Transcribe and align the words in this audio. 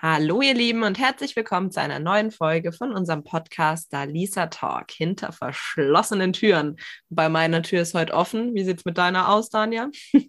Hallo 0.00 0.40
ihr 0.42 0.54
Lieben 0.54 0.84
und 0.84 0.96
herzlich 0.96 1.34
willkommen 1.34 1.72
zu 1.72 1.80
einer 1.80 1.98
neuen 1.98 2.30
Folge 2.30 2.70
von 2.70 2.92
unserem 2.92 3.24
Podcast 3.24 3.92
Dalisa 3.92 4.46
Talk 4.46 4.92
hinter 4.92 5.32
verschlossenen 5.32 6.32
Türen. 6.32 6.76
Bei 7.10 7.28
meiner 7.28 7.62
Tür 7.62 7.82
ist 7.82 7.94
heute 7.94 8.14
offen. 8.14 8.54
Wie 8.54 8.62
sieht 8.62 8.78
es 8.78 8.84
mit 8.84 8.96
deiner 8.96 9.28
aus, 9.28 9.50
Dania? 9.50 9.90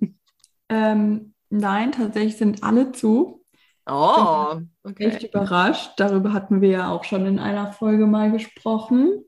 Ähm, 0.71 1.33
nein, 1.49 1.91
tatsächlich 1.91 2.37
sind 2.37 2.63
alle 2.63 2.91
zu. 2.91 3.43
Oh, 3.87 4.59
okay. 4.83 5.07
Echt 5.07 5.23
überrascht. 5.23 5.93
Darüber 5.97 6.31
hatten 6.31 6.61
wir 6.61 6.69
ja 6.69 6.91
auch 6.91 7.03
schon 7.05 7.25
in 7.25 7.39
einer 7.39 7.73
Folge 7.73 8.05
mal 8.05 8.31
gesprochen. 8.31 9.25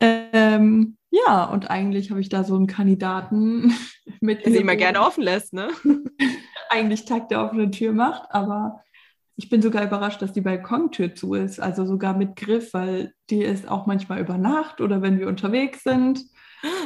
Ähm, 0.00 0.96
ja, 1.10 1.44
und 1.44 1.70
eigentlich 1.70 2.10
habe 2.10 2.22
ich 2.22 2.30
da 2.30 2.42
so 2.42 2.56
einen 2.56 2.66
Kandidaten 2.66 3.74
mit. 4.22 4.46
Der 4.46 4.52
sie 4.52 4.60
immer 4.60 4.76
gerne 4.76 5.02
offen 5.02 5.22
lässt, 5.22 5.52
ne? 5.52 5.68
eigentlich 6.70 7.04
Tag 7.04 7.28
der 7.28 7.44
offenen 7.44 7.70
Tür 7.70 7.92
macht, 7.92 8.22
aber 8.30 8.82
ich 9.36 9.48
bin 9.48 9.62
sogar 9.62 9.84
überrascht, 9.84 10.22
dass 10.22 10.32
die 10.32 10.40
Balkontür 10.40 11.14
zu 11.14 11.34
ist, 11.34 11.60
also 11.60 11.86
sogar 11.86 12.16
mit 12.16 12.36
Griff, 12.36 12.74
weil 12.74 13.14
die 13.30 13.42
ist 13.42 13.68
auch 13.68 13.86
manchmal 13.86 14.20
über 14.20 14.38
Nacht 14.38 14.80
oder 14.80 15.02
wenn 15.02 15.18
wir 15.18 15.28
unterwegs 15.28 15.82
sind. 15.82 16.22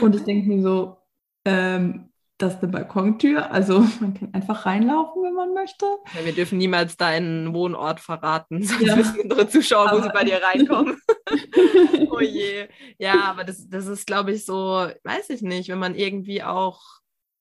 Und 0.01 0.15
ich 0.15 0.23
denke 0.23 0.49
mir 0.49 0.63
so, 0.63 0.99
ähm, 1.45 2.11
das 2.39 2.55
ist 2.55 2.63
eine 2.63 2.73
Balkontür, 2.73 3.51
also 3.51 3.81
man 4.01 4.15
kann 4.15 4.35
einfach 4.35 4.67
reinlaufen, 4.67 5.23
wenn 5.23 5.35
man 5.35 5.55
möchte. 5.55 5.87
Ja, 6.15 6.25
wir 6.25 6.35
dürfen 6.35 6.59
niemals 6.59 6.97
deinen 6.97 7.55
Wohnort 7.55 8.01
verraten, 8.01 8.63
sonst 8.63 8.83
ja. 8.83 8.97
wissen 8.97 9.21
unsere 9.21 9.49
Zuschauer, 9.49 9.89
aber 9.89 9.99
wo 9.99 10.03
sie 10.03 10.13
bei 10.13 10.25
dir 10.25 10.41
reinkommen. 10.43 11.01
oh 12.11 12.21
je. 12.21 12.69
Ja, 12.99 13.25
aber 13.25 13.45
das, 13.45 13.69
das 13.69 13.87
ist, 13.87 14.07
glaube 14.07 14.33
ich, 14.33 14.45
so, 14.45 14.89
weiß 15.05 15.31
ich 15.31 15.43
nicht, 15.43 15.69
wenn 15.71 15.79
man 15.79 15.95
irgendwie 15.95 16.43
auch, 16.43 16.81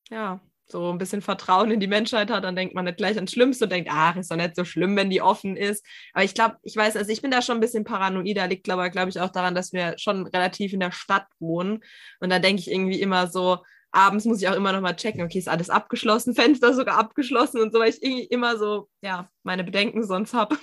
ja, 0.09 0.39
so 0.67 0.91
ein 0.91 0.97
bisschen 0.97 1.21
Vertrauen 1.21 1.71
in 1.71 1.79
die 1.79 1.87
Menschheit 1.87 2.31
hat, 2.31 2.43
dann 2.43 2.55
denkt 2.55 2.73
man 2.73 2.85
nicht 2.85 2.97
gleich 2.97 3.15
ans 3.15 3.31
Schlimmste 3.31 3.65
und 3.65 3.71
denkt, 3.71 3.89
ach, 3.91 4.15
ist 4.15 4.31
doch 4.31 4.35
nicht 4.35 4.55
so 4.55 4.65
schlimm, 4.65 4.95
wenn 4.95 5.09
die 5.09 5.21
offen 5.21 5.55
ist. 5.55 5.85
Aber 6.13 6.23
ich 6.23 6.33
glaube, 6.33 6.57
ich 6.63 6.75
weiß, 6.75 6.97
also 6.97 7.11
ich 7.11 7.21
bin 7.21 7.31
da 7.31 7.41
schon 7.41 7.57
ein 7.57 7.61
bisschen 7.61 7.83
paranoid, 7.83 8.37
da 8.37 8.45
liegt 8.45 8.69
aber, 8.69 8.89
glaube 8.89 9.09
ich, 9.09 9.19
auch 9.19 9.29
daran, 9.29 9.55
dass 9.55 9.73
wir 9.73 9.95
schon 9.97 10.25
relativ 10.27 10.73
in 10.73 10.79
der 10.79 10.91
Stadt 10.91 11.27
wohnen. 11.39 11.83
Und 12.19 12.31
da 12.31 12.39
denke 12.39 12.61
ich 12.61 12.71
irgendwie 12.71 12.99
immer 12.99 13.27
so, 13.27 13.59
abends 13.91 14.25
muss 14.25 14.41
ich 14.41 14.49
auch 14.49 14.55
immer 14.55 14.73
noch 14.73 14.81
mal 14.81 14.95
checken, 14.95 15.21
okay, 15.21 15.39
ist 15.39 15.49
alles 15.49 15.69
abgeschlossen, 15.69 16.35
Fenster 16.35 16.73
sogar 16.73 16.97
abgeschlossen 16.97 17.61
und 17.61 17.71
so, 17.71 17.79
weil 17.79 17.89
ich 17.89 18.03
irgendwie 18.03 18.25
immer 18.25 18.57
so, 18.57 18.89
ja, 19.01 19.29
meine 19.43 19.63
Bedenken 19.63 20.03
sonst 20.03 20.33
habe. 20.33 20.57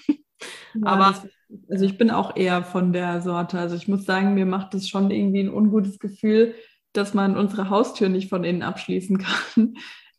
Ja, 0.74 0.82
aber 0.82 1.10
das, 1.10 1.28
also 1.70 1.84
ich 1.84 1.96
bin 1.96 2.10
auch 2.10 2.36
eher 2.36 2.62
von 2.62 2.92
der 2.92 3.22
Sorte. 3.22 3.58
Also 3.58 3.76
ich 3.76 3.88
muss 3.88 4.04
sagen, 4.04 4.34
mir 4.34 4.46
macht 4.46 4.74
das 4.74 4.88
schon 4.88 5.10
irgendwie 5.10 5.40
ein 5.40 5.52
ungutes 5.52 5.98
Gefühl, 5.98 6.54
dass 6.92 7.14
man 7.14 7.36
unsere 7.36 7.70
Haustür 7.70 8.08
nicht 8.08 8.28
von 8.28 8.44
innen 8.44 8.62
abschließen 8.62 9.18
kann. 9.18 9.74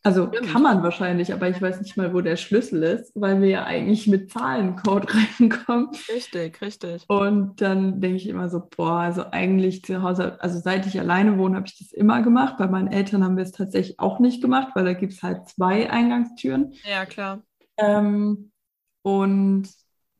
Also 0.06 0.28
Stimmt. 0.28 0.52
kann 0.52 0.60
man 0.60 0.82
wahrscheinlich, 0.82 1.32
aber 1.32 1.48
ich 1.48 1.62
weiß 1.62 1.80
nicht 1.80 1.96
mal, 1.96 2.12
wo 2.12 2.20
der 2.20 2.36
Schlüssel 2.36 2.82
ist, 2.82 3.10
weil 3.14 3.40
wir 3.40 3.48
ja 3.48 3.64
eigentlich 3.64 4.06
mit 4.06 4.30
Zahlencode 4.30 5.06
reinkommen. 5.40 5.88
Richtig, 6.14 6.60
richtig. 6.60 7.04
Und 7.08 7.62
dann 7.62 8.02
denke 8.02 8.18
ich 8.18 8.28
immer 8.28 8.50
so, 8.50 8.60
boah, 8.76 8.98
also 9.00 9.24
eigentlich 9.30 9.82
zu 9.82 10.02
Hause, 10.02 10.38
also 10.42 10.58
seit 10.60 10.86
ich 10.86 11.00
alleine 11.00 11.38
wohne, 11.38 11.56
habe 11.56 11.66
ich 11.66 11.78
das 11.78 11.90
immer 11.92 12.20
gemacht. 12.20 12.56
Bei 12.58 12.66
meinen 12.66 12.88
Eltern 12.88 13.24
haben 13.24 13.38
wir 13.38 13.44
es 13.44 13.52
tatsächlich 13.52 13.98
auch 13.98 14.18
nicht 14.20 14.42
gemacht, 14.42 14.72
weil 14.74 14.84
da 14.84 14.92
gibt 14.92 15.14
es 15.14 15.22
halt 15.22 15.48
zwei 15.48 15.88
Eingangstüren. 15.90 16.74
Ja, 16.84 17.06
klar. 17.06 17.42
Ähm, 17.78 18.52
und 19.00 19.70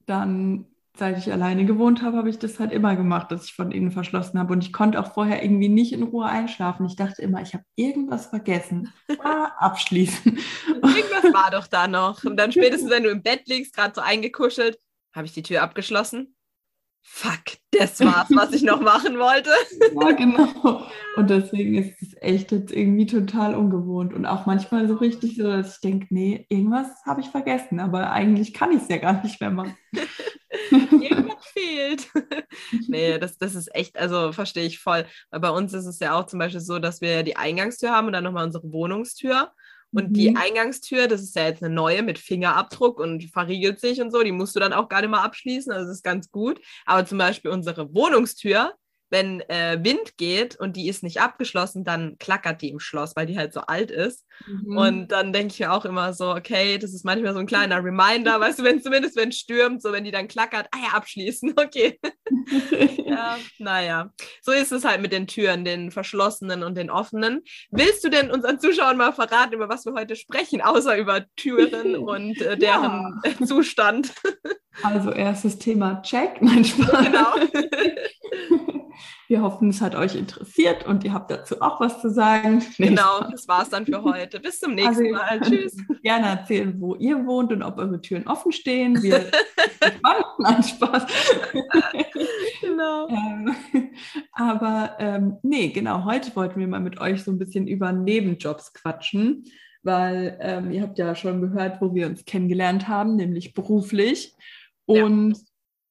dann 0.07 0.65
seit 0.97 1.19
ich 1.19 1.33
alleine 1.33 1.65
gewohnt 1.65 2.03
habe, 2.03 2.17
habe 2.17 2.31
ich 2.31 2.39
das 2.39 2.61
halt 2.61 2.73
immer 2.73 2.95
gemacht, 2.95 3.33
dass 3.33 3.47
ich 3.47 3.55
von 3.55 3.73
innen 3.73 3.91
verschlossen 3.91 4.39
habe. 4.39 4.53
Und 4.53 4.65
ich 4.65 4.73
konnte 4.73 5.01
auch 5.01 5.13
vorher 5.13 5.43
irgendwie 5.43 5.69
nicht 5.69 5.93
in 5.93 6.05
Ruhe 6.05 6.27
einschlafen. 6.27 6.87
Ich 6.87 6.97
dachte 6.97 7.23
immer, 7.23 7.43
ich 7.43 7.55
habe 7.55 7.65
irgendwas 7.75 8.27
vergessen. 8.27 8.93
Ah, 9.23 9.47
abschließen. 9.59 10.39
Irgendwas 10.69 11.33
war 11.33 11.51
doch 11.51 11.67
da 11.67 11.89
noch. 11.89 12.25
Und 12.25 12.37
dann 12.37 12.53
spätestens, 12.53 12.91
wenn 12.91 13.03
du 13.03 13.11
im 13.11 13.23
Bett 13.23 13.49
liegst, 13.49 13.75
gerade 13.75 13.95
so 13.95 14.01
eingekuschelt, 14.01 14.79
habe 15.15 15.27
ich 15.27 15.33
die 15.33 15.43
Tür 15.43 15.63
abgeschlossen 15.63 16.35
fuck, 17.05 17.43
das 17.71 18.01
war's, 18.01 18.29
was 18.31 18.53
ich 18.53 18.63
noch 18.63 18.81
machen 18.81 19.19
wollte. 19.19 19.51
Ja, 20.01 20.13
genau. 20.13 20.87
Und 21.17 21.31
deswegen 21.31 21.75
ist 21.77 22.01
es 22.03 22.17
echt 22.21 22.51
jetzt 22.51 22.73
irgendwie 22.73 23.07
total 23.07 23.55
ungewohnt 23.55 24.13
und 24.13 24.27
auch 24.27 24.47
manchmal 24.47 24.89
so 24.89 24.95
richtig 24.95 25.37
so, 25.37 25.45
dass 25.45 25.77
ich 25.77 25.81
denke, 25.81 26.07
nee, 26.11 26.47
irgendwas 26.49 26.89
habe 27.07 27.21
ich 27.21 27.29
vergessen, 27.29 27.79
aber 27.79 28.11
eigentlich 28.11 28.55
kann 28.55 28.73
ich 28.73 28.83
es 28.83 28.89
ja 28.89 28.97
gar 28.97 29.23
nicht 29.23 29.41
mehr 29.41 29.51
machen. 29.51 29.77
Irgendwas 31.75 32.05
fehlt. 32.05 32.09
nee, 32.89 33.19
das, 33.19 33.39
das 33.39 33.55
ist 33.55 33.75
echt, 33.75 33.99
also 33.99 34.33
verstehe 34.33 34.67
ich 34.67 34.79
voll. 34.79 35.07
Weil 35.31 35.41
bei 35.41 35.51
uns 35.51 35.73
ist 35.73 35.87
es 35.87 35.99
ja 36.01 36.19
auch 36.19 36.27
zum 36.27 36.39
Beispiel 36.39 36.61
so, 36.61 36.79
dass 36.79 37.01
wir 37.01 37.23
die 37.23 37.37
Eingangstür 37.37 37.91
haben 37.91 38.07
und 38.07 38.13
dann 38.13 38.25
nochmal 38.25 38.45
unsere 38.45 38.73
Wohnungstür. 38.73 39.53
Und 39.93 40.11
mhm. 40.11 40.15
die 40.15 40.37
Eingangstür, 40.37 41.07
das 41.07 41.23
ist 41.23 41.37
ja 41.37 41.47
jetzt 41.47 41.63
eine 41.63 41.73
neue 41.73 42.03
mit 42.03 42.19
Fingerabdruck 42.19 42.99
und 42.99 43.25
verriegelt 43.31 43.81
sich 43.81 44.01
und 44.01 44.11
so, 44.11 44.23
die 44.23 44.33
musst 44.33 44.57
du 44.57 44.61
dann 44.61 44.73
auch 44.73 44.89
gar 44.89 45.01
nicht 45.01 45.11
mal 45.11 45.23
abschließen, 45.23 45.73
also 45.73 45.87
das 45.87 45.99
ist 45.99 46.03
ganz 46.03 46.31
gut. 46.31 46.61
Aber 46.85 47.07
zum 47.07 47.19
Beispiel 47.19 47.53
unsere 47.53 47.95
Wohnungstür, 47.95 48.75
wenn 49.15 49.43
äh, 49.43 49.79
Wind 49.81 50.17
geht 50.17 50.57
und 50.57 50.75
die 50.75 50.89
ist 50.89 51.05
nicht 51.05 51.21
abgeschlossen, 51.21 51.85
dann 51.85 52.19
klackert 52.19 52.63
die 52.63 52.71
im 52.71 52.81
Schloss, 52.81 53.15
weil 53.15 53.27
die 53.27 53.39
halt 53.39 53.53
so 53.53 53.61
alt 53.61 53.93
ist. 53.93 54.27
Mhm. 54.49 54.77
Und 54.77 55.09
dann 55.13 55.33
denke 55.33 55.53
ich 55.53 55.61
mir 55.61 55.73
auch 55.73 55.85
immer 55.85 56.13
so, 56.13 56.33
okay, 56.33 56.79
das 56.79 56.93
ist 56.93 57.05
manchmal 57.05 57.33
so 57.33 57.39
ein 57.39 57.47
kleiner 57.47 57.77
Reminder, 57.77 58.41
weißt 58.41 58.59
du, 58.59 58.65
wenn 58.65 58.83
zumindest 58.83 59.17
wenn 59.17 59.29
es 59.29 59.39
stürmt, 59.39 59.83
so 59.83 59.93
wenn 59.93 60.03
die 60.03 60.11
dann 60.11 60.27
klackert, 60.27 60.67
ah 60.73 60.79
ja, 60.83 60.97
abschließen, 60.97 61.55
okay. 61.57 62.01
ja, 63.07 63.39
naja, 63.61 64.11
so 64.43 64.51
ist 64.51 64.73
es 64.73 64.85
halt 64.85 65.01
mit 65.01 65.13
den 65.13 65.29
Türen, 65.29 65.65
den 65.65 65.93
verschlossenen 65.93 66.65
und 66.65 66.77
den 66.77 66.91
offenen. 66.91 67.45
Willst 67.71 68.03
du 68.03 68.09
denn 68.09 68.33
unseren 68.33 68.59
Zuschauern 68.59 68.97
mal 68.97 69.13
verraten, 69.13 69.55
über 69.55 69.69
was 69.69 69.87
wir 69.87 69.93
heute 69.93 70.17
sprechen, 70.17 70.61
außer 70.61 70.99
über 70.99 71.25
Türen 71.37 71.95
und 71.95 72.41
äh, 72.41 72.59
deren 72.59 73.23
ja. 73.25 73.47
Zustand? 73.47 74.13
Also 74.83 75.13
erstes 75.13 75.59
Thema 75.61 76.03
Check, 76.03 76.43
mein 76.43 76.65
Spaß. 76.65 77.05
Genau. 77.05 78.75
Wir 79.29 79.43
hoffen, 79.43 79.71
es 79.71 79.81
hat 79.81 79.95
euch 79.95 80.15
interessiert 80.15 80.87
und 80.87 81.05
ihr 81.05 81.13
habt 81.13 81.31
dazu 81.31 81.61
auch 81.61 81.81
was 81.81 82.01
zu 82.01 82.11
sagen. 82.11 82.63
Genau, 82.77 83.21
das 83.31 83.49
war 83.49 83.63
es 83.63 83.71
dann 83.71 83.87
für 83.87 84.03
heute. 84.03 84.41
Bis 84.41 84.61
zum 84.61 84.75
nächsten 84.75 85.15
also, 85.15 85.17
Mal. 85.17 85.41
Tschüss. 85.41 85.77
Gerne 86.03 86.27
erzählen, 86.27 86.75
wo 86.79 86.95
ihr 86.97 87.25
wohnt 87.27 87.53
und 87.53 87.63
ob 87.63 87.79
eure 87.79 88.01
Türen 88.01 88.27
offen 88.27 88.53
stehen. 88.53 89.03
Wir 89.03 89.21
Nein, 90.39 90.63
Spaß. 90.63 91.07
genau. 92.61 93.09
Ähm, 93.09 93.57
aber 94.33 94.97
ähm, 94.99 95.39
nee, 95.43 95.69
genau, 95.69 96.05
heute 96.05 96.35
wollten 96.37 96.61
wir 96.61 96.69
mal 96.69 96.81
mit 96.81 97.01
euch 97.01 97.23
so 97.23 97.31
ein 97.31 97.39
bisschen 97.39 97.67
über 97.67 97.93
Nebenjobs 97.93 98.73
quatschen, 98.75 99.45
weil 99.83 100.39
ähm, 100.41 100.71
ihr 100.71 100.83
habt 100.83 100.99
ja 100.99 101.15
schon 101.15 101.41
gehört, 101.41 101.81
wo 101.81 101.95
wir 101.95 102.07
uns 102.07 102.25
kennengelernt 102.25 102.89
haben, 102.89 103.17
nämlich 103.17 103.55
beruflich. 103.55 104.35
Und 104.87 105.39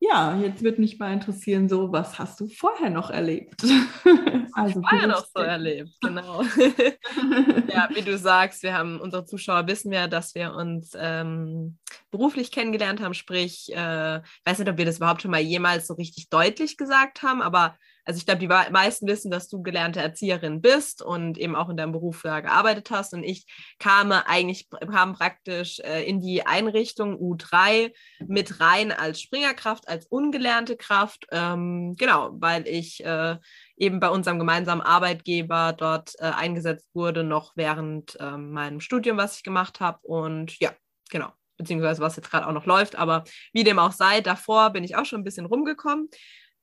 ja 0.03 0.37
jetzt 0.37 0.63
wird 0.63 0.79
mich 0.79 0.99
mal 0.99 1.13
interessieren, 1.13 1.69
so 1.69 1.91
was 1.91 2.19
hast 2.19 2.39
du 2.39 2.47
vorher 2.47 2.89
noch 2.89 3.09
erlebt? 3.09 3.63
also 4.53 4.81
vorher 4.81 5.07
noch 5.07 5.25
so 5.33 5.41
erlebt, 5.41 5.91
genau. 6.01 6.41
ja, 7.73 7.89
wie 7.93 8.01
du 8.01 8.17
sagst, 8.17 8.63
wir 8.63 8.73
haben 8.77 8.99
unsere 8.99 9.25
Zuschauer 9.25 9.67
wissen 9.67 9.91
ja, 9.91 10.07
dass 10.07 10.35
wir 10.35 10.53
uns 10.53 10.91
ähm, 10.99 11.77
beruflich 12.11 12.51
kennengelernt 12.51 13.01
haben, 13.01 13.13
sprich, 13.13 13.71
äh, 13.73 14.21
weiß 14.45 14.59
nicht, 14.59 14.69
ob 14.69 14.77
wir 14.77 14.85
das 14.85 14.97
überhaupt 14.97 15.21
schon 15.21 15.31
mal 15.31 15.41
jemals 15.41 15.87
so 15.87 15.93
richtig 15.93 16.29
deutlich 16.29 16.77
gesagt 16.77 17.23
haben, 17.23 17.41
aber 17.41 17.77
also 18.05 18.17
ich 18.17 18.25
glaube, 18.25 18.39
die 18.39 18.47
meisten 18.47 19.07
wissen, 19.07 19.31
dass 19.31 19.47
du 19.47 19.61
gelernte 19.61 20.01
Erzieherin 20.01 20.61
bist 20.61 21.01
und 21.01 21.37
eben 21.37 21.55
auch 21.55 21.69
in 21.69 21.77
deinem 21.77 21.93
Beruf 21.93 22.21
da 22.23 22.41
gearbeitet 22.41 22.91
hast. 22.91 23.13
Und 23.13 23.23
ich 23.23 23.45
kam 23.79 24.11
eigentlich 24.11 24.69
kam 24.69 25.13
praktisch 25.13 25.79
äh, 25.79 26.03
in 26.03 26.19
die 26.19 26.45
Einrichtung 26.45 27.15
U3 27.15 27.93
mit 28.27 28.59
rein 28.59 28.91
als 28.91 29.21
Springerkraft, 29.21 29.87
als 29.87 30.05
ungelernte 30.07 30.75
Kraft. 30.75 31.27
Ähm, 31.31 31.95
genau, 31.97 32.31
weil 32.33 32.67
ich 32.67 33.03
äh, 33.05 33.37
eben 33.77 33.99
bei 33.99 34.09
unserem 34.09 34.37
gemeinsamen 34.37 34.81
Arbeitgeber 34.81 35.73
dort 35.77 36.13
äh, 36.19 36.23
eingesetzt 36.23 36.89
wurde, 36.93 37.23
noch 37.23 37.53
während 37.55 38.17
ähm, 38.19 38.51
meinem 38.51 38.81
Studium, 38.81 39.17
was 39.17 39.37
ich 39.37 39.43
gemacht 39.43 39.79
habe. 39.79 39.99
Und 40.01 40.59
ja, 40.59 40.71
genau 41.09 41.31
beziehungsweise 41.55 42.01
was 42.01 42.15
jetzt 42.15 42.31
gerade 42.31 42.47
auch 42.47 42.51
noch 42.51 42.65
läuft, 42.65 42.95
aber 42.95 43.23
wie 43.53 43.63
dem 43.63 43.79
auch 43.79 43.91
sei, 43.91 44.21
davor 44.21 44.71
bin 44.71 44.83
ich 44.83 44.95
auch 44.95 45.05
schon 45.05 45.21
ein 45.21 45.23
bisschen 45.23 45.45
rumgekommen. 45.45 46.09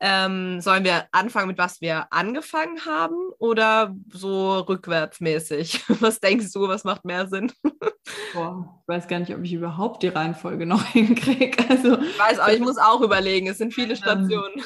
Ähm, 0.02 0.62
sollen 0.62 0.84
wir 0.84 1.06
anfangen 1.12 1.48
mit 1.48 1.58
was 1.58 1.82
wir 1.82 2.10
angefangen 2.10 2.86
haben 2.86 3.16
oder 3.38 3.94
so 4.10 4.60
rückwärtsmäßig? 4.60 5.84
Was 6.00 6.20
denkst 6.20 6.52
du, 6.54 6.68
was 6.68 6.84
macht 6.84 7.04
mehr 7.04 7.26
Sinn? 7.28 7.52
Boah, 8.32 8.80
ich 8.82 8.88
weiß 8.88 9.08
gar 9.08 9.18
nicht, 9.18 9.34
ob 9.34 9.44
ich 9.44 9.52
überhaupt 9.52 10.02
die 10.02 10.08
Reihenfolge 10.08 10.64
noch 10.66 10.84
hinkriege. 10.86 11.68
Also, 11.68 11.98
ich 12.00 12.18
weiß, 12.18 12.38
aber 12.38 12.54
ich 12.54 12.60
muss 12.60 12.78
auch 12.78 13.02
überlegen, 13.02 13.48
es 13.48 13.58
sind 13.58 13.74
viele 13.74 13.94
Stationen. 13.94 14.62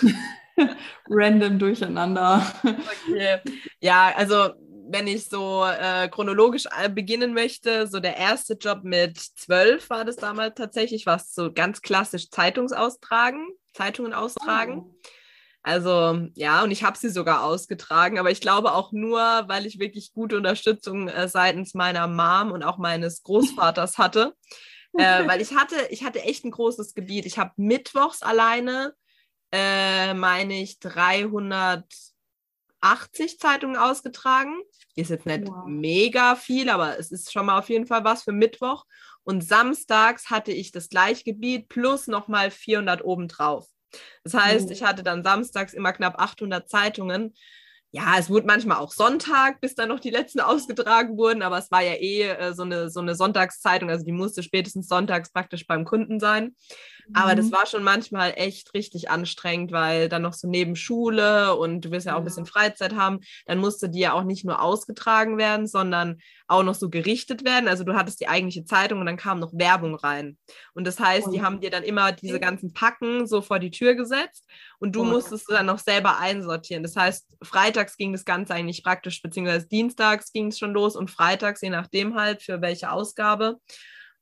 Random 1.10 1.58
durcheinander. 1.58 2.46
Okay. 2.62 3.40
Ja, 3.80 4.12
also 4.16 4.52
wenn 4.88 5.06
ich 5.06 5.28
so 5.28 5.64
äh, 5.64 6.08
chronologisch 6.08 6.66
äh, 6.66 6.88
beginnen 6.88 7.34
möchte, 7.34 7.86
so 7.86 8.00
der 8.00 8.16
erste 8.16 8.54
Job 8.54 8.84
mit 8.84 9.18
zwölf 9.18 9.90
war 9.90 10.04
das 10.04 10.16
damals 10.16 10.54
tatsächlich, 10.54 11.06
war 11.06 11.18
so 11.18 11.52
ganz 11.52 11.82
klassisch 11.82 12.30
Zeitungsaustragen, 12.30 13.48
Zeitungen 13.72 14.12
austragen. 14.12 14.84
Oh. 14.86 14.94
Also 15.66 16.28
ja, 16.34 16.62
und 16.62 16.70
ich 16.72 16.84
habe 16.84 16.98
sie 16.98 17.08
sogar 17.08 17.42
ausgetragen, 17.42 18.18
aber 18.18 18.30
ich 18.30 18.42
glaube 18.42 18.72
auch 18.72 18.92
nur, 18.92 19.18
weil 19.18 19.64
ich 19.64 19.78
wirklich 19.78 20.12
gute 20.12 20.36
Unterstützung 20.36 21.08
äh, 21.08 21.26
seitens 21.26 21.72
meiner 21.72 22.06
Mom 22.06 22.52
und 22.52 22.62
auch 22.62 22.76
meines 22.76 23.22
Großvaters 23.22 23.96
hatte. 23.96 24.36
äh, 24.98 25.26
weil 25.26 25.40
ich 25.40 25.54
hatte, 25.56 25.76
ich 25.88 26.04
hatte 26.04 26.22
echt 26.22 26.44
ein 26.44 26.50
großes 26.50 26.92
Gebiet. 26.92 27.24
Ich 27.24 27.38
habe 27.38 27.52
mittwochs 27.56 28.20
alleine, 28.20 28.94
äh, 29.52 30.12
meine 30.12 30.60
ich, 30.60 30.80
380 30.80 31.88
Zeitungen 33.38 33.76
ausgetragen. 33.76 34.60
Ist 34.96 35.08
jetzt 35.08 35.24
nicht 35.24 35.48
wow. 35.48 35.64
mega 35.66 36.36
viel, 36.36 36.68
aber 36.68 36.98
es 36.98 37.10
ist 37.10 37.32
schon 37.32 37.46
mal 37.46 37.58
auf 37.58 37.70
jeden 37.70 37.86
Fall 37.86 38.04
was 38.04 38.24
für 38.24 38.32
Mittwoch. 38.32 38.84
Und 39.22 39.42
samstags 39.42 40.28
hatte 40.28 40.52
ich 40.52 40.72
das 40.72 40.90
gleiche 40.90 41.24
Gebiet 41.24 41.70
plus 41.70 42.06
nochmal 42.06 42.50
400 42.50 43.02
obendrauf. 43.02 43.66
Das 44.22 44.34
heißt, 44.34 44.66
mhm. 44.66 44.72
ich 44.72 44.82
hatte 44.82 45.02
dann 45.02 45.22
samstags 45.22 45.74
immer 45.74 45.92
knapp 45.92 46.20
800 46.20 46.68
Zeitungen 46.68 47.34
ja, 47.94 48.18
es 48.18 48.28
wurde 48.28 48.44
manchmal 48.44 48.78
auch 48.78 48.90
Sonntag, 48.90 49.60
bis 49.60 49.76
dann 49.76 49.88
noch 49.88 50.00
die 50.00 50.10
letzten 50.10 50.40
ausgetragen 50.40 51.16
wurden, 51.16 51.42
aber 51.42 51.58
es 51.58 51.70
war 51.70 51.80
ja 51.80 51.92
eh 51.92 52.22
äh, 52.22 52.52
so, 52.52 52.64
eine, 52.64 52.90
so 52.90 52.98
eine 52.98 53.14
Sonntagszeitung, 53.14 53.88
also 53.88 54.04
die 54.04 54.10
musste 54.10 54.42
spätestens 54.42 54.88
sonntags 54.88 55.30
praktisch 55.30 55.64
beim 55.68 55.84
Kunden 55.84 56.18
sein. 56.18 56.56
Aber 57.12 57.34
das 57.34 57.46
mhm. 57.46 57.52
war 57.52 57.66
schon 57.66 57.82
manchmal 57.82 58.32
echt 58.36 58.72
richtig 58.74 59.10
anstrengend, 59.10 59.72
weil 59.72 60.08
dann 60.08 60.22
noch 60.22 60.32
so 60.32 60.48
neben 60.48 60.76
Schule 60.76 61.54
und 61.56 61.82
du 61.82 61.90
willst 61.90 62.06
ja 62.06 62.14
auch 62.14 62.18
ein 62.18 62.24
bisschen 62.24 62.46
Freizeit 62.46 62.94
haben, 62.94 63.20
dann 63.46 63.58
musste 63.58 63.88
die 63.88 64.00
ja 64.00 64.12
auch 64.12 64.24
nicht 64.24 64.44
nur 64.44 64.62
ausgetragen 64.62 65.36
werden, 65.36 65.66
sondern 65.66 66.18
auch 66.46 66.62
noch 66.62 66.74
so 66.74 66.90
gerichtet 66.90 67.44
werden. 67.44 67.68
Also 67.68 67.84
du 67.84 67.94
hattest 67.94 68.20
die 68.20 68.28
eigentliche 68.28 68.64
Zeitung 68.64 69.00
und 69.00 69.06
dann 69.06 69.16
kam 69.16 69.40
noch 69.40 69.52
Werbung 69.54 69.94
rein. 69.94 70.38
Und 70.74 70.86
das 70.86 70.98
heißt, 71.00 71.28
die 71.32 71.42
haben 71.42 71.60
dir 71.60 71.70
dann 71.70 71.82
immer 71.82 72.12
diese 72.12 72.40
ganzen 72.40 72.72
Packen 72.72 73.26
so 73.26 73.42
vor 73.42 73.58
die 73.58 73.70
Tür 73.70 73.94
gesetzt 73.94 74.46
und 74.78 74.92
du 74.92 75.02
oh. 75.02 75.04
musstest 75.04 75.50
dann 75.50 75.66
noch 75.66 75.78
selber 75.78 76.18
einsortieren. 76.18 76.82
Das 76.82 76.96
heißt, 76.96 77.36
freitags 77.42 77.96
ging 77.96 78.12
das 78.12 78.24
Ganze 78.24 78.54
eigentlich 78.54 78.82
praktisch, 78.82 79.22
beziehungsweise 79.22 79.68
dienstags 79.68 80.32
ging 80.32 80.48
es 80.48 80.58
schon 80.58 80.72
los 80.72 80.96
und 80.96 81.10
freitags, 81.10 81.60
je 81.60 81.70
nachdem 81.70 82.14
halt, 82.14 82.42
für 82.42 82.60
welche 82.60 82.90
Ausgabe. 82.90 83.58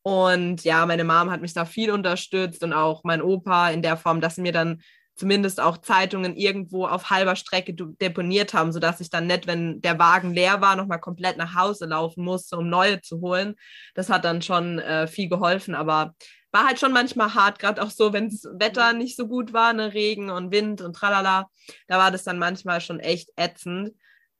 Und 0.03 0.65
ja, 0.65 0.85
meine 0.87 1.05
Mom 1.05 1.31
hat 1.31 1.41
mich 1.41 1.55
da 1.55 1.65
viel 1.65 1.91
unterstützt 1.91 2.65
und 2.65 2.73
auch 2.73 3.05
mein 3.05 3.23
Opa 3.23 3.71
in 3.71 3.83
der 3.83 3.97
Form, 3.97 4.21
dass 4.21 4.35
sie 4.35 4.43
mir 4.43 4.53
dann 4.53 4.83
zumindest 5.15 5.61
auch 5.61 5.79
Zeitungen 5.79 6.37
irgendwo 6.37 6.87
auf 6.87 7.11
halber 7.11 7.37
Strecke 7.37 7.75
deponiert 7.75 8.55
haben, 8.55 8.73
sodass 8.73 9.01
ich 9.01 9.11
dann 9.11 9.27
nicht, 9.27 9.47
wenn 9.47 9.81
der 9.83 9.99
Wagen 9.99 10.33
leer 10.33 10.61
war, 10.61 10.75
nochmal 10.75 11.01
komplett 11.01 11.37
nach 11.37 11.55
Hause 11.55 11.87
laufen 11.87 12.25
musste, 12.25 12.57
um 12.57 12.69
neue 12.69 13.01
zu 13.03 13.21
holen. 13.21 13.55
Das 13.95 14.09
hat 14.09 14.25
dann 14.25 14.43
schon 14.43 14.79
äh, 14.79 15.07
viel 15.07 15.29
geholfen, 15.29 15.75
aber 15.75 16.15
war 16.51 16.67
halt 16.67 16.79
schon 16.79 16.93
manchmal 16.93 17.35
hart, 17.35 17.59
gerade 17.59 17.83
auch 17.83 17.91
so, 17.91 18.13
wenn 18.13 18.29
das 18.29 18.45
Wetter 18.59 18.93
nicht 18.93 19.17
so 19.17 19.27
gut 19.27 19.53
war, 19.53 19.73
ne, 19.73 19.95
Regen 19.95 20.31
und 20.31 20.53
Wind 20.53 20.81
und 20.83 20.95
tralala, 20.95 21.49
da 21.89 21.99
war 21.99 22.11
das 22.11 22.25
dann 22.25 22.39
manchmal 22.39 22.81
schon 22.81 23.01
echt 23.01 23.31
ätzend. 23.37 23.93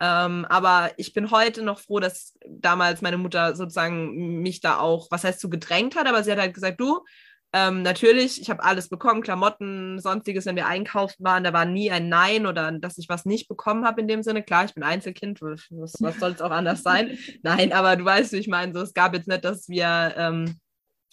Ähm, 0.05 0.45
aber 0.49 0.91
ich 0.97 1.13
bin 1.13 1.31
heute 1.31 1.63
noch 1.63 1.79
froh, 1.79 2.01
dass 2.01 2.37
damals 2.49 3.03
meine 3.03 3.19
Mutter 3.19 3.55
sozusagen 3.55 4.43
mich 4.43 4.61
da 4.61 4.81
auch, 4.81 5.07
was 5.13 5.23
heißt 5.23 5.39
so 5.39 5.49
gedrängt 5.49 5.95
hat, 5.95 6.09
aber 6.09 6.25
sie 6.25 6.33
hat 6.33 6.41
halt 6.41 6.55
gesagt, 6.55 6.81
du, 6.81 7.05
ähm, 7.53 7.83
natürlich, 7.83 8.41
ich 8.41 8.51
habe 8.51 8.65
alles 8.65 8.89
bekommen, 8.89 9.23
Klamotten, 9.23 10.01
sonstiges, 10.01 10.45
wenn 10.45 10.57
wir 10.57 10.67
einkaufen 10.67 11.23
waren, 11.23 11.45
da 11.45 11.53
war 11.53 11.67
nie 11.67 11.93
ein 11.93 12.09
Nein 12.09 12.47
oder 12.47 12.73
dass 12.73 12.99
ich 12.99 13.09
was 13.09 13.27
nicht 13.27 13.47
bekommen 13.47 13.85
habe 13.85 14.01
in 14.01 14.09
dem 14.09 14.25
Sinne. 14.25 14.43
Klar, 14.43 14.65
ich 14.65 14.75
bin 14.75 14.83
Einzelkind, 14.83 15.41
was, 15.41 15.69
was 16.01 16.17
soll 16.19 16.33
es 16.33 16.41
auch 16.41 16.51
anders 16.51 16.83
sein? 16.83 17.17
Nein, 17.45 17.73
aber 17.73 17.95
du 17.95 18.05
weißt, 18.05 18.33
wie 18.33 18.39
ich 18.39 18.49
meine, 18.49 18.73
so, 18.73 18.81
es 18.81 18.95
gab 18.95 19.15
jetzt 19.15 19.29
nicht, 19.29 19.45
dass 19.45 19.69
wir 19.69 20.15
ähm, 20.17 20.59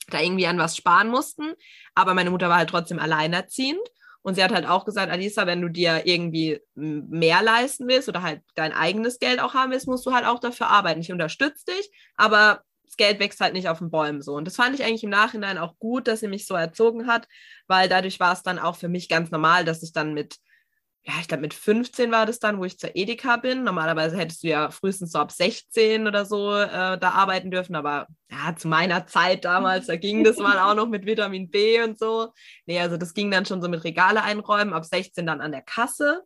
da 0.07 0.19
irgendwie 0.19 0.47
an 0.47 0.57
was 0.57 0.75
sparen 0.75 1.09
mussten, 1.09 1.53
aber 1.93 2.15
meine 2.15 2.31
Mutter 2.31 2.49
war 2.49 2.57
halt 2.57 2.71
trotzdem 2.71 2.97
alleinerziehend 2.97 3.87
und 4.29 4.35
sie 4.35 4.43
hat 4.43 4.53
halt 4.53 4.67
auch 4.67 4.85
gesagt, 4.85 5.11
Alisa, 5.11 5.47
wenn 5.47 5.59
du 5.59 5.69
dir 5.69 6.05
irgendwie 6.05 6.61
mehr 6.75 7.41
leisten 7.41 7.87
willst 7.87 8.07
oder 8.07 8.21
halt 8.21 8.43
dein 8.53 8.73
eigenes 8.73 9.17
Geld 9.17 9.39
auch 9.39 9.55
haben 9.55 9.71
willst, 9.71 9.87
musst 9.87 10.05
du 10.05 10.13
halt 10.13 10.23
auch 10.23 10.39
dafür 10.39 10.67
arbeiten. 10.67 11.01
Ich 11.01 11.11
unterstütze 11.11 11.65
dich, 11.65 11.89
aber 12.15 12.61
das 12.85 12.95
Geld 12.95 13.19
wächst 13.19 13.39
halt 13.39 13.53
nicht 13.53 13.69
auf 13.69 13.79
den 13.79 13.89
Bäumen 13.89 14.21
so. 14.21 14.35
Und 14.35 14.45
das 14.45 14.55
fand 14.55 14.75
ich 14.75 14.85
eigentlich 14.85 15.03
im 15.03 15.09
Nachhinein 15.09 15.57
auch 15.57 15.79
gut, 15.79 16.07
dass 16.07 16.19
sie 16.19 16.27
mich 16.27 16.45
so 16.45 16.53
erzogen 16.53 17.07
hat, 17.07 17.27
weil 17.65 17.89
dadurch 17.89 18.19
war 18.19 18.31
es 18.31 18.43
dann 18.43 18.59
auch 18.59 18.75
für 18.75 18.87
mich 18.87 19.09
ganz 19.09 19.31
normal, 19.31 19.65
dass 19.65 19.81
ich 19.81 19.93
dann 19.93 20.13
mit 20.13 20.35
ja, 21.09 21.15
ich 21.21 21.27
glaube, 21.27 21.41
mit 21.41 21.55
15 21.55 22.11
war 22.11 22.27
das 22.27 22.37
dann, 22.37 22.59
wo 22.59 22.65
ich 22.65 22.77
zur 22.77 22.95
Edeka 22.95 23.37
bin. 23.37 23.63
Normalerweise 23.63 24.15
hättest 24.15 24.43
du 24.43 24.47
ja 24.47 24.69
frühestens 24.69 25.11
so 25.11 25.17
ab 25.17 25.31
16 25.31 26.05
oder 26.07 26.23
so 26.23 26.53
äh, 26.53 26.99
da 26.99 27.11
arbeiten 27.11 27.49
dürfen, 27.49 27.75
aber 27.75 28.05
ja, 28.29 28.55
zu 28.55 28.67
meiner 28.67 29.07
Zeit 29.07 29.43
damals, 29.43 29.87
da 29.87 29.95
ging 29.95 30.23
das 30.23 30.37
mal 30.37 30.59
auch 30.59 30.75
noch 30.75 30.87
mit 30.87 31.07
Vitamin 31.07 31.49
B 31.49 31.81
und 31.81 31.97
so. 31.97 32.31
Nee, 32.67 32.79
also 32.79 32.95
das 32.95 33.15
ging 33.15 33.31
dann 33.31 33.47
schon 33.47 33.59
so 33.59 33.69
mit 33.69 33.83
Regale 33.83 34.21
einräumen, 34.21 34.73
ab 34.73 34.85
16 34.85 35.25
dann 35.25 35.41
an 35.41 35.51
der 35.51 35.63
Kasse. 35.63 36.21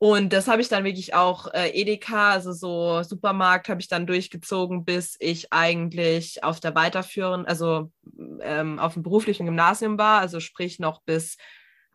Und 0.00 0.32
das 0.32 0.48
habe 0.48 0.60
ich 0.60 0.68
dann 0.68 0.84
wirklich 0.84 1.14
auch 1.14 1.52
äh, 1.52 1.70
Edeka, 1.70 2.30
also 2.30 2.52
so 2.52 3.02
Supermarkt, 3.04 3.68
habe 3.68 3.80
ich 3.80 3.88
dann 3.88 4.06
durchgezogen, 4.06 4.84
bis 4.84 5.16
ich 5.20 5.52
eigentlich 5.52 6.42
auf 6.42 6.58
der 6.58 6.74
weiterführenden, 6.74 7.46
also 7.46 7.92
ähm, 8.40 8.80
auf 8.80 8.94
dem 8.94 9.04
beruflichen 9.04 9.46
Gymnasium 9.46 9.96
war, 9.96 10.20
also 10.20 10.40
sprich 10.40 10.80
noch 10.80 11.02
bis 11.02 11.36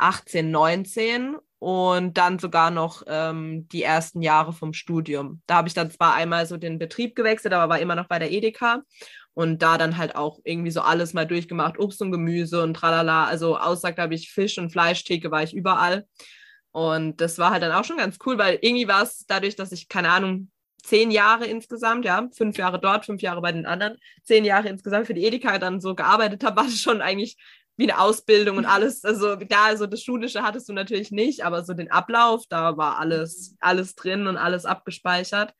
18, 0.04 0.52
19 0.52 1.38
und 1.60 2.18
dann 2.18 2.40
sogar 2.40 2.72
noch 2.72 3.04
ähm, 3.08 3.70
die 3.70 3.84
ersten 3.84 4.22
Jahre 4.22 4.52
vom 4.52 4.74
Studium. 4.74 5.42
Da 5.48 5.56
habe 5.56 5.70
ich 5.70 5.74
dann 5.74 5.90
zwar 5.90 6.14
einmal 6.14 6.46
so 6.46 6.58
den 6.58 6.78
Betrieb 6.78 7.16
gewechselt, 7.16 7.54
aber 7.54 7.72
war 7.72 7.80
immer 7.80 7.96
noch 7.96 8.10
bei 8.10 8.20
der 8.20 8.32
Edeka 8.32 8.84
und 9.34 9.62
da 9.62 9.78
dann 9.78 9.98
halt 9.98 10.18
auch 10.18 10.40
irgendwie 10.44 10.72
so 10.72 10.82
alles 10.82 11.14
mal 11.14 11.26
durchgemacht, 11.26 11.80
Obst 11.80 12.02
und 12.02 12.12
Gemüse 12.12 12.62
und 12.62 12.74
tralala. 12.74 13.26
Also 13.26 13.58
außer, 13.58 13.94
glaube 13.94 14.14
ich, 14.16 14.30
Fisch- 14.30 14.58
und 14.58 14.72
Fleischtheke 14.72 15.32
war 15.32 15.42
ich 15.42 15.54
überall. 15.54 16.06
Und 16.72 17.22
das 17.22 17.38
war 17.38 17.52
halt 17.52 17.64
dann 17.64 17.72
auch 17.72 17.86
schon 17.86 17.98
ganz 17.98 18.18
cool, 18.26 18.38
weil 18.38 18.60
irgendwie 18.62 18.88
war 18.90 19.04
es 19.04 19.26
dadurch, 19.26 19.56
dass 19.56 19.72
ich, 19.72 19.88
keine 19.88 20.10
Ahnung, 20.10 20.52
zehn 20.84 21.12
Jahre 21.12 21.46
insgesamt, 21.46 22.04
ja, 22.04 22.28
fünf 22.36 22.58
Jahre 22.58 22.80
dort, 22.80 23.06
fünf 23.06 23.22
Jahre 23.22 23.42
bei 23.42 23.54
den 23.54 23.66
anderen, 23.66 23.98
zehn 24.24 24.44
Jahre 24.44 24.68
insgesamt 24.68 25.08
für 25.08 25.14
die 25.14 25.24
Edeka 25.24 25.58
dann 25.60 25.80
so 25.80 25.96
gearbeitet 25.96 26.44
habe, 26.44 26.56
war 26.58 26.66
das 26.66 26.82
schon 26.82 27.02
eigentlich 27.02 27.38
wie 27.76 27.90
eine 27.90 28.00
Ausbildung 28.00 28.58
und 28.58 28.66
alles. 28.66 29.04
Also 29.04 29.36
da, 29.36 29.66
also 29.66 29.88
das 29.88 30.04
Schulische 30.04 30.44
hattest 30.44 30.70
du 30.70 30.74
natürlich 30.74 31.12
nicht, 31.12 31.44
aber 31.44 31.64
so 31.64 31.74
den 31.74 31.92
Ablauf, 31.92 32.44
da 32.48 32.78
war 32.78 33.00
alles, 33.00 33.56
alles 33.60 33.96
drin 33.96 34.28
und 34.28 34.38
alles 34.38 34.66
abgespeichert. 34.66 35.54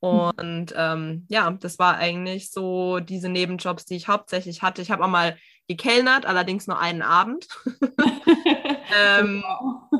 Und 0.00 0.72
ähm, 0.76 1.26
ja, 1.28 1.50
das 1.50 1.78
war 1.80 1.96
eigentlich 1.96 2.52
so 2.52 3.00
diese 3.00 3.28
Nebenjobs, 3.28 3.84
die 3.84 3.96
ich 3.96 4.06
hauptsächlich 4.06 4.62
hatte. 4.62 4.80
Ich 4.80 4.92
habe 4.92 5.04
auch 5.04 5.08
mal 5.08 5.36
gekellnert, 5.66 6.24
allerdings 6.24 6.68
nur 6.68 6.78
einen 6.78 7.02
Abend. 7.02 7.48
ähm, 8.96 9.44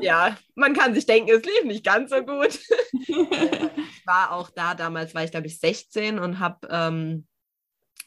ja, 0.01 0.37
man 0.55 0.73
kann 0.73 0.93
sich 0.93 1.05
denken, 1.05 1.29
es 1.31 1.43
lief 1.43 1.65
nicht 1.65 1.85
ganz 1.85 2.11
so 2.11 2.23
gut. 2.23 2.59
ich 2.93 4.05
war 4.05 4.31
auch 4.31 4.49
da 4.49 4.73
damals, 4.73 5.13
war 5.13 5.23
ich 5.25 5.31
glaube 5.31 5.47
ich 5.47 5.59
16 5.59 6.17
und 6.17 6.39
habe 6.39 6.67
ähm, 6.71 7.27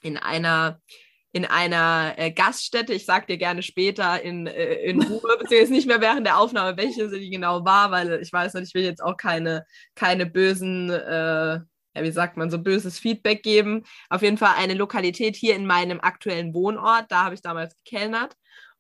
in 0.01 0.17
einer 0.17 0.81
in 1.33 1.47
einer 1.47 2.15
äh, 2.19 2.31
Gaststätte, 2.31 2.93
ich 2.93 3.07
sag 3.07 3.27
dir 3.27 3.39
gerne 3.39 3.63
später 3.63 4.21
in, 4.23 4.47
äh, 4.47 4.75
in 4.75 5.03
Ruhe, 5.03 5.37
beziehungsweise 5.39 5.73
nicht 5.73 5.87
mehr 5.87 6.03
während 6.03 6.27
der 6.27 6.39
Aufnahme, 6.39 6.77
welche 6.77 7.09
sie 7.09 7.31
genau 7.31 7.65
war, 7.65 7.91
weil 7.91 8.21
ich 8.21 8.33
weiß 8.33 8.55
nicht, 8.55 8.69
ich 8.69 8.75
will 8.75 8.85
jetzt 8.85 9.03
auch 9.03 9.17
keine, 9.17 9.65
keine 9.95 10.27
bösen, 10.27 10.91
äh, 10.91 11.61
ja, 11.95 12.03
wie 12.03 12.11
sagt 12.11 12.37
man, 12.37 12.51
so 12.51 12.59
böses 12.59 12.99
Feedback 12.99 13.43
geben. 13.43 13.85
Auf 14.11 14.23
jeden 14.23 14.39
Fall 14.39 14.55
eine 14.59 14.75
Lokalität 14.75 15.35
hier 15.35 15.57
in 15.57 15.67
meinem 15.67 16.01
aktuellen 16.01 16.53
Wohnort, 16.53 17.07
da 17.09 17.25
habe 17.25 17.35
ich 17.35 17.43
damals 17.43 17.77
gekellnert 17.77 18.37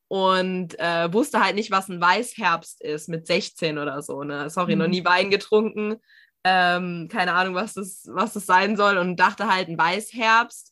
und 0.08 0.78
äh, 0.78 1.10
wusste 1.10 1.42
halt 1.42 1.54
nicht, 1.54 1.70
was 1.70 1.88
ein 1.88 2.02
Weißherbst 2.02 2.82
ist 2.82 3.08
mit 3.08 3.26
16 3.26 3.78
oder 3.78 4.02
so. 4.02 4.24
Ne? 4.24 4.50
Sorry, 4.50 4.74
mhm. 4.74 4.82
noch 4.82 4.88
nie 4.88 5.06
Wein 5.06 5.30
getrunken. 5.30 5.96
Ähm, 6.44 7.08
keine 7.10 7.32
Ahnung, 7.32 7.54
was 7.54 7.72
das, 7.74 8.06
was 8.12 8.34
das 8.34 8.44
sein 8.44 8.76
soll 8.76 8.98
und 8.98 9.16
dachte 9.16 9.46
halt, 9.46 9.68
ein 9.68 9.78
Weißherbst 9.78 10.71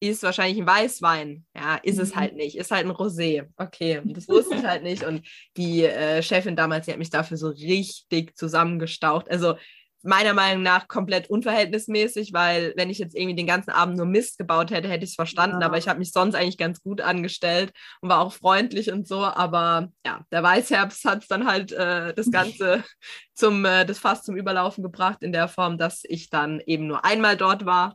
ist 0.00 0.22
wahrscheinlich 0.22 0.58
ein 0.58 0.66
Weißwein. 0.66 1.44
Ja, 1.56 1.76
ist 1.76 1.98
es 1.98 2.14
halt 2.14 2.32
mhm. 2.32 2.38
nicht. 2.38 2.56
Ist 2.56 2.70
halt 2.70 2.86
ein 2.86 2.92
Rosé. 2.92 3.48
Okay, 3.56 4.00
das 4.04 4.28
wusste 4.28 4.56
ich 4.56 4.64
halt 4.64 4.82
nicht. 4.82 5.04
Und 5.04 5.26
die 5.56 5.84
äh, 5.84 6.22
Chefin 6.22 6.56
damals, 6.56 6.86
die 6.86 6.92
hat 6.92 6.98
mich 6.98 7.10
dafür 7.10 7.36
so 7.36 7.48
richtig 7.48 8.36
zusammengestaucht. 8.36 9.30
Also 9.30 9.54
meiner 10.02 10.32
Meinung 10.32 10.62
nach 10.62 10.86
komplett 10.86 11.28
unverhältnismäßig, 11.28 12.32
weil 12.32 12.72
wenn 12.76 12.88
ich 12.88 12.98
jetzt 12.98 13.16
irgendwie 13.16 13.34
den 13.34 13.46
ganzen 13.46 13.70
Abend 13.70 13.96
nur 13.96 14.06
Mist 14.06 14.38
gebaut 14.38 14.70
hätte, 14.70 14.88
hätte 14.88 15.04
ich 15.04 15.10
es 15.10 15.16
verstanden. 15.16 15.60
Ja. 15.60 15.66
Aber 15.66 15.76
ich 15.76 15.88
habe 15.88 15.98
mich 15.98 16.12
sonst 16.12 16.34
eigentlich 16.36 16.58
ganz 16.58 16.80
gut 16.80 17.00
angestellt 17.00 17.72
und 18.00 18.08
war 18.08 18.20
auch 18.20 18.32
freundlich 18.32 18.92
und 18.92 19.08
so. 19.08 19.24
Aber 19.24 19.88
ja, 20.06 20.24
der 20.30 20.42
Weißherbst 20.42 21.04
hat 21.04 21.22
es 21.22 21.28
dann 21.28 21.46
halt 21.46 21.72
äh, 21.72 22.14
das 22.14 22.30
Ganze 22.30 22.84
zum, 23.34 23.64
äh, 23.64 23.84
das 23.84 23.98
Fass 23.98 24.22
zum 24.22 24.36
Überlaufen 24.36 24.84
gebracht 24.84 25.22
in 25.22 25.32
der 25.32 25.48
Form, 25.48 25.78
dass 25.78 26.02
ich 26.04 26.30
dann 26.30 26.60
eben 26.60 26.86
nur 26.86 27.04
einmal 27.04 27.36
dort 27.36 27.66
war 27.66 27.94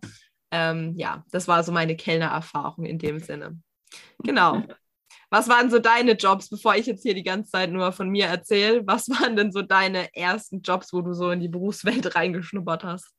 ähm, 0.54 0.94
ja, 0.96 1.26
das 1.32 1.48
war 1.48 1.64
so 1.64 1.72
meine 1.72 1.98
Kellnererfahrung 1.98 2.86
in 2.86 3.00
dem 3.00 3.20
Sinne. 3.20 3.60
Genau. 4.24 4.64
Was 5.30 5.50
waren 5.50 5.70
so 5.70 5.78
deine 5.78 6.14
Jobs, 6.14 6.50
bevor 6.50 6.76
ich 6.76 6.88
jetzt 6.88 7.04
hier 7.04 7.14
die 7.14 7.24
ganze 7.24 7.52
Zeit 7.52 7.72
nur 7.72 7.92
von 7.92 8.10
mir 8.10 8.26
erzähle? 8.26 8.82
Was 8.88 9.08
waren 9.10 9.36
denn 9.36 9.52
so 9.52 9.62
deine 9.62 10.16
ersten 10.16 10.62
Jobs, 10.62 10.94
wo 10.94 11.02
du 11.02 11.14
so 11.14 11.30
in 11.30 11.40
die 11.40 11.48
Berufswelt 11.48 12.16
reingeschnuppert 12.16 12.84
hast? 12.84 13.12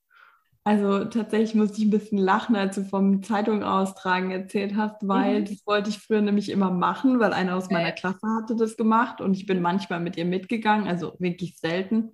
Also 0.65 1.05
tatsächlich 1.05 1.55
musste 1.55 1.79
ich 1.79 1.85
ein 1.85 1.91
bisschen 1.91 2.19
lachen, 2.19 2.57
als 2.57 2.75
du 2.75 2.85
vom 2.85 3.23
Zeitung 3.23 3.63
austragen 3.63 4.31
erzählt 4.31 4.75
hast, 4.77 5.07
weil 5.07 5.41
mhm. 5.41 5.45
das 5.45 5.67
wollte 5.67 5.91
ich 5.91 5.99
früher 5.99 6.23
nämlich 6.23 6.49
immer 6.49 6.71
machen, 6.71 7.21
weil 7.21 7.33
einer 7.33 7.55
aus 7.55 7.71
meiner 7.71 7.93
Klasse 7.93 8.27
hatte 8.37 8.57
das 8.57 8.77
gemacht 8.77 9.21
und 9.21 9.35
ich 9.37 9.47
bin 9.47 9.61
manchmal 9.61 10.01
mit 10.01 10.17
ihr 10.17 10.25
mitgegangen, 10.25 10.89
also 10.89 11.15
wirklich 11.19 11.59
selten. 11.59 12.13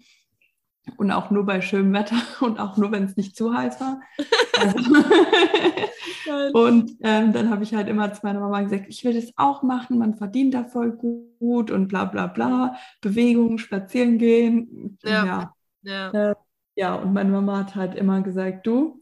Und 0.97 1.11
auch 1.11 1.31
nur 1.31 1.45
bei 1.45 1.61
schönem 1.61 1.93
Wetter 1.93 2.17
und 2.41 2.59
auch 2.59 2.77
nur, 2.77 2.93
wenn 2.93 3.05
es 3.05 3.17
nicht 3.17 3.37
zu 3.37 3.55
heiß 3.55 3.81
war. 3.81 4.01
Also 4.61 4.79
und 6.53 6.99
ähm, 7.01 7.33
dann 7.33 7.49
habe 7.49 7.63
ich 7.63 7.75
halt 7.75 7.89
immer 7.89 8.13
zu 8.13 8.21
meiner 8.25 8.41
Mama 8.41 8.61
gesagt, 8.61 8.85
ich 8.89 9.05
will 9.05 9.15
das 9.15 9.33
auch 9.37 9.63
machen, 9.63 9.97
man 9.97 10.15
verdient 10.17 10.53
da 10.53 10.65
voll 10.65 10.93
gut 10.93 11.71
und 11.71 11.89
bla 11.89 12.05
bla 12.05 12.27
bla, 12.27 12.77
Bewegung, 13.01 13.57
spazieren 13.57 14.19
gehen. 14.19 14.99
Ja. 15.03 15.25
Ja. 15.25 15.55
Ja. 15.83 16.11
Äh, 16.11 16.35
ja, 16.77 16.95
und 16.95 17.15
meine 17.15 17.31
Mama 17.31 17.59
hat 17.59 17.75
halt 17.75 17.95
immer 17.95 18.21
gesagt, 18.21 18.67
du, 18.67 19.01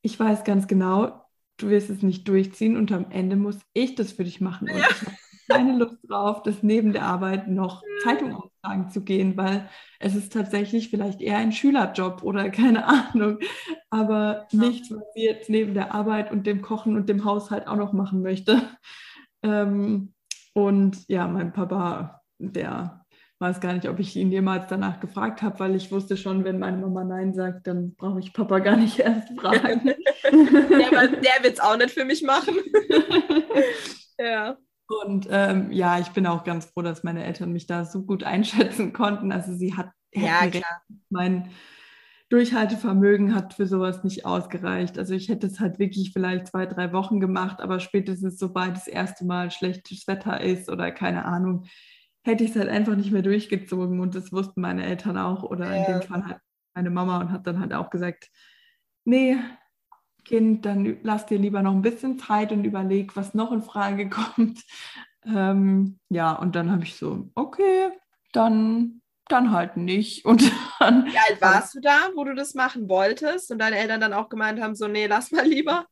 ich 0.00 0.18
weiß 0.18 0.44
ganz 0.44 0.68
genau, 0.68 1.24
du 1.56 1.70
wirst 1.70 1.90
es 1.90 2.02
nicht 2.02 2.26
durchziehen 2.28 2.76
und 2.76 2.92
am 2.92 3.10
Ende 3.10 3.36
muss 3.36 3.58
ich 3.72 3.94
das 3.94 4.12
für 4.12 4.24
dich 4.24 4.40
machen. 4.40 4.70
Und 4.70 4.78
ja. 4.78 4.86
ich 4.88 5.06
habe 5.06 5.16
keine 5.48 5.76
Lust 5.76 5.98
drauf, 6.08 6.42
das 6.42 6.62
neben 6.62 6.92
der 6.92 7.04
Arbeit 7.04 7.48
noch 7.48 7.82
Zeitung 8.02 8.34
austragen 8.34 8.90
zu 8.90 9.02
gehen, 9.02 9.36
weil 9.36 9.68
es 9.98 10.14
ist 10.14 10.32
tatsächlich 10.32 10.90
vielleicht 10.90 11.20
eher 11.20 11.38
ein 11.38 11.52
Schülerjob 11.52 12.22
oder 12.22 12.50
keine 12.50 12.86
Ahnung, 12.86 13.38
aber 13.90 14.46
ja. 14.50 14.60
nichts, 14.60 14.90
was 14.90 15.02
sie 15.14 15.24
jetzt 15.24 15.50
neben 15.50 15.74
der 15.74 15.94
Arbeit 15.94 16.30
und 16.30 16.46
dem 16.46 16.62
Kochen 16.62 16.96
und 16.96 17.08
dem 17.08 17.24
Haushalt 17.24 17.66
auch 17.66 17.76
noch 17.76 17.92
machen 17.92 18.22
möchte. 18.22 18.62
Ähm, 19.44 20.14
und 20.52 21.08
ja, 21.08 21.28
mein 21.28 21.52
Papa, 21.52 22.22
der 22.38 23.06
weiß 23.38 23.60
gar 23.60 23.72
nicht, 23.72 23.88
ob 23.88 24.00
ich 24.00 24.16
ihn 24.16 24.32
jemals 24.32 24.68
danach 24.68 24.98
gefragt 24.98 25.42
habe, 25.42 25.60
weil 25.60 25.76
ich 25.76 25.92
wusste 25.92 26.16
schon, 26.16 26.42
wenn 26.42 26.58
meine 26.58 26.78
Mama 26.78 27.04
Nein 27.04 27.34
sagt, 27.34 27.68
dann 27.68 27.94
brauche 27.94 28.18
ich 28.18 28.32
Papa 28.32 28.58
gar 28.58 28.76
nicht 28.76 28.98
erst 28.98 29.28
fragen. 29.38 29.84
der, 30.24 31.08
der 31.08 31.42
wird 31.44 31.54
es 31.54 31.60
auch 31.60 31.76
nicht 31.76 31.92
für 31.92 32.04
mich 32.04 32.22
machen. 32.22 32.56
ja. 34.18 34.56
Und 34.88 35.28
ähm, 35.30 35.70
ja, 35.70 35.98
ich 35.98 36.08
bin 36.08 36.26
auch 36.26 36.44
ganz 36.44 36.66
froh, 36.66 36.82
dass 36.82 37.04
meine 37.04 37.22
Eltern 37.24 37.52
mich 37.52 37.66
da 37.66 37.84
so 37.84 38.02
gut 38.02 38.24
einschätzen 38.24 38.92
konnten. 38.92 39.32
Also 39.32 39.54
sie 39.54 39.76
hat 39.76 39.90
ja, 40.14 40.40
recht, 40.40 40.64
mein 41.10 41.50
Durchhaltevermögen 42.30 43.34
hat 43.34 43.54
für 43.54 43.66
sowas 43.66 44.02
nicht 44.02 44.24
ausgereicht. 44.24 44.98
Also 44.98 45.14
ich 45.14 45.28
hätte 45.28 45.46
es 45.46 45.60
halt 45.60 45.78
wirklich 45.78 46.12
vielleicht 46.12 46.48
zwei, 46.48 46.66
drei 46.66 46.92
Wochen 46.92 47.20
gemacht, 47.20 47.60
aber 47.60 47.80
spätestens 47.80 48.38
sobald 48.38 48.76
das 48.76 48.86
erste 48.86 49.24
Mal 49.24 49.50
schlechtes 49.50 50.06
Wetter 50.06 50.40
ist 50.40 50.70
oder 50.70 50.90
keine 50.90 51.24
Ahnung, 51.26 51.66
hätte 52.22 52.44
ich 52.44 52.50
es 52.50 52.56
halt 52.56 52.68
einfach 52.68 52.96
nicht 52.96 53.12
mehr 53.12 53.22
durchgezogen 53.22 54.00
und 54.00 54.14
das 54.14 54.32
wussten 54.32 54.60
meine 54.60 54.84
Eltern 54.84 55.16
auch 55.16 55.42
oder 55.42 55.74
ja. 55.74 55.84
in 55.84 55.92
dem 55.92 56.02
Fall 56.02 56.26
halt 56.26 56.40
meine 56.74 56.90
Mama 56.90 57.20
und 57.20 57.32
hat 57.32 57.46
dann 57.46 57.60
halt 57.60 57.72
auch 57.72 57.90
gesagt, 57.90 58.30
nee, 59.04 59.36
Kind, 60.28 60.66
dann 60.66 60.98
lass 61.02 61.24
dir 61.24 61.38
lieber 61.38 61.62
noch 61.62 61.72
ein 61.72 61.80
bisschen 61.80 62.18
Zeit 62.18 62.52
und 62.52 62.64
überleg, 62.64 63.16
was 63.16 63.32
noch 63.32 63.50
in 63.50 63.62
Frage 63.62 64.10
kommt. 64.10 64.62
Ähm, 65.24 65.98
ja, 66.10 66.32
und 66.32 66.54
dann 66.54 66.70
habe 66.70 66.84
ich 66.84 66.96
so, 66.96 67.30
okay, 67.34 67.88
dann, 68.32 69.00
dann 69.28 69.52
halt 69.52 69.78
nicht. 69.78 70.24
Und 70.26 70.42
dann, 70.78 71.06
Wie 71.06 71.16
alt 71.16 71.40
warst 71.40 71.74
du 71.74 71.80
da, 71.80 72.10
wo 72.14 72.24
du 72.24 72.34
das 72.34 72.54
machen 72.54 72.88
wolltest 72.88 73.50
und 73.50 73.58
deine 73.58 73.78
Eltern 73.78 74.00
dann 74.00 74.12
auch 74.12 74.28
gemeint 74.28 74.60
haben, 74.60 74.74
so, 74.74 74.86
nee, 74.86 75.06
lass 75.06 75.30
mal 75.30 75.46
lieber? 75.46 75.86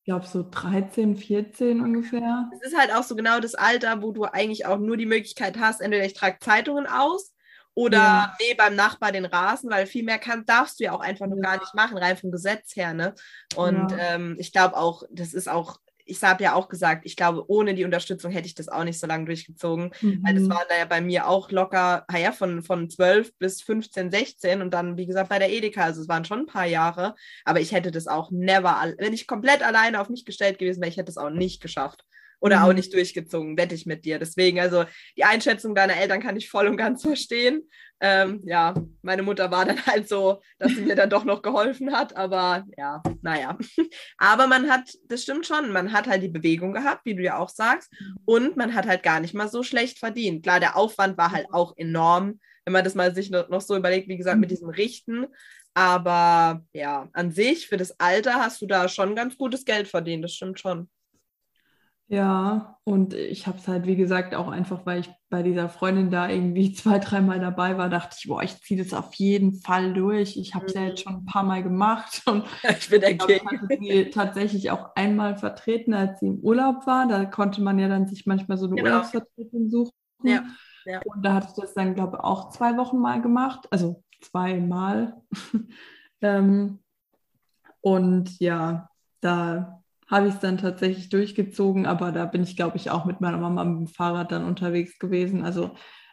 Ich 0.00 0.04
glaube 0.04 0.26
so 0.26 0.44
13, 0.48 1.16
14 1.16 1.80
ungefähr. 1.80 2.50
Es 2.54 2.72
ist 2.72 2.78
halt 2.78 2.92
auch 2.92 3.02
so 3.04 3.14
genau 3.14 3.40
das 3.40 3.54
Alter, 3.54 4.02
wo 4.02 4.12
du 4.12 4.24
eigentlich 4.24 4.66
auch 4.66 4.78
nur 4.78 4.96
die 4.96 5.06
Möglichkeit 5.06 5.58
hast, 5.58 5.80
entweder 5.80 6.04
ich 6.04 6.14
trage 6.14 6.38
Zeitungen 6.40 6.86
aus 6.86 7.32
oder 7.78 7.98
ja. 7.98 8.36
nee, 8.40 8.54
beim 8.54 8.74
Nachbar 8.74 9.12
den 9.12 9.24
Rasen, 9.24 9.70
weil 9.70 9.86
viel 9.86 10.02
mehr 10.02 10.18
kann, 10.18 10.44
darfst 10.44 10.80
du 10.80 10.84
ja 10.84 10.92
auch 10.92 10.98
einfach 10.98 11.28
nur 11.28 11.38
ja. 11.38 11.42
gar 11.44 11.60
nicht 11.60 11.74
machen, 11.74 11.96
rein 11.96 12.16
vom 12.16 12.32
Gesetz 12.32 12.74
her. 12.74 12.92
Ne? 12.92 13.14
Und 13.54 13.92
ja. 13.92 14.14
ähm, 14.16 14.34
ich 14.40 14.50
glaube 14.50 14.76
auch, 14.76 15.04
das 15.12 15.32
ist 15.32 15.48
auch, 15.48 15.78
ich 16.04 16.20
habe 16.24 16.42
ja 16.42 16.54
auch 16.54 16.68
gesagt, 16.68 17.02
ich 17.06 17.14
glaube, 17.14 17.44
ohne 17.46 17.76
die 17.76 17.84
Unterstützung 17.84 18.32
hätte 18.32 18.48
ich 18.48 18.56
das 18.56 18.68
auch 18.68 18.82
nicht 18.82 18.98
so 18.98 19.06
lange 19.06 19.26
durchgezogen, 19.26 19.92
mhm. 20.00 20.24
weil 20.24 20.34
das 20.34 20.42
mhm. 20.42 20.50
waren 20.50 20.66
da 20.68 20.76
ja 20.76 20.86
bei 20.86 21.00
mir 21.00 21.28
auch 21.28 21.52
locker, 21.52 22.04
ja, 22.12 22.32
von, 22.32 22.64
von 22.64 22.90
12 22.90 23.38
bis 23.38 23.62
15, 23.62 24.10
16 24.10 24.60
und 24.60 24.74
dann, 24.74 24.96
wie 24.96 25.06
gesagt, 25.06 25.28
bei 25.28 25.38
der 25.38 25.52
Edeka, 25.52 25.84
also 25.84 26.02
es 26.02 26.08
waren 26.08 26.24
schon 26.24 26.40
ein 26.40 26.46
paar 26.46 26.66
Jahre, 26.66 27.14
aber 27.44 27.60
ich 27.60 27.70
hätte 27.70 27.92
das 27.92 28.08
auch 28.08 28.32
never, 28.32 28.92
wenn 28.98 29.12
ich 29.12 29.28
komplett 29.28 29.62
alleine 29.62 30.00
auf 30.00 30.08
mich 30.08 30.24
gestellt 30.24 30.58
gewesen 30.58 30.80
wäre, 30.80 30.90
ich 30.90 30.96
hätte 30.96 31.12
es 31.12 31.16
auch 31.16 31.30
nicht 31.30 31.62
geschafft 31.62 32.04
oder 32.40 32.58
mhm. 32.58 32.64
auch 32.64 32.72
nicht 32.72 32.92
durchgezogen, 32.92 33.56
wette 33.56 33.74
ich 33.74 33.86
mit 33.86 34.04
dir. 34.04 34.18
Deswegen, 34.18 34.60
also 34.60 34.84
die 35.16 35.24
Einschätzung 35.24 35.74
deiner 35.74 35.96
Eltern 35.96 36.20
kann 36.20 36.36
ich 36.36 36.50
voll 36.50 36.66
und 36.66 36.76
ganz 36.76 37.02
verstehen. 37.02 37.68
Ähm, 38.00 38.40
ja, 38.44 38.74
meine 39.02 39.22
Mutter 39.22 39.50
war 39.50 39.64
dann 39.64 39.84
halt 39.86 40.08
so, 40.08 40.40
dass 40.58 40.72
sie 40.72 40.82
mir 40.82 40.94
dann 40.94 41.10
doch 41.10 41.24
noch 41.24 41.42
geholfen 41.42 41.92
hat, 41.92 42.16
aber 42.16 42.64
ja, 42.76 43.02
naja. 43.22 43.58
Aber 44.18 44.46
man 44.46 44.70
hat, 44.70 44.88
das 45.08 45.22
stimmt 45.22 45.46
schon, 45.46 45.72
man 45.72 45.92
hat 45.92 46.06
halt 46.06 46.22
die 46.22 46.28
Bewegung 46.28 46.72
gehabt, 46.72 47.04
wie 47.04 47.14
du 47.14 47.22
ja 47.22 47.38
auch 47.38 47.48
sagst, 47.48 47.92
und 48.24 48.56
man 48.56 48.74
hat 48.74 48.86
halt 48.86 49.02
gar 49.02 49.20
nicht 49.20 49.34
mal 49.34 49.48
so 49.48 49.62
schlecht 49.62 49.98
verdient. 49.98 50.42
Klar, 50.44 50.60
der 50.60 50.76
Aufwand 50.76 51.18
war 51.18 51.32
halt 51.32 51.46
auch 51.50 51.74
enorm, 51.76 52.38
wenn 52.64 52.72
man 52.72 52.84
das 52.84 52.94
mal 52.94 53.14
sich 53.14 53.30
noch 53.30 53.60
so 53.60 53.76
überlegt, 53.76 54.08
wie 54.08 54.16
gesagt, 54.16 54.38
mit 54.38 54.50
diesem 54.50 54.68
Richten. 54.68 55.26
Aber 55.74 56.62
ja, 56.72 57.08
an 57.12 57.30
sich, 57.30 57.68
für 57.68 57.76
das 57.76 57.98
Alter 57.98 58.34
hast 58.34 58.60
du 58.60 58.66
da 58.66 58.88
schon 58.88 59.14
ganz 59.16 59.36
gutes 59.36 59.64
Geld 59.64 59.88
verdient, 59.88 60.24
das 60.24 60.34
stimmt 60.34 60.60
schon. 60.60 60.88
Ja, 62.10 62.78
und 62.84 63.12
ich 63.12 63.46
habe 63.46 63.58
es 63.58 63.68
halt, 63.68 63.86
wie 63.86 63.94
gesagt, 63.94 64.34
auch 64.34 64.48
einfach, 64.48 64.86
weil 64.86 65.00
ich 65.00 65.10
bei 65.28 65.42
dieser 65.42 65.68
Freundin 65.68 66.10
da 66.10 66.30
irgendwie 66.30 66.72
zwei, 66.72 66.98
dreimal 66.98 67.38
dabei 67.38 67.76
war, 67.76 67.90
dachte 67.90 68.16
ich, 68.18 68.28
boah, 68.28 68.42
ich 68.42 68.62
ziehe 68.62 68.82
das 68.82 68.94
auf 68.94 69.12
jeden 69.14 69.60
Fall 69.60 69.92
durch. 69.92 70.38
Ich 70.38 70.54
habe 70.54 70.64
es 70.66 70.74
ja 70.74 70.84
jetzt 70.84 71.02
schon 71.02 71.16
ein 71.16 71.24
paar 71.26 71.42
Mal 71.42 71.62
gemacht 71.62 72.22
und 72.26 72.44
ich 72.78 72.88
bin 72.88 73.02
der 73.02 73.10
ich 73.10 73.20
hatte 73.20 73.78
sie 73.78 74.10
tatsächlich 74.10 74.70
auch 74.70 74.96
einmal 74.96 75.36
vertreten, 75.36 75.92
als 75.92 76.20
sie 76.20 76.28
im 76.28 76.38
Urlaub 76.38 76.86
war. 76.86 77.06
Da 77.06 77.26
konnte 77.26 77.60
man 77.60 77.78
ja 77.78 77.88
dann 77.88 78.06
sich 78.06 78.24
manchmal 78.24 78.56
so 78.56 78.66
eine 78.66 78.76
genau. 78.76 78.88
Urlaubsvertretung 78.88 79.68
suchen. 79.68 79.92
Ja, 80.22 80.44
ja. 80.86 81.00
Und 81.04 81.22
da 81.22 81.34
hatte 81.34 81.48
ich 81.50 81.60
das 81.60 81.74
dann, 81.74 81.94
glaube 81.94 82.16
ich, 82.16 82.24
auch 82.24 82.48
zwei 82.48 82.78
Wochen 82.78 82.98
mal 82.98 83.20
gemacht, 83.20 83.68
also 83.70 84.02
zweimal. 84.22 85.20
ähm, 86.22 86.78
und 87.82 88.40
ja, 88.40 88.88
da 89.20 89.82
habe 90.10 90.28
ich 90.28 90.34
es 90.34 90.40
dann 90.40 90.58
tatsächlich 90.58 91.10
durchgezogen, 91.10 91.86
aber 91.86 92.12
da 92.12 92.24
bin 92.24 92.42
ich, 92.42 92.56
glaube 92.56 92.76
ich, 92.76 92.90
auch 92.90 93.04
mit 93.04 93.20
meiner 93.20 93.38
Mama 93.38 93.64
mit 93.64 93.78
dem 93.78 93.86
Fahrrad 93.86 94.32
dann 94.32 94.44
unterwegs 94.44 94.98
gewesen. 94.98 95.44
Also 95.44 95.72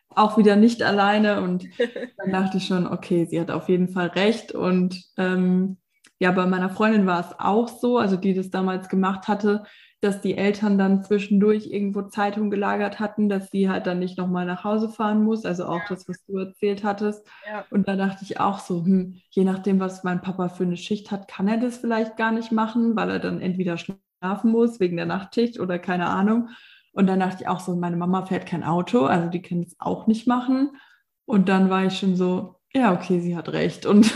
auch 0.09 0.37
wieder 0.37 0.55
nicht 0.55 0.83
alleine 0.83 1.41
und 1.41 1.65
dann 2.17 2.31
dachte 2.31 2.57
ich 2.57 2.67
schon, 2.67 2.87
okay, 2.87 3.25
sie 3.25 3.39
hat 3.39 3.51
auf 3.51 3.69
jeden 3.69 3.89
Fall 3.89 4.07
recht. 4.07 4.51
Und 4.51 5.01
ähm, 5.17 5.77
ja, 6.19 6.31
bei 6.31 6.45
meiner 6.45 6.69
Freundin 6.69 7.05
war 7.05 7.21
es 7.21 7.39
auch 7.39 7.67
so, 7.67 7.97
also 7.97 8.17
die 8.17 8.33
das 8.33 8.49
damals 8.49 8.89
gemacht 8.89 9.27
hatte, 9.27 9.63
dass 10.05 10.21
die 10.21 10.37
Eltern 10.37 10.77
dann 10.77 11.03
zwischendurch 11.03 11.67
irgendwo 11.67 12.03
Zeitung 12.03 12.49
gelagert 12.49 12.99
hatten, 12.99 13.27
dass 13.27 13.51
sie 13.51 13.69
halt 13.69 13.87
dann 13.87 13.99
nicht 13.99 14.17
nochmal 14.17 14.45
nach 14.45 14.63
Hause 14.63 14.87
fahren 14.87 15.23
muss. 15.23 15.45
Also 15.45 15.65
auch 15.65 15.79
ja. 15.79 15.85
das, 15.89 16.07
was 16.07 16.23
du 16.25 16.37
erzählt 16.37 16.83
hattest. 16.83 17.27
Ja. 17.49 17.65
Und 17.71 17.87
da 17.87 17.95
dachte 17.95 18.23
ich 18.23 18.39
auch 18.39 18.59
so, 18.59 18.85
hm, 18.85 19.19
je 19.29 19.43
nachdem, 19.43 19.79
was 19.79 20.03
mein 20.03 20.21
Papa 20.21 20.49
für 20.49 20.63
eine 20.63 20.77
Schicht 20.77 21.11
hat, 21.11 21.27
kann 21.27 21.47
er 21.47 21.57
das 21.57 21.77
vielleicht 21.77 22.15
gar 22.15 22.31
nicht 22.31 22.51
machen, 22.51 22.95
weil 22.95 23.09
er 23.09 23.19
dann 23.19 23.41
entweder 23.41 23.77
schlafen 23.77 24.51
muss 24.51 24.79
wegen 24.79 24.95
der 24.95 25.05
Nachtschicht 25.05 25.59
oder 25.59 25.79
keine 25.79 26.07
Ahnung. 26.07 26.49
Und 26.93 27.07
dann 27.07 27.19
dachte 27.19 27.41
ich 27.41 27.47
auch 27.47 27.59
so, 27.59 27.75
meine 27.75 27.97
Mama 27.97 28.25
fährt 28.25 28.45
kein 28.45 28.63
Auto, 28.63 29.05
also 29.05 29.27
die 29.27 29.41
kann 29.41 29.63
es 29.63 29.75
auch 29.79 30.07
nicht 30.07 30.27
machen. 30.27 30.77
Und 31.25 31.49
dann 31.49 31.69
war 31.69 31.85
ich 31.85 31.97
schon 31.97 32.15
so, 32.15 32.55
ja, 32.73 32.93
okay, 32.93 33.19
sie 33.19 33.35
hat 33.35 33.49
recht. 33.49 33.85
Und 33.85 34.13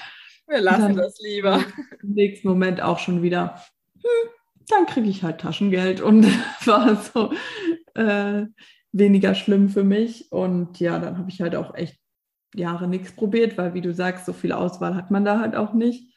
wir 0.48 0.60
lassen 0.60 0.96
das 0.96 1.20
lieber. 1.20 1.62
Im 2.02 2.14
nächsten 2.14 2.48
Moment 2.48 2.80
auch 2.80 2.98
schon 2.98 3.22
wieder, 3.22 3.62
hm, 3.94 4.30
dann 4.68 4.86
kriege 4.86 5.08
ich 5.08 5.22
halt 5.22 5.40
Taschengeld 5.40 6.00
und 6.00 6.24
war 6.66 6.96
so 6.96 7.32
äh, 7.94 8.46
weniger 8.92 9.34
schlimm 9.34 9.68
für 9.68 9.84
mich. 9.84 10.30
Und 10.32 10.80
ja, 10.80 10.98
dann 10.98 11.18
habe 11.18 11.30
ich 11.30 11.40
halt 11.40 11.56
auch 11.56 11.74
echt 11.74 11.98
Jahre 12.54 12.88
nichts 12.88 13.12
probiert, 13.12 13.58
weil 13.58 13.74
wie 13.74 13.82
du 13.82 13.92
sagst, 13.92 14.26
so 14.26 14.32
viel 14.32 14.52
Auswahl 14.52 14.94
hat 14.94 15.10
man 15.10 15.24
da 15.24 15.40
halt 15.40 15.54
auch 15.56 15.72
nicht. 15.72 16.12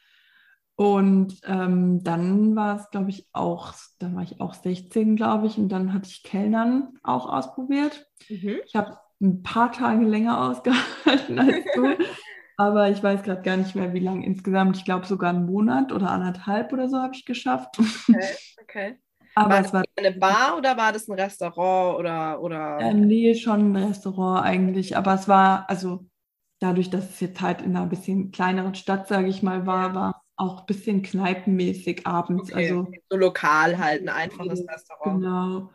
Und 0.75 1.41
ähm, 1.45 2.03
dann 2.03 2.55
war 2.55 2.77
es, 2.77 2.89
glaube 2.89 3.09
ich, 3.09 3.27
auch, 3.33 3.73
da 3.99 4.13
war 4.15 4.23
ich 4.23 4.39
auch 4.39 4.53
16, 4.53 5.17
glaube 5.17 5.47
ich, 5.47 5.57
und 5.57 5.67
dann 5.67 5.93
hatte 5.93 6.09
ich 6.09 6.23
Kellnern 6.23 6.93
auch 7.03 7.27
ausprobiert. 7.27 8.07
Mhm. 8.29 8.59
Ich 8.65 8.75
habe 8.75 8.97
ein 9.19 9.43
paar 9.43 9.73
Tage 9.73 10.05
länger 10.05 10.39
ausgehalten 10.49 11.37
als 11.37 11.65
du. 11.75 11.97
Aber 12.59 12.89
ich 12.89 13.01
weiß 13.01 13.23
gerade 13.23 13.41
gar 13.41 13.55
nicht 13.55 13.73
mehr, 13.73 13.93
wie 13.93 14.01
lange 14.01 14.25
insgesamt. 14.25 14.75
Ich 14.75 14.83
glaube 14.83 15.05
sogar 15.05 15.29
einen 15.29 15.45
Monat 15.45 15.93
oder 15.93 16.11
anderthalb 16.11 16.73
oder 16.73 16.89
so 16.89 16.97
habe 16.97 17.15
ich 17.15 17.23
geschafft. 17.23 17.79
Okay, 17.79 18.35
okay. 18.61 18.99
Aber 19.35 19.51
war 19.51 19.61
es 19.61 19.73
war 19.73 19.83
eine 19.95 20.11
Bar 20.11 20.57
oder 20.57 20.75
war 20.75 20.91
das 20.91 21.07
ein 21.07 21.17
Restaurant 21.17 21.97
oder 21.97 22.41
oder? 22.41 22.79
Äh, 22.79 22.93
nee, 22.93 23.33
schon 23.35 23.71
ein 23.71 23.85
Restaurant 23.85 24.45
eigentlich. 24.45 24.97
Aber 24.97 25.13
es 25.13 25.29
war 25.29 25.69
also 25.69 26.05
dadurch, 26.59 26.89
dass 26.89 27.09
es 27.09 27.21
jetzt 27.21 27.39
halt 27.39 27.61
in 27.61 27.77
einer 27.77 27.85
bisschen 27.85 28.31
kleineren 28.31 28.75
Stadt, 28.75 29.07
sage 29.07 29.29
ich 29.29 29.41
mal, 29.41 29.65
war, 29.65 29.95
war 29.95 30.09
es 30.09 30.15
auch 30.35 30.59
ein 30.59 30.65
bisschen 30.65 31.01
kneipenmäßig 31.01 32.05
abends. 32.05 32.51
Okay. 32.51 32.71
Also 32.71 32.91
so 33.09 33.15
lokal 33.15 33.77
halt 33.77 34.01
ein 34.01 34.09
einfaches 34.09 34.67
Restaurant. 34.67 35.21
Genau. 35.21 35.69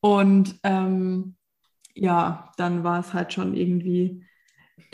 Und 0.00 0.60
ähm, 0.62 1.34
ja, 1.94 2.52
dann 2.56 2.84
war 2.84 3.00
es 3.00 3.12
halt 3.12 3.32
schon 3.32 3.56
irgendwie 3.56 4.24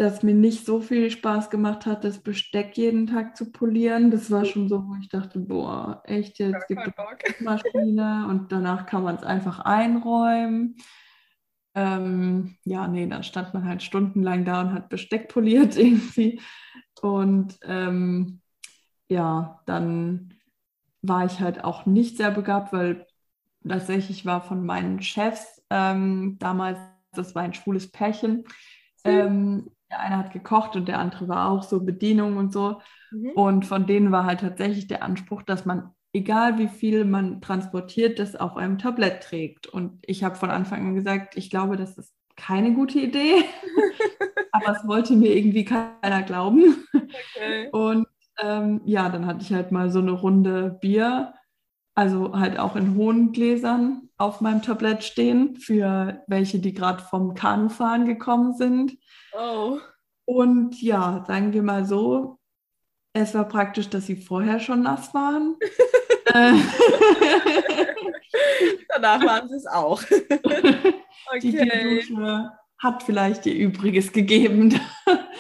dass 0.00 0.23
mir 0.23 0.33
nicht 0.33 0.64
so 0.64 0.80
viel 0.80 1.11
Spaß 1.11 1.50
gemacht 1.50 1.85
hat, 1.85 2.04
das 2.04 2.23
Besteck 2.23 2.75
jeden 2.78 3.07
Tag 3.07 3.37
zu 3.37 3.52
polieren. 3.52 4.11
Das 4.11 4.30
war 4.30 4.47
schon 4.47 4.66
so, 4.66 4.88
wo 4.88 4.95
ich 4.99 5.11
dachte, 5.11 5.38
boah, 5.38 6.02
echt, 6.07 6.38
jetzt 6.38 6.69
gibt 6.69 6.80
es 6.80 7.40
Maschine 7.42 8.26
und 8.30 8.50
danach 8.50 8.87
kann 8.87 9.02
man 9.02 9.16
es 9.16 9.23
einfach 9.23 9.61
einräumen. 9.61 10.76
ähm, 11.75 12.57
ja, 12.64 12.88
nee, 12.88 13.07
dann 13.07 13.23
stand 13.23 13.52
man 13.52 13.66
halt 13.66 13.83
stundenlang 13.83 14.47
da 14.47 14.62
und 14.62 14.73
hat 14.73 14.88
Besteck 14.88 15.28
poliert 15.28 15.76
irgendwie. 15.76 16.40
Und 17.02 17.59
ähm, 17.64 18.40
ja, 19.11 19.61
dann 19.66 20.33
war 21.02 21.26
ich 21.26 21.40
halt 21.40 21.62
auch 21.62 21.85
nicht 21.85 22.16
sehr 22.16 22.30
begabt, 22.30 22.73
weil 22.73 23.07
tatsächlich 23.69 24.25
war 24.25 24.40
von 24.40 24.64
meinen 24.64 25.02
Chefs 25.02 25.62
ähm, 25.69 26.38
damals, 26.38 26.78
das 27.12 27.35
war 27.35 27.42
ein 27.42 27.52
schwules 27.52 27.90
Pärchen, 27.90 28.45
ähm, 29.04 29.71
der 29.90 30.00
eine 30.00 30.18
hat 30.18 30.32
gekocht 30.32 30.76
und 30.76 30.88
der 30.88 30.99
andere 30.99 31.28
war 31.28 31.50
auch 31.50 31.62
so 31.62 31.80
Bedienung 31.80 32.37
und 32.37 32.52
so. 32.52 32.80
Mhm. 33.11 33.30
Und 33.30 33.66
von 33.66 33.87
denen 33.87 34.12
war 34.12 34.25
halt 34.25 34.40
tatsächlich 34.40 34.87
der 34.87 35.02
Anspruch, 35.02 35.42
dass 35.42 35.64
man, 35.64 35.90
egal 36.12 36.59
wie 36.59 36.68
viel 36.68 37.04
man 37.04 37.40
transportiert, 37.40 38.18
das 38.18 38.37
auf 38.37 38.56
einem 38.56 38.78
Tablett 38.78 39.23
trägt. 39.23 39.66
Und 39.66 39.99
ich 40.06 40.23
habe 40.25 40.37
von 40.37 40.50
Anfang 40.50 40.87
an 40.87 40.94
gesagt, 40.94 41.37
ich 41.37 41.50
glaube, 41.50 41.76
das 41.76 41.99
ist 41.99 42.14
keine 42.37 42.73
gute 42.73 43.00
Idee. 43.00 43.44
Aber 44.52 44.76
es 44.76 44.87
wollte 44.87 45.14
mir 45.14 45.37
irgendwie 45.37 45.64
keiner 45.64 46.23
glauben. 46.23 46.76
Okay. 46.94 47.68
Und 47.73 48.06
ähm, 48.38 48.80
ja, 48.85 49.09
dann 49.09 49.26
hatte 49.26 49.42
ich 49.42 49.52
halt 49.52 49.73
mal 49.73 49.90
so 49.90 49.99
eine 49.99 50.12
Runde 50.12 50.78
Bier, 50.80 51.35
also 52.00 52.33
halt 52.33 52.59
auch 52.59 52.76
in 52.76 52.95
hohen 52.95 53.30
Gläsern 53.33 54.09
auf 54.16 54.40
meinem 54.40 54.62
Tablett 54.62 55.04
stehen, 55.04 55.57
für 55.57 56.23
welche, 56.28 56.59
die 56.59 56.73
gerade 56.73 57.02
vom 57.02 57.35
Kanufahren 57.35 58.07
gekommen 58.07 58.54
sind. 58.54 58.97
Oh. 59.38 59.76
Und 60.25 60.80
ja, 60.80 61.23
sagen 61.28 61.52
wir 61.52 61.62
mal 61.62 61.85
so, 61.85 62.38
es 63.12 63.35
war 63.35 63.47
praktisch, 63.47 63.90
dass 63.90 64.07
sie 64.07 64.16
vorher 64.16 64.61
schon 64.61 64.83
nass 64.83 65.12
waren. 65.12 65.57
Äh. 66.33 66.52
Danach 68.90 69.25
waren 69.26 69.49
sie 69.49 69.57
es 69.57 69.66
auch. 69.66 70.00
okay. 71.26 71.40
Die 71.40 71.57
Dusche 71.57 72.52
hat 72.78 73.02
vielleicht 73.02 73.47
ihr 73.47 73.54
Übriges 73.54 74.12
gegeben. 74.12 74.80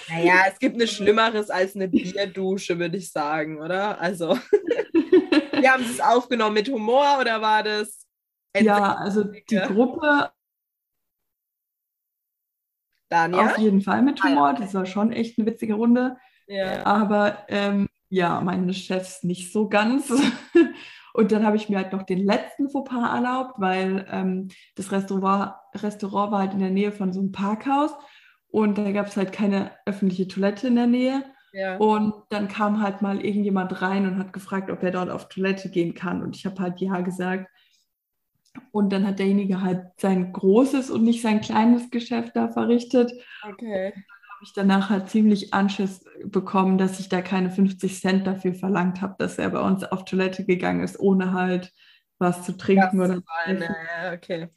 Naja, 0.08 0.42
es 0.48 0.58
gibt 0.58 0.76
nichts 0.76 0.96
Schlimmeres 0.96 1.48
als 1.48 1.74
eine 1.74 1.88
Bierdusche, 1.88 2.78
würde 2.78 2.98
ich 2.98 3.12
sagen, 3.12 3.60
oder? 3.60 4.00
Also, 4.00 4.36
wie 5.62 5.68
haben 5.68 5.84
Sie 5.84 5.92
es 5.92 6.00
aufgenommen 6.00 6.54
mit 6.54 6.68
Humor 6.68 7.18
oder 7.20 7.40
war 7.40 7.62
das? 7.62 8.06
Ja, 8.56 8.96
also 8.96 9.24
die 9.24 9.56
Gruppe. 9.56 10.30
Daniel? 13.08 13.40
Auf 13.40 13.58
jeden 13.58 13.80
Fall 13.80 14.02
mit 14.02 14.22
Humor. 14.22 14.48
Ah, 14.48 14.52
ja. 14.52 14.60
Das 14.60 14.74
war 14.74 14.86
schon 14.86 15.12
echt 15.12 15.38
eine 15.38 15.46
witzige 15.46 15.74
Runde. 15.74 16.16
Ja. 16.46 16.84
Aber 16.84 17.44
ähm, 17.48 17.88
ja, 18.08 18.40
meine 18.40 18.72
Chefs 18.74 19.22
nicht 19.22 19.52
so 19.52 19.68
ganz. 19.68 20.12
Und 21.12 21.32
dann 21.32 21.44
habe 21.44 21.56
ich 21.56 21.68
mir 21.68 21.78
halt 21.78 21.92
noch 21.92 22.04
den 22.04 22.24
letzten 22.24 22.70
Fauxpas 22.70 23.14
erlaubt, 23.14 23.54
weil 23.58 24.06
ähm, 24.10 24.48
das 24.76 24.92
Restaurant, 24.92 25.54
Restaurant 25.74 26.32
war 26.32 26.38
halt 26.40 26.52
in 26.52 26.60
der 26.60 26.70
Nähe 26.70 26.92
von 26.92 27.12
so 27.12 27.20
einem 27.20 27.32
Parkhaus 27.32 27.92
und 28.48 28.78
da 28.78 28.90
gab 28.92 29.06
es 29.06 29.16
halt 29.16 29.32
keine 29.32 29.72
öffentliche 29.86 30.28
Toilette 30.28 30.68
in 30.68 30.76
der 30.76 30.86
Nähe. 30.86 31.24
Ja. 31.52 31.76
Und 31.76 32.14
dann 32.30 32.48
kam 32.48 32.82
halt 32.82 33.02
mal 33.02 33.24
irgendjemand 33.24 33.82
rein 33.82 34.06
und 34.06 34.18
hat 34.18 34.32
gefragt, 34.32 34.70
ob 34.70 34.82
er 34.82 34.90
dort 34.90 35.10
auf 35.10 35.28
Toilette 35.28 35.70
gehen 35.70 35.94
kann. 35.94 36.22
Und 36.22 36.36
ich 36.36 36.46
habe 36.46 36.60
halt 36.60 36.80
ja 36.80 37.00
gesagt. 37.00 37.48
Und 38.72 38.92
dann 38.92 39.06
hat 39.06 39.18
derjenige 39.18 39.62
halt 39.62 39.86
sein 39.98 40.32
großes 40.32 40.90
und 40.90 41.04
nicht 41.04 41.22
sein 41.22 41.40
kleines 41.40 41.90
Geschäft 41.90 42.34
da 42.34 42.48
verrichtet. 42.48 43.12
Okay 43.48 43.92
habe 44.40 44.46
ich 44.46 44.54
danach 44.54 44.88
halt 44.88 45.10
ziemlich 45.10 45.52
Anschiss 45.52 46.02
bekommen, 46.24 46.78
dass 46.78 46.98
ich 46.98 47.10
da 47.10 47.20
keine 47.20 47.50
50 47.50 48.00
Cent 48.00 48.26
dafür 48.26 48.54
verlangt 48.54 49.02
habe, 49.02 49.16
dass 49.18 49.36
er 49.36 49.50
bei 49.50 49.60
uns 49.60 49.84
auf 49.84 50.06
Toilette 50.06 50.46
gegangen 50.46 50.82
ist, 50.82 50.98
ohne 50.98 51.34
halt 51.34 51.74
was 52.18 52.46
zu 52.46 52.56
trinken 52.56 52.98
das 52.98 53.10
oder 53.10 53.22
eine, 53.44 53.64
ja, 53.64 54.14
okay. 54.14 54.48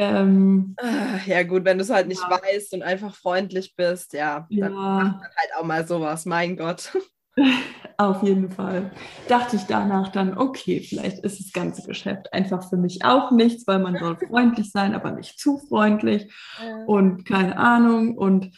Ähm, 0.00 0.74
ah, 0.78 1.18
ja, 1.26 1.42
gut, 1.42 1.66
wenn 1.66 1.76
du 1.76 1.84
es 1.84 1.90
halt 1.90 2.08
nicht 2.08 2.22
ja. 2.22 2.30
weißt 2.30 2.72
und 2.72 2.82
einfach 2.82 3.14
freundlich 3.14 3.76
bist, 3.76 4.14
ja, 4.14 4.46
dann 4.48 4.72
ja. 4.72 4.78
macht 4.78 5.20
man 5.20 5.30
halt 5.36 5.50
auch 5.58 5.64
mal 5.64 5.86
sowas, 5.86 6.24
mein 6.24 6.56
Gott. 6.56 6.96
Auf 7.98 8.22
jeden 8.22 8.50
Fall. 8.50 8.92
Dachte 9.28 9.56
ich 9.56 9.64
danach 9.64 10.08
dann, 10.08 10.38
okay, 10.38 10.80
vielleicht 10.80 11.18
ist 11.18 11.38
das 11.38 11.52
ganze 11.52 11.86
Geschäft 11.86 12.32
einfach 12.32 12.66
für 12.66 12.78
mich 12.78 13.04
auch 13.04 13.30
nichts, 13.30 13.66
weil 13.66 13.78
man 13.78 13.98
soll 13.98 14.16
freundlich 14.16 14.72
sein, 14.72 14.94
aber 14.94 15.10
nicht 15.10 15.38
zu 15.38 15.58
freundlich 15.58 16.32
und 16.86 17.26
keine 17.26 17.58
Ahnung. 17.58 18.16
Und 18.16 18.56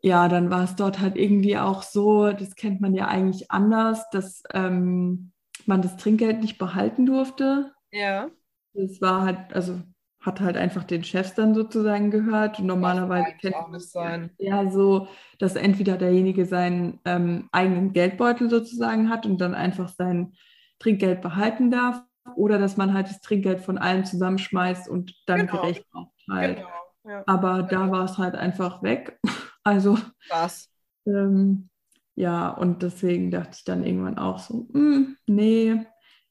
ja, 0.00 0.28
dann 0.28 0.48
war 0.48 0.64
es 0.64 0.74
dort 0.74 1.00
halt 1.00 1.16
irgendwie 1.16 1.58
auch 1.58 1.82
so, 1.82 2.32
das 2.32 2.54
kennt 2.54 2.80
man 2.80 2.94
ja 2.94 3.08
eigentlich 3.08 3.50
anders, 3.50 4.08
dass 4.10 4.42
ähm, 4.54 5.32
man 5.66 5.82
das 5.82 5.98
Trinkgeld 5.98 6.40
nicht 6.40 6.56
behalten 6.56 7.04
durfte. 7.04 7.72
Ja. 7.92 8.30
Das 8.72 9.02
war 9.02 9.22
halt, 9.22 9.52
also 9.52 9.80
hat 10.26 10.40
halt 10.40 10.56
einfach 10.56 10.84
den 10.84 11.04
Chefs 11.04 11.34
dann 11.34 11.54
sozusagen 11.54 12.10
gehört. 12.10 12.58
Und 12.58 12.66
normalerweise 12.66 13.32
kennt 13.40 13.54
man 14.00 14.30
ja 14.38 14.70
so, 14.70 15.08
dass 15.38 15.56
entweder 15.56 15.96
derjenige 15.96 16.44
seinen 16.44 17.00
ähm, 17.04 17.48
eigenen 17.52 17.92
Geldbeutel 17.92 18.50
sozusagen 18.50 19.08
hat 19.08 19.24
und 19.24 19.40
dann 19.40 19.54
einfach 19.54 19.88
sein 19.88 20.34
Trinkgeld 20.78 21.22
behalten 21.22 21.70
darf, 21.70 22.02
oder 22.34 22.58
dass 22.58 22.76
man 22.76 22.92
halt 22.92 23.08
das 23.08 23.20
Trinkgeld 23.20 23.60
von 23.60 23.78
allen 23.78 24.04
zusammenschmeißt 24.04 24.88
und 24.88 25.14
dann 25.26 25.46
genau. 25.46 25.60
gerecht 25.60 25.84
aufteilt. 25.92 26.56
Genau. 26.56 26.68
Ja. 27.04 27.22
Aber 27.26 27.62
da 27.62 27.90
war 27.90 28.04
es 28.04 28.18
halt 28.18 28.34
einfach 28.34 28.82
weg. 28.82 29.18
Also. 29.62 29.98
Was? 30.28 30.70
Ähm, 31.06 31.70
ja, 32.14 32.50
und 32.50 32.84
deswegen 32.84 33.32
dachte 33.32 33.56
ich 33.56 33.64
dann 33.64 33.82
irgendwann 33.82 34.16
auch 34.16 34.38
so, 34.38 34.68
hm, 34.72 35.16
nee, 35.26 35.84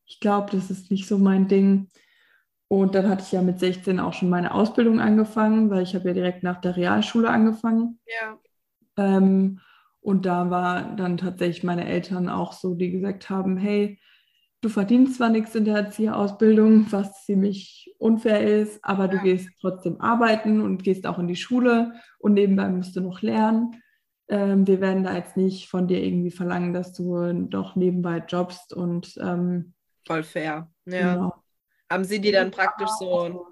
ich 0.05 0.21
glaube, 0.21 0.51
das 0.51 0.71
ist 0.71 0.89
nicht 0.89 1.05
so 1.05 1.17
mein 1.17 1.49
Ding. 1.49 1.89
Und 2.67 2.95
dann 2.95 3.09
hatte 3.09 3.23
ich 3.23 3.31
ja 3.31 3.41
mit 3.41 3.59
16 3.59 3.99
auch 3.99 4.13
schon 4.13 4.29
meine 4.29 4.53
Ausbildung 4.53 4.99
angefangen, 4.99 5.69
weil 5.69 5.83
ich 5.83 5.93
habe 5.93 6.07
ja 6.07 6.13
direkt 6.13 6.43
nach 6.43 6.59
der 6.61 6.75
Realschule 6.75 7.29
angefangen. 7.29 7.99
Ja. 8.07 8.39
Ähm, 8.97 9.59
und 10.01 10.25
da 10.25 10.49
war 10.49 10.95
dann 10.95 11.17
tatsächlich 11.17 11.63
meine 11.63 11.85
Eltern 11.85 12.29
auch 12.29 12.53
so, 12.53 12.75
die 12.75 12.91
gesagt 12.91 13.29
haben, 13.29 13.57
hey, 13.57 13.99
du 14.61 14.69
verdienst 14.69 15.15
zwar 15.15 15.29
nichts 15.29 15.53
in 15.55 15.65
der 15.65 15.77
Erzieherausbildung, 15.77 16.91
was 16.91 17.25
ziemlich 17.25 17.93
unfair 17.99 18.41
ist, 18.41 18.83
aber 18.83 19.07
du 19.07 19.19
gehst 19.19 19.49
trotzdem 19.61 20.01
arbeiten 20.01 20.61
und 20.61 20.83
gehst 20.83 21.05
auch 21.05 21.19
in 21.19 21.27
die 21.27 21.35
Schule 21.35 21.93
und 22.19 22.33
nebenbei 22.33 22.67
musst 22.69 22.95
du 22.95 23.01
noch 23.01 23.21
lernen. 23.21 23.81
Ähm, 24.27 24.65
wir 24.65 24.81
werden 24.81 25.03
da 25.03 25.15
jetzt 25.15 25.37
nicht 25.37 25.69
von 25.69 25.87
dir 25.87 26.03
irgendwie 26.03 26.31
verlangen, 26.31 26.73
dass 26.73 26.93
du 26.93 27.31
doch 27.43 27.75
nebenbei 27.75 28.23
jobst 28.27 28.73
und 28.73 29.15
ähm, 29.21 29.73
voll 30.05 30.23
fair. 30.23 30.71
Ja. 30.85 31.13
Genau. 31.13 31.44
Haben 31.91 32.03
sie 32.03 32.19
die 32.19 32.31
dann 32.31 32.51
praktisch 32.51 32.89
so? 32.99 33.47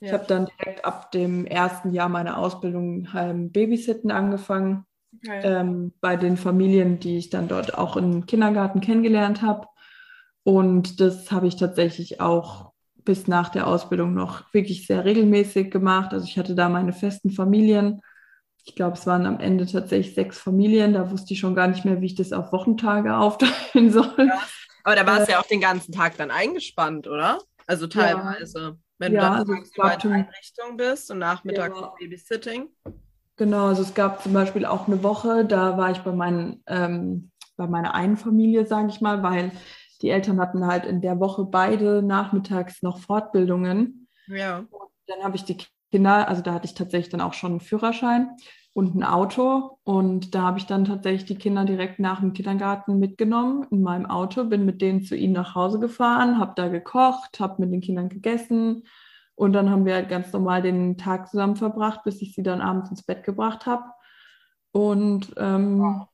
Ich 0.00 0.08
ja. 0.08 0.14
habe 0.14 0.26
dann 0.26 0.46
direkt 0.46 0.84
ab 0.84 1.10
dem 1.10 1.44
ersten 1.46 1.92
Jahr 1.92 2.08
meiner 2.08 2.38
Ausbildung 2.38 3.08
ähm, 3.16 3.50
Babysitten 3.50 4.10
angefangen. 4.10 4.84
Okay. 5.16 5.40
Ähm, 5.42 5.92
bei 6.00 6.16
den 6.16 6.36
Familien, 6.36 7.00
die 7.00 7.16
ich 7.16 7.30
dann 7.30 7.48
dort 7.48 7.76
auch 7.76 7.96
im 7.96 8.26
Kindergarten 8.26 8.80
kennengelernt 8.80 9.42
habe. 9.42 9.66
Und 10.44 11.00
das 11.00 11.30
habe 11.32 11.46
ich 11.46 11.56
tatsächlich 11.56 12.20
auch 12.20 12.72
bis 13.04 13.26
nach 13.26 13.48
der 13.48 13.66
Ausbildung 13.66 14.14
noch 14.14 14.52
wirklich 14.52 14.86
sehr 14.86 15.04
regelmäßig 15.04 15.70
gemacht. 15.70 16.12
Also 16.12 16.26
ich 16.26 16.38
hatte 16.38 16.54
da 16.54 16.68
meine 16.68 16.92
festen 16.92 17.30
Familien. 17.30 18.02
Ich 18.64 18.74
glaube, 18.74 18.98
es 18.98 19.06
waren 19.06 19.24
am 19.24 19.40
Ende 19.40 19.66
tatsächlich 19.66 20.14
sechs 20.14 20.38
Familien. 20.38 20.92
Da 20.92 21.10
wusste 21.10 21.32
ich 21.32 21.40
schon 21.40 21.54
gar 21.54 21.68
nicht 21.68 21.86
mehr, 21.86 22.00
wie 22.02 22.06
ich 22.06 22.14
das 22.14 22.32
auf 22.32 22.52
Wochentage 22.52 23.16
aufteilen 23.16 23.90
soll. 23.90 24.14
Ja. 24.18 24.38
Aber 24.84 24.94
da 24.94 25.06
war 25.06 25.20
es 25.20 25.28
äh, 25.28 25.32
ja 25.32 25.40
auch 25.40 25.46
den 25.46 25.60
ganzen 25.60 25.92
Tag 25.92 26.16
dann 26.18 26.30
eingespannt, 26.30 27.08
oder? 27.08 27.38
Also 27.68 27.86
teilweise. 27.86 28.58
Ja. 28.58 28.76
Wenn 28.98 29.12
ja, 29.12 29.20
du 29.20 29.26
dann 29.26 29.34
also 29.34 29.52
tagsüber 29.76 29.92
in 29.92 30.00
der 30.00 30.26
Einrichtung 30.26 30.76
bist 30.76 31.10
und 31.12 31.18
nachmittags 31.18 31.78
ja. 31.80 31.94
Babysitting. 31.98 32.68
Genau, 33.36 33.66
also 33.68 33.82
es 33.82 33.94
gab 33.94 34.22
zum 34.22 34.32
Beispiel 34.32 34.64
auch 34.64 34.88
eine 34.88 35.04
Woche, 35.04 35.44
da 35.44 35.78
war 35.78 35.92
ich 35.92 35.98
bei, 35.98 36.10
meinen, 36.10 36.64
ähm, 36.66 37.30
bei 37.56 37.68
meiner 37.68 37.94
einen 37.94 38.16
Familie, 38.16 38.66
sage 38.66 38.88
ich 38.88 39.00
mal, 39.00 39.22
weil 39.22 39.52
die 40.02 40.10
Eltern 40.10 40.40
hatten 40.40 40.66
halt 40.66 40.84
in 40.86 41.00
der 41.00 41.20
Woche 41.20 41.44
beide 41.44 42.02
nachmittags 42.02 42.82
noch 42.82 42.98
Fortbildungen. 42.98 44.08
Ja. 44.26 44.58
Und 44.58 44.90
dann 45.06 45.22
habe 45.22 45.36
ich 45.36 45.44
die 45.44 45.58
Kinder, 45.92 46.26
also 46.26 46.42
da 46.42 46.54
hatte 46.54 46.66
ich 46.66 46.74
tatsächlich 46.74 47.10
dann 47.10 47.20
auch 47.20 47.34
schon 47.34 47.52
einen 47.52 47.60
Führerschein 47.60 48.36
und 48.78 48.94
ein 48.94 49.02
Auto. 49.02 49.80
Und 49.82 50.36
da 50.36 50.42
habe 50.42 50.58
ich 50.60 50.66
dann 50.66 50.84
tatsächlich 50.84 51.24
die 51.24 51.34
Kinder 51.34 51.64
direkt 51.64 51.98
nach 51.98 52.20
dem 52.20 52.32
Kindergarten 52.32 53.00
mitgenommen 53.00 53.66
in 53.72 53.82
meinem 53.82 54.06
Auto, 54.06 54.44
bin 54.44 54.64
mit 54.64 54.80
denen 54.80 55.02
zu 55.02 55.16
ihnen 55.16 55.32
nach 55.32 55.56
Hause 55.56 55.80
gefahren, 55.80 56.38
habe 56.38 56.52
da 56.54 56.68
gekocht, 56.68 57.40
habe 57.40 57.60
mit 57.60 57.72
den 57.72 57.80
Kindern 57.80 58.08
gegessen. 58.08 58.84
Und 59.34 59.52
dann 59.52 59.68
haben 59.68 59.84
wir 59.84 59.94
halt 59.94 60.08
ganz 60.08 60.32
normal 60.32 60.62
den 60.62 60.96
Tag 60.96 61.28
zusammen 61.28 61.56
verbracht, 61.56 62.04
bis 62.04 62.22
ich 62.22 62.36
sie 62.36 62.44
dann 62.44 62.60
abends 62.60 62.88
ins 62.88 63.02
Bett 63.02 63.24
gebracht 63.24 63.66
habe. 63.66 63.82
Und 64.70 65.34
ähm, 65.38 65.80
wow. 65.80 66.06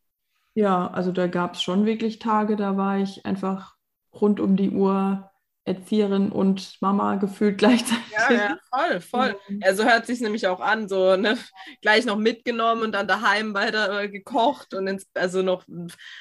ja, 0.54 0.86
also 0.86 1.12
da 1.12 1.26
gab 1.26 1.56
es 1.56 1.62
schon 1.62 1.84
wirklich 1.84 2.18
Tage, 2.18 2.56
da 2.56 2.78
war 2.78 2.96
ich 2.96 3.26
einfach 3.26 3.74
rund 4.18 4.40
um 4.40 4.56
die 4.56 4.70
Uhr 4.70 5.30
Erzieherin 5.66 6.30
und 6.30 6.76
Mama 6.80 7.16
gefühlt 7.16 7.58
gleichzeitig. 7.58 8.04
Ja, 8.12 8.32
ja, 8.32 8.58
voll, 8.70 9.00
voll. 9.00 9.36
Ja, 9.62 9.74
so 9.74 9.84
hört 9.84 10.06
sich 10.06 10.20
nämlich 10.20 10.46
auch 10.46 10.60
an, 10.60 10.88
so 10.88 11.16
ne, 11.16 11.38
gleich 11.80 12.04
noch 12.04 12.18
mitgenommen 12.18 12.82
und 12.82 12.92
dann 12.92 13.08
daheim 13.08 13.54
weiter 13.54 14.02
äh, 14.02 14.08
gekocht 14.08 14.74
und 14.74 14.86
ins, 14.86 15.06
also 15.14 15.42
noch 15.42 15.64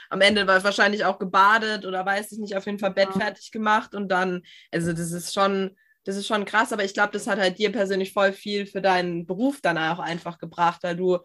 am 0.09 0.21
Ende 0.21 0.47
war 0.47 0.63
wahrscheinlich 0.63 1.05
auch 1.05 1.19
gebadet 1.19 1.85
oder 1.85 2.05
weiß 2.05 2.31
ich 2.31 2.39
nicht, 2.39 2.55
auf 2.55 2.65
jeden 2.65 2.79
Fall 2.79 2.91
Bett 2.91 3.09
ja. 3.13 3.19
fertig 3.19 3.51
gemacht 3.51 3.93
und 3.95 4.09
dann, 4.09 4.43
also 4.71 4.93
das 4.93 5.11
ist 5.11 5.33
schon 5.33 5.75
das 6.05 6.17
ist 6.17 6.27
schon 6.27 6.45
krass, 6.45 6.73
aber 6.73 6.83
ich 6.83 6.93
glaube, 6.93 7.13
das 7.13 7.27
hat 7.27 7.39
halt 7.39 7.57
dir 7.57 7.71
persönlich 7.71 8.11
voll 8.11 8.33
viel 8.33 8.65
für 8.65 8.81
deinen 8.81 9.25
Beruf 9.25 9.61
dann 9.61 9.77
auch 9.77 9.99
einfach 9.99 10.37
gebracht, 10.37 10.83
weil 10.83 10.97
du, 10.97 11.19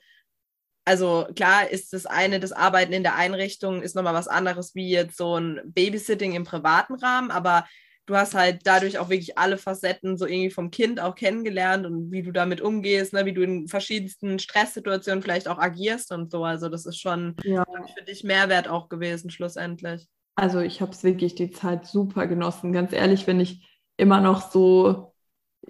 also 0.85 1.27
klar 1.35 1.69
ist 1.69 1.93
das 1.93 2.07
eine, 2.07 2.39
das 2.39 2.53
Arbeiten 2.53 2.93
in 2.93 3.03
der 3.03 3.17
Einrichtung 3.17 3.83
ist 3.83 3.97
nochmal 3.97 4.15
was 4.15 4.29
anderes 4.29 4.75
wie 4.75 4.89
jetzt 4.91 5.17
so 5.17 5.37
ein 5.37 5.61
Babysitting 5.65 6.33
im 6.35 6.45
privaten 6.45 6.95
Rahmen, 6.95 7.31
aber 7.31 7.67
du 8.09 8.17
hast 8.17 8.35
halt 8.35 8.63
dadurch 8.65 8.99
auch 8.99 9.11
wirklich 9.11 9.37
alle 9.37 9.59
Facetten 9.59 10.17
so 10.17 10.27
irgendwie 10.27 10.51
vom 10.51 10.71
Kind 10.71 10.99
auch 10.99 11.15
kennengelernt 11.15 11.85
und 11.85 12.11
wie 12.11 12.23
du 12.23 12.33
damit 12.33 12.63
umgehst, 12.63 13.13
ne, 13.13 13.27
wie 13.27 13.35
du 13.35 13.43
in 13.43 13.69
verschiedensten 13.69 14.39
Stresssituationen 14.39 15.23
vielleicht 15.23 15.47
auch 15.47 15.59
agierst 15.59 16.11
und 16.11 16.31
so. 16.31 16.43
Also 16.43 16.71
das 16.71 16.87
ist 16.87 16.99
schon 16.99 17.37
ja. 17.45 17.67
für 17.95 18.05
dich 18.05 18.25
Mehrwert 18.25 18.67
auch 18.67 18.89
gewesen 18.89 19.31
schlussendlich. 19.31 20.09
Also 20.37 20.61
ich 20.61 20.81
habe 20.81 20.93
es 20.93 21.05
wirklich 21.05 21.35
die 21.35 21.51
Zeit 21.51 21.85
super 21.87 22.27
genossen. 22.27 22.73
Ganz 22.73 22.95
ehrlich, 22.95 23.27
wenn 23.27 23.41
ich 23.41 23.69
immer 23.99 24.23
noch 24.23 24.51
so, 24.51 25.13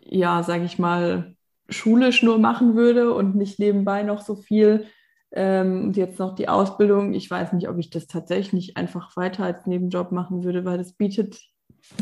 ja, 0.01 0.44
sage 0.44 0.64
ich 0.64 0.79
mal, 0.79 1.35
schulisch 1.68 2.22
nur 2.22 2.38
machen 2.38 2.77
würde 2.77 3.12
und 3.14 3.35
nicht 3.35 3.59
nebenbei 3.59 4.05
noch 4.05 4.22
so 4.22 4.37
viel 4.37 4.87
ähm, 5.33 5.87
und 5.87 5.96
jetzt 5.96 6.20
noch 6.20 6.37
die 6.37 6.48
Ausbildung. 6.48 7.14
Ich 7.14 7.29
weiß 7.29 7.53
nicht, 7.53 7.68
ob 7.68 7.79
ich 7.79 7.90
das 7.90 8.07
tatsächlich 8.07 8.53
nicht 8.53 8.77
einfach 8.77 9.16
weiter 9.16 9.42
als 9.42 9.66
Nebenjob 9.66 10.12
machen 10.12 10.44
würde, 10.44 10.64
weil 10.64 10.79
das 10.79 10.92
bietet 10.92 11.40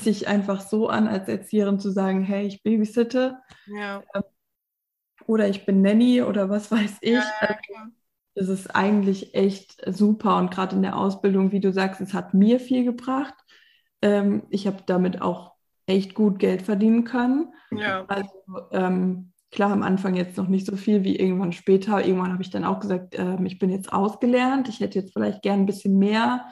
sich 0.01 0.29
einfach 0.29 0.61
so 0.61 0.89
an, 0.89 1.07
als 1.09 1.29
Erzieherin 1.29 1.79
zu 1.79 1.91
sagen, 1.91 2.23
hey, 2.23 2.47
ich 2.47 2.63
babysitte. 2.63 3.39
Ja. 3.67 4.03
Ähm, 4.15 4.23
oder 5.27 5.49
ich 5.49 5.67
bin 5.67 5.83
Nanny 5.83 6.23
oder 6.23 6.49
was 6.49 6.71
weiß 6.71 6.99
ich. 7.01 7.15
Ja, 7.15 7.25
also, 7.41 7.55
das 8.35 8.49
ist 8.49 8.75
eigentlich 8.75 9.35
echt 9.35 9.83
super 9.87 10.37
und 10.37 10.51
gerade 10.51 10.77
in 10.77 10.83
der 10.83 10.97
Ausbildung, 10.97 11.53
wie 11.53 11.61
du 11.61 11.73
sagst, 11.73 12.01
es 12.01 12.13
hat 12.13 12.35
mir 12.35 12.61
viel 12.61 12.85
gebracht. 12.85 13.35
Ähm, 14.03 14.43
ich 14.51 14.67
habe 14.67 14.79
damit 14.87 15.23
auch 15.23 15.53
echt 15.87 16.15
gut 16.15 16.39
Geld 16.39 16.63
verdienen 16.63 17.05
können. 17.05 17.55
Ja. 17.71 18.05
Also 18.07 18.31
ähm, 18.73 19.33
klar, 19.51 19.73
am 19.73 19.83
Anfang 19.83 20.15
jetzt 20.15 20.37
noch 20.37 20.49
nicht 20.49 20.67
so 20.67 20.77
viel 20.77 21.03
wie 21.05 21.17
irgendwann 21.17 21.53
später. 21.53 22.05
Irgendwann 22.05 22.33
habe 22.33 22.43
ich 22.43 22.51
dann 22.51 22.65
auch 22.65 22.81
gesagt, 22.81 23.15
äh, 23.15 23.43
ich 23.45 23.59
bin 23.59 23.71
jetzt 23.71 23.93
ausgelernt. 23.93 24.69
Ich 24.69 24.81
hätte 24.81 24.99
jetzt 24.99 25.13
vielleicht 25.13 25.43
gern 25.43 25.61
ein 25.61 25.67
bisschen 25.67 25.99
mehr 25.99 26.47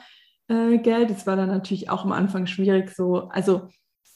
äh, 0.47 0.77
Geld. 0.77 1.11
Es 1.11 1.27
war 1.27 1.35
dann 1.35 1.49
natürlich 1.49 1.89
auch 1.89 2.05
am 2.05 2.11
Anfang 2.11 2.47
schwierig 2.47 2.89
so. 2.89 3.29
Also 3.29 3.69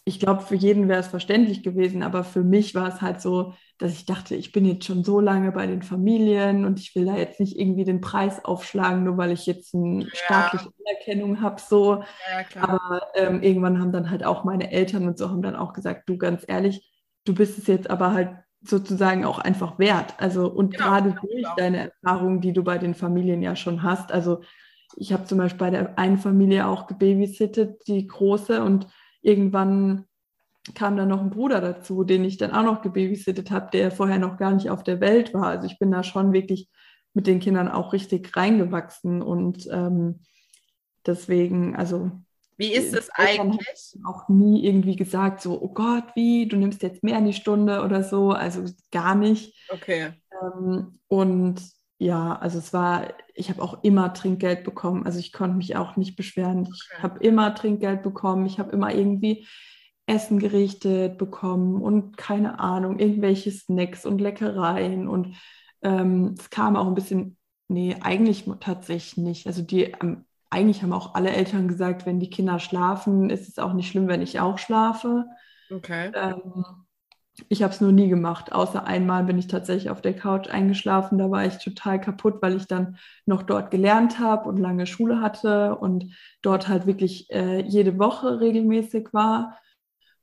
ich 0.10 0.20
glaube, 0.20 0.42
für 0.42 0.56
jeden 0.56 0.88
wäre 0.88 1.00
es 1.00 1.08
verständlich 1.08 1.62
gewesen, 1.62 2.02
aber 2.02 2.24
für 2.24 2.44
mich 2.44 2.74
war 2.74 2.88
es 2.88 3.02
halt 3.02 3.22
so, 3.22 3.54
dass 3.78 3.94
ich 3.94 4.06
dachte, 4.06 4.36
ich 4.36 4.52
bin 4.52 4.66
jetzt 4.66 4.86
schon 4.86 5.04
so 5.04 5.20
lange 5.20 5.52
bei 5.52 5.68
den 5.68 5.84
Familien 5.84 6.66
und 6.66 6.80
ich 6.80 6.96
will 6.96 7.06
da 7.06 7.16
jetzt 7.16 7.40
nicht 7.40 7.58
irgendwie 7.58 7.84
den 7.84 8.02
Preis 8.02 8.44
aufschlagen, 8.44 9.04
nur 9.04 9.18
weil 9.18 9.32
ich 9.32 9.46
jetzt 9.46 9.76
eine 9.76 10.08
staatliche 10.12 10.66
ja. 10.66 10.72
Anerkennung 10.86 11.42
habe. 11.42 11.62
So. 11.62 12.04
Ja, 12.32 12.64
aber 12.64 13.02
ähm, 13.14 13.44
irgendwann 13.44 13.80
haben 13.80 13.92
dann 13.92 14.10
halt 14.10 14.26
auch 14.26 14.44
meine 14.44 14.72
Eltern 14.72 15.08
und 15.08 15.18
so 15.18 15.30
haben 15.30 15.44
dann 15.44 15.56
auch 15.56 15.74
gesagt, 15.74 16.10
du 16.10 16.18
ganz 16.18 16.44
ehrlich, 16.48 16.92
du 17.26 17.36
bist 17.36 17.60
es 17.60 17.68
jetzt 17.68 17.90
aber 17.90 18.12
halt 18.14 18.32
sozusagen 18.62 19.26
auch 19.26 19.40
einfach 19.40 19.78
wert. 19.80 20.16
Also 20.18 20.50
und 20.50 20.74
genau, 20.74 20.86
gerade 20.86 21.16
durch 21.22 21.46
deine 21.56 21.92
Erfahrungen, 21.92 22.42
die 22.42 22.52
du 22.52 22.64
bei 22.64 22.78
den 22.78 22.96
Familien 22.96 23.42
ja 23.42 23.56
schon 23.56 23.84
hast. 23.84 24.12
Also 24.12 24.42
ich 24.96 25.14
habe 25.14 25.26
zum 25.26 25.38
Beispiel 25.38 25.60
bei 25.60 25.70
der 25.70 25.98
einen 25.98 26.18
Familie 26.18 26.68
auch 26.68 26.88
gebabysittet, 26.88 27.88
die 27.88 28.08
große 28.08 28.64
und 28.64 28.88
irgendwann 29.22 30.06
kam 30.76 30.98
dann 30.98 31.10
noch 31.10 31.22
ein 31.22 31.30
Bruder 31.30 31.62
dazu, 31.62 32.04
den 32.04 32.24
ich 32.24 32.38
dann 32.38 32.52
auch 32.52 32.64
noch 32.64 32.82
gebabysittet 32.82 33.52
habe, 33.52 33.70
der 33.72 33.92
vorher 33.92 34.20
noch 34.20 34.38
gar 34.38 34.52
nicht 34.52 34.70
auf 34.70 34.84
der 34.84 35.00
Welt 35.00 35.34
war. 35.34 35.48
Also 35.48 35.68
ich 35.68 35.80
bin 35.80 35.92
da 35.92 36.04
schon 36.04 36.34
wirklich 36.34 36.70
mit 37.14 37.28
den 37.28 37.40
Kindern 37.40 37.68
auch 37.68 37.94
richtig 37.94 38.36
reingewachsen 38.36 39.22
und 39.22 39.68
ähm, 39.72 40.22
deswegen, 41.06 41.76
also 41.76 42.12
wie 42.58 42.74
ist 42.74 42.94
es 42.94 43.10
eigentlich? 43.12 43.98
Auch 44.06 44.28
nie 44.28 44.66
irgendwie 44.66 44.98
gesagt, 44.98 45.42
so, 45.42 45.62
oh 45.62 45.70
Gott, 45.70 46.04
wie, 46.16 46.46
du 46.46 46.58
nimmst 46.58 46.84
jetzt 46.84 47.04
mehr 47.04 47.18
in 47.18 47.26
die 47.26 47.34
Stunde 47.34 47.84
oder 47.84 48.04
so. 48.04 48.32
Also 48.32 48.66
gar 48.92 49.16
nicht. 49.16 49.56
Okay. 49.70 50.10
Ähm, 50.42 51.00
und 51.08 51.62
ja, 52.00 52.38
also 52.38 52.60
es 52.60 52.72
war, 52.72 53.14
ich 53.36 53.50
habe 53.50 53.62
auch 53.62 53.84
immer 53.84 54.14
Trinkgeld 54.14 54.64
bekommen. 54.64 55.06
Also 55.06 55.20
ich 55.20 55.34
konnte 55.34 55.58
mich 55.58 55.76
auch 55.76 55.98
nicht 55.98 56.16
beschweren. 56.16 56.62
Okay. 56.62 56.72
Ich 56.72 57.04
habe 57.04 57.20
immer 57.20 57.54
Trinkgeld 57.54 58.04
bekommen. 58.04 58.46
Ich 58.46 58.58
habe 58.58 58.72
immer 58.72 58.94
irgendwie 58.96 59.46
Essen 60.06 60.40
gerichtet 60.40 61.18
bekommen 61.18 61.82
und 61.82 62.16
keine 62.16 62.60
Ahnung, 62.60 63.00
irgendwelche 63.00 63.52
Snacks 63.52 64.06
und 64.06 64.22
Leckereien. 64.22 65.10
Und 65.10 65.36
ähm, 65.82 66.36
es 66.40 66.50
kam 66.50 66.78
auch 66.78 66.88
ein 66.88 66.96
bisschen, 66.96 67.38
nee, 67.68 67.98
eigentlich 68.00 68.46
tatsächlich 68.62 69.18
nicht. 69.18 69.46
Also 69.46 69.62
die, 69.62 69.84
ähm, 70.02 70.24
eigentlich 70.50 70.82
haben 70.82 70.94
auch 70.94 71.16
alle 71.16 71.32
Eltern 71.32 71.68
gesagt, 71.68 72.06
wenn 72.06 72.22
die 72.22 72.30
Kinder 72.30 72.60
schlafen, 72.60 73.30
ist 73.30 73.50
es 73.50 73.60
auch 73.60 73.74
nicht 73.74 73.90
schlimm, 73.90 74.08
wenn 74.08 74.22
ich 74.22 74.40
auch 74.40 74.58
schlafe. 74.58 75.26
Okay. 75.70 76.12
Ähm, 76.16 76.64
ich 77.48 77.64
habe 77.64 77.74
es 77.74 77.80
nur 77.80 77.92
nie 77.92 78.10
gemacht, 78.10 78.52
außer 78.52 78.86
einmal 78.86 79.24
bin 79.24 79.38
ich 79.38 79.48
tatsächlich 79.48 79.90
auf 79.90 80.02
der 80.02 80.16
Couch 80.16 80.50
eingeschlafen. 80.50 81.18
Da 81.18 81.32
war 81.32 81.46
ich 81.46 81.58
total 81.58 82.02
kaputt, 82.02 82.42
weil 82.42 82.56
ich 82.56 82.68
dann 82.68 82.98
noch 83.26 83.44
dort 83.44 83.72
gelernt 83.72 84.20
habe 84.20 84.50
und 84.50 84.58
lange 84.58 84.86
Schule 84.86 85.22
hatte 85.22 85.76
und 85.76 86.14
dort 86.42 86.68
halt 86.68 86.86
wirklich 86.86 87.30
äh, 87.32 87.62
jede 87.62 87.98
Woche 87.98 88.42
regelmäßig 88.42 89.14
war 89.14 89.58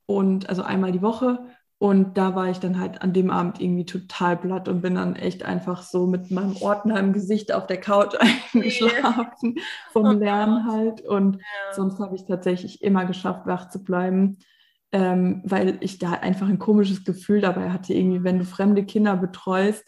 und 0.05 0.49
also 0.49 0.61
einmal 0.63 0.91
die 0.91 1.01
Woche. 1.01 1.39
Und 1.79 2.17
da 2.17 2.33
war 2.33 2.49
ich 2.49 2.57
dann 2.57 2.79
halt 2.79 3.03
an 3.03 3.13
dem 3.13 3.29
Abend 3.29 3.61
irgendwie 3.61 3.85
total 3.85 4.35
platt 4.35 4.67
und 4.67 4.81
bin 4.81 4.95
dann 4.95 5.15
echt 5.15 5.43
einfach 5.43 5.83
so 5.83 6.07
mit 6.07 6.31
meinem 6.31 6.57
Ordner 6.57 6.99
im 6.99 7.13
Gesicht 7.13 7.53
auf 7.53 7.67
der 7.67 7.79
Couch 7.79 8.15
eingeschlafen 8.53 9.57
vom 9.91 10.05
oh 10.07 10.11
Lernen 10.11 10.65
halt. 10.65 11.01
Und 11.01 11.39
sonst 11.73 11.99
habe 11.99 12.15
ich 12.15 12.25
tatsächlich 12.25 12.81
immer 12.81 13.05
geschafft, 13.05 13.45
wach 13.45 13.69
zu 13.69 13.83
bleiben, 13.83 14.39
ähm, 14.91 15.41
weil 15.45 15.77
ich 15.81 15.99
da 15.99 16.11
einfach 16.11 16.47
ein 16.47 16.59
komisches 16.59 17.03
Gefühl 17.03 17.41
dabei 17.41 17.71
hatte, 17.71 17.93
irgendwie, 17.93 18.23
wenn 18.23 18.39
du 18.39 18.45
fremde 18.45 18.85
Kinder 18.85 19.15
betreust, 19.17 19.85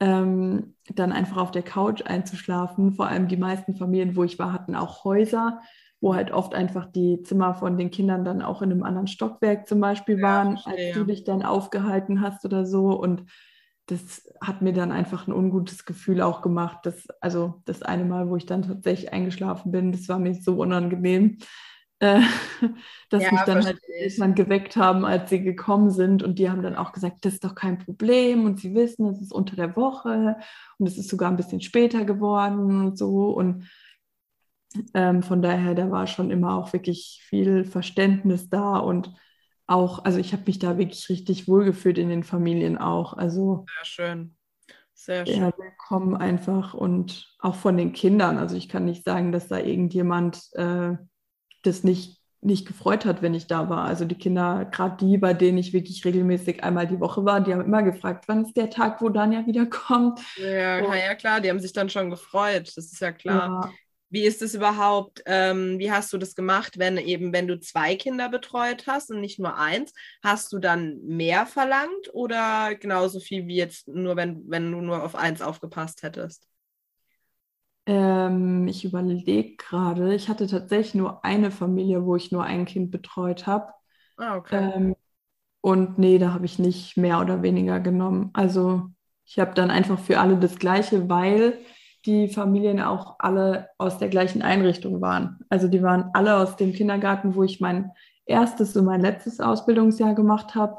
ähm, 0.00 0.74
dann 0.88 1.12
einfach 1.12 1.36
auf 1.36 1.52
der 1.52 1.62
Couch 1.62 2.02
einzuschlafen. 2.04 2.92
Vor 2.94 3.06
allem 3.06 3.28
die 3.28 3.36
meisten 3.36 3.76
Familien, 3.76 4.16
wo 4.16 4.24
ich 4.24 4.38
war, 4.38 4.52
hatten 4.52 4.74
auch 4.74 5.04
Häuser 5.04 5.60
wo 6.02 6.14
halt 6.16 6.32
oft 6.32 6.54
einfach 6.54 6.86
die 6.86 7.22
Zimmer 7.22 7.54
von 7.54 7.78
den 7.78 7.90
Kindern 7.92 8.24
dann 8.24 8.42
auch 8.42 8.60
in 8.60 8.72
einem 8.72 8.82
anderen 8.82 9.06
Stockwerk 9.06 9.68
zum 9.68 9.80
Beispiel 9.80 10.18
ja, 10.18 10.22
waren, 10.22 10.58
als 10.64 10.94
du 10.94 11.04
dich 11.04 11.22
dann 11.22 11.44
aufgehalten 11.44 12.20
hast 12.20 12.44
oder 12.44 12.66
so. 12.66 12.88
Und 12.88 13.24
das 13.86 14.28
hat 14.40 14.62
mir 14.62 14.72
dann 14.72 14.90
einfach 14.90 15.28
ein 15.28 15.32
ungutes 15.32 15.84
Gefühl 15.84 16.20
auch 16.20 16.42
gemacht. 16.42 16.80
Dass, 16.82 17.08
also 17.20 17.62
das 17.66 17.82
eine 17.82 18.04
Mal, 18.04 18.28
wo 18.28 18.36
ich 18.36 18.46
dann 18.46 18.62
tatsächlich 18.62 19.12
eingeschlafen 19.12 19.70
bin, 19.70 19.92
das 19.92 20.08
war 20.08 20.18
mir 20.18 20.34
so 20.34 20.56
unangenehm, 20.56 21.38
äh, 22.02 22.20
dass 23.10 23.22
ja, 23.22 23.30
mich 23.30 23.40
dann 23.42 23.64
halt 23.64 23.80
Eltern 23.88 24.34
geweckt 24.34 24.76
haben, 24.76 25.04
als 25.04 25.30
sie 25.30 25.40
gekommen 25.40 25.90
sind. 25.90 26.24
Und 26.24 26.38
die 26.38 26.50
haben 26.50 26.62
dann 26.62 26.74
auch 26.74 26.92
gesagt, 26.92 27.24
das 27.24 27.34
ist 27.34 27.44
doch 27.44 27.54
kein 27.54 27.78
Problem. 27.78 28.44
Und 28.44 28.58
sie 28.58 28.74
wissen, 28.74 29.06
es 29.06 29.22
ist 29.22 29.32
unter 29.32 29.54
der 29.54 29.76
Woche 29.76 30.36
und 30.78 30.86
es 30.86 30.98
ist 30.98 31.08
sogar 31.08 31.30
ein 31.30 31.36
bisschen 31.36 31.60
später 31.60 32.04
geworden 32.04 32.86
und 32.86 32.98
so. 32.98 33.30
Und 33.30 33.70
ähm, 34.94 35.22
von 35.22 35.42
daher, 35.42 35.74
da 35.74 35.90
war 35.90 36.08
schon 36.08 36.32
immer 36.32 36.56
auch 36.56 36.72
wirklich 36.72 37.22
viel 37.28 37.64
Verständnis 37.64 38.48
da 38.48 38.78
und 38.78 39.14
auch, 39.68 40.04
also 40.04 40.18
ich 40.18 40.32
habe 40.32 40.42
mich 40.46 40.58
da 40.58 40.78
wirklich 40.78 41.08
richtig 41.08 41.46
wohlgefühlt 41.46 41.98
in 41.98 42.08
den 42.08 42.24
Familien 42.24 42.78
auch. 42.78 43.12
Also 43.12 43.64
sehr 43.76 43.84
schön. 43.84 44.36
Sehr 44.94 45.24
schön. 45.24 45.40
Ja, 45.40 45.52
willkommen 45.56 46.16
einfach 46.16 46.74
und 46.74 47.32
auch 47.38 47.54
von 47.54 47.76
den 47.76 47.92
Kindern. 47.92 48.38
Also 48.38 48.56
ich 48.56 48.68
kann 48.68 48.86
nicht 48.86 49.04
sagen, 49.04 49.30
dass 49.30 49.46
da 49.46 49.58
irgendjemand 49.58 50.48
äh, 50.54 50.96
das 51.62 51.84
nicht, 51.84 52.20
nicht 52.40 52.66
gefreut 52.66 53.04
hat, 53.04 53.22
wenn 53.22 53.34
ich 53.34 53.46
da 53.46 53.68
war. 53.68 53.84
Also 53.84 54.04
die 54.04 54.16
Kinder, 54.16 54.68
gerade 54.70 54.96
die, 55.04 55.16
bei 55.16 55.32
denen 55.32 55.58
ich 55.58 55.72
wirklich 55.72 56.04
regelmäßig 56.04 56.64
einmal 56.64 56.86
die 56.86 57.00
Woche 57.00 57.24
war, 57.24 57.40
die 57.40 57.52
haben 57.52 57.64
immer 57.64 57.82
gefragt, 57.82 58.24
wann 58.26 58.44
ist 58.44 58.56
der 58.56 58.70
Tag, 58.70 59.00
wo 59.00 59.08
Danja 59.08 59.46
wiederkommt. 59.46 60.20
Ja, 60.36 60.94
ja, 60.94 61.14
klar, 61.14 61.40
die 61.40 61.48
haben 61.48 61.60
sich 61.60 61.72
dann 61.72 61.88
schon 61.88 62.10
gefreut. 62.10 62.72
Das 62.76 62.76
ist 62.76 63.00
ja 63.00 63.12
klar. 63.12 63.64
Ja. 63.64 63.72
Wie 64.10 64.24
ist 64.24 64.42
es 64.42 64.54
überhaupt, 64.54 65.22
ähm, 65.24 65.78
wie 65.78 65.90
hast 65.90 66.12
du 66.12 66.18
das 66.18 66.34
gemacht, 66.34 66.78
wenn 66.78 66.98
eben, 66.98 67.32
wenn 67.32 67.46
du 67.46 67.58
zwei 67.58 67.96
Kinder 67.96 68.28
betreut 68.28 68.86
hast 68.86 69.10
und 69.10 69.22
nicht 69.22 69.38
nur 69.38 69.56
eins, 69.56 69.94
hast 70.22 70.52
du 70.52 70.58
dann 70.58 71.00
mehr 71.02 71.46
verlangt 71.46 72.12
oder 72.12 72.74
genauso 72.74 73.20
viel 73.20 73.46
wie 73.46 73.56
jetzt 73.56 73.88
nur, 73.88 74.16
wenn, 74.16 74.42
wenn 74.48 74.70
du 74.70 74.82
nur 74.82 75.02
auf 75.02 75.14
eins 75.14 75.40
aufgepasst 75.40 76.02
hättest? 76.02 76.46
Ähm, 77.86 78.68
ich 78.68 78.84
überlege 78.84 79.56
gerade, 79.56 80.14
ich 80.14 80.28
hatte 80.28 80.46
tatsächlich 80.46 80.94
nur 80.94 81.24
eine 81.24 81.50
Familie, 81.50 82.04
wo 82.04 82.16
ich 82.16 82.30
nur 82.30 82.44
ein 82.44 82.64
Kind 82.64 82.90
betreut 82.90 83.46
habe. 83.46 83.72
Ah, 84.16 84.36
okay. 84.36 84.72
Ähm, 84.74 84.96
und 85.60 85.98
nee, 85.98 86.18
da 86.18 86.32
habe 86.32 86.44
ich 86.44 86.58
nicht 86.58 86.96
mehr 86.96 87.20
oder 87.20 87.42
weniger 87.42 87.80
genommen. 87.80 88.30
Also 88.34 88.88
ich 89.24 89.38
habe 89.38 89.54
dann 89.54 89.70
einfach 89.70 89.98
für 89.98 90.20
alle 90.20 90.36
das 90.36 90.58
Gleiche, 90.58 91.08
weil 91.08 91.58
die 92.04 92.28
Familien 92.28 92.80
auch 92.80 93.16
alle 93.18 93.68
aus 93.78 93.98
der 93.98 94.08
gleichen 94.08 94.42
Einrichtung 94.42 95.00
waren. 95.00 95.38
Also 95.48 95.68
die 95.68 95.82
waren 95.82 96.10
alle 96.14 96.36
aus 96.36 96.56
dem 96.56 96.72
Kindergarten, 96.72 97.34
wo 97.36 97.44
ich 97.44 97.60
mein 97.60 97.92
erstes 98.26 98.76
und 98.76 98.84
mein 98.84 99.00
letztes 99.00 99.40
Ausbildungsjahr 99.40 100.14
gemacht 100.14 100.54
habe. 100.54 100.78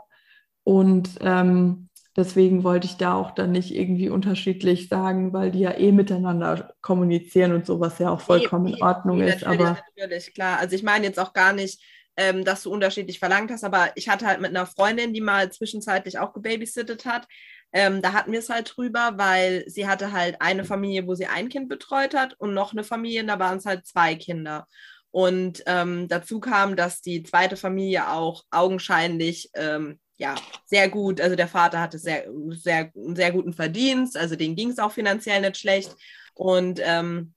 Und 0.64 1.18
ähm, 1.22 1.90
deswegen 2.16 2.64
wollte 2.64 2.88
ich 2.88 2.98
da 2.98 3.16
auch 3.16 3.32
dann 3.32 3.52
nicht 3.52 3.74
irgendwie 3.74 4.10
unterschiedlich 4.10 4.88
sagen, 4.88 5.34
weil 5.34 5.52
die 5.52 5.60
ja 5.60 5.78
eh 5.78 5.92
miteinander 5.92 6.74
kommunizieren 6.82 7.54
und 7.54 7.66
sowas 7.66 8.00
ja 8.00 8.10
auch 8.10 8.22
vollkommen 8.22 8.66
nee, 8.66 8.76
in 8.78 8.84
Ordnung 8.84 9.18
nee, 9.18 9.30
ist. 9.30 9.42
Natürlich, 9.42 9.62
aber 9.62 9.80
natürlich, 9.96 10.34
klar. 10.34 10.60
Also 10.60 10.76
ich 10.76 10.84
meine 10.84 11.06
jetzt 11.06 11.20
auch 11.20 11.34
gar 11.34 11.54
nicht 11.54 11.82
ähm, 12.16 12.46
dass 12.46 12.64
du 12.64 12.72
unterschiedlich 12.72 13.20
verlangt 13.20 13.52
hast. 13.52 13.64
Aber 13.64 13.92
ich 13.96 14.10
hatte 14.10 14.28
halt 14.28 14.40
mit 14.40 14.52
einer 14.52 14.68
Freundin, 14.68 15.14
die 15.14 15.22
mal 15.22 15.52
zwischenzeitlich 15.52 16.20
auch 16.20 16.34
gebabysittet 16.34 17.06
hat, 17.06 17.28
ähm, 17.74 18.04
da 18.04 18.14
hatten 18.14 18.32
wir 18.32 18.40
es 18.40 18.50
halt 18.50 18.72
drüber, 18.76 19.14
weil 19.16 19.64
sie 19.68 19.88
hatte 19.88 20.12
halt 20.12 20.40
eine 20.40 20.64
Familie, 20.64 21.08
wo 21.08 21.16
sie 21.16 21.26
ein 21.26 21.50
Kind 21.50 21.70
betreut 21.70 22.14
hat 22.14 22.36
und 22.40 22.54
noch 22.54 22.72
eine 22.72 22.84
Familie, 22.84 23.26
da 23.26 23.40
waren 23.40 23.58
es 23.58 23.66
halt 23.66 23.88
zwei 23.88 24.14
Kinder. 24.14 24.68
Und 25.10 25.64
ähm, 25.66 26.08
dazu 26.08 26.40
kam, 26.40 26.76
dass 26.76 27.02
die 27.02 27.24
zweite 27.24 27.58
Familie 27.58 28.12
auch 28.12 28.44
augenscheinlich 28.52 29.50
ähm, 29.56 30.00
ja, 30.18 30.36
sehr 30.66 30.90
gut, 30.90 31.20
also 31.20 31.36
der 31.36 31.48
Vater 31.48 31.80
hatte 31.80 31.98
sehr, 31.98 32.28
sehr, 32.50 32.92
einen 32.96 33.16
sehr 33.16 33.32
guten 33.32 33.54
Verdienst, 33.54 34.18
also 34.18 34.36
denen 34.36 34.56
ging 34.56 34.70
es 34.70 34.80
auch 34.80 34.92
finanziell 34.92 35.42
nicht 35.42 35.58
schlecht. 35.58 35.96
Und 36.36 36.80
ähm, 36.84 37.34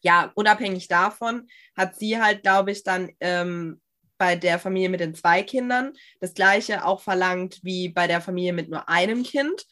ja, 0.00 0.30
unabhängig 0.34 0.88
davon 0.88 1.48
hat 1.76 1.96
sie 1.96 2.20
halt, 2.20 2.42
glaube 2.42 2.72
ich, 2.72 2.84
dann 2.84 3.10
ähm, 3.20 3.80
bei 4.18 4.36
der 4.36 4.58
Familie 4.58 4.88
mit 4.88 5.00
den 5.00 5.14
zwei 5.14 5.42
Kindern 5.42 5.92
das 6.20 6.34
gleiche 6.34 6.84
auch 6.84 7.00
verlangt 7.00 7.60
wie 7.62 7.88
bei 7.88 8.06
der 8.06 8.20
Familie 8.20 8.52
mit 8.52 8.68
nur 8.68 8.88
einem 8.88 9.22
Kind. 9.22 9.64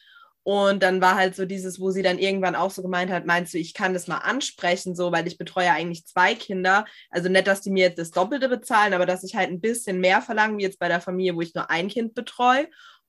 Und 0.45 0.83
dann 0.83 1.01
war 1.01 1.15
halt 1.15 1.37
so 1.37 1.45
dieses, 1.45 1.81
wo 1.81 1.91
sie 1.91 2.03
dann 2.03 2.19
irgendwann 2.19 2.57
auch 2.57 2.73
so 2.73 2.83
gemeint 2.83 3.11
hat, 3.11 3.27
meinst 3.27 3.55
du, 3.55 3.59
ich 3.59 3.75
kann 3.75 3.95
das 3.95 4.09
mal 4.09 4.19
ansprechen, 4.19 4.97
so, 4.97 5.13
weil 5.13 5.27
ich 5.29 5.39
betreue 5.39 5.71
eigentlich 5.71 6.07
zwei 6.07 6.35
Kinder. 6.35 6.85
Also 7.11 7.29
nicht, 7.29 7.47
dass 7.47 7.61
die 7.61 7.71
mir 7.71 7.87
jetzt 7.87 7.99
das 7.99 8.11
Doppelte 8.11 8.49
bezahlen, 8.49 8.93
aber 8.93 9.07
dass 9.07 9.23
ich 9.23 9.37
halt 9.37 9.51
ein 9.51 9.61
bisschen 9.61 10.01
mehr 10.01 10.21
verlange, 10.21 10.59
wie 10.59 10.63
jetzt 10.63 10.81
bei 10.81 10.89
der 10.89 11.01
Familie, 11.01 11.37
wo 11.37 11.43
ich 11.43 11.55
nur 11.55 11.71
ein 11.71 11.89
Kind 11.89 12.15
betreue. 12.15 12.69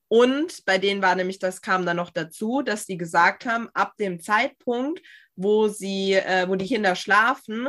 Und 0.10 0.63
bei 0.65 0.78
denen 0.78 1.02
war 1.02 1.15
nämlich, 1.15 1.39
das 1.39 1.62
kam 1.62 1.88
dann 1.88 1.98
noch 1.98 2.12
dazu, 2.12 2.62
dass 2.62 2.86
die 2.86 2.98
gesagt 2.98 3.48
haben, 3.48 3.69
ab 3.74 3.93
dem 3.98 4.19
Zeitpunkt, 4.19 5.02
wo 5.36 5.69
sie, 5.69 6.13
äh, 6.13 6.48
wo 6.48 6.56
die 6.56 6.67
Kinder 6.67 6.96
schlafen, 6.96 7.67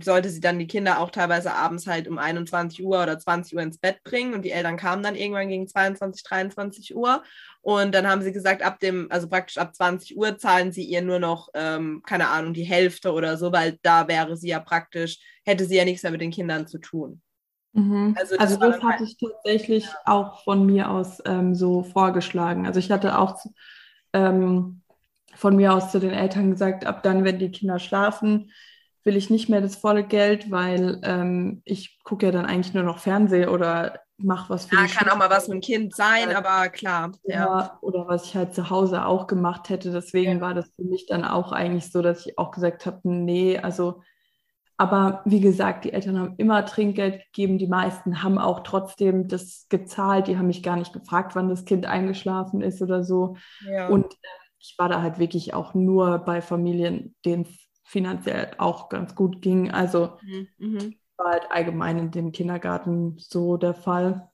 sollte 0.00 0.30
sie 0.30 0.40
dann 0.40 0.58
die 0.58 0.66
Kinder 0.66 0.98
auch 0.98 1.10
teilweise 1.10 1.52
abends 1.52 1.86
halt 1.86 2.08
um 2.08 2.18
21 2.18 2.82
Uhr 2.82 3.02
oder 3.02 3.18
20 3.18 3.54
Uhr 3.54 3.62
ins 3.62 3.78
Bett 3.78 4.02
bringen 4.02 4.34
und 4.34 4.42
die 4.42 4.50
Eltern 4.50 4.76
kamen 4.76 5.02
dann 5.02 5.14
irgendwann 5.14 5.48
gegen 5.48 5.68
22, 5.68 6.22
23 6.24 6.96
Uhr 6.96 7.22
und 7.60 7.94
dann 7.94 8.06
haben 8.06 8.22
sie 8.22 8.32
gesagt, 8.32 8.62
ab 8.62 8.80
dem, 8.80 9.08
also 9.10 9.28
praktisch 9.28 9.58
ab 9.58 9.74
20 9.74 10.16
Uhr 10.16 10.38
zahlen 10.38 10.72
sie 10.72 10.84
ihr 10.84 11.02
nur 11.02 11.18
noch, 11.18 11.48
ähm, 11.54 12.02
keine 12.06 12.28
Ahnung, 12.28 12.54
die 12.54 12.64
Hälfte 12.64 13.12
oder 13.12 13.36
so, 13.36 13.52
weil 13.52 13.78
da 13.82 14.08
wäre 14.08 14.36
sie 14.36 14.48
ja 14.48 14.58
praktisch, 14.60 15.18
hätte 15.44 15.66
sie 15.66 15.76
ja 15.76 15.84
nichts 15.84 16.02
mehr 16.02 16.12
mit 16.12 16.22
den 16.22 16.30
Kindern 16.30 16.66
zu 16.66 16.78
tun. 16.78 17.20
Mhm. 17.72 18.14
Also 18.18 18.36
das, 18.36 18.58
also 18.58 18.60
das 18.60 18.82
hatte 18.82 19.04
ich 19.04 19.18
tatsächlich 19.18 19.84
ja. 19.84 19.98
auch 20.06 20.42
von 20.44 20.64
mir 20.64 20.90
aus 20.90 21.18
ähm, 21.26 21.54
so 21.54 21.82
vorgeschlagen. 21.82 22.66
Also 22.66 22.80
ich 22.80 22.90
hatte 22.90 23.18
auch 23.18 23.36
ähm, 24.12 24.82
von 25.34 25.54
mir 25.54 25.74
aus 25.74 25.92
zu 25.92 26.00
den 26.00 26.10
Eltern 26.12 26.50
gesagt, 26.50 26.86
ab 26.86 27.02
dann, 27.02 27.24
wenn 27.24 27.38
die 27.38 27.50
Kinder 27.50 27.78
schlafen, 27.78 28.50
will 29.08 29.16
ich 29.16 29.30
nicht 29.30 29.48
mehr 29.48 29.62
das 29.62 29.76
volle 29.76 30.04
Geld, 30.04 30.50
weil 30.50 31.00
ähm, 31.02 31.62
ich 31.64 31.98
gucke 32.04 32.26
ja 32.26 32.32
dann 32.32 32.44
eigentlich 32.44 32.74
nur 32.74 32.82
noch 32.82 32.98
Fernsehen 32.98 33.48
oder 33.48 34.00
mache 34.18 34.50
was 34.50 34.66
für 34.66 34.76
Ja, 34.76 34.86
kann 34.86 35.08
auch 35.08 35.16
mal 35.16 35.30
was 35.30 35.48
mit 35.48 35.54
dem 35.54 35.60
Kind 35.62 35.94
sein, 35.94 36.36
aber 36.36 36.68
klar. 36.68 37.12
Ja. 37.24 37.34
ja. 37.34 37.78
Oder 37.80 38.06
was 38.06 38.26
ich 38.26 38.36
halt 38.36 38.54
zu 38.54 38.68
Hause 38.68 39.06
auch 39.06 39.26
gemacht 39.26 39.70
hätte. 39.70 39.90
Deswegen 39.92 40.32
ja. 40.32 40.40
war 40.42 40.52
das 40.52 40.70
für 40.76 40.84
mich 40.84 41.06
dann 41.06 41.24
auch 41.24 41.52
eigentlich 41.52 41.90
so, 41.90 42.02
dass 42.02 42.26
ich 42.26 42.38
auch 42.38 42.50
gesagt 42.50 42.84
habe, 42.84 43.00
nee, 43.04 43.56
also 43.58 44.02
aber 44.76 45.22
wie 45.24 45.40
gesagt, 45.40 45.86
die 45.86 45.92
Eltern 45.94 46.18
haben 46.18 46.34
immer 46.36 46.66
Trinkgeld 46.66 47.24
gegeben. 47.32 47.56
Die 47.56 47.66
meisten 47.66 48.22
haben 48.22 48.38
auch 48.38 48.60
trotzdem 48.60 49.26
das 49.26 49.66
gezahlt. 49.70 50.28
Die 50.28 50.36
haben 50.36 50.48
mich 50.48 50.62
gar 50.62 50.76
nicht 50.76 50.92
gefragt, 50.92 51.34
wann 51.34 51.48
das 51.48 51.64
Kind 51.64 51.86
eingeschlafen 51.86 52.60
ist 52.60 52.82
oder 52.82 53.02
so. 53.02 53.36
Ja. 53.66 53.88
Und 53.88 54.04
äh, 54.04 54.28
ich 54.58 54.74
war 54.76 54.90
da 54.90 55.00
halt 55.00 55.18
wirklich 55.18 55.54
auch 55.54 55.72
nur 55.72 56.18
bei 56.18 56.42
Familien, 56.42 57.16
denen 57.24 57.42
es 57.42 57.67
finanziell 57.88 58.50
auch 58.58 58.90
ganz 58.90 59.14
gut 59.14 59.40
ging. 59.40 59.70
Also 59.70 60.18
mhm. 60.22 60.48
mhm. 60.58 60.94
war 61.16 61.32
halt 61.32 61.50
allgemein 61.50 61.98
in 61.98 62.10
dem 62.10 62.32
Kindergarten 62.32 63.16
so 63.18 63.56
der 63.56 63.72
Fall. 63.72 64.28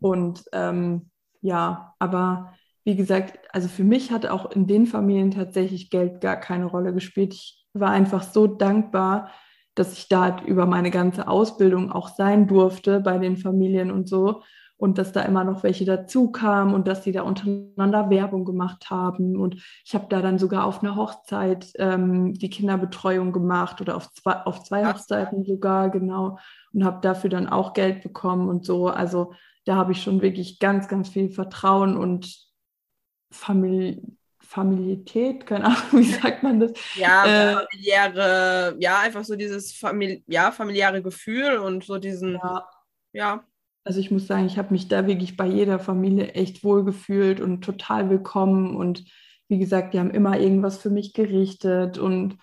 Und 0.00 0.44
ähm, 0.52 1.10
ja, 1.42 1.94
aber 1.98 2.54
wie 2.82 2.96
gesagt, 2.96 3.38
also 3.52 3.68
für 3.68 3.84
mich 3.84 4.10
hat 4.10 4.24
auch 4.26 4.50
in 4.50 4.66
den 4.66 4.86
Familien 4.86 5.30
tatsächlich 5.30 5.90
Geld 5.90 6.22
gar 6.22 6.36
keine 6.36 6.64
Rolle 6.64 6.94
gespielt. 6.94 7.34
Ich 7.34 7.66
war 7.74 7.90
einfach 7.90 8.22
so 8.22 8.46
dankbar, 8.46 9.30
dass 9.74 9.92
ich 9.98 10.08
da 10.08 10.40
über 10.46 10.64
meine 10.64 10.90
ganze 10.90 11.28
Ausbildung 11.28 11.92
auch 11.92 12.08
sein 12.08 12.46
durfte 12.46 13.00
bei 13.00 13.18
den 13.18 13.36
Familien 13.36 13.90
und 13.90 14.08
so 14.08 14.42
und 14.76 14.98
dass 14.98 15.12
da 15.12 15.22
immer 15.22 15.44
noch 15.44 15.62
welche 15.62 15.84
dazu 15.84 16.30
kamen 16.30 16.74
und 16.74 16.88
dass 16.88 17.02
die 17.02 17.12
da 17.12 17.22
untereinander 17.22 18.10
Werbung 18.10 18.44
gemacht 18.44 18.90
haben. 18.90 19.36
Und 19.36 19.62
ich 19.84 19.94
habe 19.94 20.06
da 20.08 20.20
dann 20.20 20.38
sogar 20.38 20.66
auf 20.66 20.82
einer 20.82 20.96
Hochzeit 20.96 21.72
ähm, 21.78 22.34
die 22.34 22.50
Kinderbetreuung 22.50 23.32
gemacht 23.32 23.80
oder 23.80 23.96
auf 23.96 24.12
zwei, 24.12 24.34
auf 24.44 24.64
zwei 24.64 24.86
Hochzeiten 24.86 25.44
sogar, 25.44 25.90
genau. 25.90 26.38
Und 26.72 26.84
habe 26.84 27.00
dafür 27.00 27.30
dann 27.30 27.48
auch 27.48 27.72
Geld 27.72 28.02
bekommen 28.02 28.48
und 28.48 28.66
so. 28.66 28.88
Also 28.88 29.32
da 29.64 29.76
habe 29.76 29.92
ich 29.92 30.02
schon 30.02 30.22
wirklich 30.22 30.58
ganz, 30.58 30.88
ganz 30.88 31.08
viel 31.08 31.30
Vertrauen 31.30 31.96
und 31.96 32.36
Familie. 33.30 34.02
Familität, 34.46 35.46
keine 35.46 35.64
Ahnung, 35.64 35.78
wie 35.92 36.04
sagt 36.04 36.42
man 36.42 36.60
das? 36.60 36.72
Ja, 36.94 37.24
äh, 37.24 37.54
familiäre, 37.54 38.76
ja, 38.78 39.00
einfach 39.00 39.24
so 39.24 39.34
dieses 39.34 39.72
Famili 39.72 40.22
ja, 40.28 40.52
familiäre 40.52 41.02
Gefühl 41.02 41.56
und 41.56 41.82
so 41.82 41.98
diesen, 41.98 42.34
ja, 42.34 42.68
ja 43.12 43.44
also 43.84 44.00
ich 44.00 44.10
muss 44.10 44.26
sagen, 44.26 44.46
ich 44.46 44.56
habe 44.56 44.72
mich 44.72 44.88
da 44.88 45.06
wirklich 45.06 45.36
bei 45.36 45.46
jeder 45.46 45.78
Familie 45.78 46.32
echt 46.32 46.64
wohl 46.64 46.84
gefühlt 46.84 47.40
und 47.40 47.62
total 47.62 48.08
willkommen. 48.08 48.74
Und 48.74 49.04
wie 49.48 49.58
gesagt, 49.58 49.92
die 49.92 50.00
haben 50.00 50.10
immer 50.10 50.38
irgendwas 50.38 50.78
für 50.78 50.88
mich 50.88 51.12
gerichtet. 51.12 51.98
Und 51.98 52.38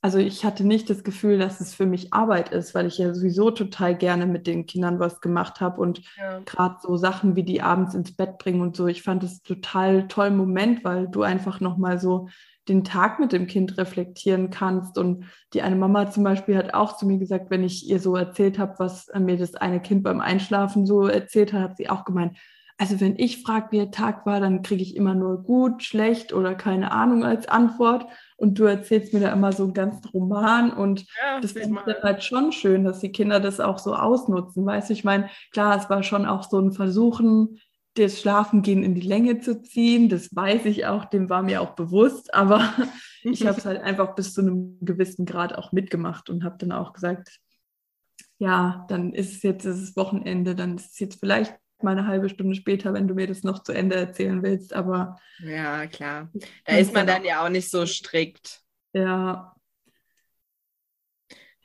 also 0.00 0.18
ich 0.18 0.46
hatte 0.46 0.66
nicht 0.66 0.88
das 0.88 1.04
Gefühl, 1.04 1.38
dass 1.38 1.60
es 1.60 1.74
für 1.74 1.84
mich 1.84 2.14
Arbeit 2.14 2.50
ist, 2.50 2.74
weil 2.74 2.86
ich 2.86 2.96
ja 2.96 3.12
sowieso 3.12 3.50
total 3.50 3.96
gerne 3.96 4.24
mit 4.24 4.46
den 4.46 4.64
Kindern 4.64 4.98
was 4.98 5.20
gemacht 5.20 5.60
habe. 5.60 5.78
Und 5.82 6.00
ja. 6.16 6.40
gerade 6.46 6.76
so 6.80 6.96
Sachen 6.96 7.36
wie 7.36 7.44
die 7.44 7.60
abends 7.60 7.94
ins 7.94 8.16
Bett 8.16 8.38
bringen 8.38 8.62
und 8.62 8.74
so, 8.74 8.86
ich 8.86 9.02
fand 9.02 9.22
es 9.24 9.42
total 9.42 10.08
tollen 10.08 10.38
Moment, 10.38 10.84
weil 10.84 11.06
du 11.08 11.22
einfach 11.22 11.60
nochmal 11.60 11.98
so 11.98 12.28
den 12.68 12.84
Tag 12.84 13.18
mit 13.18 13.32
dem 13.32 13.46
Kind 13.46 13.78
reflektieren 13.78 14.50
kannst. 14.50 14.98
Und 14.98 15.24
die 15.52 15.62
eine 15.62 15.76
Mama 15.76 16.10
zum 16.10 16.24
Beispiel 16.24 16.56
hat 16.56 16.74
auch 16.74 16.96
zu 16.96 17.06
mir 17.06 17.18
gesagt, 17.18 17.50
wenn 17.50 17.64
ich 17.64 17.88
ihr 17.88 18.00
so 18.00 18.16
erzählt 18.16 18.58
habe, 18.58 18.74
was 18.78 19.08
mir 19.18 19.36
das 19.36 19.54
eine 19.54 19.80
Kind 19.80 20.02
beim 20.02 20.20
Einschlafen 20.20 20.86
so 20.86 21.06
erzählt 21.06 21.52
hat, 21.52 21.62
hat 21.62 21.76
sie 21.76 21.90
auch 21.90 22.04
gemeint, 22.04 22.36
also 22.80 23.00
wenn 23.00 23.18
ich 23.18 23.42
frage, 23.42 23.72
wie 23.72 23.78
der 23.78 23.90
Tag 23.90 24.24
war, 24.24 24.38
dann 24.38 24.62
kriege 24.62 24.82
ich 24.82 24.94
immer 24.94 25.14
nur 25.14 25.42
gut, 25.42 25.82
schlecht 25.82 26.32
oder 26.32 26.54
keine 26.54 26.92
Ahnung 26.92 27.24
als 27.24 27.48
Antwort. 27.48 28.06
Und 28.36 28.56
du 28.60 28.64
erzählst 28.64 29.12
mir 29.12 29.18
da 29.18 29.32
immer 29.32 29.50
so 29.50 29.64
einen 29.64 29.74
ganzen 29.74 30.08
Roman. 30.10 30.72
Und 30.72 31.00
ja, 31.00 31.40
das 31.40 31.52
finde 31.52 31.80
ich 31.80 31.92
dann 31.92 32.02
halt 32.04 32.22
schon 32.22 32.52
schön, 32.52 32.84
dass 32.84 33.00
die 33.00 33.10
Kinder 33.10 33.40
das 33.40 33.58
auch 33.58 33.78
so 33.78 33.96
ausnutzen. 33.96 34.64
Weißt 34.64 34.90
du, 34.90 34.92
ich 34.92 35.02
meine, 35.02 35.28
klar, 35.50 35.76
es 35.76 35.90
war 35.90 36.04
schon 36.04 36.24
auch 36.24 36.44
so 36.48 36.60
ein 36.60 36.70
Versuchen, 36.70 37.58
das 38.04 38.20
Schlafengehen 38.20 38.82
in 38.82 38.94
die 38.94 39.00
Länge 39.06 39.40
zu 39.40 39.62
ziehen. 39.62 40.08
Das 40.08 40.34
weiß 40.34 40.64
ich 40.66 40.86
auch, 40.86 41.04
dem 41.04 41.28
war 41.28 41.42
mir 41.42 41.60
auch 41.60 41.74
bewusst, 41.74 42.32
aber 42.34 42.72
ich 43.22 43.46
habe 43.46 43.58
es 43.58 43.64
halt 43.64 43.80
einfach 43.80 44.14
bis 44.14 44.34
zu 44.34 44.40
einem 44.40 44.78
gewissen 44.80 45.26
Grad 45.26 45.54
auch 45.54 45.72
mitgemacht 45.72 46.30
und 46.30 46.44
habe 46.44 46.56
dann 46.58 46.72
auch 46.72 46.92
gesagt, 46.92 47.40
ja, 48.38 48.86
dann 48.88 49.12
ist 49.12 49.36
es 49.36 49.42
jetzt 49.42 49.64
ist 49.64 49.82
es 49.82 49.96
Wochenende, 49.96 50.54
dann 50.54 50.76
ist 50.76 50.92
es 50.92 50.98
jetzt 50.98 51.20
vielleicht 51.20 51.54
mal 51.82 51.92
eine 51.92 52.06
halbe 52.06 52.28
Stunde 52.28 52.54
später, 52.54 52.92
wenn 52.92 53.08
du 53.08 53.14
mir 53.14 53.26
das 53.26 53.42
noch 53.42 53.62
zu 53.62 53.72
Ende 53.72 53.96
erzählen 53.96 54.42
willst, 54.42 54.72
aber 54.72 55.16
ja, 55.38 55.86
klar. 55.86 56.30
Da 56.64 56.76
ist 56.76 56.92
man 56.92 57.06
dann 57.06 57.24
ja 57.24 57.44
auch 57.44 57.48
nicht 57.48 57.70
so 57.70 57.86
strikt. 57.86 58.62
Ja. 58.92 59.54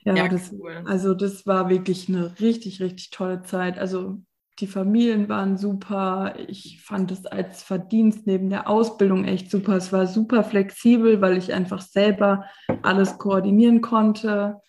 Ja, 0.04 0.14
ja 0.14 0.28
das, 0.28 0.52
cool. 0.52 0.84
also 0.86 1.14
das 1.14 1.46
war 1.46 1.70
wirklich 1.70 2.08
eine 2.08 2.38
richtig, 2.38 2.80
richtig 2.80 3.10
tolle 3.10 3.42
Zeit. 3.42 3.78
Also 3.78 4.22
die 4.60 4.66
Familien 4.66 5.28
waren 5.28 5.56
super. 5.56 6.34
Ich 6.48 6.80
fand 6.82 7.10
es 7.10 7.26
als 7.26 7.62
Verdienst 7.62 8.26
neben 8.26 8.50
der 8.50 8.68
Ausbildung 8.68 9.24
echt 9.24 9.50
super. 9.50 9.76
Es 9.76 9.92
war 9.92 10.06
super 10.06 10.44
flexibel, 10.44 11.20
weil 11.20 11.36
ich 11.36 11.52
einfach 11.52 11.80
selber 11.80 12.44
alles 12.82 13.18
koordinieren 13.18 13.80
konnte. 13.80 14.60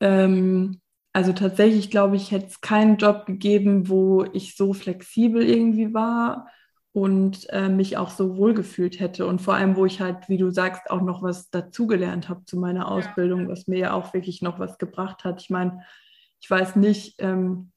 Ähm, 0.00 0.80
also 1.12 1.32
tatsächlich 1.32 1.90
glaube 1.90 2.16
ich, 2.16 2.30
hätte 2.32 2.46
es 2.46 2.60
keinen 2.60 2.96
Job 2.96 3.26
gegeben, 3.26 3.88
wo 3.88 4.24
ich 4.32 4.56
so 4.56 4.72
flexibel 4.72 5.42
irgendwie 5.42 5.94
war 5.94 6.48
und 6.92 7.48
äh, 7.50 7.68
mich 7.68 7.96
auch 7.96 8.10
so 8.10 8.36
wohlgefühlt 8.36 8.98
hätte. 8.98 9.26
Und 9.26 9.40
vor 9.40 9.54
allem, 9.54 9.76
wo 9.76 9.86
ich 9.86 10.00
halt, 10.00 10.28
wie 10.28 10.38
du 10.38 10.50
sagst, 10.50 10.90
auch 10.90 11.02
noch 11.02 11.22
was 11.22 11.50
dazugelernt 11.50 12.28
habe 12.28 12.44
zu 12.44 12.58
meiner 12.58 12.90
Ausbildung, 12.90 13.48
was 13.48 13.68
mir 13.68 13.78
ja 13.78 13.92
auch 13.92 14.12
wirklich 14.12 14.42
noch 14.42 14.58
was 14.58 14.78
gebracht 14.78 15.22
hat. 15.24 15.40
Ich 15.40 15.50
meine, 15.50 15.82
ich 16.40 16.50
weiß 16.50 16.76
nicht, 16.76 17.14
ähm, 17.18 17.70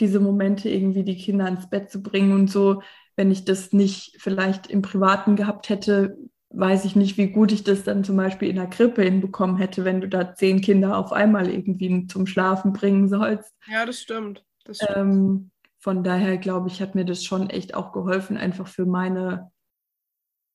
diese 0.00 0.20
Momente 0.20 0.68
irgendwie 0.68 1.04
die 1.04 1.16
Kinder 1.16 1.48
ins 1.48 1.68
Bett 1.68 1.90
zu 1.90 2.02
bringen 2.02 2.32
und 2.32 2.50
so. 2.50 2.82
Wenn 3.16 3.30
ich 3.30 3.44
das 3.44 3.72
nicht 3.72 4.16
vielleicht 4.20 4.66
im 4.66 4.82
Privaten 4.82 5.36
gehabt 5.36 5.68
hätte, 5.68 6.16
weiß 6.50 6.84
ich 6.84 6.96
nicht, 6.96 7.18
wie 7.18 7.28
gut 7.28 7.52
ich 7.52 7.64
das 7.64 7.84
dann 7.84 8.04
zum 8.04 8.16
Beispiel 8.16 8.48
in 8.48 8.56
der 8.56 8.68
Krippe 8.68 9.02
hinbekommen 9.02 9.56
hätte, 9.56 9.84
wenn 9.84 10.00
du 10.00 10.08
da 10.08 10.34
zehn 10.34 10.60
Kinder 10.60 10.96
auf 10.96 11.12
einmal 11.12 11.48
irgendwie 11.48 12.06
zum 12.06 12.26
Schlafen 12.26 12.72
bringen 12.72 13.08
sollst. 13.08 13.54
Ja, 13.66 13.84
das 13.84 14.00
stimmt. 14.00 14.44
Das 14.64 14.78
stimmt. 14.78 14.96
Ähm, 14.96 15.50
von 15.78 16.02
daher 16.02 16.38
glaube 16.38 16.68
ich, 16.68 16.80
hat 16.80 16.94
mir 16.94 17.04
das 17.04 17.24
schon 17.24 17.50
echt 17.50 17.74
auch 17.74 17.92
geholfen, 17.92 18.36
einfach 18.36 18.66
für 18.68 18.86
meine 18.86 19.50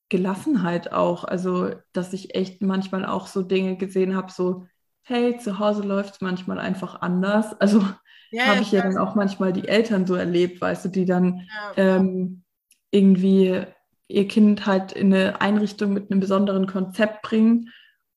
Gelassenheit 0.09 0.91
auch. 0.91 1.23
Also, 1.23 1.71
dass 1.93 2.13
ich 2.13 2.35
echt 2.35 2.61
manchmal 2.61 3.05
auch 3.05 3.27
so 3.27 3.41
Dinge 3.41 3.77
gesehen 3.77 4.15
habe, 4.15 4.31
so, 4.31 4.67
hey, 5.03 5.37
zu 5.37 5.59
Hause 5.59 5.83
läuft 5.83 6.15
es 6.15 6.21
manchmal 6.21 6.59
einfach 6.59 7.01
anders. 7.01 7.59
Also 7.59 7.83
ja, 8.31 8.45
habe 8.45 8.61
ich 8.61 8.71
ja 8.71 8.81
dann 8.81 8.97
auch 8.97 9.15
manchmal 9.15 9.53
die 9.53 9.67
Eltern 9.67 10.07
so 10.07 10.15
erlebt, 10.15 10.61
weißt 10.61 10.85
du, 10.85 10.89
die 10.89 11.05
dann 11.05 11.47
ähm, 11.77 12.43
irgendwie 12.89 13.63
ihr 14.07 14.27
Kind 14.27 14.65
halt 14.65 14.91
in 14.91 15.13
eine 15.13 15.41
Einrichtung 15.41 15.93
mit 15.93 16.11
einem 16.11 16.19
besonderen 16.19 16.67
Konzept 16.67 17.21
bringen 17.21 17.69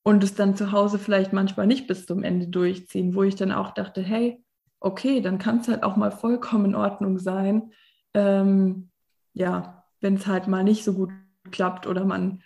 und 0.03 0.23
es 0.23 0.35
dann 0.35 0.57
zu 0.57 0.73
Hause 0.73 0.99
vielleicht 0.99 1.33
manchmal 1.33 1.67
nicht 1.67 1.87
bis 1.87 2.07
zum 2.07 2.23
Ende 2.23 2.49
durchziehen, 2.49 3.15
wo 3.15 3.23
ich 3.23 3.37
dann 3.37 3.53
auch 3.53 3.73
dachte, 3.73 4.03
hey, 4.03 4.43
okay, 4.81 5.21
dann 5.21 5.39
kann 5.39 5.61
es 5.61 5.69
halt 5.69 5.83
auch 5.83 5.97
mal 5.97 6.11
vollkommen 6.11 6.67
in 6.67 6.75
Ordnung 6.75 7.19
sein. 7.19 7.73
Ähm, 8.13 8.91
ja, 9.33 9.85
wenn 10.01 10.15
es 10.17 10.27
halt 10.27 10.47
mal 10.47 10.63
nicht 10.63 10.85
so 10.85 10.93
gut 10.93 11.11
klappt 11.51 11.87
oder 11.87 12.05
man 12.05 12.43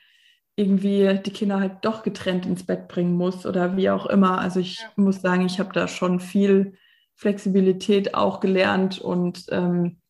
irgendwie 0.55 1.19
die 1.25 1.33
Kinder 1.33 1.61
halt 1.61 1.85
doch 1.85 2.03
getrennt 2.03 2.47
ins 2.47 2.65
Bett 2.65 2.89
bringen 2.89 3.17
muss 3.17 3.47
oder 3.47 3.77
wie 3.77 3.91
auch 3.91 4.07
immer. 4.07 4.39
Also 4.41 4.61
ich 4.61 4.81
ja. 4.81 4.87
muss 4.97 5.21
sagen, 5.21 5.47
ich 5.47 5.59
habe 5.59 5.73
da 5.73 5.89
schon 5.89 6.21
viel 6.21 6.77
Flexibilität 7.19 8.15
auch 8.15 8.39
gelernt 8.39 9.01
und 9.01 9.47
ähm, 9.51 10.01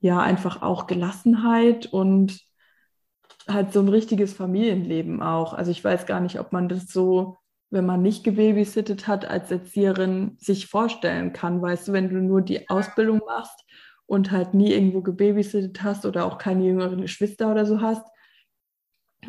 ja, 0.00 0.20
einfach 0.20 0.62
auch 0.62 0.86
Gelassenheit 0.86 1.86
und 1.86 2.40
halt 3.46 3.72
so 3.74 3.80
ein 3.80 3.88
richtiges 3.88 4.32
Familienleben 4.32 5.22
auch. 5.22 5.52
Also 5.52 5.70
ich 5.70 5.84
weiß 5.84 6.06
gar 6.06 6.20
nicht, 6.20 6.40
ob 6.40 6.52
man 6.52 6.70
das 6.70 6.86
so, 6.86 7.36
wenn 7.68 7.84
man 7.84 8.00
nicht 8.00 8.24
gebabysittet 8.24 9.06
hat, 9.06 9.26
als 9.26 9.50
Erzieherin 9.50 10.36
sich 10.38 10.66
vorstellen 10.66 11.34
kann. 11.34 11.60
Weißt 11.60 11.88
du, 11.88 11.92
wenn 11.92 12.08
du 12.08 12.16
nur 12.16 12.40
die 12.40 12.68
Ausbildung 12.70 13.20
machst 13.26 13.62
und 14.06 14.30
halt 14.30 14.54
nie 14.54 14.72
irgendwo 14.72 15.02
gebabysittet 15.02 15.82
hast 15.82 16.06
oder 16.06 16.24
auch 16.24 16.38
keine 16.38 16.64
jüngeren 16.64 17.02
Geschwister 17.02 17.50
oder 17.50 17.66
so 17.66 17.82
hast, 17.82 18.06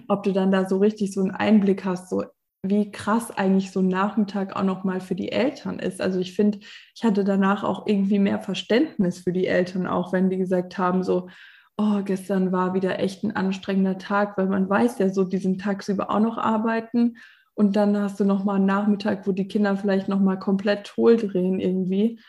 ob 0.07 0.23
du 0.23 0.31
dann 0.31 0.51
da 0.51 0.69
so 0.69 0.77
richtig 0.77 1.13
so 1.13 1.21
einen 1.21 1.31
Einblick 1.31 1.83
hast, 1.83 2.09
so 2.09 2.23
wie 2.69 2.91
krass 2.91 3.31
eigentlich 3.31 3.71
so 3.71 3.79
ein 3.79 3.87
Nachmittag 3.87 4.55
auch 4.55 4.63
nochmal 4.63 5.01
für 5.01 5.15
die 5.15 5.31
Eltern 5.31 5.79
ist. 5.79 6.01
Also 6.01 6.19
ich 6.19 6.35
finde, 6.35 6.59
ich 6.95 7.03
hatte 7.03 7.23
danach 7.23 7.63
auch 7.63 7.87
irgendwie 7.87 8.19
mehr 8.19 8.39
Verständnis 8.39 9.19
für 9.19 9.33
die 9.33 9.47
Eltern, 9.47 9.87
auch 9.87 10.13
wenn 10.13 10.29
die 10.29 10.37
gesagt 10.37 10.77
haben, 10.77 11.03
so, 11.03 11.29
oh, 11.77 12.01
gestern 12.03 12.51
war 12.51 12.73
wieder 12.73 12.99
echt 12.99 13.23
ein 13.23 13.35
anstrengender 13.35 13.97
Tag, 13.97 14.37
weil 14.37 14.47
man 14.47 14.69
weiß 14.69 14.99
ja 14.99 15.09
so, 15.09 15.23
die 15.23 15.37
sind 15.37 15.61
tagsüber 15.61 16.09
auch 16.09 16.19
noch 16.19 16.37
arbeiten 16.37 17.17
und 17.55 17.75
dann 17.75 17.97
hast 17.97 18.19
du 18.19 18.25
nochmal 18.25 18.57
einen 18.57 18.65
Nachmittag, 18.65 19.25
wo 19.25 19.31
die 19.31 19.47
Kinder 19.47 19.77
vielleicht 19.77 20.09
nochmal 20.09 20.37
komplett 20.37 20.95
hohl 20.97 21.15
drehen 21.15 21.59
irgendwie. 21.59 22.19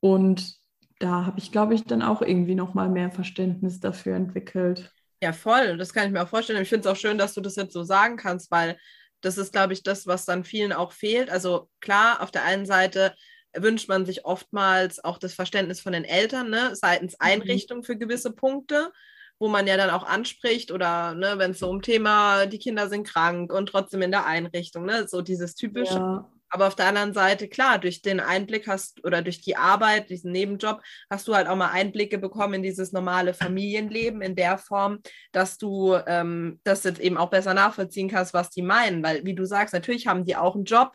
Und 0.00 0.56
da 0.98 1.26
habe 1.26 1.38
ich, 1.38 1.52
glaube 1.52 1.74
ich, 1.74 1.84
dann 1.84 2.02
auch 2.02 2.22
irgendwie 2.22 2.54
nochmal 2.54 2.88
mehr 2.88 3.10
Verständnis 3.10 3.80
dafür 3.80 4.16
entwickelt. 4.16 4.90
Ja, 5.22 5.32
voll. 5.32 5.76
Das 5.76 5.92
kann 5.92 6.06
ich 6.06 6.12
mir 6.12 6.22
auch 6.22 6.28
vorstellen. 6.28 6.62
Ich 6.62 6.68
finde 6.68 6.88
es 6.88 6.92
auch 6.92 6.98
schön, 6.98 7.18
dass 7.18 7.34
du 7.34 7.40
das 7.40 7.56
jetzt 7.56 7.74
so 7.74 7.84
sagen 7.84 8.16
kannst, 8.16 8.50
weil 8.50 8.76
das 9.22 9.38
ist, 9.38 9.52
glaube 9.52 9.72
ich, 9.72 9.82
das, 9.82 10.06
was 10.06 10.26
dann 10.26 10.44
vielen 10.44 10.72
auch 10.72 10.92
fehlt. 10.92 11.30
Also 11.30 11.70
klar, 11.80 12.20
auf 12.20 12.30
der 12.30 12.44
einen 12.44 12.66
Seite 12.66 13.14
wünscht 13.54 13.88
man 13.88 14.04
sich 14.06 14.24
oftmals 14.24 15.02
auch 15.02 15.18
das 15.18 15.34
Verständnis 15.34 15.80
von 15.80 15.92
den 15.92 16.04
Eltern, 16.04 16.50
ne, 16.50 16.74
seitens 16.74 17.12
mhm. 17.12 17.18
Einrichtung 17.20 17.82
für 17.82 17.96
gewisse 17.96 18.32
Punkte, 18.32 18.92
wo 19.38 19.48
man 19.48 19.66
ja 19.66 19.76
dann 19.76 19.90
auch 19.90 20.04
anspricht 20.04 20.70
oder 20.70 21.14
ne, 21.14 21.34
wenn 21.38 21.52
es 21.52 21.58
so 21.58 21.68
um 21.68 21.82
Thema, 21.82 22.46
die 22.46 22.58
Kinder 22.58 22.88
sind 22.88 23.06
krank 23.06 23.52
und 23.52 23.66
trotzdem 23.66 24.02
in 24.02 24.10
der 24.10 24.26
Einrichtung, 24.26 24.84
ne, 24.84 25.06
so 25.08 25.22
dieses 25.22 25.54
typische. 25.54 25.94
Ja. 25.94 26.30
Aber 26.54 26.66
auf 26.66 26.74
der 26.74 26.86
anderen 26.86 27.14
Seite, 27.14 27.48
klar, 27.48 27.78
durch 27.78 28.02
den 28.02 28.20
Einblick 28.20 28.68
hast 28.68 29.02
oder 29.06 29.22
durch 29.22 29.40
die 29.40 29.56
Arbeit, 29.56 30.10
diesen 30.10 30.32
Nebenjob, 30.32 30.82
hast 31.08 31.26
du 31.26 31.34
halt 31.34 31.48
auch 31.48 31.56
mal 31.56 31.70
Einblicke 31.70 32.18
bekommen 32.18 32.54
in 32.54 32.62
dieses 32.62 32.92
normale 32.92 33.32
Familienleben 33.32 34.20
in 34.20 34.36
der 34.36 34.58
Form, 34.58 34.98
dass 35.32 35.56
du 35.56 35.96
ähm, 36.06 36.60
das 36.62 36.84
jetzt 36.84 37.00
eben 37.00 37.16
auch 37.16 37.30
besser 37.30 37.54
nachvollziehen 37.54 38.10
kannst, 38.10 38.34
was 38.34 38.50
die 38.50 38.60
meinen. 38.60 39.02
Weil, 39.02 39.24
wie 39.24 39.34
du 39.34 39.46
sagst, 39.46 39.72
natürlich 39.72 40.06
haben 40.06 40.26
die 40.26 40.36
auch 40.36 40.54
einen 40.54 40.64
Job 40.64 40.92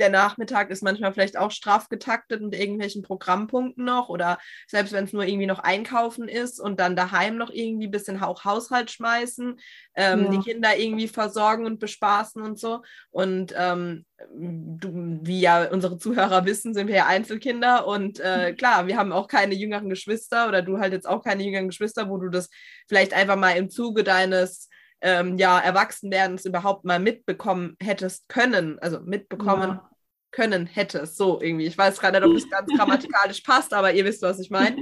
der 0.00 0.08
Nachmittag 0.08 0.70
ist 0.70 0.82
manchmal 0.82 1.12
vielleicht 1.12 1.36
auch 1.36 1.50
straff 1.50 1.88
getaktet 1.88 2.40
mit 2.42 2.54
irgendwelchen 2.54 3.02
Programmpunkten 3.02 3.84
noch 3.84 4.08
oder 4.08 4.38
selbst 4.66 4.92
wenn 4.92 5.04
es 5.04 5.12
nur 5.12 5.24
irgendwie 5.24 5.46
noch 5.46 5.60
einkaufen 5.60 6.26
ist 6.26 6.58
und 6.58 6.80
dann 6.80 6.96
daheim 6.96 7.36
noch 7.36 7.50
irgendwie 7.50 7.86
ein 7.86 7.92
bisschen 7.92 8.20
auch 8.22 8.44
Haushalt 8.44 8.90
schmeißen, 8.90 9.60
ähm, 9.94 10.24
ja. 10.24 10.30
die 10.30 10.38
Kinder 10.38 10.76
irgendwie 10.76 11.08
versorgen 11.08 11.66
und 11.66 11.78
bespaßen 11.78 12.42
und 12.42 12.58
so. 12.58 12.82
Und 13.10 13.54
ähm, 13.56 14.06
du, 14.34 15.20
wie 15.22 15.40
ja 15.40 15.70
unsere 15.70 15.98
Zuhörer 15.98 16.46
wissen, 16.46 16.74
sind 16.74 16.88
wir 16.88 16.96
ja 16.96 17.06
Einzelkinder 17.06 17.86
und 17.86 18.18
äh, 18.20 18.52
klar, 18.58 18.86
wir 18.86 18.96
haben 18.96 19.12
auch 19.12 19.28
keine 19.28 19.54
jüngeren 19.54 19.90
Geschwister 19.90 20.48
oder 20.48 20.62
du 20.62 20.78
halt 20.78 20.92
jetzt 20.92 21.08
auch 21.08 21.22
keine 21.22 21.42
jüngeren 21.42 21.68
Geschwister, 21.68 22.08
wo 22.08 22.16
du 22.16 22.30
das 22.30 22.48
vielleicht 22.88 23.12
einfach 23.12 23.36
mal 23.36 23.52
im 23.52 23.68
Zuge 23.68 24.02
deines 24.02 24.68
ähm, 25.02 25.38
ja, 25.38 25.58
Erwachsenwerdens 25.58 26.44
überhaupt 26.44 26.84
mal 26.84 26.98
mitbekommen 26.98 27.76
hättest 27.80 28.28
können, 28.28 28.78
also 28.78 29.00
mitbekommen 29.00 29.70
ja 29.70 29.89
können 30.30 30.66
hättest. 30.66 31.16
So 31.16 31.40
irgendwie. 31.40 31.66
Ich 31.66 31.76
weiß 31.76 32.00
gerade 32.00 32.20
nicht, 32.20 32.28
ob 32.28 32.34
das 32.34 32.50
ganz 32.66 32.68
grammatikalisch 32.76 33.40
passt, 33.42 33.74
aber 33.74 33.92
ihr 33.92 34.04
wisst, 34.04 34.22
was 34.22 34.38
ich 34.38 34.50
meine. 34.50 34.76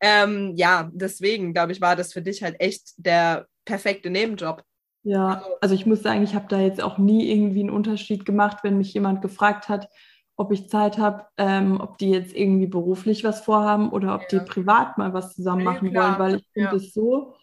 Ähm, 0.00 0.52
ja, 0.56 0.90
deswegen, 0.92 1.54
glaube 1.54 1.72
ich, 1.72 1.80
war 1.80 1.96
das 1.96 2.12
für 2.12 2.22
dich 2.22 2.42
halt 2.42 2.60
echt 2.60 2.92
der 2.96 3.46
perfekte 3.64 4.10
Nebenjob. 4.10 4.62
Ja, 5.02 5.34
also, 5.34 5.56
also 5.60 5.74
ich 5.74 5.86
muss 5.86 6.02
sagen, 6.02 6.22
ich 6.22 6.34
habe 6.34 6.46
da 6.48 6.60
jetzt 6.60 6.82
auch 6.82 6.98
nie 6.98 7.30
irgendwie 7.30 7.60
einen 7.60 7.70
Unterschied 7.70 8.24
gemacht, 8.24 8.58
wenn 8.62 8.78
mich 8.78 8.92
jemand 8.94 9.22
gefragt 9.22 9.68
hat, 9.68 9.88
ob 10.36 10.50
ich 10.50 10.68
Zeit 10.68 10.98
habe, 10.98 11.26
ähm, 11.36 11.80
ob 11.80 11.98
die 11.98 12.10
jetzt 12.10 12.34
irgendwie 12.34 12.66
beruflich 12.66 13.22
was 13.22 13.42
vorhaben 13.42 13.90
oder 13.90 14.14
ob 14.14 14.22
ja. 14.22 14.38
die 14.38 14.44
privat 14.44 14.98
mal 14.98 15.12
was 15.12 15.34
zusammen 15.34 15.62
machen 15.62 15.92
ja, 15.92 16.02
wollen, 16.02 16.18
weil 16.18 16.34
ich 16.36 16.48
finde 16.52 16.76
es 16.76 16.86
ja. 16.86 17.02
so 17.02 17.34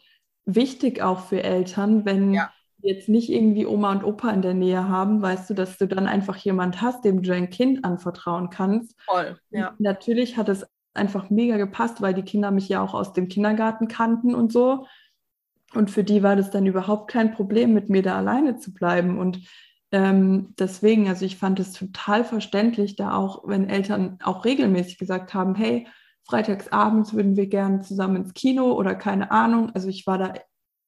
wichtig 0.45 1.01
auch 1.01 1.25
für 1.27 1.41
Eltern, 1.43 2.05
wenn 2.05 2.33
jetzt 2.83 3.09
nicht 3.09 3.29
irgendwie 3.29 3.65
Oma 3.65 3.91
und 3.91 4.03
Opa 4.03 4.29
in 4.31 4.41
der 4.41 4.53
Nähe 4.53 4.87
haben, 4.87 5.21
weißt 5.21 5.49
du, 5.49 5.53
dass 5.53 5.77
du 5.77 5.87
dann 5.87 6.07
einfach 6.07 6.37
jemand 6.37 6.81
hast, 6.81 7.05
dem 7.05 7.21
du 7.21 7.29
dein 7.29 7.49
Kind 7.49 7.85
anvertrauen 7.85 8.49
kannst. 8.49 8.95
Voll, 9.01 9.37
ja. 9.49 9.73
Natürlich 9.79 10.37
hat 10.37 10.49
es 10.49 10.65
einfach 10.93 11.29
mega 11.29 11.57
gepasst, 11.57 12.01
weil 12.01 12.13
die 12.13 12.23
Kinder 12.23 12.51
mich 12.51 12.69
ja 12.69 12.81
auch 12.81 12.93
aus 12.93 13.13
dem 13.13 13.27
Kindergarten 13.27 13.87
kannten 13.87 14.35
und 14.35 14.51
so. 14.51 14.85
Und 15.73 15.89
für 15.89 16.03
die 16.03 16.21
war 16.21 16.35
das 16.35 16.51
dann 16.51 16.65
überhaupt 16.65 17.09
kein 17.09 17.33
Problem, 17.33 17.73
mit 17.73 17.89
mir 17.89 18.01
da 18.01 18.17
alleine 18.17 18.57
zu 18.57 18.73
bleiben. 18.73 19.17
Und 19.19 19.39
ähm, 19.91 20.53
deswegen, 20.59 21.07
also 21.07 21.25
ich 21.25 21.37
fand 21.37 21.59
es 21.59 21.73
total 21.73 22.23
verständlich, 22.23 22.95
da 22.95 23.13
auch, 23.13 23.47
wenn 23.47 23.69
Eltern 23.69 24.17
auch 24.23 24.45
regelmäßig 24.45 24.97
gesagt 24.97 25.33
haben, 25.33 25.55
hey, 25.55 25.87
freitagsabends 26.27 27.13
würden 27.13 27.35
wir 27.35 27.47
gerne 27.47 27.81
zusammen 27.81 28.17
ins 28.17 28.33
Kino 28.33 28.73
oder 28.73 28.95
keine 28.95 29.31
Ahnung. 29.31 29.71
Also 29.73 29.87
ich 29.87 30.05
war 30.07 30.17
da 30.17 30.33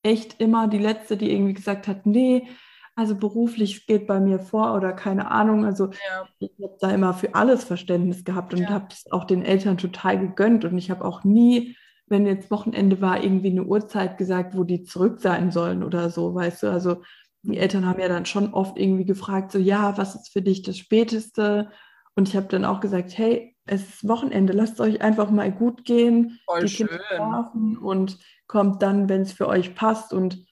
echt 0.03 0.39
immer 0.39 0.67
die 0.67 0.77
Letzte, 0.77 1.17
die 1.17 1.31
irgendwie 1.31 1.53
gesagt 1.53 1.87
hat, 1.87 2.05
nee, 2.05 2.47
also 2.95 3.15
beruflich 3.15 3.87
geht 3.87 4.05
bei 4.05 4.19
mir 4.19 4.39
vor 4.39 4.75
oder 4.75 4.93
keine 4.93 5.31
Ahnung. 5.31 5.65
Also 5.65 5.87
ja. 5.87 6.27
ich 6.39 6.51
habe 6.61 6.77
da 6.79 6.91
immer 6.91 7.13
für 7.13 7.33
alles 7.33 7.63
Verständnis 7.63 8.23
gehabt 8.23 8.53
und 8.53 8.61
ja. 8.61 8.69
habe 8.69 8.85
das 8.89 9.11
auch 9.11 9.23
den 9.23 9.43
Eltern 9.43 9.77
total 9.77 10.19
gegönnt. 10.19 10.63
Und 10.63 10.77
ich 10.77 10.91
habe 10.91 11.03
auch 11.03 11.23
nie, 11.23 11.75
wenn 12.05 12.27
jetzt 12.27 12.51
Wochenende 12.51 13.01
war, 13.01 13.23
irgendwie 13.23 13.49
eine 13.49 13.63
Uhrzeit 13.63 14.17
gesagt, 14.17 14.55
wo 14.55 14.63
die 14.63 14.83
zurück 14.83 15.21
sein 15.21 15.51
sollen 15.51 15.83
oder 15.83 16.11
so, 16.11 16.35
weißt 16.35 16.63
du. 16.63 16.67
Also 16.67 17.01
die 17.41 17.57
Eltern 17.57 17.87
haben 17.87 17.99
ja 17.99 18.07
dann 18.07 18.27
schon 18.27 18.53
oft 18.53 18.77
irgendwie 18.77 19.05
gefragt, 19.05 19.51
so 19.51 19.57
ja, 19.57 19.97
was 19.97 20.13
ist 20.13 20.31
für 20.31 20.43
dich 20.43 20.61
das 20.61 20.77
Späteste? 20.77 21.71
Und 22.15 22.29
ich 22.29 22.35
habe 22.35 22.47
dann 22.47 22.63
auch 22.63 22.79
gesagt, 22.79 23.17
hey, 23.17 23.55
es 23.65 23.81
ist 23.81 24.07
Wochenende, 24.07 24.53
lasst 24.53 24.79
euch 24.79 25.01
einfach 25.01 25.31
mal 25.31 25.51
gut 25.51 25.83
gehen, 25.85 26.39
Voll 26.45 26.61
die 26.61 26.67
schön. 26.67 26.87
Kinder 26.87 27.03
schlafen 27.15 27.77
und 27.77 28.19
kommt 28.53 28.83
dann, 28.83 29.09
wenn 29.09 29.21
es 29.21 29.33
für 29.33 29.47
euch 29.47 29.73
passt. 29.73 30.13
Und 30.13 30.45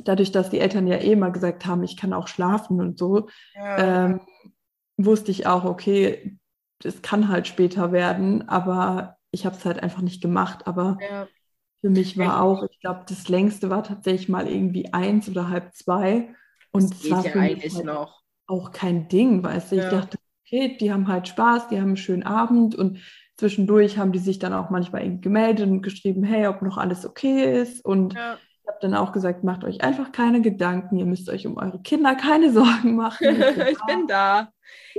dadurch, 0.00 0.32
dass 0.32 0.50
die 0.50 0.58
Eltern 0.58 0.88
ja 0.88 0.96
eh 0.96 1.14
mal 1.14 1.30
gesagt 1.30 1.66
haben, 1.66 1.84
ich 1.84 1.96
kann 1.96 2.12
auch 2.12 2.26
schlafen 2.26 2.80
und 2.80 2.98
so, 2.98 3.28
ja. 3.54 4.06
ähm, 4.06 4.20
wusste 4.96 5.30
ich 5.30 5.46
auch, 5.46 5.64
okay, 5.64 6.36
das 6.80 7.00
kann 7.00 7.28
halt 7.28 7.46
später 7.46 7.92
werden, 7.92 8.48
aber 8.48 9.18
ich 9.30 9.46
habe 9.46 9.54
es 9.54 9.64
halt 9.64 9.80
einfach 9.80 10.02
nicht 10.02 10.20
gemacht. 10.20 10.66
Aber 10.66 10.98
ja. 11.00 11.28
für 11.80 11.90
mich 11.90 12.18
war 12.18 12.42
auch, 12.42 12.66
ich 12.68 12.80
glaube, 12.80 13.04
das 13.08 13.28
längste 13.28 13.70
war 13.70 13.84
tatsächlich 13.84 14.28
mal 14.28 14.48
irgendwie 14.48 14.92
eins 14.92 15.28
oder 15.28 15.48
halb 15.48 15.76
zwei. 15.76 16.34
Und 16.72 16.92
es 16.92 17.08
war 17.08 17.22
für 17.22 17.38
mich 17.38 17.72
halt 17.72 17.84
noch. 17.84 18.20
auch 18.48 18.72
kein 18.72 19.06
Ding, 19.06 19.44
weißt 19.44 19.70
du. 19.70 19.76
Ja. 19.76 19.84
Ich 19.84 19.90
dachte, 19.90 20.18
okay, 20.44 20.76
die 20.76 20.92
haben 20.92 21.06
halt 21.06 21.28
Spaß, 21.28 21.68
die 21.68 21.76
haben 21.76 21.90
einen 21.90 21.96
schönen 21.96 22.24
Abend 22.24 22.74
und 22.74 22.98
zwischendurch 23.38 23.96
haben 23.96 24.12
die 24.12 24.18
sich 24.18 24.38
dann 24.38 24.52
auch 24.52 24.68
manchmal 24.68 25.18
gemeldet 25.18 25.66
und 25.66 25.82
geschrieben, 25.82 26.24
hey, 26.24 26.48
ob 26.48 26.60
noch 26.60 26.76
alles 26.76 27.06
okay 27.06 27.60
ist. 27.62 27.84
Und 27.84 28.14
ja. 28.14 28.34
ich 28.34 28.68
habe 28.68 28.78
dann 28.82 28.94
auch 28.94 29.12
gesagt, 29.12 29.44
macht 29.44 29.64
euch 29.64 29.80
einfach 29.80 30.12
keine 30.12 30.42
Gedanken, 30.42 30.98
ihr 30.98 31.06
müsst 31.06 31.30
euch 31.30 31.46
um 31.46 31.56
eure 31.56 31.80
Kinder 31.80 32.16
keine 32.16 32.52
Sorgen 32.52 32.96
machen. 32.96 33.40
ich 33.70 33.78
bin 33.86 34.06
da. 34.08 34.52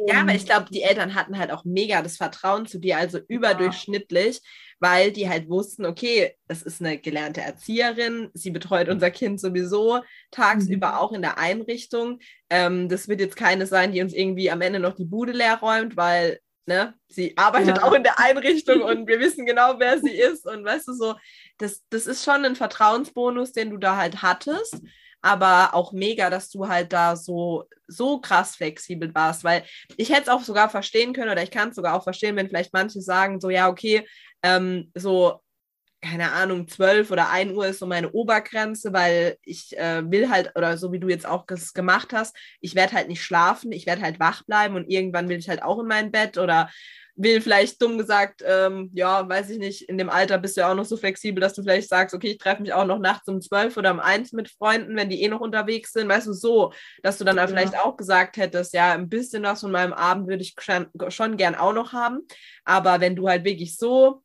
Ja, 0.07 0.21
aber 0.21 0.33
ich 0.33 0.45
glaube, 0.45 0.67
die 0.71 0.81
Eltern 0.81 1.13
hatten 1.13 1.37
halt 1.37 1.51
auch 1.51 1.65
mega 1.65 2.01
das 2.01 2.17
Vertrauen 2.17 2.65
zu 2.65 2.79
dir, 2.79 2.97
also 2.97 3.19
überdurchschnittlich, 3.27 4.41
weil 4.79 5.11
die 5.11 5.29
halt 5.29 5.49
wussten, 5.49 5.85
okay, 5.85 6.33
es 6.47 6.63
ist 6.63 6.81
eine 6.81 6.97
gelernte 6.97 7.41
Erzieherin, 7.41 8.29
sie 8.33 8.49
betreut 8.49 8.87
unser 8.87 9.11
Kind 9.11 9.41
sowieso 9.41 9.99
tagsüber 10.31 10.87
mhm. 10.87 10.93
auch 10.93 11.11
in 11.11 11.21
der 11.21 11.37
Einrichtung. 11.37 12.19
Ähm, 12.49 12.87
das 12.87 13.09
wird 13.09 13.19
jetzt 13.19 13.35
keine 13.35 13.65
sein, 13.67 13.91
die 13.91 14.01
uns 14.01 14.13
irgendwie 14.13 14.49
am 14.49 14.61
Ende 14.61 14.79
noch 14.79 14.95
die 14.95 15.05
Bude 15.05 15.33
leer 15.33 15.59
räumt, 15.59 15.97
weil 15.97 16.39
ne, 16.69 16.93
sie 17.09 17.35
arbeitet 17.35 17.77
ja. 17.77 17.83
auch 17.83 17.93
in 17.93 18.03
der 18.03 18.19
Einrichtung 18.19 18.81
und 18.81 19.07
wir 19.07 19.19
wissen 19.19 19.45
genau, 19.45 19.79
wer 19.79 19.99
sie 19.99 20.15
ist. 20.15 20.45
Und 20.45 20.63
weißt 20.63 20.87
du 20.87 20.93
so, 20.93 21.15
das, 21.57 21.83
das 21.89 22.07
ist 22.07 22.23
schon 22.23 22.45
ein 22.45 22.55
Vertrauensbonus, 22.55 23.51
den 23.51 23.71
du 23.71 23.77
da 23.77 23.97
halt 23.97 24.21
hattest. 24.21 24.79
aber 25.21 25.73
auch 25.73 25.91
mega, 25.91 26.29
dass 26.29 26.49
du 26.49 26.67
halt 26.69 26.93
da 26.93 27.15
so, 27.15 27.65
so 27.87 28.21
krass 28.21 28.55
flexibel 28.55 29.13
warst, 29.13 29.43
weil 29.43 29.65
ich 29.97 30.11
hätte 30.11 30.23
es 30.23 30.29
auch 30.29 30.43
sogar 30.43 30.69
verstehen 30.69 31.11
können 31.11 31.31
oder 31.31 31.43
ich 31.43 31.51
kann 31.51 31.69
es 31.69 31.75
sogar 31.75 31.95
auch 31.95 32.03
verstehen, 32.03 32.37
wenn 32.37 32.47
vielleicht 32.47 32.71
manche 32.73 33.01
sagen, 33.01 33.41
so, 33.41 33.49
ja, 33.49 33.67
okay, 33.67 34.07
ähm, 34.43 34.91
so 34.95 35.41
keine 36.01 36.31
Ahnung, 36.31 36.67
12 36.67 37.11
oder 37.11 37.29
1 37.29 37.53
Uhr 37.53 37.67
ist 37.67 37.79
so 37.79 37.85
meine 37.85 38.11
Obergrenze, 38.11 38.93
weil 38.93 39.37
ich 39.43 39.77
äh, 39.77 40.09
will 40.09 40.29
halt, 40.29 40.51
oder 40.55 40.77
so 40.77 40.91
wie 40.91 40.99
du 40.99 41.09
jetzt 41.09 41.27
auch 41.27 41.45
das 41.45 41.73
gemacht 41.73 42.13
hast, 42.13 42.35
ich 42.61 42.75
werde 42.75 42.93
halt 42.93 43.07
nicht 43.09 43.23
schlafen, 43.23 43.71
ich 43.71 43.85
werde 43.85 44.01
halt 44.01 44.19
wach 44.19 44.43
bleiben 44.43 44.75
und 44.75 44.89
irgendwann 44.89 45.27
will 45.29 45.37
ich 45.37 45.49
halt 45.49 45.61
auch 45.61 45.79
in 45.79 45.87
mein 45.87 46.11
Bett 46.11 46.37
oder 46.37 46.69
will 47.21 47.41
vielleicht 47.41 47.81
dumm 47.81 47.97
gesagt, 47.97 48.41
ähm, 48.45 48.91
ja, 48.93 49.27
weiß 49.27 49.49
ich 49.49 49.59
nicht, 49.59 49.89
in 49.89 49.97
dem 49.97 50.09
Alter 50.09 50.37
bist 50.37 50.55
du 50.55 50.61
ja 50.61 50.71
auch 50.71 50.75
noch 50.75 50.85
so 50.85 50.95
flexibel, 50.95 51.41
dass 51.41 51.53
du 51.53 51.63
vielleicht 51.63 51.89
sagst, 51.89 52.15
okay, 52.15 52.31
ich 52.31 52.37
treffe 52.37 52.61
mich 52.61 52.71
auch 52.71 52.85
noch 52.85 52.99
nachts 52.99 53.27
um 53.27 53.41
12 53.41 53.75
oder 53.75 53.91
um 53.91 53.99
1 53.99 54.31
mit 54.31 54.49
Freunden, 54.49 54.95
wenn 54.95 55.09
die 55.09 55.21
eh 55.21 55.27
noch 55.27 55.41
unterwegs 55.41 55.91
sind, 55.91 56.07
weißt 56.07 56.27
du, 56.27 56.33
so, 56.33 56.71
dass 57.03 57.17
du 57.17 57.25
dann 57.25 57.35
ja. 57.35 57.45
vielleicht 57.45 57.77
auch 57.77 57.97
gesagt 57.97 58.37
hättest, 58.37 58.73
ja, 58.73 58.93
ein 58.93 59.09
bisschen 59.09 59.43
was 59.43 59.59
von 59.59 59.71
meinem 59.71 59.91
Abend 59.91 60.29
würde 60.29 60.43
ich 60.43 60.55
schon, 60.57 60.87
schon 61.09 61.35
gern 61.35 61.55
auch 61.55 61.73
noch 61.73 61.91
haben, 61.91 62.21
aber 62.63 63.01
wenn 63.01 63.17
du 63.17 63.27
halt 63.27 63.43
wirklich 63.43 63.75
so 63.75 64.23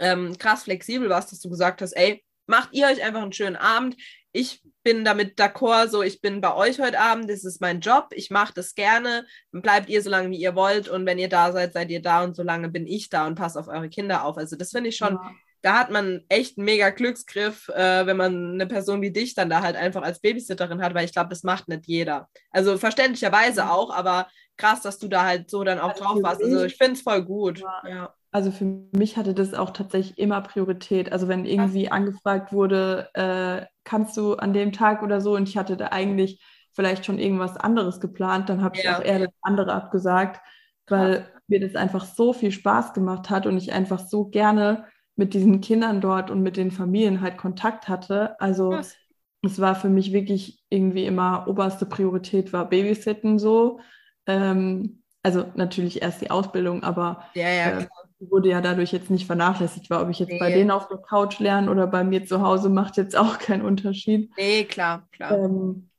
ähm, 0.00 0.36
krass 0.38 0.64
flexibel 0.64 1.08
warst, 1.08 1.30
dass 1.30 1.40
du 1.40 1.50
gesagt 1.50 1.82
hast, 1.82 1.92
ey, 1.92 2.24
macht 2.46 2.70
ihr 2.72 2.86
euch 2.86 3.02
einfach 3.02 3.22
einen 3.22 3.32
schönen 3.32 3.56
Abend. 3.56 3.96
Ich 4.32 4.62
bin 4.82 5.04
damit 5.04 5.38
d'accord, 5.38 5.88
so 5.88 6.02
ich 6.02 6.20
bin 6.20 6.40
bei 6.40 6.54
euch 6.54 6.80
heute 6.80 7.00
Abend, 7.00 7.28
das 7.28 7.44
ist 7.44 7.60
mein 7.60 7.80
Job, 7.80 8.08
ich 8.12 8.30
mache 8.30 8.54
das 8.54 8.74
gerne, 8.74 9.26
bleibt 9.52 9.88
ihr 9.88 10.02
so 10.02 10.10
lange, 10.10 10.30
wie 10.30 10.40
ihr 10.40 10.54
wollt 10.54 10.88
und 10.88 11.04
wenn 11.04 11.18
ihr 11.18 11.28
da 11.28 11.52
seid, 11.52 11.72
seid 11.72 11.90
ihr 11.90 12.00
da 12.00 12.24
und 12.24 12.36
so 12.36 12.42
lange 12.42 12.68
bin 12.68 12.86
ich 12.86 13.08
da 13.08 13.26
und 13.26 13.34
passe 13.34 13.58
auf 13.58 13.68
eure 13.68 13.88
Kinder 13.88 14.24
auf. 14.24 14.36
Also 14.36 14.56
das 14.56 14.70
finde 14.70 14.88
ich 14.88 14.96
schon, 14.96 15.14
ja. 15.14 15.32
da 15.62 15.78
hat 15.78 15.90
man 15.90 16.24
echt 16.28 16.58
einen 16.58 16.64
mega 16.64 16.90
Glücksgriff, 16.90 17.68
äh, 17.70 18.06
wenn 18.06 18.16
man 18.16 18.54
eine 18.54 18.66
Person 18.66 19.02
wie 19.02 19.10
dich 19.10 19.34
dann 19.34 19.50
da 19.50 19.62
halt 19.62 19.76
einfach 19.76 20.02
als 20.02 20.20
Babysitterin 20.20 20.80
hat, 20.80 20.94
weil 20.94 21.04
ich 21.04 21.12
glaube, 21.12 21.30
das 21.30 21.42
macht 21.42 21.68
nicht 21.68 21.86
jeder. 21.86 22.28
Also 22.50 22.78
verständlicherweise 22.78 23.70
auch, 23.70 23.90
aber 23.90 24.28
krass, 24.56 24.80
dass 24.80 24.98
du 24.98 25.08
da 25.08 25.24
halt 25.24 25.50
so 25.50 25.64
dann 25.64 25.80
auch 25.80 25.90
also 25.90 26.04
drauf 26.04 26.22
warst. 26.22 26.42
Also 26.42 26.64
ich 26.64 26.76
finde 26.76 26.92
es 26.92 27.02
voll 27.02 27.22
gut. 27.22 27.58
Ja. 27.58 27.82
ja. 27.88 28.14
Also 28.32 28.52
für 28.52 28.64
mich 28.92 29.16
hatte 29.16 29.34
das 29.34 29.54
auch 29.54 29.70
tatsächlich 29.70 30.18
immer 30.18 30.40
Priorität. 30.40 31.12
Also 31.12 31.26
wenn 31.26 31.44
irgendwie 31.44 31.90
angefragt 31.90 32.52
wurde, 32.52 33.08
äh, 33.14 33.66
kannst 33.84 34.16
du 34.16 34.34
an 34.34 34.52
dem 34.52 34.72
Tag 34.72 35.02
oder 35.02 35.20
so, 35.20 35.34
und 35.34 35.48
ich 35.48 35.56
hatte 35.56 35.76
da 35.76 35.86
eigentlich 35.86 36.40
vielleicht 36.72 37.04
schon 37.04 37.18
irgendwas 37.18 37.56
anderes 37.56 38.00
geplant, 38.00 38.48
dann 38.48 38.62
habe 38.62 38.76
ich 38.76 38.84
ja. 38.84 38.96
auch 38.98 39.02
eher 39.02 39.18
das 39.18 39.34
andere 39.42 39.72
abgesagt, 39.72 40.40
weil 40.86 41.22
Krass. 41.22 41.42
mir 41.48 41.60
das 41.60 41.74
einfach 41.74 42.04
so 42.04 42.32
viel 42.32 42.52
Spaß 42.52 42.92
gemacht 42.94 43.30
hat 43.30 43.46
und 43.46 43.56
ich 43.56 43.72
einfach 43.72 43.98
so 43.98 44.26
gerne 44.26 44.84
mit 45.16 45.34
diesen 45.34 45.60
Kindern 45.60 46.00
dort 46.00 46.30
und 46.30 46.40
mit 46.42 46.56
den 46.56 46.70
Familien 46.70 47.20
halt 47.20 47.36
Kontakt 47.36 47.88
hatte. 47.88 48.40
Also 48.40 48.70
Krass. 48.70 48.96
es 49.42 49.60
war 49.60 49.74
für 49.74 49.88
mich 49.88 50.12
wirklich 50.12 50.62
irgendwie 50.70 51.04
immer 51.04 51.46
oberste 51.48 51.84
Priorität 51.84 52.52
war 52.52 52.68
Babysitten 52.68 53.40
so. 53.40 53.80
Ähm, 54.26 55.02
also 55.22 55.46
natürlich 55.54 56.00
erst 56.00 56.22
die 56.22 56.30
Ausbildung, 56.30 56.82
aber 56.82 57.24
ja, 57.34 57.50
ja, 57.50 57.80
äh, 57.80 57.86
wurde 58.20 58.50
ja 58.50 58.60
dadurch 58.60 58.92
jetzt 58.92 59.10
nicht 59.10 59.26
vernachlässigt 59.26 59.90
war. 59.90 60.02
Ob 60.02 60.10
ich 60.10 60.18
jetzt 60.18 60.30
nee. 60.30 60.38
bei 60.38 60.52
denen 60.52 60.70
auf 60.70 60.88
der 60.88 60.98
Couch 60.98 61.38
lerne 61.38 61.70
oder 61.70 61.86
bei 61.86 62.04
mir 62.04 62.24
zu 62.26 62.42
Hause, 62.42 62.68
macht 62.68 62.96
jetzt 62.96 63.16
auch 63.16 63.38
keinen 63.38 63.62
Unterschied. 63.62 64.30
Nee, 64.36 64.64
klar, 64.64 65.08
klar. 65.12 65.38
Ähm, 65.38 65.90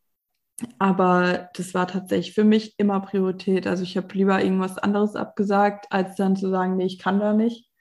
aber 0.77 1.49
das 1.55 1.73
war 1.73 1.87
tatsächlich 1.87 2.35
für 2.35 2.43
mich 2.43 2.75
immer 2.77 2.99
Priorität. 2.99 3.65
Also 3.65 3.83
ich 3.83 3.97
habe 3.97 4.13
lieber 4.13 4.43
irgendwas 4.43 4.77
anderes 4.77 5.15
abgesagt, 5.15 5.87
als 5.89 6.15
dann 6.15 6.35
zu 6.35 6.49
sagen, 6.49 6.77
nee, 6.77 6.85
ich 6.85 6.99
kann 6.99 7.19
da 7.19 7.33
nicht. 7.33 7.71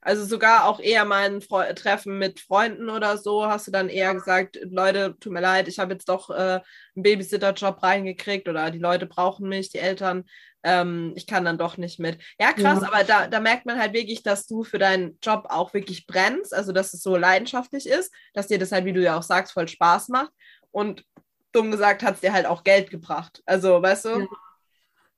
Also 0.00 0.24
sogar 0.24 0.66
auch 0.66 0.80
eher 0.80 1.04
mal 1.04 1.30
ein 1.30 1.40
Fre 1.40 1.74
Treffen 1.76 2.18
mit 2.18 2.40
Freunden 2.40 2.90
oder 2.90 3.18
so, 3.18 3.46
hast 3.46 3.68
du 3.68 3.70
dann 3.70 3.88
eher 3.88 4.12
gesagt, 4.14 4.58
Leute, 4.64 5.16
tut 5.20 5.32
mir 5.32 5.40
leid, 5.40 5.68
ich 5.68 5.78
habe 5.78 5.92
jetzt 5.92 6.08
doch 6.08 6.28
äh, 6.30 6.60
einen 6.94 7.02
Babysitter-Job 7.02 7.80
reingekriegt 7.82 8.48
oder 8.48 8.72
die 8.72 8.80
Leute 8.80 9.06
brauchen 9.06 9.48
mich, 9.48 9.70
die 9.70 9.78
Eltern 9.78 10.24
ähm, 10.64 11.12
ich 11.16 11.26
kann 11.26 11.44
dann 11.44 11.58
doch 11.58 11.76
nicht 11.76 11.98
mit. 11.98 12.18
Ja, 12.40 12.52
krass, 12.52 12.80
ja. 12.82 12.88
aber 12.88 13.04
da, 13.04 13.26
da 13.26 13.40
merkt 13.40 13.66
man 13.66 13.78
halt 13.78 13.92
wirklich, 13.92 14.22
dass 14.22 14.46
du 14.46 14.64
für 14.64 14.78
deinen 14.78 15.18
Job 15.22 15.46
auch 15.48 15.74
wirklich 15.74 16.06
brennst, 16.06 16.54
also 16.54 16.72
dass 16.72 16.94
es 16.94 17.02
so 17.02 17.16
leidenschaftlich 17.16 17.88
ist, 17.88 18.12
dass 18.34 18.46
dir 18.46 18.58
das 18.58 18.72
halt, 18.72 18.84
wie 18.84 18.92
du 18.92 19.02
ja 19.02 19.18
auch 19.18 19.22
sagst, 19.22 19.52
voll 19.52 19.68
Spaß 19.68 20.08
macht. 20.08 20.32
Und 20.70 21.04
dumm 21.52 21.70
gesagt 21.70 22.02
hat 22.02 22.14
es 22.14 22.20
dir 22.20 22.32
halt 22.32 22.46
auch 22.46 22.64
Geld 22.64 22.90
gebracht. 22.90 23.42
Also, 23.46 23.82
weißt 23.82 24.06
du? 24.06 24.08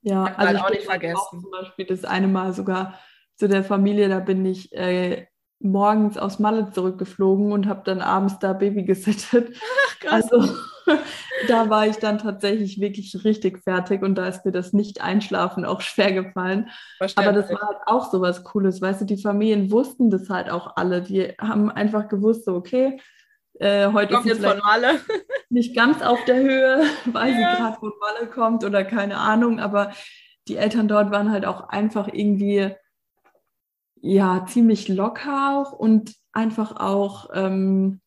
Ja, 0.02 0.24
ja 0.26 0.34
also 0.34 0.46
halt 0.46 0.60
auch 0.60 0.70
nicht 0.70 0.84
vergessen. 0.84 1.16
Auch 1.16 1.30
zum 1.30 1.50
Beispiel 1.50 1.86
das 1.86 2.04
eine 2.04 2.28
Mal 2.28 2.52
sogar 2.52 2.98
zu 3.36 3.48
der 3.48 3.64
Familie, 3.64 4.08
da 4.08 4.20
bin 4.20 4.44
ich 4.44 4.72
äh, 4.72 5.26
morgens 5.60 6.18
aus 6.18 6.38
Malle 6.38 6.70
zurückgeflogen 6.70 7.52
und 7.52 7.66
habe 7.68 7.82
dann 7.84 8.00
abends 8.00 8.38
da 8.38 8.52
Baby 8.52 8.82
gesittet. 8.84 9.56
Ach, 9.56 9.98
krass. 10.00 10.32
Also 10.32 10.54
da 11.48 11.70
war 11.70 11.86
ich 11.86 11.96
dann 11.96 12.18
tatsächlich 12.18 12.80
wirklich 12.80 13.24
richtig 13.24 13.62
fertig 13.62 14.02
und 14.02 14.16
da 14.16 14.28
ist 14.28 14.44
mir 14.44 14.52
das 14.52 14.72
Nicht-Einschlafen 14.72 15.64
auch 15.64 15.80
schwer 15.80 16.12
gefallen. 16.12 16.70
Aber 17.16 17.32
das 17.32 17.50
war 17.50 17.60
halt 17.60 17.78
auch 17.86 18.10
so 18.10 18.20
was 18.20 18.44
Cooles, 18.44 18.80
weißt 18.80 19.02
du, 19.02 19.04
die 19.04 19.20
Familien 19.20 19.70
wussten 19.70 20.10
das 20.10 20.30
halt 20.30 20.50
auch 20.50 20.76
alle. 20.76 21.02
Die 21.02 21.34
haben 21.40 21.70
einfach 21.70 22.08
gewusst, 22.08 22.44
so, 22.44 22.54
okay, 22.54 22.98
äh, 23.60 23.92
heute 23.92 24.14
kommt 24.14 24.26
ist 24.26 24.40
jetzt 24.40 24.50
von 24.50 24.58
Malle. 24.58 25.00
nicht 25.48 25.76
ganz 25.76 26.02
auf 26.02 26.24
der 26.24 26.36
Höhe, 26.36 26.82
weil 27.06 27.32
ja. 27.32 27.36
sie 27.36 27.62
gerade 27.62 27.78
von 27.78 27.92
Malle 28.00 28.30
kommt 28.30 28.64
oder 28.64 28.84
keine 28.84 29.18
Ahnung, 29.18 29.60
aber 29.60 29.92
die 30.48 30.56
Eltern 30.56 30.88
dort 30.88 31.10
waren 31.10 31.30
halt 31.30 31.46
auch 31.46 31.68
einfach 31.68 32.08
irgendwie 32.12 32.74
ja 34.00 34.44
ziemlich 34.46 34.88
locker 34.88 35.58
auch 35.58 35.72
und 35.72 36.14
einfach 36.32 36.76
auch 36.76 37.30
ähm, 37.32 38.00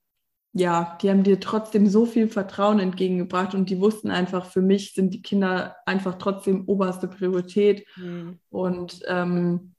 ja, 0.59 0.97
die 1.01 1.09
haben 1.09 1.23
dir 1.23 1.39
trotzdem 1.39 1.87
so 1.87 2.05
viel 2.05 2.27
Vertrauen 2.27 2.79
entgegengebracht 2.79 3.53
und 3.53 3.69
die 3.69 3.79
wussten 3.79 4.09
einfach, 4.09 4.45
für 4.45 4.61
mich 4.61 4.93
sind 4.93 5.13
die 5.13 5.21
Kinder 5.21 5.75
einfach 5.85 6.15
trotzdem 6.15 6.63
oberste 6.67 7.07
Priorität. 7.07 7.85
Mhm. 7.95 8.39
Und 8.49 9.01
ähm, 9.07 9.73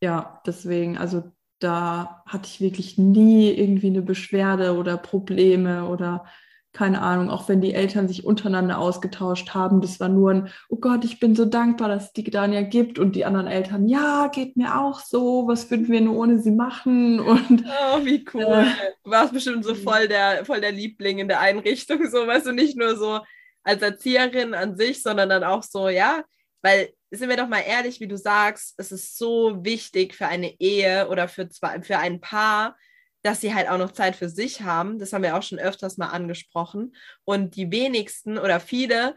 ja, 0.00 0.40
deswegen, 0.46 0.96
also 0.96 1.24
da 1.58 2.22
hatte 2.26 2.46
ich 2.46 2.62
wirklich 2.62 2.96
nie 2.96 3.50
irgendwie 3.50 3.88
eine 3.88 4.00
Beschwerde 4.00 4.76
oder 4.76 4.96
Probleme 4.96 5.86
oder 5.86 6.24
keine 6.72 7.02
Ahnung, 7.02 7.30
auch 7.30 7.48
wenn 7.48 7.60
die 7.60 7.74
Eltern 7.74 8.06
sich 8.06 8.24
untereinander 8.24 8.78
ausgetauscht 8.78 9.54
haben, 9.54 9.80
das 9.80 9.98
war 9.98 10.08
nur 10.08 10.30
ein, 10.30 10.52
oh 10.68 10.76
Gott, 10.76 11.04
ich 11.04 11.18
bin 11.18 11.34
so 11.34 11.44
dankbar, 11.44 11.88
dass 11.88 12.06
es 12.06 12.12
die 12.12 12.24
Dania 12.24 12.62
gibt 12.62 12.98
und 12.98 13.16
die 13.16 13.24
anderen 13.24 13.48
Eltern, 13.48 13.88
ja, 13.88 14.28
geht 14.28 14.56
mir 14.56 14.78
auch 14.78 15.00
so, 15.00 15.48
was 15.48 15.70
würden 15.70 15.88
wir 15.88 16.00
nur 16.00 16.16
ohne 16.16 16.38
sie 16.38 16.52
machen 16.52 17.18
und 17.20 17.64
oh, 17.66 18.04
wie 18.04 18.24
cool. 18.32 18.42
Äh, 18.42 18.92
du 19.04 19.10
warst 19.10 19.32
bestimmt 19.32 19.64
so 19.64 19.74
voll 19.74 20.06
der, 20.06 20.44
voll 20.44 20.60
der 20.60 20.72
Liebling 20.72 21.18
in 21.18 21.28
der 21.28 21.40
Einrichtung, 21.40 22.08
so, 22.08 22.26
weißt 22.26 22.46
du, 22.46 22.52
nicht 22.52 22.76
nur 22.76 22.96
so 22.96 23.20
als 23.64 23.82
Erzieherin 23.82 24.54
an 24.54 24.76
sich, 24.76 25.02
sondern 25.02 25.28
dann 25.28 25.44
auch 25.44 25.62
so, 25.62 25.88
ja, 25.88 26.22
weil 26.62 26.90
sind 27.10 27.28
wir 27.28 27.36
doch 27.36 27.48
mal 27.48 27.64
ehrlich, 27.66 28.00
wie 28.00 28.06
du 28.06 28.16
sagst, 28.16 28.74
es 28.76 28.92
ist 28.92 29.18
so 29.18 29.64
wichtig 29.64 30.14
für 30.14 30.26
eine 30.26 30.54
Ehe 30.60 31.08
oder 31.08 31.26
für, 31.26 31.48
zwei, 31.48 31.82
für 31.82 31.98
ein 31.98 32.20
Paar, 32.20 32.76
dass 33.22 33.40
sie 33.40 33.54
halt 33.54 33.68
auch 33.68 33.78
noch 33.78 33.92
Zeit 33.92 34.16
für 34.16 34.28
sich 34.28 34.62
haben. 34.62 34.98
Das 34.98 35.12
haben 35.12 35.22
wir 35.22 35.36
auch 35.36 35.42
schon 35.42 35.58
öfters 35.58 35.98
mal 35.98 36.08
angesprochen. 36.08 36.94
Und 37.24 37.56
die 37.56 37.70
wenigsten 37.70 38.38
oder 38.38 38.60
viele 38.60 39.14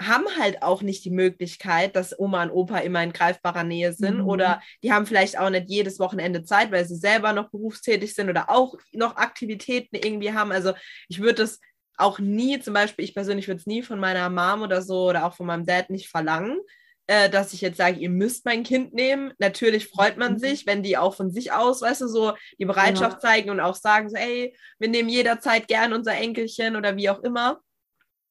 haben 0.00 0.26
halt 0.38 0.62
auch 0.62 0.82
nicht 0.82 1.04
die 1.04 1.10
Möglichkeit, 1.10 1.96
dass 1.96 2.18
Oma 2.18 2.44
und 2.44 2.50
Opa 2.50 2.78
immer 2.78 3.02
in 3.02 3.12
greifbarer 3.12 3.64
Nähe 3.64 3.92
sind 3.92 4.18
mhm. 4.18 4.28
oder 4.28 4.62
die 4.82 4.92
haben 4.92 5.06
vielleicht 5.06 5.38
auch 5.38 5.50
nicht 5.50 5.68
jedes 5.68 5.98
Wochenende 5.98 6.44
Zeit, 6.44 6.70
weil 6.70 6.84
sie 6.84 6.94
selber 6.94 7.32
noch 7.32 7.50
berufstätig 7.50 8.14
sind 8.14 8.30
oder 8.30 8.48
auch 8.48 8.76
noch 8.92 9.16
Aktivitäten 9.16 9.96
irgendwie 9.96 10.32
haben. 10.32 10.52
Also 10.52 10.72
ich 11.08 11.20
würde 11.20 11.42
das 11.42 11.58
auch 11.96 12.20
nie, 12.20 12.60
zum 12.60 12.74
Beispiel, 12.74 13.04
ich 13.04 13.14
persönlich 13.14 13.48
würde 13.48 13.58
es 13.58 13.66
nie 13.66 13.82
von 13.82 13.98
meiner 13.98 14.30
Mom 14.30 14.62
oder 14.62 14.82
so 14.82 15.08
oder 15.08 15.26
auch 15.26 15.34
von 15.34 15.46
meinem 15.46 15.66
Dad 15.66 15.90
nicht 15.90 16.08
verlangen, 16.08 16.60
äh, 17.08 17.30
dass 17.30 17.54
ich 17.54 17.62
jetzt 17.62 17.78
sage, 17.78 17.98
ihr 17.98 18.10
müsst 18.10 18.44
mein 18.44 18.62
Kind 18.62 18.92
nehmen. 18.92 19.32
Natürlich 19.38 19.88
freut 19.88 20.18
man 20.18 20.34
mhm. 20.34 20.38
sich, 20.38 20.66
wenn 20.66 20.82
die 20.82 20.96
auch 20.96 21.14
von 21.14 21.30
sich 21.32 21.52
aus, 21.52 21.82
weißt 21.82 22.02
du, 22.02 22.06
so 22.06 22.34
die 22.58 22.66
Bereitschaft 22.66 23.22
ja. 23.22 23.30
zeigen 23.30 23.50
und 23.50 23.60
auch 23.60 23.74
sagen, 23.74 24.10
so, 24.10 24.16
ey, 24.16 24.54
wir 24.78 24.88
nehmen 24.88 25.08
jederzeit 25.08 25.68
gern 25.68 25.94
unser 25.94 26.12
Enkelchen 26.12 26.76
oder 26.76 26.96
wie 26.96 27.10
auch 27.10 27.22
immer. 27.22 27.60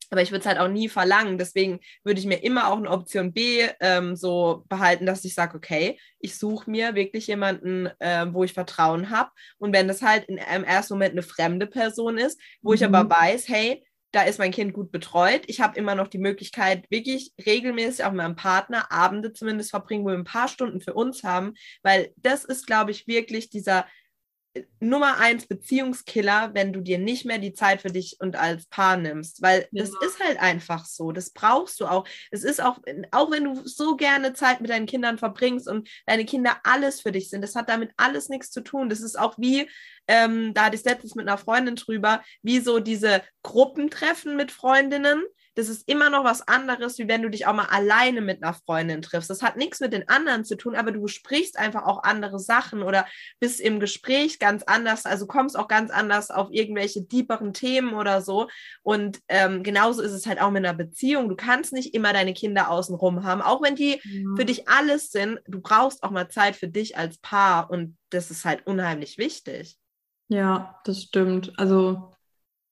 Aber 0.09 0.21
ich 0.21 0.31
würde 0.31 0.41
es 0.41 0.45
halt 0.45 0.59
auch 0.59 0.69
nie 0.69 0.89
verlangen. 0.89 1.37
Deswegen 1.37 1.79
würde 2.03 2.19
ich 2.19 2.27
mir 2.27 2.41
immer 2.43 2.69
auch 2.69 2.77
eine 2.77 2.91
Option 2.91 3.33
B 3.33 3.67
ähm, 3.81 4.15
so 4.15 4.63
behalten, 4.69 5.05
dass 5.05 5.25
ich 5.25 5.33
sage, 5.33 5.57
okay, 5.57 5.99
ich 6.19 6.37
suche 6.37 6.69
mir 6.69 6.95
wirklich 6.95 7.27
jemanden, 7.27 7.89
äh, 7.99 8.27
wo 8.31 8.43
ich 8.43 8.53
Vertrauen 8.53 9.09
habe. 9.09 9.31
Und 9.57 9.73
wenn 9.73 9.87
das 9.87 10.03
halt 10.03 10.25
in, 10.25 10.37
im 10.37 10.63
ersten 10.63 10.93
Moment 10.93 11.13
eine 11.13 11.23
fremde 11.23 11.67
Person 11.67 12.17
ist, 12.17 12.39
wo 12.61 12.69
mhm. 12.69 12.75
ich 12.75 12.85
aber 12.85 13.09
weiß, 13.09 13.49
hey, 13.49 13.83
da 14.11 14.23
ist 14.23 14.39
mein 14.39 14.51
Kind 14.51 14.73
gut 14.73 14.91
betreut. 14.91 15.43
Ich 15.47 15.59
habe 15.61 15.77
immer 15.77 15.95
noch 15.95 16.07
die 16.07 16.17
Möglichkeit, 16.17 16.89
wirklich 16.89 17.33
regelmäßig 17.45 18.05
auch 18.05 18.11
mit 18.11 18.17
meinem 18.17 18.35
Partner 18.35 18.91
Abende 18.91 19.33
zumindest 19.33 19.71
verbringen, 19.71 20.05
wo 20.05 20.09
wir 20.09 20.15
ein 20.15 20.23
paar 20.23 20.47
Stunden 20.47 20.81
für 20.81 20.93
uns 20.93 21.23
haben, 21.23 21.53
weil 21.83 22.13
das 22.15 22.45
ist, 22.45 22.67
glaube 22.67 22.91
ich, 22.91 23.07
wirklich 23.07 23.49
dieser 23.49 23.85
äh, 24.53 24.63
Nummer 24.79 25.17
eins 25.19 25.45
Beziehungskiller, 25.47 26.51
wenn 26.53 26.71
du 26.71 26.79
dir 26.81 26.99
nicht 26.99 27.25
mehr 27.25 27.37
die 27.37 27.53
Zeit 27.53 27.81
für 27.81 27.91
dich 27.91 28.15
und 28.19 28.37
als 28.37 28.67
Paar 28.67 28.95
nimmst, 28.95 29.41
weil 29.41 29.67
ja. 29.71 29.83
das 29.83 29.89
ist 29.89 30.23
halt 30.23 30.39
einfach 30.39 30.85
so. 30.85 31.11
Das 31.11 31.31
brauchst 31.31 31.79
du 31.81 31.87
auch. 31.87 32.07
Es 32.31 32.43
ist 32.43 32.63
auch, 32.63 32.79
auch 33.11 33.29
wenn 33.29 33.43
du 33.43 33.61
so 33.65 33.97
gerne 33.97 34.33
Zeit 34.33 34.61
mit 34.61 34.69
deinen 34.69 34.85
Kindern 34.85 35.17
verbringst 35.17 35.67
und 35.67 35.89
deine 36.05 36.23
Kinder 36.23 36.57
alles 36.63 37.01
für 37.01 37.11
dich 37.11 37.29
sind, 37.29 37.41
das 37.41 37.55
hat 37.55 37.67
damit 37.67 37.91
alles 37.97 38.29
nichts 38.29 38.51
zu 38.51 38.61
tun. 38.61 38.89
Das 38.89 39.01
ist 39.01 39.19
auch 39.19 39.37
wie 39.37 39.67
ähm, 40.07 40.53
da 40.53 40.65
hatte 40.65 40.75
ich 40.75 40.83
letztens 40.83 41.15
mit 41.15 41.27
einer 41.27 41.37
Freundin 41.37 41.75
drüber, 41.75 42.21
wie 42.41 42.59
so 42.59 42.79
diese 42.79 43.21
Gruppentreffen 43.43 44.35
mit 44.35 44.51
Freundinnen 44.51 45.23
das 45.57 45.69
ist 45.69 45.89
immer 45.89 46.11
noch 46.11 46.23
was 46.23 46.47
anderes, 46.47 46.99
wie 46.99 47.07
wenn 47.07 47.23
du 47.23 47.31
dich 47.31 47.47
auch 47.47 47.53
mal 47.53 47.65
alleine 47.65 48.21
mit 48.21 48.43
einer 48.43 48.53
Freundin 48.53 49.01
triffst. 49.01 49.27
Das 49.27 49.41
hat 49.41 49.57
nichts 49.57 49.79
mit 49.79 49.91
den 49.91 50.07
anderen 50.07 50.45
zu 50.45 50.55
tun, 50.55 50.75
aber 50.75 50.91
du 50.91 51.07
sprichst 51.07 51.57
einfach 51.57 51.87
auch 51.87 52.03
andere 52.03 52.39
Sachen 52.39 52.83
oder 52.83 53.07
bist 53.39 53.59
im 53.59 53.79
Gespräch 53.79 54.37
ganz 54.37 54.61
anders, 54.61 55.07
also 55.07 55.25
kommst 55.25 55.57
auch 55.57 55.67
ganz 55.67 55.89
anders 55.89 56.29
auf 56.29 56.49
irgendwelche 56.51 57.01
deeperen 57.01 57.53
Themen 57.53 57.95
oder 57.95 58.21
so. 58.21 58.47
Und 58.83 59.19
ähm, 59.29 59.63
genauso 59.63 60.03
ist 60.03 60.11
es 60.11 60.27
halt 60.27 60.39
auch 60.39 60.51
mit 60.51 60.63
einer 60.63 60.77
Beziehung. 60.77 61.27
Du 61.27 61.35
kannst 61.35 61.73
nicht 61.73 61.95
immer 61.95 62.13
deine 62.13 62.35
Kinder 62.35 62.69
außenrum 62.69 63.23
haben, 63.23 63.41
auch 63.41 63.63
wenn 63.63 63.75
die 63.75 63.99
ja. 64.03 64.35
für 64.37 64.45
dich 64.45 64.67
alles 64.67 65.09
sind. 65.09 65.39
Du 65.47 65.59
brauchst 65.59 66.03
auch 66.03 66.11
mal 66.11 66.29
Zeit 66.29 66.55
für 66.55 66.67
dich 66.67 66.97
als 66.97 67.17
Paar 67.17 67.71
und 67.71 67.97
das 68.11 68.29
ist 68.29 68.45
halt 68.45 68.67
unheimlich 68.67 69.17
wichtig. 69.17 69.75
Ja, 70.29 70.79
das 70.85 71.03
stimmt. 71.03 71.57
Also 71.57 72.11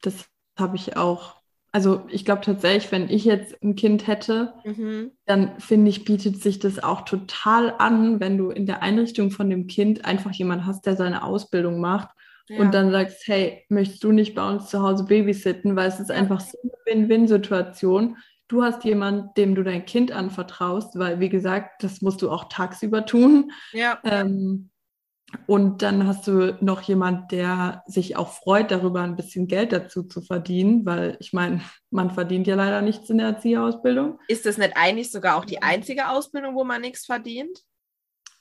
das 0.01 0.25
habe 0.57 0.75
ich 0.75 0.97
auch 0.97 1.35
also 1.75 2.05
ich 2.07 2.23
glaube 2.23 2.39
tatsächlich, 2.39 2.89
wenn 2.93 3.09
ich 3.09 3.25
jetzt 3.25 3.61
ein 3.61 3.75
Kind 3.75 4.07
hätte, 4.07 4.53
mhm. 4.63 5.11
dann 5.25 5.59
finde 5.59 5.89
ich, 5.89 6.05
bietet 6.05 6.41
sich 6.41 6.59
das 6.59 6.81
auch 6.81 7.01
total 7.01 7.75
an, 7.79 8.21
wenn 8.21 8.37
du 8.37 8.49
in 8.49 8.65
der 8.65 8.81
Einrichtung 8.81 9.29
von 9.29 9.49
dem 9.49 9.67
Kind 9.67 10.05
einfach 10.05 10.31
jemanden 10.31 10.65
hast, 10.65 10.85
der 10.85 10.95
seine 10.95 11.21
Ausbildung 11.25 11.81
macht 11.81 12.07
ja. 12.47 12.61
und 12.61 12.73
dann 12.73 12.91
sagst, 12.91 13.27
hey, 13.27 13.65
möchtest 13.67 14.05
du 14.05 14.13
nicht 14.13 14.35
bei 14.35 14.49
uns 14.49 14.69
zu 14.69 14.81
Hause 14.81 15.03
babysitten, 15.03 15.75
weil 15.75 15.89
es 15.89 15.99
ist 15.99 16.11
einfach 16.11 16.39
so 16.39 16.57
eine 16.63 16.71
Win-Win-Situation. 16.85 18.15
Du 18.47 18.63
hast 18.63 18.85
jemanden, 18.85 19.31
dem 19.35 19.53
du 19.53 19.61
dein 19.61 19.85
Kind 19.85 20.13
anvertraust, 20.13 20.97
weil, 20.97 21.19
wie 21.19 21.27
gesagt, 21.27 21.83
das 21.83 22.01
musst 22.01 22.21
du 22.21 22.31
auch 22.31 22.45
tagsüber 22.47 23.05
tun. 23.05 23.51
Ja. 23.73 23.99
Ähm, 24.05 24.69
und 25.47 25.81
dann 25.81 26.07
hast 26.07 26.27
du 26.27 26.57
noch 26.61 26.81
jemand, 26.83 27.31
der 27.31 27.83
sich 27.85 28.17
auch 28.17 28.33
freut, 28.33 28.71
darüber 28.71 29.01
ein 29.01 29.15
bisschen 29.15 29.47
Geld 29.47 29.71
dazu 29.71 30.03
zu 30.03 30.21
verdienen, 30.21 30.85
weil 30.85 31.17
ich 31.19 31.33
meine, 31.33 31.61
man 31.89 32.11
verdient 32.11 32.47
ja 32.47 32.55
leider 32.55 32.81
nichts 32.81 33.09
in 33.09 33.17
der 33.17 33.27
Erzieherausbildung. 33.27 34.19
Ist 34.27 34.45
das 34.45 34.57
nicht 34.57 34.75
eigentlich 34.75 35.11
sogar 35.11 35.37
auch 35.37 35.45
die 35.45 35.61
einzige 35.61 36.09
Ausbildung, 36.09 36.55
wo 36.55 36.63
man 36.63 36.81
nichts 36.81 37.05
verdient? 37.05 37.63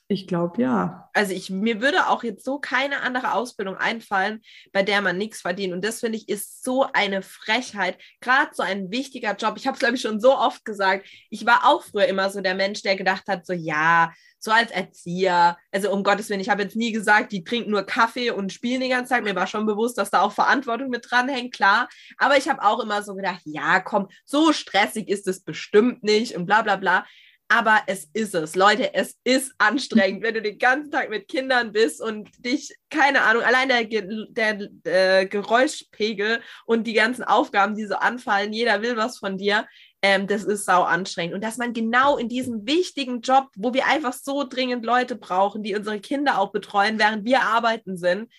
Ich 0.06 0.26
glaube 0.26 0.60
ja. 0.60 1.08
Also 1.14 1.32
ich, 1.32 1.48
mir 1.48 1.80
würde 1.80 2.08
auch 2.08 2.22
jetzt 2.24 2.44
so 2.44 2.58
keine 2.58 3.00
andere 3.00 3.32
Ausbildung 3.32 3.76
einfallen, 3.76 4.42
bei 4.72 4.82
der 4.82 5.00
man 5.00 5.16
nichts 5.16 5.40
verdient. 5.40 5.72
Und 5.72 5.82
das 5.82 6.00
finde 6.00 6.18
ich 6.18 6.28
ist 6.28 6.62
so 6.62 6.86
eine 6.92 7.22
Frechheit. 7.22 7.96
Gerade 8.20 8.50
so 8.52 8.62
ein 8.62 8.90
wichtiger 8.90 9.34
Job. 9.34 9.54
Ich 9.56 9.66
habe 9.66 9.74
es, 9.74 9.80
glaube 9.80 9.94
ich, 9.94 10.02
schon 10.02 10.20
so 10.20 10.36
oft 10.36 10.64
gesagt. 10.66 11.08
Ich 11.30 11.46
war 11.46 11.62
auch 11.64 11.82
früher 11.82 12.04
immer 12.04 12.28
so 12.28 12.42
der 12.42 12.54
Mensch, 12.54 12.82
der 12.82 12.96
gedacht 12.96 13.24
hat, 13.28 13.46
so 13.46 13.54
ja, 13.54 14.12
so 14.44 14.50
als 14.50 14.70
Erzieher, 14.70 15.56
also 15.72 15.90
um 15.90 16.04
Gottes 16.04 16.28
Willen, 16.28 16.40
ich 16.40 16.50
habe 16.50 16.62
jetzt 16.62 16.76
nie 16.76 16.92
gesagt, 16.92 17.32
die 17.32 17.44
trinken 17.44 17.70
nur 17.70 17.84
Kaffee 17.84 18.30
und 18.30 18.52
spielen 18.52 18.82
die 18.82 18.90
ganze 18.90 19.10
Zeit. 19.10 19.24
Mir 19.24 19.34
war 19.34 19.46
schon 19.46 19.64
bewusst, 19.64 19.96
dass 19.96 20.10
da 20.10 20.20
auch 20.20 20.32
Verantwortung 20.32 20.90
mit 20.90 21.10
dranhängt, 21.10 21.54
klar. 21.54 21.88
Aber 22.18 22.36
ich 22.36 22.46
habe 22.46 22.62
auch 22.62 22.80
immer 22.80 23.02
so 23.02 23.14
gedacht, 23.14 23.40
ja, 23.46 23.80
komm, 23.80 24.08
so 24.26 24.52
stressig 24.52 25.08
ist 25.08 25.26
es 25.26 25.42
bestimmt 25.42 26.04
nicht 26.04 26.36
und 26.36 26.44
bla 26.44 26.60
bla 26.60 26.76
bla. 26.76 27.06
Aber 27.48 27.82
es 27.86 28.08
ist 28.12 28.34
es. 28.34 28.54
Leute, 28.54 28.94
es 28.94 29.18
ist 29.24 29.54
anstrengend, 29.58 30.22
wenn 30.22 30.34
du 30.34 30.42
den 30.42 30.58
ganzen 30.58 30.90
Tag 30.90 31.08
mit 31.08 31.28
Kindern 31.28 31.72
bist 31.72 32.02
und 32.02 32.28
dich, 32.38 32.74
keine 32.90 33.22
Ahnung, 33.22 33.42
allein 33.42 33.68
der, 33.68 33.84
der, 33.84 34.68
der 34.68 35.20
äh, 35.20 35.26
Geräuschpegel 35.26 36.40
und 36.66 36.86
die 36.86 36.94
ganzen 36.94 37.22
Aufgaben, 37.22 37.76
die 37.76 37.86
so 37.86 37.96
anfallen, 37.96 38.52
jeder 38.52 38.82
will 38.82 38.96
was 38.96 39.18
von 39.18 39.38
dir 39.38 39.66
ähm, 40.04 40.26
das 40.26 40.44
ist 40.44 40.66
sau 40.66 40.82
anstrengend. 40.82 41.34
Und 41.34 41.42
dass 41.42 41.56
man 41.56 41.72
genau 41.72 42.18
in 42.18 42.28
diesem 42.28 42.66
wichtigen 42.66 43.22
Job, 43.22 43.48
wo 43.56 43.72
wir 43.72 43.86
einfach 43.86 44.12
so 44.12 44.44
dringend 44.44 44.84
Leute 44.84 45.16
brauchen, 45.16 45.62
die 45.62 45.74
unsere 45.74 45.98
Kinder 45.98 46.38
auch 46.38 46.52
betreuen, 46.52 46.98
während 46.98 47.24
wir 47.24 47.40
arbeiten 47.40 47.96
sind, 47.96 48.30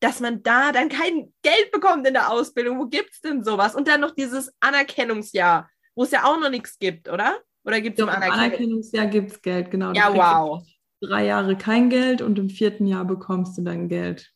dass 0.00 0.20
man 0.20 0.42
da 0.42 0.70
dann 0.70 0.90
kein 0.90 1.32
Geld 1.40 1.70
bekommt 1.72 2.06
in 2.06 2.12
der 2.12 2.30
Ausbildung. 2.30 2.78
Wo 2.78 2.84
gibt 2.88 3.12
es 3.12 3.22
denn 3.22 3.42
sowas? 3.42 3.74
Und 3.74 3.88
dann 3.88 4.02
noch 4.02 4.10
dieses 4.10 4.52
Anerkennungsjahr, 4.60 5.70
wo 5.94 6.02
es 6.02 6.10
ja 6.10 6.24
auch 6.24 6.38
noch 6.38 6.50
nichts 6.50 6.78
gibt, 6.78 7.08
oder? 7.08 7.38
Oder 7.64 7.80
gibt 7.80 7.98
es 7.98 8.02
im 8.02 8.10
Anerkennungs 8.10 8.44
Anerkennungsjahr 8.44 9.06
gibt 9.06 9.30
es 9.30 9.40
Geld, 9.40 9.70
genau. 9.70 9.92
Ja, 9.92 10.14
wow. 10.14 10.62
Drei 11.00 11.24
Jahre 11.24 11.56
kein 11.56 11.88
Geld 11.88 12.20
und 12.20 12.38
im 12.38 12.50
vierten 12.50 12.86
Jahr 12.86 13.06
bekommst 13.06 13.56
du 13.56 13.62
dann 13.62 13.88
Geld. 13.88 14.30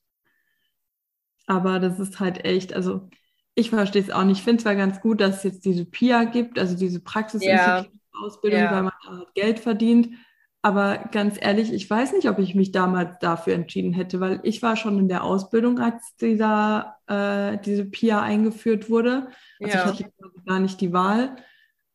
Aber 1.46 1.80
das 1.80 2.00
ist 2.00 2.18
halt 2.18 2.46
echt, 2.46 2.72
also 2.72 3.10
ich 3.58 3.70
verstehe 3.70 4.02
es 4.02 4.10
auch 4.10 4.24
nicht. 4.24 4.38
Ich 4.38 4.44
finde 4.44 4.58
es 4.58 4.62
zwar 4.62 4.76
ganz 4.76 5.00
gut, 5.00 5.20
dass 5.20 5.38
es 5.38 5.42
jetzt 5.42 5.64
diese 5.64 5.84
PIA 5.84 6.24
gibt, 6.24 6.58
also 6.58 6.76
diese 6.76 7.00
Praxisausbildung, 7.00 8.60
ja. 8.60 8.70
weil 8.70 8.82
man 8.84 8.92
da 9.04 9.16
halt 9.18 9.34
Geld 9.34 9.58
verdient. 9.58 10.10
Aber 10.62 10.98
ganz 11.12 11.38
ehrlich, 11.40 11.72
ich 11.72 11.88
weiß 11.88 12.12
nicht, 12.12 12.28
ob 12.28 12.38
ich 12.38 12.54
mich 12.54 12.72
damals 12.72 13.18
dafür 13.18 13.54
entschieden 13.54 13.92
hätte, 13.92 14.20
weil 14.20 14.40
ich 14.42 14.62
war 14.62 14.76
schon 14.76 14.98
in 14.98 15.08
der 15.08 15.24
Ausbildung, 15.24 15.78
als 15.78 16.16
dieser, 16.20 16.96
äh, 17.06 17.58
diese 17.58 17.84
PIA 17.84 18.22
eingeführt 18.22 18.90
wurde. 18.90 19.28
Also 19.60 19.76
ja. 19.76 19.92
ich 19.92 20.04
hatte 20.04 20.10
gar 20.46 20.60
nicht 20.60 20.80
die 20.80 20.92
Wahl. 20.92 21.36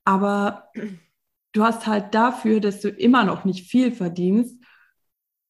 Aber 0.05 0.69
du 1.53 1.63
hast 1.63 1.87
halt 1.87 2.13
dafür, 2.13 2.59
dass 2.59 2.81
du 2.81 2.89
immer 2.89 3.23
noch 3.23 3.45
nicht 3.45 3.69
viel 3.69 3.91
verdienst, 3.91 4.61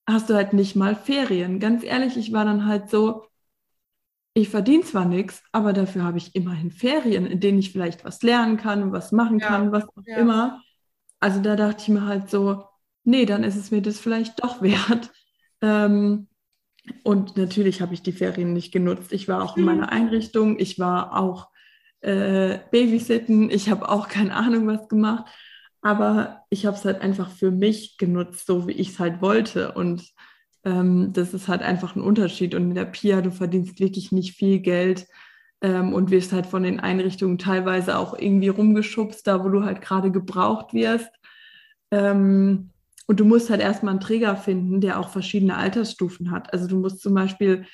hast 0.07 0.29
du 0.29 0.35
halt 0.35 0.53
nicht 0.53 0.75
mal 0.75 0.95
Ferien. 0.95 1.59
Ganz 1.59 1.83
ehrlich, 1.83 2.17
ich 2.17 2.33
war 2.33 2.45
dann 2.45 2.67
halt 2.67 2.89
so, 2.89 3.25
ich 4.33 4.49
verdiene 4.49 4.83
zwar 4.83 5.05
nichts, 5.05 5.43
aber 5.51 5.73
dafür 5.73 6.03
habe 6.03 6.17
ich 6.17 6.35
immerhin 6.35 6.71
Ferien, 6.71 7.25
in 7.25 7.39
denen 7.39 7.59
ich 7.59 7.71
vielleicht 7.71 8.03
was 8.03 8.23
lernen 8.23 8.57
kann, 8.57 8.91
was 8.91 9.11
machen 9.11 9.39
ja, 9.39 9.47
kann, 9.47 9.71
was 9.71 9.83
auch 9.83 10.03
ja. 10.05 10.17
immer. 10.17 10.61
Also 11.19 11.39
da 11.39 11.55
dachte 11.55 11.83
ich 11.83 11.89
mir 11.89 12.05
halt 12.05 12.29
so, 12.29 12.65
nee, 13.03 13.25
dann 13.25 13.43
ist 13.43 13.55
es 13.55 13.71
mir 13.71 13.81
das 13.81 13.99
vielleicht 13.99 14.43
doch 14.43 14.61
wert. 14.63 15.11
Ähm, 15.61 16.27
und 17.03 17.37
natürlich 17.37 17.81
habe 17.81 17.93
ich 17.93 18.01
die 18.01 18.11
Ferien 18.11 18.53
nicht 18.53 18.71
genutzt. 18.73 19.13
Ich 19.13 19.27
war 19.27 19.43
auch 19.43 19.55
in 19.55 19.63
meiner 19.63 19.91
Einrichtung, 19.91 20.59
ich 20.59 20.79
war 20.79 21.17
auch 21.17 21.49
äh, 22.01 22.59
Babysitten, 22.71 23.49
ich 23.49 23.69
habe 23.69 23.87
auch 23.87 24.09
keine 24.09 24.35
Ahnung 24.35 24.67
was 24.67 24.89
gemacht, 24.89 25.25
aber 25.81 26.43
ich 26.49 26.65
habe 26.65 26.75
es 26.75 26.83
halt 26.83 27.01
einfach 27.01 27.29
für 27.29 27.51
mich 27.51 27.97
genutzt, 27.97 28.47
so 28.47 28.67
wie 28.67 28.73
ich 28.73 28.89
es 28.89 28.99
halt 28.99 29.21
wollte. 29.21 29.71
Und 29.73 30.03
ähm, 30.65 31.13
das 31.13 31.33
ist 31.33 31.47
halt 31.47 31.61
einfach 31.61 31.95
ein 31.95 32.01
Unterschied. 32.01 32.55
Und 32.55 32.63
in 32.63 32.75
der 32.75 32.85
PIA, 32.85 33.21
du 33.21 33.31
verdienst 33.31 33.79
wirklich 33.79 34.11
nicht 34.11 34.35
viel 34.35 34.59
Geld 34.59 35.07
ähm, 35.61 35.93
und 35.93 36.11
wirst 36.11 36.33
halt 36.33 36.45
von 36.45 36.63
den 36.63 36.79
Einrichtungen 36.79 37.37
teilweise 37.37 37.97
auch 37.97 38.17
irgendwie 38.17 38.49
rumgeschubst, 38.49 39.25
da 39.27 39.43
wo 39.43 39.49
du 39.49 39.63
halt 39.63 39.81
gerade 39.81 40.11
gebraucht 40.11 40.73
wirst. 40.73 41.09
Ähm, 41.91 42.71
und 43.07 43.19
du 43.19 43.25
musst 43.25 43.49
halt 43.49 43.61
erstmal 43.61 43.91
einen 43.91 43.99
Träger 43.99 44.35
finden, 44.37 44.81
der 44.81 44.99
auch 44.99 45.09
verschiedene 45.09 45.57
Altersstufen 45.57 46.31
hat. 46.31 46.53
Also 46.53 46.67
du 46.67 46.77
musst 46.79 47.01
zum 47.01 47.13
Beispiel 47.13 47.65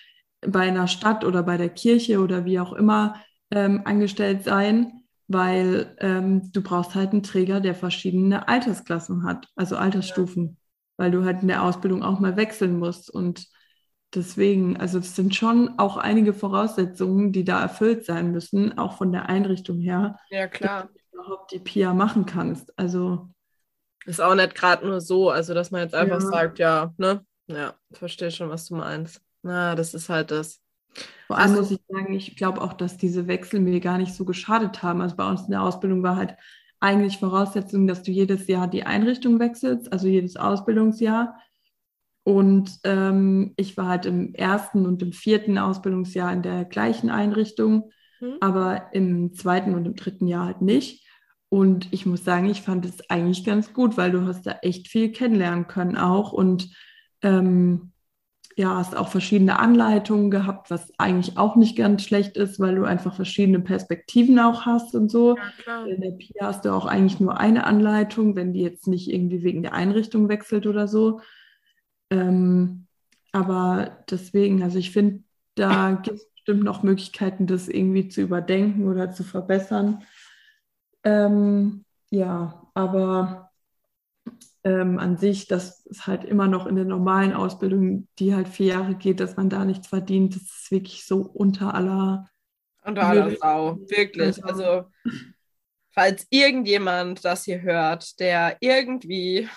bei 0.42 0.62
einer 0.62 0.88
Stadt 0.88 1.24
oder 1.24 1.44
bei 1.44 1.58
der 1.58 1.70
Kirche 1.70 2.20
oder 2.20 2.46
wie 2.46 2.60
auch 2.60 2.74
immer 2.74 3.16
ähm, 3.52 3.82
angestellt 3.86 4.44
sein, 4.44 5.04
weil 5.28 5.96
ähm, 6.00 6.52
du 6.52 6.62
brauchst 6.64 6.96
halt 6.96 7.12
einen 7.12 7.24
Träger, 7.24 7.60
der 7.62 7.76
verschiedene 7.76 8.48
Altersklassen 8.48 9.24
hat, 9.24 9.48
also 9.56 9.78
Altersstufen 9.78 10.58
weil 11.00 11.12
du 11.12 11.24
halt 11.24 11.42
in 11.42 11.48
der 11.48 11.64
Ausbildung 11.64 12.04
auch 12.04 12.20
mal 12.20 12.36
wechseln 12.36 12.78
musst. 12.78 13.10
Und 13.10 13.48
deswegen, 14.14 14.76
also 14.76 15.00
es 15.00 15.16
sind 15.16 15.34
schon 15.34 15.80
auch 15.80 15.96
einige 15.96 16.34
Voraussetzungen, 16.34 17.32
die 17.32 17.46
da 17.46 17.62
erfüllt 17.62 18.06
sein 18.06 18.32
müssen, 18.32 18.78
auch 18.78 18.98
von 18.98 19.14
der 19.14 19.30
Einrichtung 19.30 19.80
her. 19.80 20.20
Ja, 20.30 20.48
klar. 20.48 20.84
Dass 20.84 20.92
du 20.92 21.18
überhaupt 21.18 21.52
die 21.54 21.60
PIA 21.60 21.94
machen 21.94 22.26
kannst. 22.26 22.78
Also. 22.78 23.30
Ist 24.06 24.20
auch 24.20 24.36
nicht 24.36 24.56
gerade 24.56 24.86
nur 24.86 25.00
so, 25.00 25.30
also 25.30 25.54
dass 25.54 25.72
man 25.72 25.82
jetzt 25.82 25.96
einfach 25.96 26.22
ja. 26.22 26.30
sagt, 26.30 26.60
ja, 26.60 26.94
ne? 26.98 27.26
Ja, 27.48 27.76
verstehe 27.92 28.30
schon, 28.30 28.50
was 28.50 28.66
du 28.66 28.76
meinst. 28.76 29.22
Na, 29.42 29.76
das 29.76 29.94
ist 29.94 30.10
halt 30.10 30.32
das. 30.32 30.60
Vor 31.28 31.38
allem 31.38 31.52
also, 31.52 31.62
muss 31.62 31.72
ich 31.72 31.80
sagen, 31.88 32.14
ich 32.14 32.36
glaube 32.36 32.62
auch, 32.62 32.74
dass 32.74 32.98
diese 32.98 33.28
Wechsel 33.28 33.62
mir 33.62 33.80
gar 33.80 33.98
nicht 33.98 34.14
so 34.14 34.26
geschadet 34.26 34.84
haben. 34.84 35.00
Also 35.00 35.16
bei 35.16 35.30
uns 35.30 35.44
in 35.44 35.52
der 35.52 35.62
Ausbildung 35.62 36.04
war 36.04 36.18
halt 36.18 36.36
eigentlich 36.80 37.18
Voraussetzung, 37.18 37.88
dass 37.88 38.04
du 38.04 38.12
jedes 38.12 38.48
Jahr 38.48 38.68
die 38.68 38.84
Einrichtung 38.84 39.40
wechselst, 39.40 39.92
also 39.92 40.08
jedes 40.08 40.38
Ausbildungsjahr. 40.38 41.38
Und 42.24 42.80
ähm, 42.84 43.54
ich 43.58 43.76
war 43.78 43.88
halt 43.88 44.06
im 44.06 44.34
ersten 44.34 44.86
und 44.86 45.02
im 45.02 45.14
vierten 45.14 45.58
Ausbildungsjahr 45.58 46.32
in 46.32 46.42
der 46.42 46.66
gleichen 46.66 47.10
Einrichtung, 47.10 47.92
mhm. 48.20 48.36
aber 48.40 48.94
im 48.94 49.34
zweiten 49.34 49.74
und 49.74 49.86
im 49.86 49.96
dritten 49.96 50.28
Jahr 50.28 50.46
halt 50.46 50.62
nicht. 50.62 51.06
Und 51.50 51.88
ich 51.92 52.06
muss 52.06 52.24
sagen, 52.24 52.46
ich 52.48 52.62
fand 52.62 52.86
es 52.86 53.10
eigentlich 53.10 53.44
ganz 53.44 53.74
gut, 53.74 53.98
weil 53.98 54.12
du 54.12 54.26
hast 54.26 54.46
da 54.46 54.60
echt 54.62 54.88
viel 54.88 55.12
kennenlernen 55.12 55.68
können 55.68 55.98
auch. 55.98 56.32
Und 56.32 56.70
ähm, 57.24 57.92
ja, 58.60 58.76
hast 58.76 58.94
auch 58.94 59.08
verschiedene 59.08 59.58
Anleitungen 59.58 60.30
gehabt, 60.30 60.70
was 60.70 60.92
eigentlich 60.98 61.38
auch 61.38 61.56
nicht 61.56 61.78
ganz 61.78 62.04
schlecht 62.04 62.36
ist, 62.36 62.60
weil 62.60 62.76
du 62.76 62.84
einfach 62.84 63.16
verschiedene 63.16 63.62
Perspektiven 63.62 64.38
auch 64.38 64.66
hast 64.66 64.94
und 64.96 65.10
so. 65.10 65.38
Ja, 65.66 65.86
In 65.86 66.02
der 66.02 66.12
PIA 66.12 66.48
hast 66.48 66.66
du 66.66 66.74
auch 66.74 66.86
eigentlich 66.86 67.22
nur 67.22 67.40
eine 67.40 67.64
Anleitung, 67.64 68.36
wenn 68.36 68.52
die 68.52 68.60
jetzt 68.60 68.86
nicht 68.86 69.10
irgendwie 69.10 69.44
wegen 69.44 69.64
der 69.64 69.72
Einrichtung 69.72 70.28
wechselt 70.28 70.68
oder 70.68 70.90
so. 70.90 71.22
Ähm, 72.10 72.86
aber 73.32 74.04
deswegen, 74.12 74.62
also 74.62 74.78
ich 74.78 74.92
finde, 74.92 75.24
da 75.56 75.92
gibt 75.92 76.18
es 76.18 76.30
bestimmt 76.34 76.66
noch 76.66 76.84
Möglichkeiten, 76.84 77.48
das 77.48 77.70
irgendwie 77.70 78.10
zu 78.10 78.20
überdenken 78.20 78.90
oder 78.90 79.10
zu 79.14 79.24
verbessern. 79.24 80.04
Ähm, 81.06 81.86
ja, 82.10 82.62
aber 82.74 83.49
ähm, 84.64 85.00
an 85.00 85.18
sich, 85.18 85.48
dass 85.48 85.86
es 85.86 86.06
halt 86.08 86.24
immer 86.24 86.48
noch 86.48 86.68
in 86.68 86.76
der 86.76 86.86
normalen 86.86 87.34
Ausbildung, 87.34 88.08
die 88.20 88.36
halt 88.36 88.48
vier 88.48 88.74
Jahre 88.74 88.96
geht, 88.96 89.20
dass 89.20 89.38
man 89.38 89.50
da 89.50 89.66
nichts 89.66 89.88
verdient. 89.88 90.36
Das 90.36 90.44
ist 90.44 90.72
wirklich 90.72 91.06
so 91.06 91.22
unter 91.22 91.74
aller. 91.74 92.30
Unter 92.84 93.08
aller 93.08 93.36
Sau, 93.36 93.78
wirklich. 93.88 94.44
Also, 94.44 94.86
falls 95.92 96.28
irgendjemand 96.30 97.24
das 97.24 97.46
hier 97.46 97.62
hört, 97.62 98.20
der 98.20 98.58
irgendwie 98.60 99.48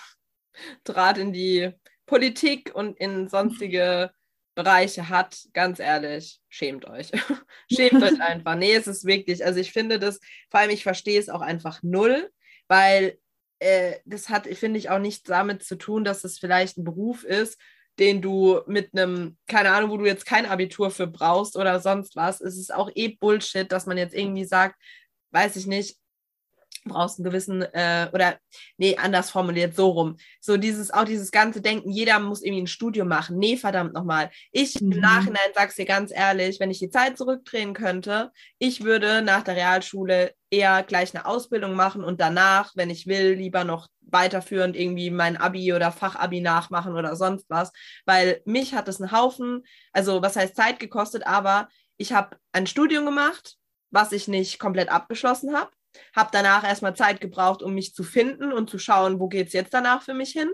Draht 0.83 1.17
in 1.17 1.33
die 1.33 1.71
Politik 2.05 2.71
und 2.73 2.97
in 2.99 3.27
sonstige 3.27 4.11
Bereiche 4.55 5.09
hat, 5.09 5.37
ganz 5.53 5.79
ehrlich, 5.79 6.39
schämt 6.49 6.85
euch. 6.85 7.11
schämt 7.71 8.03
euch 8.03 8.21
einfach. 8.21 8.55
Nee, 8.55 8.73
es 8.73 8.87
ist 8.87 9.05
wirklich, 9.05 9.43
also 9.43 9.59
ich 9.59 9.71
finde 9.71 9.99
das, 9.99 10.19
vor 10.49 10.59
allem 10.59 10.69
ich 10.69 10.83
verstehe 10.83 11.19
es 11.19 11.29
auch 11.29 11.41
einfach 11.41 11.81
null, 11.81 12.29
weil 12.67 13.17
äh, 13.63 13.99
das 14.05 14.29
hat, 14.29 14.47
finde 14.47 14.79
ich, 14.79 14.89
auch 14.89 14.99
nichts 14.99 15.23
damit 15.23 15.63
zu 15.63 15.75
tun, 15.77 16.03
dass 16.03 16.23
es 16.23 16.39
vielleicht 16.39 16.77
ein 16.77 16.83
Beruf 16.83 17.23
ist, 17.23 17.57
den 17.99 18.21
du 18.21 18.61
mit 18.67 18.89
einem, 18.93 19.37
keine 19.47 19.71
Ahnung, 19.71 19.91
wo 19.91 19.97
du 19.97 20.05
jetzt 20.05 20.25
kein 20.25 20.45
Abitur 20.45 20.91
für 20.91 21.07
brauchst 21.07 21.55
oder 21.55 21.79
sonst 21.79 22.15
was. 22.15 22.41
Es 22.41 22.57
ist 22.57 22.73
auch 22.73 22.89
eh 22.95 23.09
Bullshit, 23.09 23.71
dass 23.71 23.85
man 23.85 23.97
jetzt 23.97 24.15
irgendwie 24.15 24.45
sagt, 24.45 24.75
weiß 25.31 25.55
ich 25.55 25.67
nicht, 25.67 25.97
brauchst 26.85 27.19
einen 27.19 27.25
gewissen, 27.25 27.61
äh, 27.61 28.09
oder 28.13 28.37
nee, 28.77 28.97
anders 28.97 29.29
formuliert, 29.29 29.75
so 29.75 29.89
rum. 29.89 30.17
So 30.39 30.57
dieses, 30.57 30.91
auch 30.91 31.05
dieses 31.05 31.31
ganze 31.31 31.61
Denken, 31.61 31.89
jeder 31.89 32.19
muss 32.19 32.41
irgendwie 32.41 32.63
ein 32.63 32.67
Studium 32.67 33.07
machen. 33.07 33.37
Nee, 33.37 33.57
verdammt 33.57 33.93
nochmal. 33.93 34.31
Ich 34.51 34.79
mhm. 34.81 34.91
im 34.91 34.99
Nachhinein 34.99 35.51
sag's 35.55 35.75
dir 35.75 35.85
ganz 35.85 36.11
ehrlich, 36.13 36.59
wenn 36.59 36.71
ich 36.71 36.79
die 36.79 36.89
Zeit 36.89 37.17
zurückdrehen 37.17 37.73
könnte, 37.73 38.31
ich 38.59 38.83
würde 38.83 39.21
nach 39.21 39.43
der 39.43 39.55
Realschule 39.55 40.33
eher 40.49 40.83
gleich 40.83 41.15
eine 41.15 41.25
Ausbildung 41.25 41.75
machen 41.75 42.03
und 42.03 42.21
danach, 42.21 42.71
wenn 42.75 42.89
ich 42.89 43.07
will, 43.07 43.33
lieber 43.33 43.63
noch 43.63 43.87
weiterführend 44.01 44.75
irgendwie 44.75 45.09
mein 45.09 45.37
Abi 45.37 45.73
oder 45.73 45.91
Fachabi 45.91 46.41
nachmachen 46.41 46.95
oder 46.95 47.15
sonst 47.15 47.49
was, 47.49 47.71
weil 48.05 48.41
mich 48.45 48.75
hat 48.75 48.87
es 48.87 49.01
einen 49.01 49.11
Haufen, 49.11 49.63
also 49.91 50.21
was 50.21 50.35
heißt 50.35 50.55
Zeit 50.55 50.79
gekostet, 50.79 51.25
aber 51.25 51.69
ich 51.97 52.13
habe 52.13 52.37
ein 52.51 52.67
Studium 52.67 53.05
gemacht, 53.05 53.55
was 53.89 54.11
ich 54.11 54.27
nicht 54.27 54.59
komplett 54.59 54.89
abgeschlossen 54.89 55.55
habe 55.55 55.71
habe 56.15 56.29
danach 56.31 56.63
erstmal 56.63 56.95
Zeit 56.95 57.21
gebraucht, 57.21 57.61
um 57.61 57.73
mich 57.73 57.93
zu 57.93 58.03
finden 58.03 58.51
und 58.53 58.69
zu 58.69 58.79
schauen, 58.79 59.19
wo 59.19 59.27
geht 59.27 59.47
es 59.47 59.53
jetzt 59.53 59.73
danach 59.73 60.01
für 60.01 60.13
mich 60.13 60.31
hin. 60.31 60.49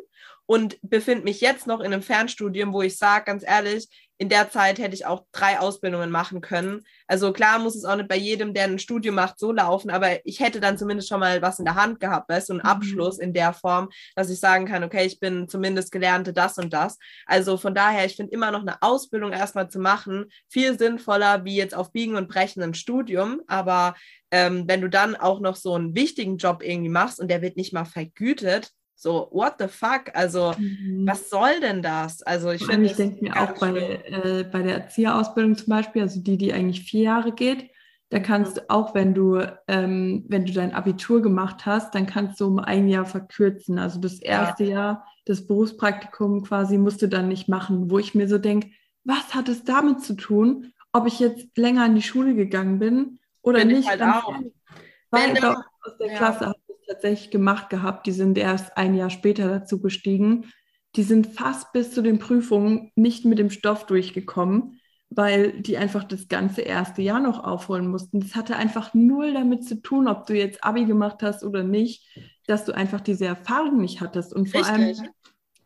Und 0.46 0.80
befinde 0.82 1.26
mich 1.26 1.42
jetzt 1.42 1.68
noch 1.68 1.80
in 1.80 1.94
einem 1.94 2.02
Fernstudium, 2.02 2.74
wo 2.74 2.82
ich 2.82 2.98
sage, 2.98 3.26
ganz 3.26 3.44
ehrlich, 3.46 3.88
in 4.20 4.28
der 4.28 4.52
Zeit 4.52 4.80
hätte 4.80 4.94
ich 4.94 5.06
auch 5.06 5.24
drei 5.32 5.60
Ausbildungen 5.60 6.12
machen 6.12 6.42
können. 6.42 6.82
Also 7.08 7.32
klar 7.32 7.58
muss 7.58 7.76
es 7.76 7.86
auch 7.86 7.96
nicht 7.96 8.10
bei 8.10 8.18
jedem, 8.18 8.54
der 8.54 8.66
ein 8.66 8.78
Studium 8.78 9.16
macht, 9.16 9.40
so 9.40 9.54
laufen, 9.54 9.90
aber 9.90 10.26
ich 10.26 10.42
hätte 10.42 10.60
dann 10.60 10.78
zumindest 10.78 11.08
schon 11.08 11.22
mal 11.22 11.42
was 11.42 11.58
in 11.58 11.66
der 11.66 11.76
Hand 11.76 12.02
gehabt, 12.02 12.30
weißt 12.30 12.50
du, 12.50 12.54
einen 12.54 12.62
mhm. 12.62 12.70
Abschluss 12.70 13.18
in 13.18 13.34
der 13.34 13.54
Form, 13.54 13.90
dass 14.16 14.30
ich 14.30 14.42
sagen 14.42 14.66
kann, 14.66 14.84
okay, 14.84 15.06
ich 15.06 15.22
bin 15.22 15.48
zumindest 15.48 15.94
gelernte 15.94 16.34
das 16.34 16.58
und 16.58 16.74
das. 16.74 16.98
Also 17.26 17.56
von 17.56 17.74
daher, 17.74 18.06
ich 18.06 18.18
finde 18.18 18.34
immer 18.34 18.52
noch 18.52 18.62
eine 18.62 18.82
Ausbildung 18.82 19.32
erstmal 19.32 19.70
zu 19.70 19.80
machen 19.80 20.26
viel 20.50 20.78
sinnvoller 20.78 21.46
wie 21.46 21.56
jetzt 21.56 21.76
auf 21.76 21.92
Biegen 21.92 22.16
und 22.16 22.28
Brechen 22.28 22.62
ein 22.62 22.74
Studium. 22.74 23.42
Aber 23.48 23.96
ähm, 24.32 24.66
wenn 24.68 24.82
du 24.82 24.90
dann 24.90 25.16
auch 25.16 25.40
noch 25.40 25.56
so 25.56 25.76
einen 25.76 25.96
wichtigen 25.96 26.38
Job 26.38 26.62
irgendwie 26.62 26.90
machst 26.90 27.20
und 27.20 27.30
der 27.30 27.42
wird 27.42 27.58
nicht 27.58 27.74
mal 27.74 27.86
vergütet, 27.86 28.72
so, 29.02 29.30
what 29.32 29.56
the 29.60 29.70
fuck? 29.70 30.12
Also, 30.14 30.54
mhm. 30.58 31.08
was 31.08 31.30
soll 31.30 31.62
denn 31.62 31.82
das? 31.82 32.22
Also, 32.22 32.52
ich 32.52 32.66
finde. 32.66 32.88
Ich 32.88 32.98
denke 32.98 33.24
mir 33.24 33.42
auch 33.42 33.58
bei, 33.58 33.72
äh, 33.72 34.44
bei 34.44 34.62
der 34.62 34.76
Erzieherausbildung 34.76 35.56
zum 35.56 35.70
Beispiel, 35.70 36.02
also 36.02 36.20
die, 36.20 36.38
die 36.38 36.52
eigentlich 36.52 36.82
vier 36.82 37.04
Jahre 37.04 37.32
geht, 37.32 37.70
da 38.10 38.20
kannst 38.20 38.58
du 38.58 38.70
auch, 38.70 38.94
wenn 38.96 39.14
du, 39.14 39.40
ähm, 39.70 40.26
wenn 40.28 40.46
du 40.46 40.52
dein 40.52 40.74
Abitur 40.74 41.22
gemacht 41.22 41.66
hast, 41.66 41.96
dann 41.96 42.08
kannst 42.08 42.42
du 42.42 42.48
um 42.48 42.60
ein 42.60 42.90
Jahr 42.90 43.06
verkürzen. 43.06 43.80
Also 43.80 44.02
das 44.02 44.20
erste 44.20 44.66
ja. 44.66 44.72
Jahr, 44.72 45.08
das 45.26 45.48
Berufspraktikum 45.48 46.44
quasi 46.44 46.78
musst 46.78 47.02
du 47.02 47.08
dann 47.08 47.30
nicht 47.30 47.48
machen, 47.48 47.90
wo 47.90 48.00
ich 48.00 48.16
mir 48.16 48.28
so 48.28 48.38
denke, 48.38 48.72
was 49.06 49.34
hat 49.34 49.48
es 49.48 49.64
damit 49.64 50.02
zu 50.02 50.16
tun, 50.16 50.74
ob 50.92 51.08
ich 51.08 51.20
jetzt 51.20 51.56
länger 51.58 51.86
in 51.86 51.96
die 51.96 52.02
Schule 52.02 52.36
gegangen 52.36 52.80
bin 52.80 53.20
oder 53.44 53.60
bin 53.60 53.70
nicht? 53.70 53.82
Ich 53.82 53.90
halt 53.90 54.02
auch. 54.02 54.34
Weil 55.12 55.36
wenn 55.36 55.46
aus 55.46 55.98
der 56.00 56.08
ja. 56.08 56.18
Klasse 56.18 56.48
tatsächlich 56.90 57.30
gemacht 57.30 57.70
gehabt. 57.70 58.08
Die 58.08 58.12
sind 58.12 58.38
erst 58.38 58.76
ein 58.78 58.96
Jahr 58.96 59.10
später 59.10 59.48
dazu 59.48 59.80
gestiegen. 59.80 60.46
Die 60.96 61.04
sind 61.04 61.28
fast 61.28 61.72
bis 61.72 61.92
zu 61.92 62.02
den 62.02 62.18
Prüfungen 62.18 62.92
nicht 62.96 63.26
mit 63.26 63.38
dem 63.38 63.52
Stoff 63.52 63.86
durchgekommen, 63.86 64.80
weil 65.10 65.62
die 65.62 65.78
einfach 65.78 66.04
das 66.04 66.28
ganze 66.28 66.62
erste 66.62 67.04
Jahr 67.04 67.20
noch 67.20 67.44
aufholen 67.44 67.88
mussten. 67.88 68.20
Das 68.20 68.36
hatte 68.36 68.56
einfach 68.56 68.94
null 68.94 69.34
damit 69.34 69.66
zu 69.66 69.82
tun, 69.82 70.08
ob 70.08 70.26
du 70.26 70.34
jetzt 70.34 70.64
Abi 70.64 70.86
gemacht 70.86 71.22
hast 71.22 71.44
oder 71.44 71.64
nicht, 71.64 72.08
dass 72.48 72.66
du 72.66 72.72
einfach 72.72 73.02
diese 73.02 73.26
Erfahrung 73.26 73.80
nicht 73.80 74.02
hattest. 74.02 74.34
Und 74.34 74.50
vor 74.50 74.62
Richtig. 74.62 74.76
allem 74.76 75.10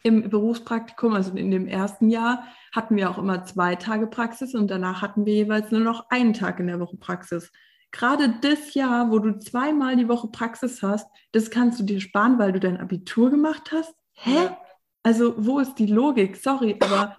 im 0.03 0.29
Berufspraktikum, 0.29 1.13
also 1.13 1.33
in 1.33 1.49
dem 1.49 1.67
ersten 1.67 2.09
Jahr, 2.09 2.43
hatten 2.73 2.97
wir 2.97 3.09
auch 3.09 3.17
immer 3.17 3.45
zwei 3.45 3.75
Tage 3.75 4.07
Praxis 4.07 4.53
und 4.53 4.69
danach 4.69 5.01
hatten 5.01 5.25
wir 5.25 5.33
jeweils 5.33 5.71
nur 5.71 5.79
noch 5.79 6.09
einen 6.09 6.33
Tag 6.33 6.59
in 6.59 6.67
der 6.67 6.81
Woche 6.81 6.97
Praxis 6.97 7.49
gerade 7.93 8.33
das 8.41 8.73
Jahr, 8.73 9.09
wo 9.11 9.19
du 9.19 9.39
zweimal 9.39 9.95
die 9.95 10.09
Woche 10.09 10.27
Praxis 10.27 10.83
hast, 10.83 11.07
das 11.31 11.49
kannst 11.49 11.79
du 11.79 11.83
dir 11.83 12.01
sparen, 12.01 12.37
weil 12.39 12.51
du 12.51 12.59
dein 12.59 12.81
Abitur 12.81 13.29
gemacht 13.29 13.71
hast? 13.71 13.93
Hä? 14.13 14.49
Also, 15.03 15.35
wo 15.37 15.59
ist 15.59 15.75
die 15.75 15.85
Logik? 15.85 16.35
Sorry, 16.35 16.75
aber 16.81 17.17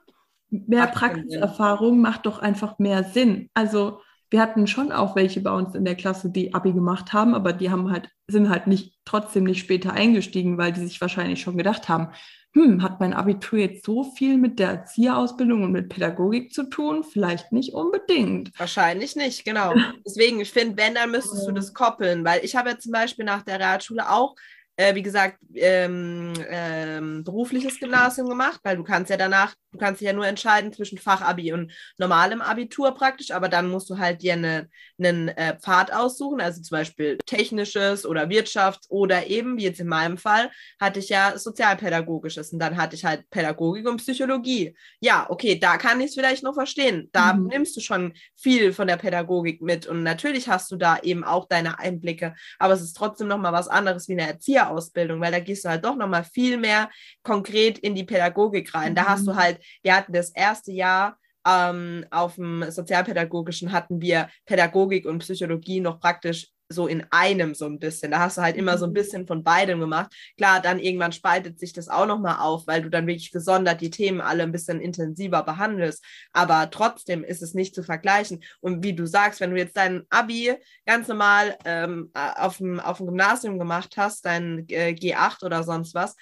mehr 0.50 0.86
Praxiserfahrung 0.88 2.00
macht 2.00 2.26
doch 2.26 2.40
einfach 2.40 2.78
mehr 2.78 3.04
Sinn. 3.04 3.48
Also, 3.54 4.00
wir 4.30 4.40
hatten 4.40 4.66
schon 4.66 4.90
auch 4.90 5.14
welche 5.14 5.40
bei 5.40 5.52
uns 5.52 5.74
in 5.74 5.84
der 5.84 5.94
Klasse, 5.94 6.30
die 6.30 6.54
Abi 6.54 6.72
gemacht 6.72 7.12
haben, 7.12 7.34
aber 7.34 7.52
die 7.52 7.70
haben 7.70 7.90
halt, 7.92 8.08
sind 8.26 8.48
halt 8.48 8.66
nicht 8.66 8.98
trotzdem 9.04 9.44
nicht 9.44 9.60
später 9.60 9.92
eingestiegen, 9.92 10.58
weil 10.58 10.72
die 10.72 10.80
sich 10.80 11.00
wahrscheinlich 11.00 11.40
schon 11.40 11.56
gedacht 11.56 11.88
haben, 11.88 12.08
hm, 12.54 12.82
hat 12.82 13.00
mein 13.00 13.12
Abitur 13.12 13.58
jetzt 13.58 13.84
so 13.84 14.04
viel 14.04 14.38
mit 14.38 14.60
der 14.60 14.68
Erzieherausbildung 14.70 15.64
und 15.64 15.72
mit 15.72 15.88
Pädagogik 15.88 16.52
zu 16.52 16.64
tun? 16.64 17.02
Vielleicht 17.02 17.50
nicht 17.50 17.74
unbedingt. 17.74 18.56
Wahrscheinlich 18.58 19.16
nicht, 19.16 19.44
genau. 19.44 19.74
Deswegen, 20.06 20.40
ich 20.40 20.52
finde, 20.52 20.76
wenn, 20.76 20.94
dann 20.94 21.10
müsstest 21.10 21.48
du 21.48 21.52
das 21.52 21.74
koppeln, 21.74 22.24
weil 22.24 22.44
ich 22.44 22.54
habe 22.54 22.70
ja 22.70 22.78
zum 22.78 22.92
Beispiel 22.92 23.24
nach 23.24 23.42
der 23.42 23.58
Realschule 23.58 24.08
auch 24.08 24.36
äh, 24.76 24.94
wie 24.94 25.02
gesagt, 25.02 25.38
ähm, 25.54 26.32
ähm, 26.48 27.24
berufliches 27.24 27.78
Gymnasium 27.78 28.28
gemacht, 28.28 28.60
weil 28.64 28.76
du 28.76 28.84
kannst 28.84 29.10
ja 29.10 29.16
danach, 29.16 29.54
du 29.72 29.78
kannst 29.78 30.00
dich 30.00 30.06
ja 30.06 30.12
nur 30.12 30.26
entscheiden 30.26 30.72
zwischen 30.72 30.98
Fachabi 30.98 31.52
und 31.52 31.72
normalem 31.98 32.40
Abitur 32.40 32.94
praktisch, 32.94 33.30
aber 33.30 33.48
dann 33.48 33.68
musst 33.68 33.88
du 33.90 33.98
halt 33.98 34.22
dir 34.22 34.32
einen 34.32 34.70
eine, 34.98 35.36
äh, 35.36 35.58
Pfad 35.58 35.92
aussuchen, 35.92 36.40
also 36.40 36.62
zum 36.62 36.76
Beispiel 36.76 37.18
technisches 37.26 38.06
oder 38.06 38.28
Wirtschaft 38.28 38.86
oder 38.88 39.26
eben, 39.26 39.56
wie 39.56 39.64
jetzt 39.64 39.80
in 39.80 39.88
meinem 39.88 40.18
Fall, 40.18 40.50
hatte 40.80 41.00
ich 41.00 41.08
ja 41.08 41.36
sozialpädagogisches 41.38 42.52
und 42.52 42.58
dann 42.58 42.76
hatte 42.76 42.96
ich 42.96 43.04
halt 43.04 43.28
Pädagogik 43.30 43.88
und 43.88 43.98
Psychologie. 43.98 44.76
Ja, 45.00 45.26
okay, 45.28 45.58
da 45.58 45.76
kann 45.76 46.00
ich 46.00 46.08
es 46.08 46.14
vielleicht 46.14 46.42
noch 46.42 46.54
verstehen. 46.54 47.08
Da 47.12 47.34
mhm. 47.34 47.48
nimmst 47.48 47.76
du 47.76 47.80
schon 47.80 48.14
viel 48.36 48.72
von 48.72 48.86
der 48.86 48.96
Pädagogik 48.96 49.62
mit 49.62 49.86
und 49.86 50.02
natürlich 50.02 50.48
hast 50.48 50.70
du 50.70 50.76
da 50.76 50.98
eben 50.98 51.24
auch 51.24 51.46
deine 51.48 51.78
Einblicke, 51.78 52.34
aber 52.58 52.74
es 52.74 52.82
ist 52.82 52.96
trotzdem 52.96 53.28
nochmal 53.28 53.52
was 53.52 53.68
anderes 53.68 54.08
wie 54.08 54.12
eine 54.12 54.28
Erzieher 54.28 54.63
Ausbildung, 54.70 55.20
weil 55.20 55.32
da 55.32 55.40
gehst 55.40 55.64
du 55.64 55.68
halt 55.68 55.84
doch 55.84 55.96
nochmal 55.96 56.24
viel 56.24 56.56
mehr 56.56 56.90
konkret 57.22 57.78
in 57.78 57.94
die 57.94 58.04
Pädagogik 58.04 58.74
rein. 58.74 58.92
Mhm. 58.92 58.96
Da 58.96 59.04
hast 59.06 59.26
du 59.26 59.32
mhm. 59.32 59.36
halt, 59.36 59.60
wir 59.82 59.96
hatten 59.96 60.12
das 60.12 60.30
erste 60.30 60.72
Jahr 60.72 61.18
ähm, 61.46 62.06
auf 62.10 62.36
dem 62.36 62.70
Sozialpädagogischen 62.70 63.72
hatten 63.72 64.00
wir 64.00 64.28
Pädagogik 64.46 65.06
und 65.06 65.18
Psychologie 65.18 65.80
noch 65.80 66.00
praktisch 66.00 66.48
so 66.74 66.86
in 66.86 67.04
einem 67.10 67.54
so 67.54 67.66
ein 67.66 67.78
bisschen. 67.78 68.10
Da 68.10 68.20
hast 68.20 68.38
du 68.38 68.42
halt 68.42 68.56
immer 68.56 68.78
so 68.78 68.86
ein 68.86 68.90
mhm. 68.90 68.94
bisschen 68.94 69.26
von 69.26 69.42
beidem 69.44 69.80
gemacht. 69.80 70.14
Klar, 70.36 70.60
dann 70.60 70.78
irgendwann 70.78 71.12
spaltet 71.12 71.58
sich 71.58 71.72
das 71.72 71.88
auch 71.88 72.06
nochmal 72.06 72.36
auf, 72.40 72.66
weil 72.66 72.82
du 72.82 72.90
dann 72.90 73.06
wirklich 73.06 73.32
gesondert 73.32 73.80
die 73.80 73.90
Themen 73.90 74.20
alle 74.20 74.42
ein 74.42 74.52
bisschen 74.52 74.80
intensiver 74.80 75.42
behandelst. 75.42 76.04
Aber 76.32 76.70
trotzdem 76.70 77.24
ist 77.24 77.42
es 77.42 77.54
nicht 77.54 77.74
zu 77.74 77.82
vergleichen. 77.82 78.42
Und 78.60 78.82
wie 78.82 78.94
du 78.94 79.06
sagst, 79.06 79.40
wenn 79.40 79.50
du 79.50 79.56
jetzt 79.56 79.76
dein 79.76 80.02
Abi 80.10 80.54
ganz 80.86 81.08
normal 81.08 81.56
ähm, 81.64 82.10
auf, 82.14 82.58
dem, 82.58 82.80
auf 82.80 82.98
dem 82.98 83.06
Gymnasium 83.06 83.58
gemacht 83.58 83.96
hast, 83.96 84.24
dein 84.26 84.66
äh, 84.68 84.90
G8 84.90 85.44
oder 85.44 85.62
sonst 85.62 85.94
was, 85.94 86.16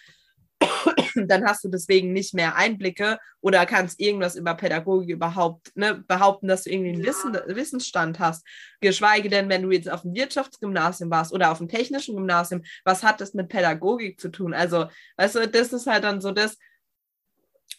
dann 1.14 1.44
hast 1.44 1.64
du 1.64 1.68
deswegen 1.68 2.12
nicht 2.12 2.34
mehr 2.34 2.56
Einblicke 2.56 3.18
oder 3.40 3.66
kannst 3.66 4.00
irgendwas 4.00 4.36
über 4.36 4.54
Pädagogik 4.54 5.10
überhaupt 5.10 5.76
ne, 5.76 6.02
behaupten, 6.06 6.48
dass 6.48 6.64
du 6.64 6.70
irgendwie 6.70 6.92
einen. 6.92 7.04
Wissen, 7.04 7.36
Wissensstand 7.46 8.18
hast. 8.18 8.46
Geschweige 8.80 9.28
denn, 9.28 9.48
wenn 9.48 9.62
du 9.62 9.70
jetzt 9.70 9.90
auf 9.90 10.02
dem 10.02 10.14
Wirtschaftsgymnasium 10.14 11.10
warst 11.10 11.32
oder 11.32 11.50
auf 11.50 11.58
dem 11.58 11.68
technischen 11.68 12.16
Gymnasium, 12.16 12.62
was 12.84 13.02
hat 13.02 13.20
das 13.20 13.34
mit 13.34 13.48
Pädagogik 13.48 14.20
zu 14.20 14.30
tun? 14.30 14.54
Also, 14.54 14.86
weißt 15.16 15.36
du, 15.36 15.48
das 15.48 15.72
ist 15.72 15.86
halt 15.86 16.04
dann 16.04 16.20
so 16.20 16.32
das, 16.32 16.58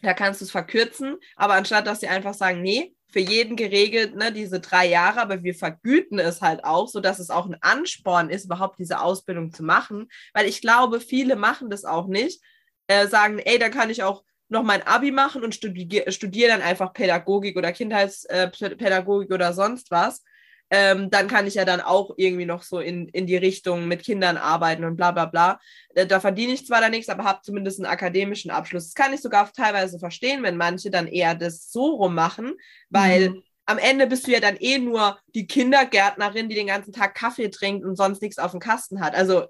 da 0.01 0.13
kannst 0.13 0.41
du 0.41 0.45
es 0.45 0.51
verkürzen, 0.51 1.17
aber 1.35 1.53
anstatt 1.53 1.87
dass 1.87 2.01
sie 2.01 2.07
einfach 2.07 2.33
sagen, 2.33 2.61
nee, 2.61 2.95
für 3.13 3.19
jeden 3.19 3.55
geregelt, 3.55 4.15
ne, 4.15 4.31
diese 4.31 4.59
drei 4.59 4.87
Jahre, 4.87 5.21
aber 5.21 5.43
wir 5.43 5.53
vergüten 5.53 6.17
es 6.17 6.41
halt 6.41 6.63
auch, 6.63 6.87
sodass 6.87 7.19
es 7.19 7.29
auch 7.29 7.45
ein 7.45 7.57
Ansporn 7.61 8.31
ist, 8.31 8.45
überhaupt 8.45 8.79
diese 8.79 9.01
Ausbildung 9.01 9.53
zu 9.53 9.63
machen. 9.63 10.07
Weil 10.33 10.47
ich 10.47 10.61
glaube, 10.61 10.99
viele 10.99 11.35
machen 11.35 11.69
das 11.69 11.85
auch 11.85 12.07
nicht, 12.07 12.41
äh, 12.87 13.07
sagen, 13.07 13.39
ey, 13.39 13.59
da 13.59 13.69
kann 13.69 13.89
ich 13.89 14.03
auch 14.03 14.23
noch 14.49 14.63
mein 14.63 14.85
Abi 14.85 15.11
machen 15.11 15.43
und 15.43 15.55
studiere 15.55 16.11
studier 16.11 16.47
dann 16.47 16.61
einfach 16.61 16.93
Pädagogik 16.93 17.57
oder 17.57 17.71
Kindheitspädagogik 17.71 19.29
äh, 19.29 19.33
oder 19.33 19.53
sonst 19.53 19.91
was. 19.91 20.23
ähm, 20.69 21.11
dann 21.11 21.27
kann 21.27 21.45
ich 21.45 21.53
ja 21.53 21.65
dann 21.65 21.81
auch 21.81 22.15
irgendwie 22.17 22.45
noch 22.45 22.63
so 22.63 22.79
in, 22.79 23.07
in 23.09 23.27
die 23.27 23.37
Richtung 23.37 23.87
mit 23.87 24.03
Kindern 24.03 24.37
arbeiten 24.37 24.83
und 24.85 24.95
bla 24.95 25.11
bla 25.11 25.25
bla. 25.25 25.59
Da, 25.93 26.05
da 26.05 26.19
verdiene 26.19 26.53
ich 26.53 26.65
zwar 26.65 26.81
da 26.81 26.89
nichts, 26.89 27.09
aber 27.09 27.25
habe 27.25 27.41
zumindest 27.43 27.79
einen 27.79 27.91
akademischen 27.91 28.49
Abschluss. 28.49 28.85
Das 28.85 28.95
kann 28.95 29.13
ich 29.13 29.21
sogar 29.21 29.51
teilweise 29.51 29.99
verstehen, 29.99 30.41
wenn 30.41 30.57
manche 30.57 30.89
dann 30.89 31.07
eher 31.07 31.35
das 31.35 31.71
so 31.71 31.95
rum 31.95 32.15
machen, 32.15 32.53
weil 32.89 33.29
mhm. 33.29 33.43
am 33.67 33.77
Ende 33.77 34.07
bist 34.07 34.25
du 34.25 34.31
ja 34.31 34.39
dann 34.39 34.57
eh 34.57 34.79
nur 34.79 35.19
die 35.35 35.45
Kindergärtnerin, 35.45 36.49
die 36.49 36.55
den 36.55 36.67
ganzen 36.67 36.91
Tag 36.91 37.13
Kaffee 37.13 37.49
trinkt 37.49 37.85
und 37.85 37.95
sonst 37.95 38.23
nichts 38.23 38.39
auf 38.39 38.51
dem 38.51 38.59
Kasten 38.59 38.99
hat. 38.99 39.13
Also 39.13 39.45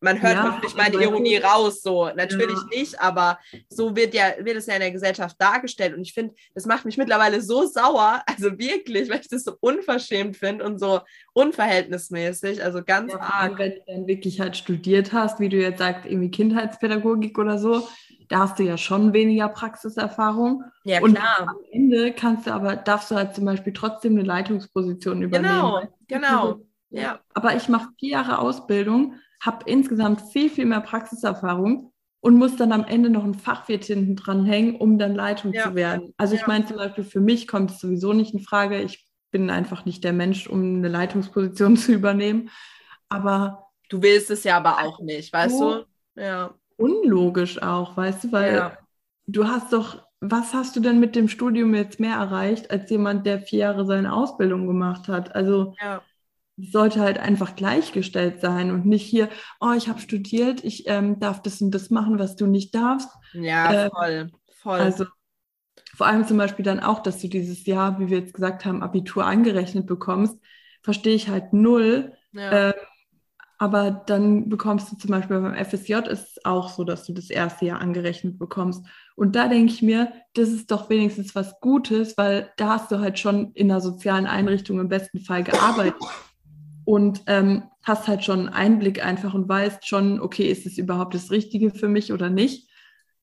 man 0.00 0.20
hört 0.20 0.34
ja, 0.34 0.44
hoffentlich 0.44 0.74
meine 0.74 0.96
Ironie 1.02 1.36
raus, 1.36 1.82
so 1.82 2.10
natürlich 2.14 2.56
ja. 2.56 2.78
nicht, 2.78 3.00
aber 3.00 3.38
so 3.68 3.94
wird 3.94 4.14
ja 4.14 4.32
wird 4.40 4.56
es 4.56 4.66
ja 4.66 4.74
in 4.74 4.80
der 4.80 4.90
Gesellschaft 4.90 5.36
dargestellt 5.38 5.94
und 5.94 6.02
ich 6.02 6.14
finde, 6.14 6.34
das 6.54 6.66
macht 6.66 6.84
mich 6.84 6.96
mittlerweile 6.96 7.40
so 7.40 7.66
sauer, 7.66 8.22
also 8.26 8.58
wirklich, 8.58 9.10
weil 9.10 9.20
ich 9.20 9.28
das 9.28 9.44
so 9.44 9.56
unverschämt 9.60 10.36
finde 10.36 10.64
und 10.64 10.78
so 10.78 11.00
unverhältnismäßig, 11.32 12.62
also 12.62 12.82
ganz 12.82 13.12
ja, 13.12 13.20
arg. 13.20 13.58
Wenn 13.58 13.72
du 13.72 13.82
dann 13.86 14.06
wirklich 14.06 14.40
halt 14.40 14.56
studiert 14.56 15.12
hast, 15.12 15.40
wie 15.40 15.48
du 15.48 15.56
jetzt 15.56 15.78
sagst, 15.78 16.06
irgendwie 16.06 16.30
Kindheitspädagogik 16.30 17.38
oder 17.38 17.58
so, 17.58 17.86
da 18.28 18.40
hast 18.40 18.58
du 18.58 18.62
ja 18.62 18.78
schon 18.78 19.12
weniger 19.12 19.48
Praxiserfahrung. 19.48 20.64
Ja, 20.84 21.02
und 21.02 21.14
klar. 21.14 21.48
am 21.48 21.56
Ende 21.72 22.12
kannst 22.12 22.46
du 22.46 22.52
aber, 22.52 22.76
darfst 22.76 23.10
du 23.10 23.16
halt 23.16 23.34
zum 23.34 23.44
Beispiel 23.44 23.72
trotzdem 23.72 24.12
eine 24.12 24.22
Leitungsposition 24.22 25.22
übernehmen. 25.22 25.52
Genau, 25.52 25.82
genau. 26.06 26.60
Ja. 26.90 27.20
Aber 27.34 27.54
ich 27.56 27.68
mache 27.68 27.88
vier 27.98 28.10
Jahre 28.10 28.38
Ausbildung 28.38 29.14
habe 29.40 29.64
insgesamt 29.66 30.20
viel, 30.32 30.50
viel 30.50 30.66
mehr 30.66 30.80
Praxiserfahrung 30.80 31.92
und 32.20 32.36
muss 32.36 32.56
dann 32.56 32.72
am 32.72 32.84
Ende 32.84 33.08
noch 33.08 33.24
ein 33.24 33.34
Fachwirt 33.34 33.84
hinten 33.84 34.16
dran 34.16 34.44
hängen, 34.44 34.76
um 34.76 34.98
dann 34.98 35.14
Leitung 35.14 35.52
ja. 35.52 35.64
zu 35.64 35.74
werden. 35.74 36.12
Also 36.18 36.34
ich 36.34 36.42
ja. 36.42 36.46
meine 36.46 36.66
zum 36.66 36.76
Beispiel, 36.76 37.04
für 37.04 37.20
mich 37.20 37.48
kommt 37.48 37.70
es 37.70 37.80
sowieso 37.80 38.12
nicht 38.12 38.34
in 38.34 38.40
Frage. 38.40 38.80
Ich 38.82 39.06
bin 39.30 39.48
einfach 39.48 39.86
nicht 39.86 40.04
der 40.04 40.12
Mensch, 40.12 40.46
um 40.46 40.76
eine 40.76 40.88
Leitungsposition 40.88 41.76
zu 41.78 41.92
übernehmen. 41.92 42.50
Aber 43.08 43.66
du 43.88 44.02
willst 44.02 44.30
es 44.30 44.44
ja 44.44 44.58
aber 44.58 44.78
auch 44.84 45.00
nicht, 45.00 45.32
weißt 45.32 45.58
so 45.58 45.84
du? 46.14 46.22
Ja. 46.22 46.54
Unlogisch 46.76 47.60
auch, 47.62 47.96
weißt 47.96 48.24
du, 48.24 48.32
weil 48.32 48.54
ja. 48.54 48.78
du 49.26 49.46
hast 49.46 49.72
doch, 49.72 50.06
was 50.20 50.52
hast 50.52 50.76
du 50.76 50.80
denn 50.80 51.00
mit 51.00 51.16
dem 51.16 51.28
Studium 51.28 51.74
jetzt 51.74 52.00
mehr 52.00 52.16
erreicht 52.16 52.70
als 52.70 52.90
jemand, 52.90 53.26
der 53.26 53.40
vier 53.40 53.60
Jahre 53.60 53.86
seine 53.86 54.12
Ausbildung 54.12 54.66
gemacht 54.66 55.08
hat? 55.08 55.34
Also 55.34 55.74
ja 55.80 56.02
sollte 56.70 57.00
halt 57.00 57.18
einfach 57.18 57.56
gleichgestellt 57.56 58.40
sein 58.40 58.70
und 58.70 58.86
nicht 58.86 59.06
hier, 59.06 59.28
oh, 59.60 59.72
ich 59.76 59.88
habe 59.88 60.00
studiert, 60.00 60.64
ich 60.64 60.88
ähm, 60.88 61.18
darf 61.20 61.42
das 61.42 61.60
und 61.60 61.72
das 61.72 61.90
machen, 61.90 62.18
was 62.18 62.36
du 62.36 62.46
nicht 62.46 62.74
darfst. 62.74 63.08
Ja, 63.32 63.86
äh, 63.86 63.90
voll, 63.90 64.30
voll. 64.62 64.80
Also 64.80 65.06
vor 65.94 66.06
allem 66.06 66.26
zum 66.26 66.36
Beispiel 66.36 66.64
dann 66.64 66.80
auch, 66.80 67.02
dass 67.02 67.20
du 67.20 67.28
dieses 67.28 67.66
Jahr, 67.66 67.98
wie 68.00 68.08
wir 68.08 68.20
jetzt 68.20 68.34
gesagt 68.34 68.64
haben, 68.64 68.82
Abitur 68.82 69.26
angerechnet 69.26 69.86
bekommst, 69.86 70.38
verstehe 70.82 71.14
ich 71.14 71.28
halt 71.28 71.52
null. 71.52 72.14
Ja. 72.32 72.70
Äh, 72.70 72.74
aber 73.58 73.90
dann 73.90 74.48
bekommst 74.48 74.90
du 74.90 74.96
zum 74.96 75.10
Beispiel 75.10 75.38
beim 75.38 75.54
FSJ 75.54 75.92
ist 76.08 76.38
es 76.38 76.44
auch 76.46 76.70
so, 76.70 76.82
dass 76.82 77.04
du 77.04 77.12
das 77.12 77.28
erste 77.28 77.66
Jahr 77.66 77.82
angerechnet 77.82 78.38
bekommst. 78.38 78.86
Und 79.16 79.36
da 79.36 79.48
denke 79.48 79.70
ich 79.70 79.82
mir, 79.82 80.10
das 80.32 80.48
ist 80.48 80.70
doch 80.70 80.88
wenigstens 80.88 81.34
was 81.34 81.60
Gutes, 81.60 82.16
weil 82.16 82.50
da 82.56 82.70
hast 82.70 82.90
du 82.90 83.00
halt 83.00 83.18
schon 83.18 83.52
in 83.52 83.70
einer 83.70 83.82
sozialen 83.82 84.26
Einrichtung 84.26 84.80
im 84.80 84.88
besten 84.88 85.20
Fall 85.20 85.44
gearbeitet 85.44 86.00
und 86.84 87.22
ähm, 87.26 87.64
hast 87.82 88.08
halt 88.08 88.24
schon 88.24 88.40
einen 88.40 88.48
Einblick 88.48 89.04
einfach 89.04 89.34
und 89.34 89.48
weißt 89.48 89.86
schon, 89.86 90.20
okay, 90.20 90.46
ist 90.50 90.66
es 90.66 90.78
überhaupt 90.78 91.14
das 91.14 91.30
Richtige 91.30 91.70
für 91.70 91.88
mich 91.88 92.12
oder 92.12 92.30
nicht. 92.30 92.68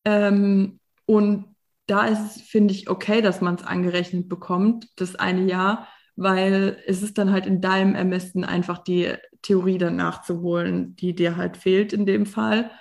Ähm, 0.05 0.79
und 1.05 1.45
da 1.87 2.05
ist 2.05 2.19
es, 2.19 2.41
finde 2.41 2.73
ich, 2.73 2.89
okay, 2.89 3.21
dass 3.21 3.41
man 3.41 3.55
es 3.55 3.63
angerechnet 3.63 4.27
bekommt, 4.29 4.87
das 4.97 5.15
eine 5.15 5.45
Jahr, 5.45 5.87
weil 6.15 6.77
es 6.85 7.01
ist 7.01 7.17
dann 7.17 7.31
halt 7.31 7.45
in 7.45 7.61
deinem 7.61 7.95
Ermessen 7.95 8.43
einfach 8.43 8.79
die 8.79 9.13
Theorie 9.41 9.77
dann 9.77 9.95
nachzuholen, 9.95 10.95
die 10.95 11.13
dir 11.15 11.37
halt 11.37 11.57
fehlt 11.57 11.93
in 11.93 12.05
dem 12.05 12.25
Fall. 12.25 12.71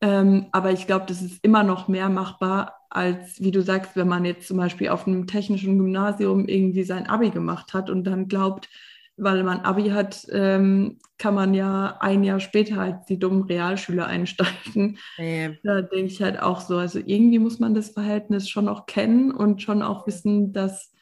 Ähm, 0.00 0.46
aber 0.52 0.72
ich 0.72 0.86
glaube, 0.86 1.06
das 1.06 1.22
ist 1.22 1.42
immer 1.44 1.62
noch 1.62 1.88
mehr 1.88 2.08
machbar, 2.08 2.86
als 2.90 3.42
wie 3.42 3.50
du 3.50 3.62
sagst, 3.62 3.96
wenn 3.96 4.08
man 4.08 4.24
jetzt 4.24 4.46
zum 4.46 4.56
Beispiel 4.56 4.88
auf 4.88 5.06
einem 5.06 5.26
technischen 5.26 5.78
Gymnasium 5.78 6.46
irgendwie 6.48 6.84
sein 6.84 7.08
Abi 7.08 7.30
gemacht 7.30 7.74
hat 7.74 7.90
und 7.90 8.04
dann 8.04 8.28
glaubt, 8.28 8.68
weil 9.16 9.42
man 9.44 9.60
Abi 9.60 9.88
hat, 9.88 10.26
ähm, 10.30 10.98
kann 11.18 11.34
man 11.34 11.54
ja 11.54 11.96
ein 12.00 12.22
Jahr 12.22 12.40
später 12.40 12.80
als 12.80 13.06
die 13.06 13.18
dummen 13.18 13.44
Realschüler 13.44 14.06
einsteigen. 14.06 14.98
Nee. 15.18 15.58
Da 15.62 15.80
denke 15.82 16.12
ich 16.12 16.22
halt 16.22 16.40
auch 16.40 16.60
so. 16.60 16.76
Also 16.76 16.98
irgendwie 16.98 17.38
muss 17.38 17.58
man 17.58 17.74
das 17.74 17.90
Verhältnis 17.90 18.48
schon 18.48 18.68
auch 18.68 18.86
kennen 18.86 19.30
und 19.30 19.62
schon 19.62 19.82
auch 19.82 20.06
wissen, 20.06 20.52
dass 20.52 20.92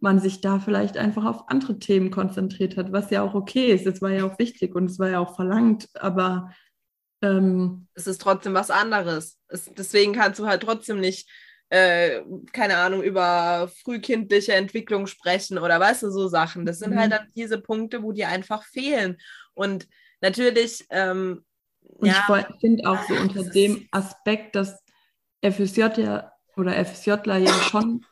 man 0.00 0.18
sich 0.18 0.40
da 0.40 0.58
vielleicht 0.58 0.98
einfach 0.98 1.24
auf 1.24 1.48
andere 1.48 1.78
Themen 1.78 2.10
konzentriert 2.10 2.76
hat, 2.76 2.92
was 2.92 3.10
ja 3.10 3.22
auch 3.22 3.34
okay 3.34 3.72
ist. 3.72 3.86
Das 3.86 4.02
war 4.02 4.10
ja 4.10 4.24
auch 4.24 4.38
wichtig 4.38 4.74
und 4.74 4.86
es 4.86 4.98
war 4.98 5.08
ja 5.08 5.20
auch 5.20 5.36
verlangt, 5.36 5.88
aber 5.94 6.50
ähm, 7.22 7.86
es 7.94 8.08
ist 8.08 8.20
trotzdem 8.20 8.52
was 8.52 8.70
anderes. 8.70 9.38
Es, 9.48 9.70
deswegen 9.72 10.12
kannst 10.12 10.40
du 10.40 10.46
halt 10.46 10.62
trotzdem 10.62 10.98
nicht 11.00 11.30
äh, 11.72 12.22
keine 12.52 12.76
Ahnung, 12.76 13.02
über 13.02 13.70
frühkindliche 13.82 14.52
Entwicklung 14.52 15.06
sprechen 15.06 15.56
oder 15.56 15.80
weißt 15.80 16.02
du, 16.02 16.10
so 16.10 16.28
Sachen. 16.28 16.66
Das 16.66 16.80
sind 16.80 16.98
halt 16.98 17.08
mhm. 17.08 17.14
halt 17.14 17.22
dann 17.22 17.32
diese 17.34 17.58
Punkte, 17.58 18.02
wo 18.02 18.12
die 18.12 18.26
einfach 18.26 18.64
fehlen. 18.64 19.16
Und 19.54 19.88
natürlich, 20.20 20.84
ähm, 20.90 21.46
und 21.80 22.08
ja, 22.08 22.46
ich 22.50 22.60
finde 22.60 22.86
auch 22.86 23.02
so 23.08 23.14
unter 23.14 23.44
dem 23.44 23.88
Aspekt, 23.90 24.54
dass 24.54 24.84
FSJ 25.40 25.80
ja 25.96 26.32
oder 26.58 26.84
FSJler 26.84 27.38
ja 27.38 27.54
schon 27.54 28.04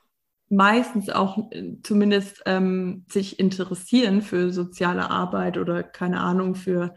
meistens 0.49 1.11
auch 1.11 1.53
äh, 1.53 1.75
zumindest 1.83 2.43
ähm, 2.47 3.05
sich 3.11 3.39
interessieren 3.39 4.23
für 4.23 4.53
soziale 4.53 5.11
Arbeit 5.11 5.59
oder 5.59 5.83
keine 5.83 6.21
Ahnung 6.21 6.55
für 6.55 6.95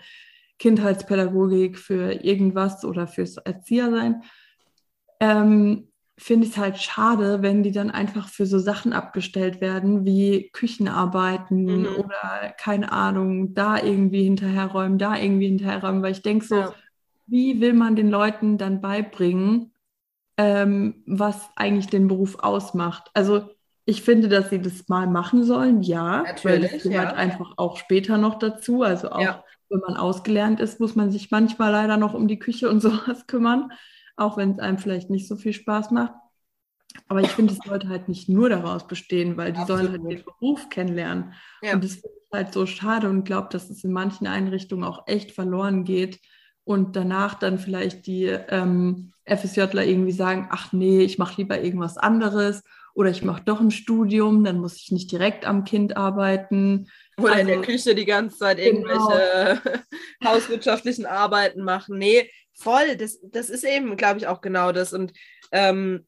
Kindheitspädagogik, 0.60 1.78
für 1.78 2.24
irgendwas 2.24 2.86
oder 2.86 3.06
fürs 3.06 3.36
Erziehersein. 3.36 4.24
Ähm, 5.20 5.90
finde 6.18 6.46
ich 6.46 6.54
es 6.54 6.58
halt 6.58 6.78
schade, 6.78 7.42
wenn 7.42 7.64
die 7.64 7.72
dann 7.72 7.90
einfach 7.90 8.28
für 8.28 8.46
so 8.46 8.60
Sachen 8.60 8.94
abgestellt 8.94 9.62
werden, 9.62 10.06
wie 10.06 10.50
Küchenarbeiten 10.54 11.82
mhm. 11.82 11.88
oder 11.98 12.54
keine 12.58 12.92
Ahnung, 12.92 13.54
da 13.54 13.82
irgendwie 13.82 14.24
hinterherräumen, 14.24 14.98
da 14.98 15.18
irgendwie 15.18 15.48
hinterherräumen, 15.48 16.04
weil 16.04 16.12
ich 16.12 16.22
denke 16.22 16.46
so, 16.46 16.56
ja. 16.56 16.74
wie 17.26 17.62
will 17.62 17.74
man 17.74 17.96
den 17.96 18.10
Leuten 18.10 18.58
dann 18.58 18.80
beibringen, 18.80 19.74
ähm, 20.38 21.04
was 21.08 21.50
eigentlich 21.56 21.88
den 21.88 22.08
Beruf 22.08 22.38
ausmacht? 22.40 23.10
Also 23.16 23.50
ich 23.86 24.04
finde, 24.04 24.30
dass 24.30 24.50
sie 24.50 24.62
das 24.62 24.88
mal 24.88 25.08
machen 25.08 25.44
sollen, 25.44 25.82
ja, 25.82 26.24
Natürlich, 26.24 26.44
weil 26.46 26.62
das 26.62 26.84
gehört 26.84 27.12
ja. 27.12 27.18
einfach 27.18 27.54
auch 27.58 27.78
später 27.78 28.18
noch 28.18 28.38
dazu. 28.38 28.84
Also 28.84 29.12
auch 29.12 29.22
ja. 29.22 29.44
wenn 29.70 29.80
man 29.80 29.98
ausgelernt 29.98 30.60
ist, 30.60 30.80
muss 30.80 30.96
man 30.96 31.12
sich 31.12 31.32
manchmal 31.32 31.72
leider 31.72 31.98
noch 31.98 32.14
um 32.14 32.28
die 32.28 32.40
Küche 32.40 32.70
und 32.70 32.80
sowas 32.82 33.26
kümmern 33.26 33.72
auch 34.16 34.38
wenn 34.38 34.52
es 34.52 34.60
einem 34.60 34.78
vielleicht 34.78 35.10
nicht 35.10 35.28
so 35.28 35.36
viel 35.36 35.54
Spaß 35.54 35.92
macht. 35.92 36.14
Aber 37.08 37.22
ich 37.22 37.30
finde, 37.30 37.54
es 37.54 37.60
sollte 37.66 37.90
halt 37.90 38.08
nicht 38.08 38.30
nur 38.30 38.50
daraus 38.50 38.88
bestehen, 38.88 39.36
weil 39.36 39.52
die 39.54 39.60
Absolut. 39.60 39.82
sollen 39.82 39.92
halt 39.92 40.12
den 40.12 40.24
Beruf 40.24 40.70
kennenlernen. 40.70 41.34
Ja. 41.62 41.74
Und 41.74 41.84
das 41.84 41.94
finde 41.94 42.18
ich 42.26 42.32
halt 42.32 42.54
so 42.54 42.66
schade 42.66 43.10
und 43.10 43.24
glaube, 43.24 43.50
dass 43.52 43.70
es 43.70 43.84
in 43.84 43.92
manchen 43.92 44.28
Einrichtungen 44.28 44.84
auch 44.84 45.08
echt 45.08 45.32
verloren 45.32 45.84
geht 45.84 46.20
und 46.64 46.96
danach 46.96 47.36
dann 47.36 47.58
vielleicht 47.58 48.06
die 48.06 48.26
ähm, 48.26 49.14
FSJler 49.26 49.86
irgendwie 49.86 50.12
sagen, 50.12 50.48
ach 50.52 50.72
nee, 50.72 51.02
ich 51.02 51.18
mache 51.18 51.42
lieber 51.42 51.60
irgendwas 51.62 51.98
anderes 51.98 52.64
oder 52.94 53.10
ich 53.10 53.24
mache 53.24 53.44
doch 53.44 53.60
ein 53.60 53.72
Studium, 53.72 54.44
dann 54.44 54.60
muss 54.60 54.78
ich 54.78 54.92
nicht 54.92 55.12
direkt 55.12 55.46
am 55.46 55.64
Kind 55.64 55.98
arbeiten. 55.98 56.90
Oder 57.18 57.34
also, 57.34 57.42
in 57.42 57.48
der 57.48 57.58
also 57.58 57.72
Küche 57.72 57.96
die 57.96 58.06
ganze 58.06 58.38
Zeit 58.38 58.60
irgendwelche 58.60 59.62
genau. 59.64 59.82
hauswirtschaftlichen 60.26 61.06
Arbeiten 61.06 61.64
machen. 61.64 61.98
Nee, 61.98 62.30
Voll, 62.54 62.96
das, 62.98 63.20
das 63.24 63.50
ist 63.50 63.64
eben, 63.64 63.96
glaube 63.98 64.20
ich, 64.20 64.28
auch 64.28 64.42
genau 64.42 64.72
das. 64.72 64.94
Und 64.94 65.14
ähm, 65.52 66.06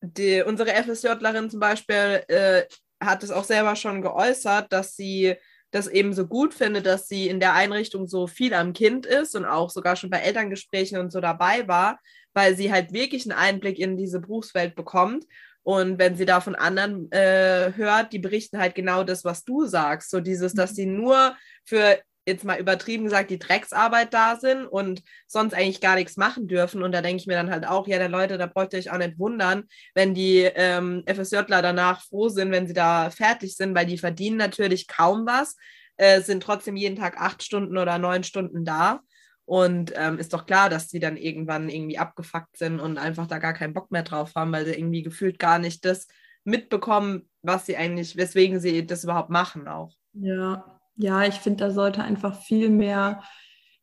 die, 0.00 0.42
unsere 0.42 0.70
FSJlerin 0.70 1.50
zum 1.50 1.60
Beispiel 1.60 2.24
äh, 2.28 2.64
hat 3.00 3.22
es 3.22 3.30
auch 3.30 3.44
selber 3.44 3.76
schon 3.76 4.02
geäußert, 4.02 4.72
dass 4.72 4.96
sie 4.96 5.36
das 5.70 5.88
eben 5.88 6.12
so 6.12 6.26
gut 6.26 6.54
findet, 6.54 6.86
dass 6.86 7.08
sie 7.08 7.28
in 7.28 7.40
der 7.40 7.54
Einrichtung 7.54 8.06
so 8.06 8.26
viel 8.26 8.52
am 8.52 8.72
Kind 8.74 9.06
ist 9.06 9.34
und 9.34 9.44
auch 9.44 9.70
sogar 9.70 9.96
schon 9.96 10.10
bei 10.10 10.18
Elterngesprächen 10.18 10.98
und 10.98 11.10
so 11.10 11.20
dabei 11.20 11.66
war, 11.66 11.98
weil 12.34 12.56
sie 12.56 12.70
halt 12.72 12.92
wirklich 12.92 13.24
einen 13.24 13.38
Einblick 13.38 13.78
in 13.78 13.96
diese 13.96 14.20
Berufswelt 14.20 14.74
bekommt. 14.74 15.24
Und 15.62 15.98
wenn 15.98 16.16
sie 16.16 16.26
da 16.26 16.40
von 16.40 16.54
anderen 16.54 17.10
äh, 17.12 17.72
hört, 17.74 18.12
die 18.12 18.18
berichten 18.18 18.58
halt 18.58 18.74
genau 18.74 19.04
das, 19.04 19.24
was 19.24 19.44
du 19.44 19.64
sagst. 19.64 20.10
So 20.10 20.20
dieses, 20.20 20.54
dass 20.54 20.72
mhm. 20.72 20.74
sie 20.74 20.86
nur 20.86 21.36
für 21.64 21.98
jetzt 22.26 22.44
mal 22.44 22.58
übertrieben 22.58 23.04
gesagt, 23.04 23.30
die 23.30 23.38
Drecksarbeit 23.38 24.14
da 24.14 24.36
sind 24.36 24.66
und 24.66 25.02
sonst 25.26 25.54
eigentlich 25.54 25.80
gar 25.80 25.96
nichts 25.96 26.16
machen 26.16 26.46
dürfen. 26.46 26.82
Und 26.82 26.92
da 26.92 27.02
denke 27.02 27.20
ich 27.20 27.26
mir 27.26 27.34
dann 27.34 27.50
halt 27.50 27.66
auch, 27.66 27.86
ja, 27.86 27.98
der 27.98 28.08
Leute, 28.08 28.38
da 28.38 28.46
bräuchte 28.46 28.78
ich 28.78 28.90
auch 28.90 28.98
nicht 28.98 29.18
wundern, 29.18 29.64
wenn 29.94 30.14
die 30.14 30.42
ähm, 30.54 31.02
FSJler 31.06 31.62
danach 31.62 32.02
froh 32.02 32.28
sind, 32.28 32.52
wenn 32.52 32.66
sie 32.66 32.74
da 32.74 33.10
fertig 33.10 33.56
sind, 33.56 33.74
weil 33.74 33.86
die 33.86 33.98
verdienen 33.98 34.36
natürlich 34.36 34.86
kaum 34.86 35.26
was, 35.26 35.56
äh, 35.96 36.20
sind 36.20 36.42
trotzdem 36.42 36.76
jeden 36.76 36.96
Tag 36.96 37.20
acht 37.20 37.42
Stunden 37.42 37.76
oder 37.76 37.98
neun 37.98 38.24
Stunden 38.24 38.64
da. 38.64 39.00
Und 39.44 39.92
ähm, 39.96 40.18
ist 40.18 40.32
doch 40.32 40.46
klar, 40.46 40.70
dass 40.70 40.86
die 40.86 41.00
dann 41.00 41.16
irgendwann 41.16 41.68
irgendwie 41.68 41.98
abgefuckt 41.98 42.56
sind 42.56 42.78
und 42.78 42.96
einfach 42.96 43.26
da 43.26 43.38
gar 43.38 43.52
keinen 43.52 43.74
Bock 43.74 43.90
mehr 43.90 44.04
drauf 44.04 44.32
haben, 44.36 44.52
weil 44.52 44.64
sie 44.64 44.74
irgendwie 44.74 45.02
gefühlt 45.02 45.40
gar 45.40 45.58
nicht 45.58 45.84
das 45.84 46.06
mitbekommen, 46.44 47.28
was 47.42 47.66
sie 47.66 47.76
eigentlich, 47.76 48.16
weswegen 48.16 48.60
sie 48.60 48.86
das 48.86 49.02
überhaupt 49.02 49.30
machen 49.30 49.66
auch. 49.66 49.92
Ja, 50.14 50.80
ja, 50.96 51.24
ich 51.24 51.36
finde, 51.36 51.64
da 51.64 51.70
sollte 51.70 52.02
einfach 52.02 52.40
viel 52.40 52.70
mehr 52.70 53.22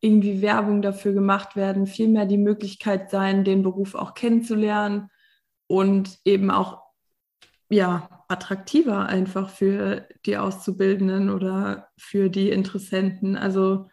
irgendwie 0.02 0.42
Werbung 0.42 0.82
dafür 0.82 1.14
gemacht 1.14 1.56
werden, 1.56 1.86
viel 1.86 2.08
mehr 2.08 2.26
die 2.26 2.38
Möglichkeit 2.38 3.12
sein, 3.12 3.44
den 3.44 3.64
Beruf 3.64 3.96
auch 3.96 4.14
kennenzulernen 4.14 5.10
und 5.68 6.20
eben 6.24 6.52
auch 6.52 6.82
ja, 7.70 8.24
attraktiver 8.28 9.06
einfach 9.06 9.50
für 9.50 10.08
die 10.26 10.38
Auszubildenden 10.38 11.30
oder 11.30 11.90
für 11.98 12.30
die 12.30 12.50
Interessenten. 12.50 13.38
Also 13.38 13.90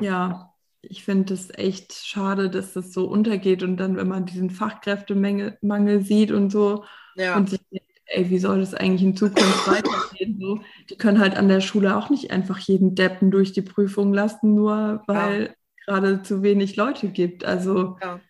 ja, 0.00 0.54
ich 0.80 1.04
finde 1.04 1.34
es 1.34 1.50
echt 1.50 1.92
schade, 1.92 2.50
dass 2.50 2.72
das 2.72 2.92
so 2.92 3.06
untergeht 3.06 3.62
und 3.62 3.76
dann, 3.76 3.96
wenn 3.96 4.08
man 4.08 4.26
diesen 4.26 4.50
Fachkräftemangel 4.50 6.02
sieht 6.02 6.32
und 6.32 6.50
so 6.50 6.84
ja. 7.16 7.36
und 7.36 7.50
sich 7.50 7.60
ey, 8.08 8.30
wie 8.30 8.38
soll 8.38 8.60
das 8.60 8.74
eigentlich 8.74 9.02
in 9.02 9.16
Zukunft 9.16 9.68
weitergehen? 9.68 10.38
So, 10.40 10.60
die 10.88 10.96
können 10.96 11.20
halt 11.20 11.36
an 11.36 11.48
der 11.48 11.60
Schule 11.60 11.96
auch 11.96 12.10
nicht 12.10 12.30
einfach 12.30 12.58
jeden 12.58 12.94
Deppen 12.94 13.30
durch 13.30 13.52
die 13.52 13.62
Prüfung 13.62 14.12
lassen, 14.12 14.54
nur 14.54 15.02
weil 15.06 15.42
ja. 15.42 15.54
gerade 15.86 16.22
zu 16.22 16.42
wenig 16.42 16.76
Leute 16.76 17.08
gibt. 17.08 17.44
Also 17.44 17.98
ja, 18.02 18.20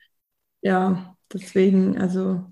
ja 0.62 1.16
deswegen, 1.32 1.98
also 1.98 2.44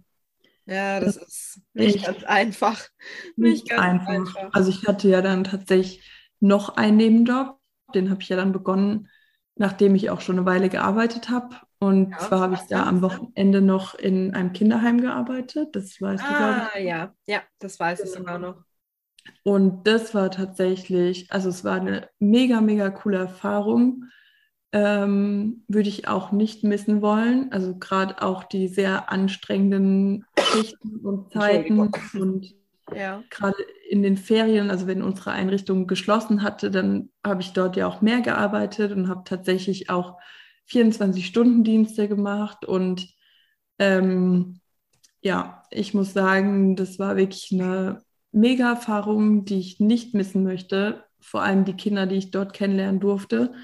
ja, 0.67 0.99
das, 0.99 1.19
das 1.19 1.29
ist 1.29 1.61
nicht 1.75 2.05
ganz 2.05 2.25
einfach. 2.25 2.89
Nicht, 3.37 3.65
nicht 3.65 3.69
ganz 3.69 4.09
einfach. 4.09 4.37
einfach. 4.37 4.55
Also 4.55 4.71
ich 4.71 4.87
hatte 4.87 5.09
ja 5.09 5.23
dann 5.23 5.45
tatsächlich 5.45 6.03
noch 6.41 6.77
einen 6.77 6.97
Nebenjob, 6.97 7.59
den 7.95 8.11
habe 8.11 8.23
ich 8.23 8.29
ja 8.29 8.37
dann 8.37 8.53
begonnen, 8.53 9.09
nachdem 9.55 9.95
ich 9.95 10.11
auch 10.11 10.21
schon 10.21 10.39
eine 10.39 10.47
Weile 10.47 10.69
gearbeitet 10.69 11.31
habe. 11.31 11.57
Und 11.79 12.11
ja, 12.11 12.19
zwar 12.19 12.41
habe 12.41 12.55
ich 12.55 12.63
da 12.63 12.87
am 12.87 13.03
Wochenende 13.03 13.61
noch 13.61 13.95
in 13.95 14.35
einem 14.35 14.53
Kinderheim 14.53 15.01
gearbeitet. 15.01 15.77
Das 15.77 16.01
weißt 16.01 16.25
ah, 16.27 16.29
du, 16.29 16.37
glaube 16.37 16.79
ich. 16.79 16.85
ja, 16.87 17.15
ja, 17.27 17.43
das 17.59 17.79
weiß 17.79 17.99
genau. 17.99 18.11
ich 18.11 18.17
sogar 18.17 18.39
noch. 18.39 18.65
Und 19.43 19.87
das 19.87 20.15
war 20.15 20.31
tatsächlich, 20.31 21.31
also 21.31 21.49
es 21.49 21.65
war 21.65 21.81
eine 21.81 22.09
mega, 22.19 22.61
mega 22.61 22.91
coole 22.91 23.19
Erfahrung. 23.19 24.05
Ähm, 24.73 25.65
würde 25.69 25.89
ich 25.89 26.09
auch 26.09 26.33
nicht 26.33 26.65
missen 26.65 27.03
wollen. 27.03 27.53
Also 27.53 27.77
gerade 27.79 28.23
auch 28.23 28.45
die 28.45 28.69
sehr 28.69 29.11
anstrengenden 29.11 30.25
Schichten 30.39 30.99
und 31.01 31.33
Zeiten 31.33 31.79
und 31.79 32.55
ja. 32.95 33.23
gerade 33.31 33.57
in 33.89 34.03
den 34.03 34.17
Ferien, 34.17 34.71
also 34.71 34.87
wenn 34.87 35.03
unsere 35.03 35.33
Einrichtung 35.33 35.87
geschlossen 35.87 36.43
hatte, 36.43 36.71
dann 36.71 37.11
habe 37.25 37.43
ich 37.43 37.53
dort 37.53 37.77
ja 37.77 37.87
auch 37.87 38.01
mehr 38.01 38.21
gearbeitet 38.21 38.93
und 38.93 39.09
habe 39.09 39.23
tatsächlich 39.25 39.91
auch 39.91 40.19
24-Stunden-Dienste 40.69 42.09
gemacht. 42.09 42.65
Und 42.65 43.09
ähm, 43.79 44.61
ja, 45.21 45.63
ich 45.71 45.95
muss 45.95 46.13
sagen, 46.13 46.77
das 46.77 46.99
war 46.99 47.17
wirklich 47.17 47.51
eine 47.53 48.03
mega 48.33 48.71
Erfahrung, 48.71 49.45
die 49.45 49.59
ich 49.59 49.81
nicht 49.81 50.15
missen 50.15 50.45
möchte. 50.45 51.05
Vor 51.21 51.43
allem 51.43 51.65
die 51.65 51.75
Kinder, 51.75 52.07
die 52.07 52.17
ich 52.17 52.31
dort 52.31 52.53
kennenlernen 52.53 53.01
durfte. 53.01 53.55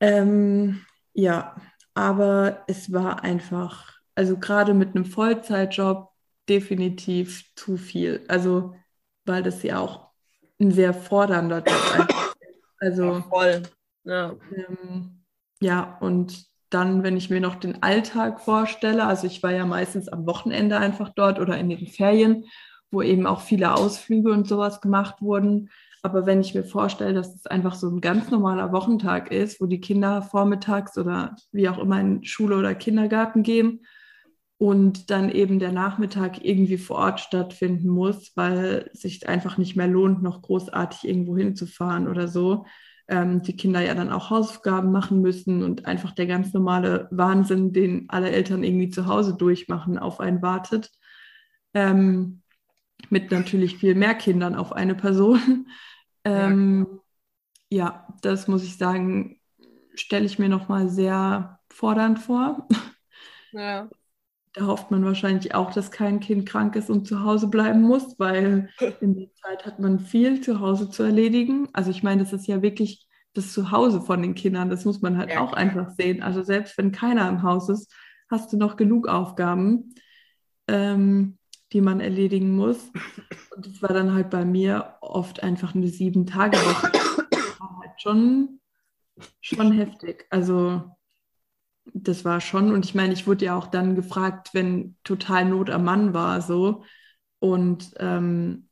Ähm, 0.00 0.84
ja, 1.14 1.56
aber 1.94 2.64
es 2.66 2.92
war 2.92 3.24
einfach, 3.24 3.98
also 4.14 4.36
gerade 4.36 4.74
mit 4.74 4.94
einem 4.94 5.06
Vollzeitjob 5.06 6.10
definitiv 6.48 7.44
zu 7.56 7.76
viel. 7.76 8.24
Also, 8.28 8.74
weil 9.24 9.42
das 9.42 9.62
ja 9.62 9.80
auch 9.80 10.10
ein 10.60 10.70
sehr 10.70 10.94
fordernder 10.94 11.58
Job 11.58 11.98
ist. 11.98 12.36
Also, 12.78 13.04
ja, 13.04 13.22
voll. 13.22 13.62
Ja. 14.04 14.36
Ähm, 14.54 15.15
ja, 15.60 15.96
und 16.00 16.46
dann, 16.70 17.02
wenn 17.02 17.16
ich 17.16 17.30
mir 17.30 17.40
noch 17.40 17.54
den 17.56 17.82
Alltag 17.82 18.40
vorstelle, 18.40 19.06
also 19.06 19.26
ich 19.26 19.42
war 19.42 19.52
ja 19.52 19.64
meistens 19.64 20.08
am 20.08 20.26
Wochenende 20.26 20.78
einfach 20.78 21.10
dort 21.14 21.38
oder 21.38 21.56
in 21.56 21.68
den 21.68 21.86
Ferien, 21.86 22.44
wo 22.90 23.02
eben 23.02 23.26
auch 23.26 23.40
viele 23.40 23.74
Ausflüge 23.74 24.32
und 24.32 24.48
sowas 24.48 24.80
gemacht 24.80 25.22
wurden. 25.22 25.70
Aber 26.02 26.26
wenn 26.26 26.40
ich 26.40 26.54
mir 26.54 26.64
vorstelle, 26.64 27.14
dass 27.14 27.34
es 27.34 27.46
einfach 27.46 27.74
so 27.74 27.88
ein 27.88 28.00
ganz 28.00 28.30
normaler 28.30 28.72
Wochentag 28.72 29.30
ist, 29.32 29.60
wo 29.60 29.66
die 29.66 29.80
Kinder 29.80 30.22
vormittags 30.22 30.98
oder 30.98 31.36
wie 31.52 31.68
auch 31.68 31.78
immer 31.78 32.00
in 32.00 32.24
Schule 32.24 32.56
oder 32.56 32.74
Kindergarten 32.74 33.42
gehen 33.42 33.84
und 34.58 35.10
dann 35.10 35.30
eben 35.30 35.58
der 35.58 35.72
Nachmittag 35.72 36.44
irgendwie 36.44 36.78
vor 36.78 36.98
Ort 36.98 37.20
stattfinden 37.20 37.88
muss, 37.88 38.32
weil 38.36 38.90
sich 38.92 39.28
einfach 39.28 39.58
nicht 39.58 39.76
mehr 39.76 39.88
lohnt, 39.88 40.22
noch 40.22 40.42
großartig 40.42 41.08
irgendwo 41.08 41.36
hinzufahren 41.36 42.08
oder 42.08 42.28
so. 42.28 42.66
Ähm, 43.08 43.42
die 43.42 43.56
Kinder 43.56 43.80
ja 43.80 43.94
dann 43.94 44.12
auch 44.12 44.30
Hausaufgaben 44.30 44.90
machen 44.90 45.20
müssen 45.20 45.62
und 45.62 45.86
einfach 45.86 46.12
der 46.12 46.26
ganz 46.26 46.52
normale 46.52 47.08
Wahnsinn, 47.10 47.72
den 47.72 48.06
alle 48.08 48.30
Eltern 48.30 48.64
irgendwie 48.64 48.90
zu 48.90 49.06
Hause 49.06 49.34
durchmachen, 49.36 49.98
auf 49.98 50.20
einen 50.20 50.42
wartet. 50.42 50.90
Ähm, 51.74 52.42
mit 53.10 53.30
natürlich 53.30 53.76
viel 53.78 53.94
mehr 53.94 54.14
Kindern 54.14 54.54
auf 54.54 54.72
eine 54.72 54.94
Person. 54.94 55.66
Ähm, 56.28 57.00
ja, 57.70 57.78
ja, 57.78 58.08
das 58.20 58.48
muss 58.48 58.64
ich 58.64 58.78
sagen, 58.78 59.40
stelle 59.94 60.26
ich 60.26 60.40
mir 60.40 60.48
nochmal 60.48 60.88
sehr 60.88 61.60
fordernd 61.70 62.18
vor. 62.18 62.66
Ja. 63.52 63.88
Da 64.56 64.66
hofft 64.66 64.90
man 64.90 65.04
wahrscheinlich 65.04 65.54
auch, 65.54 65.70
dass 65.70 65.90
kein 65.90 66.18
Kind 66.18 66.46
krank 66.46 66.76
ist 66.76 66.88
und 66.88 67.06
zu 67.06 67.22
Hause 67.22 67.48
bleiben 67.48 67.82
muss, 67.82 68.18
weil 68.18 68.70
in 69.00 69.14
der 69.14 69.32
Zeit 69.34 69.66
hat 69.66 69.78
man 69.78 70.00
viel 70.00 70.40
zu 70.40 70.60
Hause 70.60 70.88
zu 70.90 71.02
erledigen. 71.02 71.68
Also 71.74 71.90
ich 71.90 72.02
meine, 72.02 72.22
das 72.22 72.32
ist 72.32 72.46
ja 72.46 72.62
wirklich 72.62 73.06
das 73.34 73.52
Zuhause 73.52 74.00
von 74.00 74.22
den 74.22 74.34
Kindern. 74.34 74.70
Das 74.70 74.86
muss 74.86 75.02
man 75.02 75.18
halt 75.18 75.30
ja. 75.30 75.40
auch 75.40 75.52
einfach 75.52 75.90
sehen. 75.90 76.22
Also 76.22 76.42
selbst 76.42 76.78
wenn 76.78 76.90
keiner 76.90 77.28
im 77.28 77.42
Haus 77.42 77.68
ist, 77.68 77.94
hast 78.30 78.50
du 78.52 78.56
noch 78.56 78.76
genug 78.76 79.08
Aufgaben. 79.08 79.94
Ähm, 80.68 81.38
die 81.72 81.80
man 81.80 82.00
erledigen 82.00 82.54
muss. 82.56 82.90
Und 83.54 83.66
das 83.66 83.82
war 83.82 83.92
dann 83.92 84.14
halt 84.14 84.30
bei 84.30 84.44
mir 84.44 84.94
oft 85.00 85.42
einfach 85.42 85.74
eine 85.74 85.88
Sieben-Tage-Woche. 85.88 86.92
war 87.58 87.78
halt 87.80 88.00
schon, 88.00 88.60
schon 89.40 89.72
heftig. 89.72 90.26
Also 90.30 90.95
das 91.92 92.24
war 92.24 92.40
schon, 92.40 92.72
und 92.72 92.84
ich 92.84 92.94
meine, 92.94 93.12
ich 93.12 93.26
wurde 93.26 93.46
ja 93.46 93.56
auch 93.56 93.66
dann 93.66 93.94
gefragt, 93.94 94.50
wenn 94.52 94.96
total 95.04 95.44
Not 95.46 95.70
am 95.70 95.84
Mann 95.84 96.14
war, 96.14 96.40
so. 96.40 96.84
Und 97.38 97.94
ähm, 97.98 98.68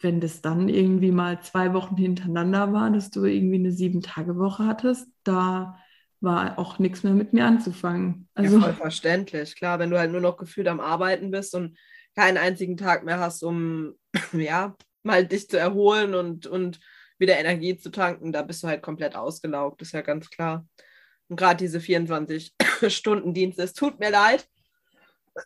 wenn 0.00 0.20
das 0.20 0.42
dann 0.42 0.68
irgendwie 0.68 1.12
mal 1.12 1.40
zwei 1.40 1.72
Wochen 1.72 1.96
hintereinander 1.96 2.72
war, 2.72 2.90
dass 2.90 3.10
du 3.10 3.24
irgendwie 3.24 3.56
eine 3.56 3.72
Sieben-Tage-Woche 3.72 4.66
hattest, 4.66 5.08
da 5.24 5.78
war 6.20 6.58
auch 6.58 6.78
nichts 6.78 7.02
mehr 7.02 7.14
mit 7.14 7.32
mir 7.32 7.46
anzufangen. 7.46 8.28
Also, 8.34 8.56
ja, 8.56 8.62
voll 8.62 8.74
verständlich. 8.74 9.56
Klar, 9.56 9.78
wenn 9.78 9.90
du 9.90 9.98
halt 9.98 10.12
nur 10.12 10.20
noch 10.20 10.36
gefühlt 10.36 10.68
am 10.68 10.80
Arbeiten 10.80 11.30
bist 11.30 11.54
und 11.54 11.78
keinen 12.14 12.38
einzigen 12.38 12.76
Tag 12.76 13.04
mehr 13.04 13.18
hast, 13.18 13.42
um 13.42 13.94
ja, 14.32 14.76
mal 15.02 15.26
dich 15.26 15.48
zu 15.48 15.58
erholen 15.58 16.14
und, 16.14 16.46
und 16.46 16.80
wieder 17.18 17.38
Energie 17.38 17.76
zu 17.76 17.90
tanken, 17.90 18.32
da 18.32 18.42
bist 18.42 18.62
du 18.62 18.68
halt 18.68 18.82
komplett 18.82 19.16
ausgelaugt, 19.16 19.82
ist 19.82 19.92
ja 19.92 20.02
ganz 20.02 20.30
klar. 20.30 20.66
Und 21.28 21.36
gerade 21.36 21.56
diese 21.56 21.78
24-Stunden-Dienste, 21.78 23.62
es 23.64 23.72
tut 23.72 23.98
mir 23.98 24.10
leid. 24.10 24.46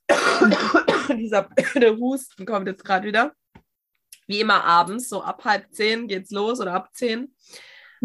Dieser 1.09 1.49
Husten 1.99 2.45
kommt 2.45 2.69
jetzt 2.69 2.85
gerade 2.85 3.07
wieder. 3.07 3.33
Wie 4.27 4.41
immer 4.41 4.65
abends, 4.65 5.09
so 5.09 5.23
ab 5.23 5.45
halb 5.45 5.73
zehn 5.73 6.07
geht's 6.07 6.31
los 6.31 6.61
oder 6.61 6.75
ab 6.75 6.91
zehn. 6.93 7.35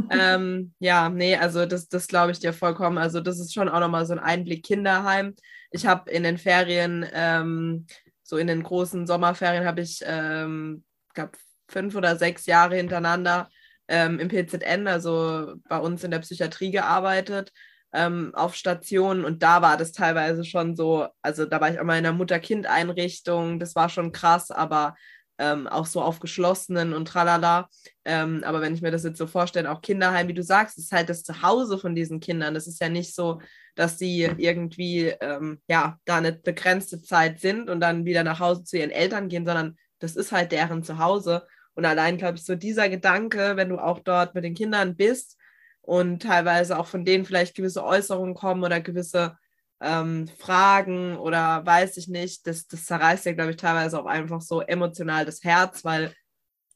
ähm, 0.09 0.73
ja, 0.79 1.09
nee, 1.09 1.35
also 1.35 1.65
das, 1.65 1.89
das 1.89 2.07
glaube 2.07 2.31
ich 2.31 2.39
dir 2.39 2.53
vollkommen. 2.53 2.97
Also 2.97 3.19
das 3.19 3.39
ist 3.39 3.53
schon 3.53 3.67
auch 3.67 3.81
nochmal 3.81 4.05
so 4.05 4.13
ein 4.13 4.19
Einblick 4.19 4.63
Kinderheim. 4.63 5.35
Ich 5.71 5.85
habe 5.85 6.09
in 6.09 6.23
den 6.23 6.37
Ferien 6.37 7.05
ähm, 7.13 7.85
so 8.23 8.37
in 8.37 8.47
den 8.47 8.63
großen 8.63 9.05
Sommerferien 9.05 9.65
habe 9.65 9.81
ich, 9.81 10.01
ähm, 10.05 10.83
glaube 11.13 11.33
fünf 11.67 11.95
oder 11.95 12.15
sechs 12.15 12.45
Jahre 12.45 12.77
hintereinander 12.77 13.49
ähm, 13.93 14.19
im 14.19 14.27
PZN, 14.27 14.87
also 14.87 15.53
bei 15.69 15.77
uns 15.77 16.03
in 16.03 16.09
der 16.09 16.19
Psychiatrie 16.19 16.71
gearbeitet, 16.71 17.51
ähm, 17.93 18.31
auf 18.33 18.55
Stationen 18.55 19.23
und 19.23 19.43
da 19.43 19.61
war 19.61 19.77
das 19.77 19.91
teilweise 19.91 20.43
schon 20.45 20.75
so, 20.75 21.07
also 21.21 21.45
da 21.45 21.61
war 21.61 21.69
ich 21.71 21.79
auch 21.79 21.83
mal 21.83 21.97
in 21.97 22.03
der 22.03 22.11
Mutter-Kind-Einrichtung, 22.11 23.59
das 23.59 23.75
war 23.75 23.89
schon 23.89 24.11
krass, 24.11 24.49
aber 24.49 24.95
ähm, 25.37 25.67
auch 25.67 25.85
so 25.85 26.01
auf 26.01 26.19
geschlossenen 26.19 26.93
und 26.93 27.07
tralala. 27.07 27.69
Ähm, 28.03 28.43
aber 28.43 28.61
wenn 28.61 28.73
ich 28.73 28.81
mir 28.81 28.89
das 28.89 29.03
jetzt 29.03 29.19
so 29.19 29.27
vorstelle, 29.27 29.71
auch 29.71 29.81
Kinderheim, 29.81 30.27
wie 30.27 30.33
du 30.33 30.43
sagst, 30.43 30.79
ist 30.79 30.91
halt 30.91 31.09
das 31.09 31.23
Zuhause 31.23 31.77
von 31.77 31.93
diesen 31.95 32.19
Kindern. 32.19 32.55
Das 32.55 32.67
ist 32.67 32.81
ja 32.81 32.89
nicht 32.89 33.13
so, 33.13 33.41
dass 33.75 33.99
sie 33.99 34.23
irgendwie 34.37 35.13
ähm, 35.21 35.59
ja 35.67 35.97
da 36.05 36.17
eine 36.17 36.33
begrenzte 36.33 37.01
Zeit 37.01 37.39
sind 37.39 37.69
und 37.69 37.79
dann 37.79 38.05
wieder 38.05 38.23
nach 38.23 38.39
Hause 38.39 38.63
zu 38.63 38.77
ihren 38.77 38.91
Eltern 38.91 39.29
gehen, 39.29 39.45
sondern 39.45 39.77
das 39.99 40.15
ist 40.15 40.31
halt 40.31 40.51
deren 40.51 40.83
Zuhause. 40.83 41.45
Und 41.75 41.85
allein, 41.85 42.17
glaube 42.17 42.37
ich, 42.37 42.45
so 42.45 42.55
dieser 42.55 42.89
Gedanke, 42.89 43.53
wenn 43.55 43.69
du 43.69 43.77
auch 43.77 43.99
dort 43.99 44.35
mit 44.35 44.43
den 44.43 44.53
Kindern 44.53 44.95
bist 44.95 45.37
und 45.81 46.21
teilweise 46.21 46.77
auch 46.77 46.87
von 46.87 47.05
denen 47.05 47.25
vielleicht 47.25 47.55
gewisse 47.55 47.83
Äußerungen 47.83 48.35
kommen 48.35 48.63
oder 48.63 48.79
gewisse 48.79 49.37
ähm, 49.81 50.27
Fragen 50.37 51.17
oder 51.17 51.65
weiß 51.65 51.97
ich 51.97 52.07
nicht, 52.07 52.47
das, 52.47 52.67
das 52.67 52.85
zerreißt 52.85 53.25
ja, 53.25 53.33
glaube 53.33 53.51
ich, 53.51 53.57
teilweise 53.57 53.99
auch 53.99 54.05
einfach 54.05 54.41
so 54.41 54.61
emotional 54.61 55.25
das 55.25 55.43
Herz, 55.43 55.83
weil 55.83 56.13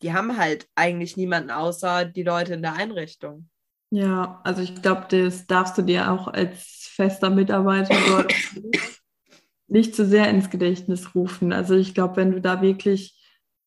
die 0.01 0.13
haben 0.13 0.37
halt 0.37 0.67
eigentlich 0.75 1.17
niemanden 1.17 1.49
außer 1.49 2.05
die 2.05 2.23
Leute 2.23 2.55
in 2.55 2.61
der 2.61 2.73
Einrichtung. 2.73 3.49
Ja, 3.89 4.41
also 4.43 4.61
ich 4.61 4.81
glaube, 4.81 5.05
das 5.09 5.47
darfst 5.47 5.77
du 5.77 5.81
dir 5.81 6.11
auch 6.11 6.27
als 6.27 6.89
fester 6.93 7.29
Mitarbeiter 7.29 7.95
dort 8.07 8.33
nicht 9.67 9.95
zu 9.95 10.05
sehr 10.05 10.29
ins 10.29 10.49
Gedächtnis 10.49 11.15
rufen. 11.15 11.53
Also 11.53 11.75
ich 11.75 11.93
glaube, 11.93 12.17
wenn 12.17 12.31
du 12.31 12.41
da 12.41 12.61
wirklich 12.61 13.17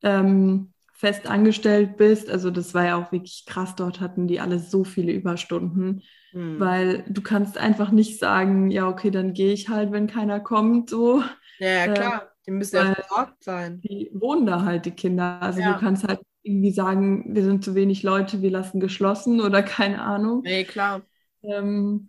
ähm, 0.02 0.72
fest 1.00 1.26
angestellt 1.26 1.96
bist, 1.96 2.28
also 2.30 2.50
das 2.50 2.74
war 2.74 2.84
ja 2.84 2.96
auch 2.96 3.10
wirklich 3.10 3.44
krass, 3.46 3.74
dort 3.74 4.00
hatten 4.00 4.28
die 4.28 4.38
alle 4.38 4.58
so 4.58 4.84
viele 4.84 5.12
Überstunden, 5.12 6.02
hm. 6.32 6.60
weil 6.60 7.04
du 7.08 7.22
kannst 7.22 7.56
einfach 7.56 7.90
nicht 7.90 8.18
sagen, 8.18 8.70
ja, 8.70 8.86
okay, 8.86 9.10
dann 9.10 9.32
gehe 9.32 9.54
ich 9.54 9.70
halt, 9.70 9.92
wenn 9.92 10.06
keiner 10.06 10.40
kommt, 10.40 10.90
so. 10.90 11.22
Ja, 11.58 11.68
ja 11.68 11.84
äh, 11.86 11.94
klar, 11.94 12.30
die 12.46 12.50
müssen 12.50 12.76
ja 12.76 12.94
versorgt 12.94 13.42
sein. 13.42 13.80
Die 13.80 14.10
wohnen 14.12 14.44
da 14.44 14.62
halt, 14.62 14.84
die 14.84 14.90
Kinder, 14.90 15.40
also 15.40 15.60
ja. 15.60 15.72
du 15.72 15.80
kannst 15.80 16.06
halt 16.06 16.20
irgendwie 16.42 16.70
sagen, 16.70 17.34
wir 17.34 17.44
sind 17.44 17.64
zu 17.64 17.74
wenig 17.74 18.02
Leute, 18.02 18.42
wir 18.42 18.50
lassen 18.50 18.78
geschlossen 18.78 19.40
oder 19.40 19.62
keine 19.62 20.02
Ahnung. 20.02 20.42
Nee, 20.42 20.64
klar. 20.64 21.00
Ähm, 21.42 22.08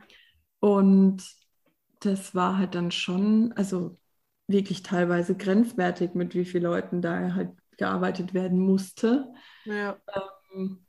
und 0.60 1.24
das 2.02 2.36
war 2.36 2.58
halt 2.58 2.76
dann 2.76 2.92
schon, 2.92 3.54
also 3.56 3.98
wirklich 4.48 4.84
teilweise 4.84 5.34
grenzwertig, 5.34 6.14
mit 6.14 6.36
wie 6.36 6.44
vielen 6.44 6.64
Leuten 6.64 7.02
da 7.02 7.36
halt 7.36 7.52
gearbeitet 7.82 8.34
werden 8.36 8.60
musste. 8.60 9.34
Ja. 9.66 9.98
Ähm, 10.54 10.86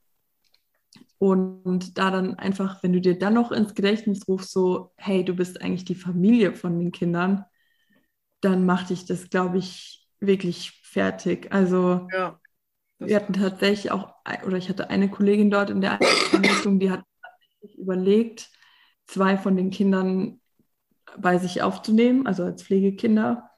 und 1.19 1.97
da 1.97 2.11
dann 2.11 2.35
einfach, 2.35 2.83
wenn 2.83 2.93
du 2.93 3.01
dir 3.01 3.19
dann 3.19 3.35
noch 3.35 3.51
ins 3.51 3.75
Gedächtnis 3.75 4.29
rufst, 4.29 4.53
so, 4.53 4.93
hey, 4.97 5.25
du 5.25 5.35
bist 5.35 5.63
eigentlich 5.63 5.87
die 5.87 5.95
Familie 5.95 6.55
von 6.55 6.79
den 6.79 6.93
Kindern, 6.93 7.45
dann 8.43 8.67
macht 8.67 8.91
dich 8.91 9.07
das, 9.07 9.31
glaube 9.31 9.59
ich, 9.59 10.07
wirklich 10.21 10.83
fertig. 10.83 11.51
Also 11.51 12.09
ja, 12.13 12.39
wir 12.99 13.17
hatten 13.17 13.33
tatsächlich 13.33 13.91
auch, 13.91 14.15
oder 14.45 14.59
ich 14.59 14.69
hatte 14.69 14.91
eine 14.91 15.09
Kollegin 15.09 15.51
dort 15.51 15.71
in 15.71 15.81
der 15.81 15.99
Einrichtung, 16.33 16.79
die 16.79 16.91
hat 16.91 17.03
überlegt, 17.79 18.51
zwei 19.07 19.39
von 19.39 19.57
den 19.57 19.71
Kindern 19.71 20.41
bei 21.17 21.39
sich 21.39 21.63
aufzunehmen, 21.63 22.27
also 22.27 22.45
als 22.45 22.63
Pflegekinder. 22.63 23.49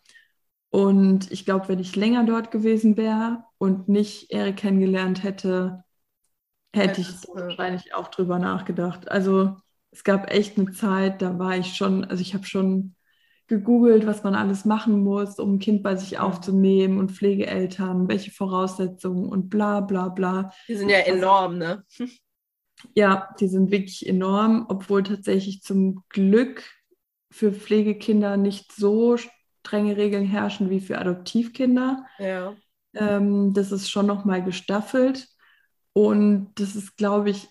Und 0.74 1.30
ich 1.30 1.44
glaube, 1.44 1.68
wenn 1.68 1.78
ich 1.78 1.94
länger 1.94 2.24
dort 2.26 2.50
gewesen 2.50 2.96
wäre 2.96 3.44
und 3.58 3.88
nicht 3.88 4.32
Erik 4.32 4.56
kennengelernt 4.56 5.22
hätte, 5.22 5.84
hätte 6.74 7.00
ich 7.02 7.08
wahrscheinlich 7.32 7.94
auch 7.94 8.08
drüber 8.08 8.40
nachgedacht. 8.40 9.08
Also 9.08 9.56
es 9.92 10.02
gab 10.04 10.32
echt 10.32 10.58
eine 10.58 10.72
Zeit, 10.72 11.22
da 11.22 11.38
war 11.38 11.56
ich 11.56 11.76
schon, 11.76 12.04
also 12.04 12.20
ich 12.22 12.34
habe 12.34 12.44
schon 12.44 12.96
gegoogelt, 13.46 14.04
was 14.04 14.24
man 14.24 14.34
alles 14.34 14.64
machen 14.64 15.04
muss, 15.04 15.38
um 15.38 15.54
ein 15.54 15.58
Kind 15.60 15.84
bei 15.84 15.94
sich 15.94 16.18
aufzunehmen 16.18 16.98
und 16.98 17.12
Pflegeeltern, 17.12 18.08
welche 18.08 18.32
Voraussetzungen 18.32 19.28
und 19.28 19.50
bla 19.50 19.80
bla 19.80 20.08
bla. 20.08 20.50
Die 20.68 20.74
sind 20.74 20.88
ja 20.88 20.98
enorm, 20.98 21.58
ne? 21.58 21.84
Ja, 22.94 23.28
die 23.40 23.48
sind 23.48 23.70
wirklich 23.70 24.06
enorm, 24.08 24.66
obwohl 24.68 25.04
tatsächlich 25.04 25.62
zum 25.62 26.02
Glück 26.08 26.64
für 27.30 27.52
Pflegekinder 27.52 28.36
nicht 28.36 28.72
so 28.72 29.16
strenge 29.64 29.96
Regeln 29.96 30.26
herrschen 30.26 30.68
wie 30.68 30.80
für 30.80 30.98
Adoptivkinder. 30.98 32.04
Ja. 32.18 32.54
Ähm, 32.94 33.54
das 33.54 33.72
ist 33.72 33.90
schon 33.90 34.06
nochmal 34.06 34.44
gestaffelt. 34.44 35.26
Und 35.94 36.52
das 36.56 36.76
ist, 36.76 36.96
glaube 36.96 37.30
ich, 37.30 37.48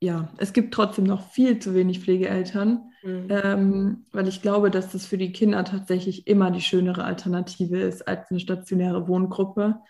ja, 0.00 0.28
es 0.38 0.52
gibt 0.52 0.74
trotzdem 0.74 1.04
noch 1.04 1.30
viel 1.30 1.58
zu 1.58 1.74
wenig 1.74 2.00
Pflegeeltern, 2.00 2.90
mhm. 3.02 3.26
ähm, 3.30 4.06
weil 4.12 4.28
ich 4.28 4.42
glaube, 4.42 4.70
dass 4.70 4.92
das 4.92 5.06
für 5.06 5.18
die 5.18 5.32
Kinder 5.32 5.64
tatsächlich 5.64 6.26
immer 6.26 6.50
die 6.50 6.60
schönere 6.60 7.04
Alternative 7.04 7.78
ist 7.80 8.06
als 8.06 8.30
eine 8.30 8.38
stationäre 8.38 9.08
Wohngruppe. 9.08 9.80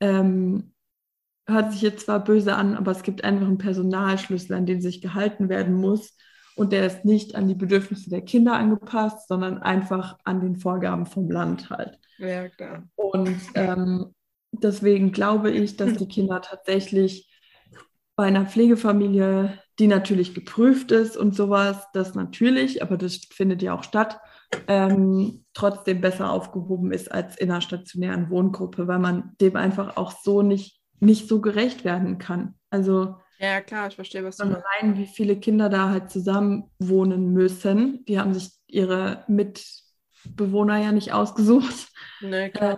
Ähm, 0.00 0.74
hört 1.46 1.72
sich 1.72 1.82
jetzt 1.82 2.04
zwar 2.04 2.22
böse 2.22 2.54
an, 2.54 2.76
aber 2.76 2.92
es 2.92 3.02
gibt 3.02 3.24
einfach 3.24 3.46
einen 3.46 3.58
Personalschlüssel, 3.58 4.54
an 4.54 4.66
den 4.66 4.80
sich 4.80 5.00
gehalten 5.00 5.48
werden 5.48 5.74
muss 5.74 6.16
und 6.56 6.72
der 6.72 6.86
ist 6.86 7.04
nicht 7.04 7.34
an 7.34 7.48
die 7.48 7.54
Bedürfnisse 7.54 8.10
der 8.10 8.22
Kinder 8.22 8.54
angepasst, 8.54 9.28
sondern 9.28 9.58
einfach 9.58 10.18
an 10.24 10.40
den 10.40 10.56
Vorgaben 10.56 11.06
vom 11.06 11.30
Land 11.30 11.70
halt. 11.70 11.98
Ja, 12.18 12.48
klar. 12.48 12.84
Und 12.94 13.38
ähm, 13.54 14.14
deswegen 14.52 15.12
glaube 15.12 15.50
ich, 15.50 15.76
dass 15.76 15.94
die 15.94 16.08
Kinder 16.08 16.42
tatsächlich 16.42 17.28
bei 18.16 18.24
einer 18.24 18.46
Pflegefamilie, 18.46 19.58
die 19.78 19.86
natürlich 19.86 20.34
geprüft 20.34 20.92
ist 20.92 21.16
und 21.16 21.34
sowas, 21.34 21.86
das 21.94 22.14
natürlich, 22.14 22.82
aber 22.82 22.96
das 22.96 23.16
findet 23.30 23.62
ja 23.62 23.74
auch 23.74 23.82
statt, 23.82 24.20
ähm, 24.68 25.44
trotzdem 25.54 26.02
besser 26.02 26.30
aufgehoben 26.30 26.92
ist 26.92 27.10
als 27.10 27.38
in 27.38 27.50
einer 27.50 27.62
stationären 27.62 28.28
Wohngruppe, 28.28 28.86
weil 28.86 28.98
man 28.98 29.32
dem 29.40 29.56
einfach 29.56 29.96
auch 29.96 30.12
so 30.22 30.42
nicht, 30.42 30.80
nicht 31.00 31.26
so 31.26 31.40
gerecht 31.40 31.84
werden 31.84 32.18
kann. 32.18 32.54
Also 32.68 33.16
ja, 33.42 33.60
klar, 33.60 33.88
ich 33.88 33.96
verstehe, 33.96 34.24
was 34.24 34.36
du 34.36 34.46
meinst. 34.46 34.64
Rein, 34.80 34.96
wie 34.96 35.06
viele 35.06 35.36
Kinder 35.36 35.68
da 35.68 35.90
halt 35.90 36.10
zusammen 36.10 36.70
wohnen 36.78 37.32
müssen. 37.32 38.04
Die 38.04 38.18
haben 38.18 38.32
sich 38.32 38.50
ihre 38.68 39.24
Mitbewohner 39.26 40.78
ja 40.78 40.92
nicht 40.92 41.12
ausgesucht. 41.12 41.88
Nee, 42.20 42.50
klar. 42.50 42.72
Äh, 42.72 42.76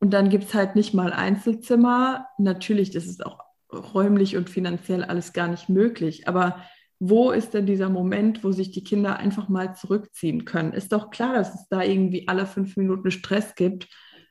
und 0.00 0.10
dann 0.10 0.30
gibt 0.30 0.44
es 0.44 0.54
halt 0.54 0.74
nicht 0.74 0.94
mal 0.94 1.12
Einzelzimmer. 1.12 2.26
Natürlich, 2.38 2.90
das 2.90 3.06
ist 3.06 3.24
auch 3.24 3.38
räumlich 3.72 4.36
und 4.36 4.50
finanziell 4.50 5.04
alles 5.04 5.32
gar 5.32 5.46
nicht 5.46 5.68
möglich. 5.68 6.26
Aber 6.26 6.64
wo 6.98 7.30
ist 7.30 7.54
denn 7.54 7.66
dieser 7.66 7.88
Moment, 7.88 8.42
wo 8.42 8.50
sich 8.50 8.72
die 8.72 8.82
Kinder 8.82 9.18
einfach 9.18 9.48
mal 9.48 9.74
zurückziehen 9.74 10.44
können? 10.44 10.72
Ist 10.72 10.92
doch 10.92 11.10
klar, 11.10 11.34
dass 11.34 11.54
es 11.54 11.68
da 11.68 11.82
irgendwie 11.82 12.28
alle 12.28 12.46
fünf 12.46 12.76
Minuten 12.76 13.10
Stress 13.10 13.54
gibt, 13.54 13.88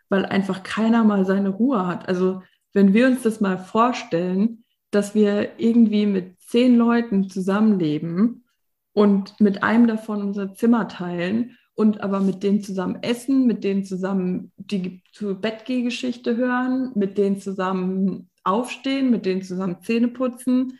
weil 0.09 0.25
einfach 0.25 0.63
keiner 0.63 1.03
mal 1.03 1.25
seine 1.25 1.49
Ruhe 1.49 1.87
hat. 1.87 2.07
Also 2.07 2.41
wenn 2.73 2.93
wir 2.93 3.07
uns 3.07 3.23
das 3.23 3.39
mal 3.39 3.57
vorstellen, 3.57 4.65
dass 4.91 5.15
wir 5.15 5.59
irgendwie 5.59 6.05
mit 6.05 6.39
zehn 6.41 6.77
Leuten 6.77 7.29
zusammenleben 7.29 8.45
und 8.93 9.39
mit 9.39 9.63
einem 9.63 9.87
davon 9.87 10.21
unser 10.21 10.53
Zimmer 10.53 10.87
teilen 10.87 11.57
und 11.75 12.01
aber 12.01 12.19
mit 12.19 12.43
denen 12.43 12.61
zusammen 12.61 13.01
essen, 13.01 13.47
mit 13.47 13.63
denen 13.63 13.85
zusammen 13.85 14.51
die 14.57 15.01
Bettgehgeschichte 15.21 16.35
hören, 16.35 16.91
mit 16.95 17.17
denen 17.17 17.39
zusammen 17.39 18.29
aufstehen, 18.43 19.11
mit 19.11 19.25
denen 19.25 19.43
zusammen 19.43 19.81
Zähne 19.81 20.09
putzen. 20.09 20.79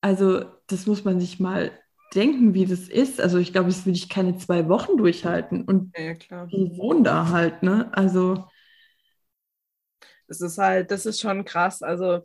Also 0.00 0.44
das 0.66 0.86
muss 0.86 1.04
man 1.04 1.20
sich 1.20 1.40
mal 1.40 1.70
denken, 2.14 2.54
wie 2.54 2.66
das 2.66 2.88
ist. 2.88 3.20
Also 3.20 3.38
ich 3.38 3.52
glaube, 3.52 3.68
das 3.68 3.86
würde 3.86 3.96
ich 3.96 4.08
keine 4.08 4.36
zwei 4.36 4.68
Wochen 4.68 4.96
durchhalten. 4.96 5.62
Und 5.64 5.96
ja, 5.96 6.14
klar. 6.14 6.48
die 6.48 6.76
wohnen 6.76 7.04
da 7.04 7.28
halt, 7.30 7.62
ne? 7.62 7.88
Also 7.92 8.44
das 10.26 10.40
ist 10.40 10.58
halt, 10.58 10.90
das 10.90 11.06
ist 11.06 11.20
schon 11.20 11.44
krass. 11.44 11.82
Also 11.82 12.20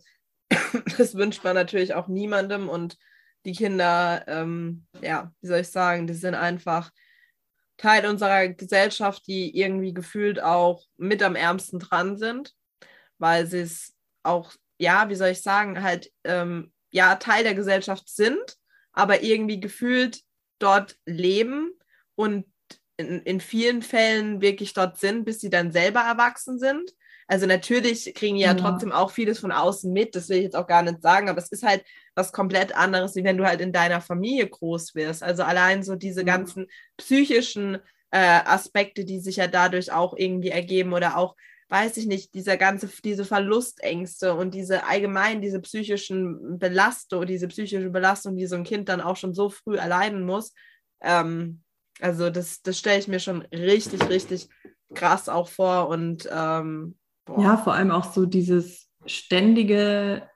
das 0.97 1.15
wünscht 1.15 1.43
man 1.43 1.55
natürlich 1.55 1.93
auch 1.93 2.07
niemandem 2.07 2.69
und 2.69 2.97
die 3.45 3.53
Kinder, 3.53 4.23
ähm, 4.27 4.85
ja, 5.01 5.31
wie 5.41 5.47
soll 5.47 5.59
ich 5.59 5.69
sagen, 5.69 6.07
die 6.07 6.13
sind 6.13 6.35
einfach 6.35 6.91
Teil 7.77 8.07
unserer 8.07 8.47
Gesellschaft, 8.49 9.27
die 9.27 9.55
irgendwie 9.57 9.93
gefühlt 9.93 10.41
auch 10.41 10.83
mit 10.97 11.21
am 11.21 11.35
ärmsten 11.35 11.79
dran 11.79 12.17
sind, 12.17 12.53
weil 13.17 13.45
sie 13.45 13.59
es 13.59 13.93
auch, 14.23 14.53
ja, 14.77 15.09
wie 15.09 15.15
soll 15.15 15.29
ich 15.29 15.41
sagen, 15.41 15.83
halt, 15.83 16.11
ähm, 16.23 16.71
ja, 16.91 17.15
Teil 17.15 17.43
der 17.43 17.55
Gesellschaft 17.55 18.07
sind, 18.07 18.57
aber 18.93 19.21
irgendwie 19.21 19.59
gefühlt 19.59 20.21
dort 20.59 20.97
leben 21.05 21.77
und 22.15 22.45
in, 22.97 23.21
in 23.23 23.41
vielen 23.41 23.81
Fällen 23.81 24.41
wirklich 24.41 24.73
dort 24.73 24.97
sind, 24.97 25.25
bis 25.25 25.41
sie 25.41 25.49
dann 25.49 25.71
selber 25.71 25.99
erwachsen 25.99 26.57
sind. 26.59 26.91
Also 27.27 27.47
natürlich 27.47 28.13
kriegen 28.13 28.35
die 28.35 28.41
ja, 28.41 28.49
ja, 28.49 28.53
trotzdem 28.53 28.91
auch 28.91 29.09
vieles 29.09 29.39
von 29.39 29.51
außen 29.51 29.91
mit, 29.91 30.15
das 30.15 30.29
will 30.29 30.37
ich 30.37 30.43
jetzt 30.43 30.55
auch 30.55 30.67
gar 30.67 30.83
nicht 30.83 31.01
sagen, 31.01 31.27
aber 31.27 31.39
es 31.39 31.51
ist 31.51 31.63
halt 31.63 31.83
was 32.13 32.31
komplett 32.31 32.75
anderes, 32.75 33.15
wie 33.15 33.23
wenn 33.23 33.37
du 33.37 33.45
halt 33.45 33.61
in 33.61 33.73
deiner 33.73 33.99
Familie 33.99 34.47
groß 34.47 34.93
wirst. 34.93 35.23
Also 35.23 35.43
allein 35.43 35.83
so 35.83 35.95
diese 35.95 36.21
ja. 36.21 36.25
ganzen 36.25 36.67
psychischen 36.97 37.79
äh, 38.11 38.41
Aspekte, 38.45 39.05
die 39.05 39.19
sich 39.19 39.37
ja 39.37 39.47
dadurch 39.47 39.91
auch 39.91 40.15
irgendwie 40.15 40.49
ergeben 40.49 40.93
oder 40.93 41.17
auch, 41.17 41.35
weiß 41.69 41.97
ich 41.97 42.05
nicht, 42.05 42.35
dieser 42.35 42.57
ganze, 42.57 42.89
diese 43.03 43.25
Verlustängste 43.25 44.35
und 44.35 44.53
diese 44.53 44.85
allgemein, 44.85 45.41
diese 45.41 45.59
psychischen 45.61 46.59
Belastung, 46.59 47.25
diese 47.25 47.47
psychische 47.47 47.89
Belastung, 47.89 48.37
die 48.37 48.45
so 48.45 48.55
ein 48.55 48.63
Kind 48.63 48.87
dann 48.87 49.01
auch 49.01 49.17
schon 49.17 49.33
so 49.33 49.49
früh 49.49 49.77
erleiden 49.77 50.23
muss. 50.23 50.53
Ähm, 51.01 51.63
also 52.01 52.29
das, 52.29 52.61
das 52.61 52.77
stelle 52.77 52.99
ich 52.99 53.07
mir 53.07 53.19
schon 53.19 53.41
richtig, 53.51 54.07
richtig 54.09 54.47
krass 54.93 55.27
auch 55.27 55.47
vor 55.47 55.87
und 55.87 56.29
ähm, 56.31 56.95
Boah. 57.25 57.41
Ja, 57.41 57.57
vor 57.57 57.73
allem 57.73 57.91
auch 57.91 58.13
so 58.13 58.25
dieses 58.25 58.89
ständige, 59.05 60.29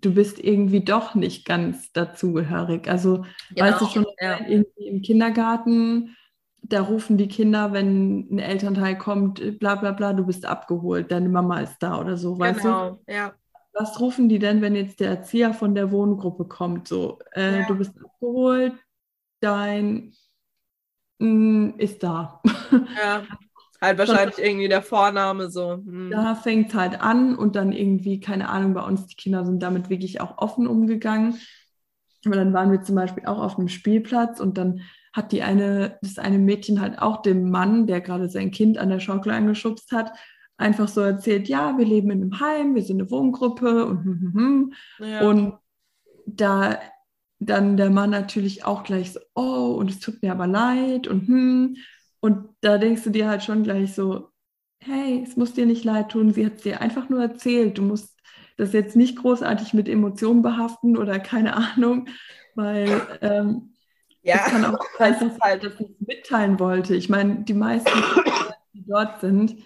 du 0.00 0.14
bist 0.14 0.38
irgendwie 0.38 0.84
doch 0.84 1.14
nicht 1.14 1.46
ganz 1.46 1.92
dazugehörig. 1.92 2.88
Also 2.88 3.24
genau, 3.54 3.66
weißt 3.66 3.80
du 3.80 3.86
schon, 3.86 4.06
ja. 4.20 4.40
irgendwie 4.46 4.88
im 4.88 5.02
Kindergarten, 5.02 6.16
da 6.62 6.82
rufen 6.82 7.18
die 7.18 7.28
Kinder, 7.28 7.72
wenn 7.72 8.26
ein 8.30 8.38
Elternteil 8.38 8.96
kommt, 8.98 9.58
bla 9.58 9.76
bla 9.76 9.92
bla, 9.92 10.12
du 10.12 10.26
bist 10.26 10.46
abgeholt, 10.46 11.12
deine 11.12 11.28
Mama 11.28 11.60
ist 11.60 11.78
da 11.78 12.00
oder 12.00 12.16
so, 12.16 12.38
weißt 12.38 12.62
genau, 12.62 12.90
du? 12.90 13.12
ja. 13.12 13.32
Was 13.76 13.98
rufen 13.98 14.28
die 14.28 14.38
denn, 14.38 14.62
wenn 14.62 14.76
jetzt 14.76 15.00
der 15.00 15.10
Erzieher 15.10 15.52
von 15.52 15.74
der 15.74 15.90
Wohngruppe 15.90 16.44
kommt? 16.44 16.86
So, 16.86 17.18
äh, 17.32 17.60
ja. 17.60 17.66
du 17.66 17.76
bist 17.76 17.92
abgeholt, 17.98 18.74
dein 19.40 20.12
mm, 21.18 21.70
ist 21.78 22.02
da. 22.02 22.40
Ja. 22.96 23.24
Halt 23.84 23.98
wahrscheinlich 23.98 24.36
das, 24.36 24.44
irgendwie 24.44 24.68
der 24.68 24.82
Vorname 24.82 25.50
so. 25.50 25.74
Hm. 25.74 26.10
Da 26.10 26.34
fängt 26.34 26.70
es 26.70 26.74
halt 26.74 27.00
an 27.00 27.36
und 27.36 27.56
dann 27.56 27.72
irgendwie, 27.72 28.20
keine 28.20 28.48
Ahnung, 28.48 28.74
bei 28.74 28.82
uns, 28.82 29.06
die 29.06 29.16
Kinder 29.16 29.44
sind 29.44 29.62
damit 29.62 29.90
wirklich 29.90 30.20
auch 30.20 30.38
offen 30.38 30.66
umgegangen. 30.66 31.38
Aber 32.24 32.36
dann 32.36 32.52
waren 32.52 32.72
wir 32.72 32.82
zum 32.82 32.94
Beispiel 32.94 33.26
auch 33.26 33.38
auf 33.38 33.58
einem 33.58 33.68
Spielplatz 33.68 34.40
und 34.40 34.56
dann 34.56 34.80
hat 35.12 35.32
die 35.32 35.42
eine, 35.42 35.98
das 36.02 36.18
eine 36.18 36.38
Mädchen 36.38 36.80
halt 36.80 36.98
auch 36.98 37.22
dem 37.22 37.50
Mann, 37.50 37.86
der 37.86 38.00
gerade 38.00 38.28
sein 38.28 38.50
Kind 38.50 38.78
an 38.78 38.88
der 38.88 39.00
Schaukel 39.00 39.32
angeschubst 39.32 39.92
hat, 39.92 40.12
einfach 40.56 40.88
so 40.88 41.00
erzählt, 41.00 41.48
ja, 41.48 41.76
wir 41.78 41.84
leben 41.84 42.10
in 42.10 42.22
einem 42.22 42.40
Heim, 42.40 42.74
wir 42.74 42.82
sind 42.82 43.00
eine 43.00 43.10
Wohngruppe 43.10 43.86
und, 43.86 44.04
hm, 44.04 44.20
hm, 44.20 44.32
hm. 44.98 45.08
Ja. 45.08 45.28
und 45.28 45.54
da 46.26 46.78
dann 47.40 47.76
der 47.76 47.90
Mann 47.90 48.10
natürlich 48.10 48.64
auch 48.64 48.84
gleich 48.84 49.12
so, 49.12 49.20
oh, 49.34 49.76
und 49.78 49.90
es 49.90 50.00
tut 50.00 50.22
mir 50.22 50.32
aber 50.32 50.46
leid 50.46 51.06
und 51.06 51.26
hm. 51.28 51.76
Und 52.24 52.48
da 52.62 52.78
denkst 52.78 53.02
du 53.04 53.10
dir 53.10 53.28
halt 53.28 53.44
schon 53.44 53.64
gleich 53.64 53.92
so, 53.92 54.30
hey, 54.78 55.22
es 55.22 55.36
muss 55.36 55.52
dir 55.52 55.66
nicht 55.66 55.84
leid 55.84 56.08
tun, 56.08 56.32
sie 56.32 56.46
hat 56.46 56.54
es 56.54 56.62
dir 56.62 56.80
einfach 56.80 57.10
nur 57.10 57.20
erzählt. 57.20 57.76
Du 57.76 57.82
musst 57.82 58.18
das 58.56 58.72
jetzt 58.72 58.96
nicht 58.96 59.18
großartig 59.18 59.74
mit 59.74 59.90
Emotionen 59.90 60.40
behaften 60.40 60.96
oder 60.96 61.18
keine 61.18 61.54
Ahnung, 61.54 62.08
weil 62.54 63.02
ähm, 63.20 63.74
ja. 64.22 64.36
es 64.36 64.52
kann 64.52 64.64
auch 64.64 64.78
sein, 64.98 65.16
dass 65.20 65.38
halt 65.38 65.64
das 65.64 65.78
nicht 65.78 66.00
mitteilen 66.00 66.58
wollte. 66.58 66.96
Ich 66.96 67.10
meine, 67.10 67.44
die 67.44 67.52
meisten, 67.52 67.92
die 68.72 68.86
dort 68.86 69.20
sind, 69.20 69.56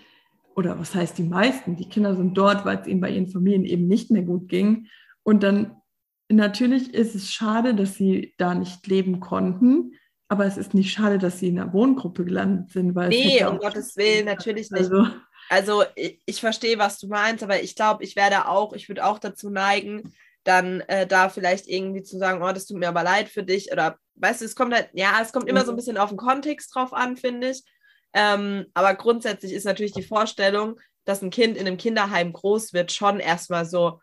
oder 0.56 0.80
was 0.80 0.96
heißt 0.96 1.16
die 1.16 1.22
meisten, 1.22 1.76
die 1.76 1.88
Kinder 1.88 2.16
sind 2.16 2.36
dort, 2.36 2.64
weil 2.64 2.78
es 2.78 2.88
ihnen 2.88 3.00
bei 3.00 3.10
ihren 3.10 3.28
Familien 3.28 3.64
eben 3.66 3.86
nicht 3.86 4.10
mehr 4.10 4.22
gut 4.22 4.48
ging. 4.48 4.88
Und 5.22 5.44
dann 5.44 5.76
natürlich 6.28 6.92
ist 6.92 7.14
es 7.14 7.30
schade, 7.30 7.76
dass 7.76 7.94
sie 7.94 8.34
da 8.36 8.56
nicht 8.56 8.84
leben 8.88 9.20
konnten. 9.20 9.92
Aber 10.28 10.44
es 10.44 10.58
ist 10.58 10.74
nicht 10.74 10.92
schade, 10.92 11.18
dass 11.18 11.38
sie 11.38 11.48
in 11.48 11.58
einer 11.58 11.72
Wohngruppe 11.72 12.24
gelandet 12.24 12.70
sind. 12.70 12.94
Weil 12.94 13.08
nee, 13.08 13.44
um 13.44 13.58
Gottes 13.58 13.96
Willen, 13.96 14.26
natürlich 14.26 14.70
nicht. 14.70 14.90
Also, 14.92 15.06
also 15.48 15.84
ich, 15.94 16.20
ich, 16.26 16.40
verstehe, 16.40 16.78
was 16.78 16.98
du 16.98 17.08
meinst, 17.08 17.42
aber 17.42 17.62
ich 17.62 17.74
glaube, 17.74 18.04
ich 18.04 18.14
werde 18.14 18.46
auch, 18.48 18.74
ich 18.74 18.88
würde 18.88 19.06
auch 19.06 19.18
dazu 19.18 19.48
neigen, 19.48 20.12
dann 20.44 20.80
äh, 20.82 21.06
da 21.06 21.30
vielleicht 21.30 21.66
irgendwie 21.66 22.02
zu 22.02 22.18
sagen, 22.18 22.42
oh, 22.42 22.52
das 22.52 22.66
tut 22.66 22.76
mir 22.76 22.88
aber 22.88 23.02
leid 23.02 23.28
für 23.28 23.42
dich. 23.42 23.72
Oder 23.72 23.96
weißt 24.16 24.42
du, 24.42 24.44
es 24.44 24.54
kommt 24.54 24.74
halt, 24.74 24.90
ja, 24.92 25.18
es 25.22 25.32
kommt 25.32 25.48
immer 25.48 25.64
so 25.64 25.72
ein 25.72 25.76
bisschen 25.76 25.96
auf 25.96 26.10
den 26.10 26.18
Kontext 26.18 26.74
drauf 26.74 26.92
an, 26.92 27.16
finde 27.16 27.50
ich. 27.50 27.62
Ähm, 28.12 28.66
aber 28.74 28.94
grundsätzlich 28.94 29.52
ist 29.52 29.64
natürlich 29.64 29.92
die 29.92 30.02
Vorstellung, 30.02 30.78
dass 31.04 31.22
ein 31.22 31.30
Kind 31.30 31.56
in 31.56 31.66
einem 31.66 31.78
Kinderheim 31.78 32.32
groß 32.32 32.74
wird, 32.74 32.92
schon 32.92 33.20
erstmal 33.20 33.64
so, 33.64 34.00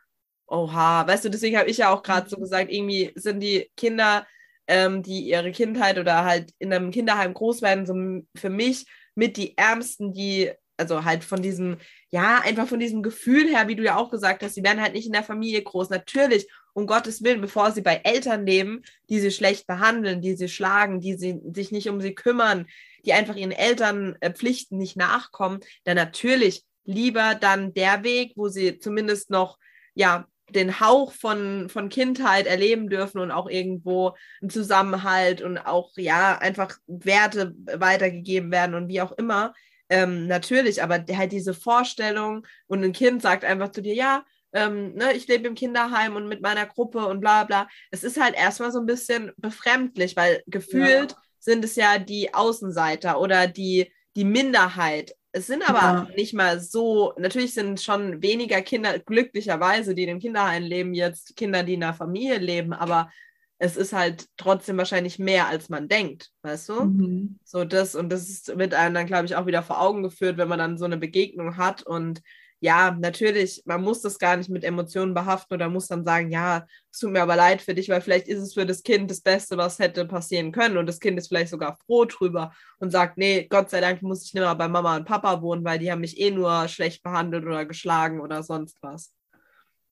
oha, 0.48 1.06
weißt 1.08 1.26
du, 1.26 1.30
deswegen 1.30 1.58
habe 1.58 1.70
ich 1.70 1.78
ja 1.78 1.94
auch 1.94 2.04
gerade 2.04 2.30
so 2.30 2.38
mhm. 2.38 2.42
gesagt, 2.42 2.72
irgendwie 2.72 3.12
sind 3.16 3.40
die 3.40 3.72
Kinder 3.78 4.26
ähm, 4.68 5.04
die 5.04 5.30
ihre 5.30 5.52
Kindheit 5.52 5.98
oder 5.98 6.26
halt 6.26 6.52
in 6.60 6.74
einem 6.74 6.92
Kinderheim 6.92 7.34
groß 7.34 7.62
werden, 7.62 7.86
so 7.86 7.94
für 8.40 8.50
mich 8.50 8.86
mit 9.16 9.38
die 9.38 9.58
Ärmsten, 9.58 10.14
die, 10.14 10.52
also 10.78 11.06
halt 11.06 11.24
von 11.24 11.42
diesem, 11.42 11.78
ja, 12.10 12.40
einfach 12.44 12.68
von 12.68 12.80
diesem 12.80 13.02
Gefühl 13.02 13.48
her, 13.48 13.68
wie 13.68 13.76
du 13.76 13.84
ja 13.84 13.96
auch 13.96 14.12
gesagt 14.12 14.44
hast, 14.44 14.56
sie 14.56 14.64
werden 14.64 14.82
halt 14.82 14.94
nicht 14.94 15.08
in 15.08 15.14
der 15.14 15.24
Familie 15.24 15.62
groß. 15.62 15.90
Natürlich, 15.90 16.48
um 16.74 16.88
Gottes 16.88 17.24
Willen, 17.24 17.42
bevor 17.42 17.72
sie 17.72 17.82
bei 17.82 18.02
Eltern 18.04 18.46
leben, 18.46 18.82
die 19.10 19.20
sie 19.20 19.32
schlecht 19.32 19.68
behandeln, 19.68 20.22
die 20.22 20.36
sie 20.36 20.50
schlagen, 20.50 21.00
die 21.00 21.16
sie, 21.16 21.40
sich 21.54 21.72
nicht 21.72 21.90
um 21.90 22.02
sie 22.02 22.14
kümmern, 22.14 22.68
die 23.06 23.14
einfach 23.14 23.36
ihren 23.36 23.52
Elternpflichten 23.52 24.78
nicht 24.78 24.98
nachkommen, 24.98 25.60
dann 25.86 25.96
natürlich 25.96 26.66
lieber 26.84 27.36
dann 27.36 27.74
der 27.74 28.04
Weg, 28.04 28.34
wo 28.36 28.50
sie 28.50 28.78
zumindest 28.80 29.30
noch 29.30 29.58
ja 29.94 30.28
den 30.50 30.80
Hauch 30.80 31.12
von, 31.12 31.70
von 31.70 31.90
Kindheit 31.90 32.46
erleben 32.46 32.90
dürfen 32.90 33.20
und 33.20 33.32
auch 33.32 33.50
irgendwo 33.50 34.16
einen 34.42 34.50
Zusammenhalt 34.50 35.42
und 35.42 35.58
auch 35.58 35.92
ja 35.98 36.38
einfach 36.38 36.78
Werte 36.88 37.56
weitergegeben 37.58 38.52
werden 38.52 38.76
und 38.76 38.88
wie 38.88 39.02
auch 39.02 39.12
immer. 39.14 39.54
Ähm, 39.90 40.28
natürlich, 40.28 40.82
aber 40.82 41.04
halt 41.16 41.32
diese 41.32 41.54
Vorstellung 41.54 42.46
und 42.68 42.84
ein 42.84 42.94
Kind 42.94 43.22
sagt 43.22 43.46
einfach 43.46 43.72
zu 43.72 43.82
dir, 43.82 43.94
ja, 43.94 44.26
ähm, 44.54 44.96
ne, 44.96 45.14
ich 45.14 45.28
lebe 45.28 45.48
im 45.48 45.56
Kinderheim 45.56 46.16
und 46.16 46.28
mit 46.28 46.42
meiner 46.42 46.66
Gruppe 46.66 47.06
und 47.06 47.20
bla 47.20 47.44
bla. 47.44 47.68
Es 47.92 48.04
ist 48.04 48.20
halt 48.20 48.36
erstmal 48.36 48.72
so 48.72 48.80
ein 48.80 48.86
bisschen 48.86 49.32
befremdlich, 49.38 50.16
weil 50.16 50.44
gefühlt 50.48 51.12
ja. 51.12 51.18
sind 51.40 51.66
es 51.66 51.76
ja 51.76 52.00
die 52.00 52.34
Außenseiter 52.34 53.20
oder 53.20 53.48
die, 53.48 53.92
die 54.16 54.24
Minderheit 54.24 55.14
es 55.36 55.48
sind 55.48 55.68
aber 55.68 55.80
ja. 55.80 56.08
nicht 56.16 56.34
mal 56.34 56.62
so, 56.62 57.14
natürlich 57.18 57.54
sind 57.54 57.82
schon 57.82 58.22
weniger 58.22 58.62
Kinder, 58.62 59.00
glücklicherweise, 59.00 59.94
die 59.94 60.04
in 60.04 60.08
den 60.08 60.20
Kinderheim 60.20 60.64
leben, 60.64 60.94
jetzt 60.94 61.36
Kinder, 61.36 61.62
die 61.62 61.74
in 61.74 61.84
einer 61.84 61.94
Familie 61.94 62.38
leben, 62.38 62.72
aber 62.72 63.12
es 63.58 63.76
ist 63.76 63.92
halt 63.92 64.28
trotzdem 64.38 64.78
wahrscheinlich 64.78 65.20
mehr, 65.20 65.48
als 65.48 65.68
man 65.68 65.90
denkt, 65.90 66.32
weißt 66.44 66.70
du? 66.70 66.86
Mhm. 66.86 67.40
So 67.44 67.66
das 67.66 67.96
und 67.96 68.10
das 68.10 68.30
ist, 68.30 68.58
wird 68.58 68.74
einem 68.74 68.96
dann, 68.96 69.08
glaube 69.08 69.26
ich, 69.26 69.36
auch 69.36 69.46
wieder 69.46 69.62
vor 69.62 69.82
Augen 69.82 70.04
geführt, 70.04 70.38
wenn 70.38 70.48
man 70.48 70.60
dann 70.60 70.78
so 70.78 70.86
eine 70.86 70.98
Begegnung 70.98 71.58
hat 71.58 71.84
und 71.84 72.22
ja, 72.66 72.98
natürlich, 73.00 73.62
man 73.66 73.84
muss 73.84 74.02
das 74.02 74.18
gar 74.18 74.36
nicht 74.36 74.50
mit 74.50 74.64
Emotionen 74.64 75.14
behaften 75.14 75.54
oder 75.54 75.70
muss 75.70 75.86
dann 75.86 76.04
sagen, 76.04 76.32
ja, 76.32 76.66
es 76.92 76.98
tut 76.98 77.12
mir 77.12 77.22
aber 77.22 77.36
leid 77.36 77.62
für 77.62 77.76
dich, 77.76 77.90
weil 77.90 78.02
vielleicht 78.02 78.28
ist 78.28 78.40
es 78.40 78.56
für 78.56 78.66
das 78.66 78.82
Kind 78.82 79.12
das 79.12 79.22
Beste, 79.22 79.56
was 79.56 79.78
hätte 79.78 80.04
passieren 80.06 80.52
können 80.52 80.78
und 80.78 80.88
das 80.88 81.00
Kind 81.00 81.20
ist 81.20 81.28
vielleicht 81.28 81.52
sogar 81.52 81.78
froh 81.86 82.06
drüber 82.06 82.56
und 82.80 82.90
sagt, 82.90 83.20
nee, 83.20 83.46
Gott 83.48 83.70
sei 83.70 83.82
Dank 83.82 84.02
muss 84.02 84.26
ich 84.26 84.34
nicht 84.34 84.42
mehr 84.42 84.56
bei 84.56 84.68
Mama 84.68 84.96
und 84.96 85.06
Papa 85.06 85.44
wohnen, 85.44 85.64
weil 85.64 85.78
die 85.78 85.92
haben 85.92 86.02
mich 86.02 86.20
eh 86.20 86.32
nur 86.32 86.68
schlecht 86.68 87.04
behandelt 87.04 87.46
oder 87.46 87.66
geschlagen 87.66 88.20
oder 88.20 88.42
sonst 88.42 88.82
was. 88.82 89.14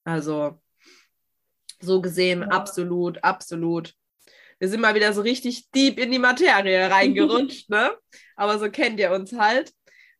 Also, 0.03 0.59
so 1.79 2.01
gesehen, 2.01 2.41
ja. 2.41 2.47
absolut, 2.47 3.23
absolut. 3.23 3.93
Wir 4.57 4.67
sind 4.67 4.81
mal 4.81 4.95
wieder 4.95 5.13
so 5.13 5.21
richtig 5.21 5.69
deep 5.69 5.99
in 5.99 6.11
die 6.11 6.17
Materie 6.17 6.89
reingerutscht, 6.89 7.69
ne? 7.69 7.91
Aber 8.35 8.57
so 8.57 8.71
kennt 8.71 8.99
ihr 8.99 9.11
uns 9.11 9.31
halt. 9.33 9.71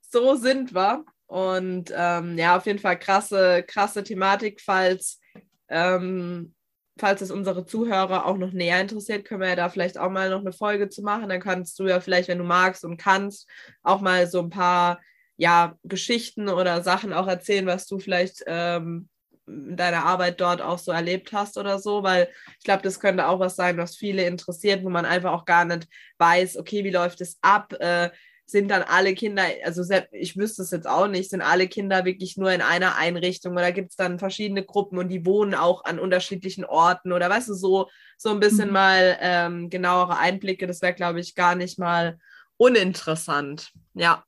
So 0.02 0.36
sind 0.36 0.76
wir. 0.76 1.04
Und 1.34 1.92
ähm, 1.98 2.38
ja, 2.38 2.56
auf 2.58 2.68
jeden 2.68 2.78
Fall 2.78 3.00
krasse, 3.00 3.64
krasse 3.64 4.04
Thematik, 4.04 4.62
falls, 4.62 5.20
ähm, 5.68 6.54
falls 7.00 7.22
es 7.22 7.32
unsere 7.32 7.66
Zuhörer 7.66 8.28
auch 8.28 8.38
noch 8.38 8.52
näher 8.52 8.80
interessiert, 8.80 9.26
können 9.26 9.42
wir 9.42 9.50
ja 9.50 9.56
da 9.56 9.70
vielleicht 9.70 9.98
auch 9.98 10.12
mal 10.12 10.30
noch 10.30 10.42
eine 10.42 10.54
Folge 10.54 10.90
zu 10.90 11.02
machen. 11.02 11.30
Dann 11.30 11.42
kannst 11.42 11.80
du 11.80 11.88
ja 11.88 12.02
vielleicht, 12.02 12.28
wenn 12.28 12.38
du 12.38 12.44
magst 12.44 12.86
und 12.86 12.98
kannst, 12.98 13.50
auch 13.82 14.00
mal 14.00 14.28
so 14.28 14.42
ein 14.42 14.52
paar 14.52 15.02
ja, 15.36 15.76
Geschichten 15.82 16.50
oder 16.50 16.84
Sachen 16.84 17.14
auch 17.14 17.26
erzählen, 17.26 17.66
was 17.66 17.88
du 17.88 17.98
vielleicht 17.98 18.44
ähm, 18.46 19.10
in 19.48 19.76
deiner 19.76 20.06
Arbeit 20.06 20.40
dort 20.40 20.62
auch 20.62 20.78
so 20.78 20.92
erlebt 20.92 21.34
hast 21.34 21.58
oder 21.58 21.80
so, 21.80 22.04
weil 22.04 22.30
ich 22.60 22.64
glaube, 22.64 22.84
das 22.84 23.00
könnte 23.00 23.28
auch 23.28 23.40
was 23.40 23.56
sein, 23.56 23.80
was 23.80 23.96
viele 23.96 24.28
interessiert, 24.28 24.84
wo 24.84 24.92
man 24.92 25.06
einfach 25.06 25.32
auch 25.32 25.46
gar 25.46 25.66
nicht 25.66 25.88
weiß, 26.20 26.58
okay, 26.58 26.84
wie 26.84 26.92
läuft 26.92 27.22
es 27.22 27.40
ab, 27.42 27.74
äh, 27.80 28.12
sind 28.54 28.70
dann 28.70 28.84
alle 28.84 29.16
Kinder, 29.16 29.44
also 29.66 29.84
ich 30.12 30.38
wüsste 30.38 30.62
es 30.62 30.70
jetzt 30.70 30.88
auch 30.88 31.08
nicht, 31.08 31.32
sind 31.32 31.42
alle 31.42 31.68
Kinder 31.68 32.06
wirklich 32.06 32.38
nur 32.38 32.52
in 32.52 32.62
einer 32.62 32.96
Einrichtung 32.98 33.54
oder 33.54 33.72
gibt 33.72 33.90
es 33.90 33.96
dann 33.96 34.20
verschiedene 34.20 34.64
Gruppen 34.64 35.00
und 35.00 35.10
die 35.10 35.26
wohnen 35.26 35.56
auch 35.56 35.84
an 35.86 36.00
unterschiedlichen 36.00 36.64
Orten 36.64 37.12
oder 37.12 37.32
weißt 37.32 37.50
du, 37.50 37.56
so, 37.56 37.90
so 38.16 38.30
ein 38.30 38.40
bisschen 38.40 38.68
mhm. 38.68 38.74
mal 38.74 39.18
ähm, 39.20 39.70
genauere 39.72 40.20
Einblicke, 40.20 40.68
das 40.68 40.84
wäre, 40.84 40.94
glaube 40.94 41.20
ich, 41.20 41.34
gar 41.34 41.56
nicht 41.56 41.80
mal 41.80 42.20
uninteressant. 42.58 43.72
Ja, 43.96 44.24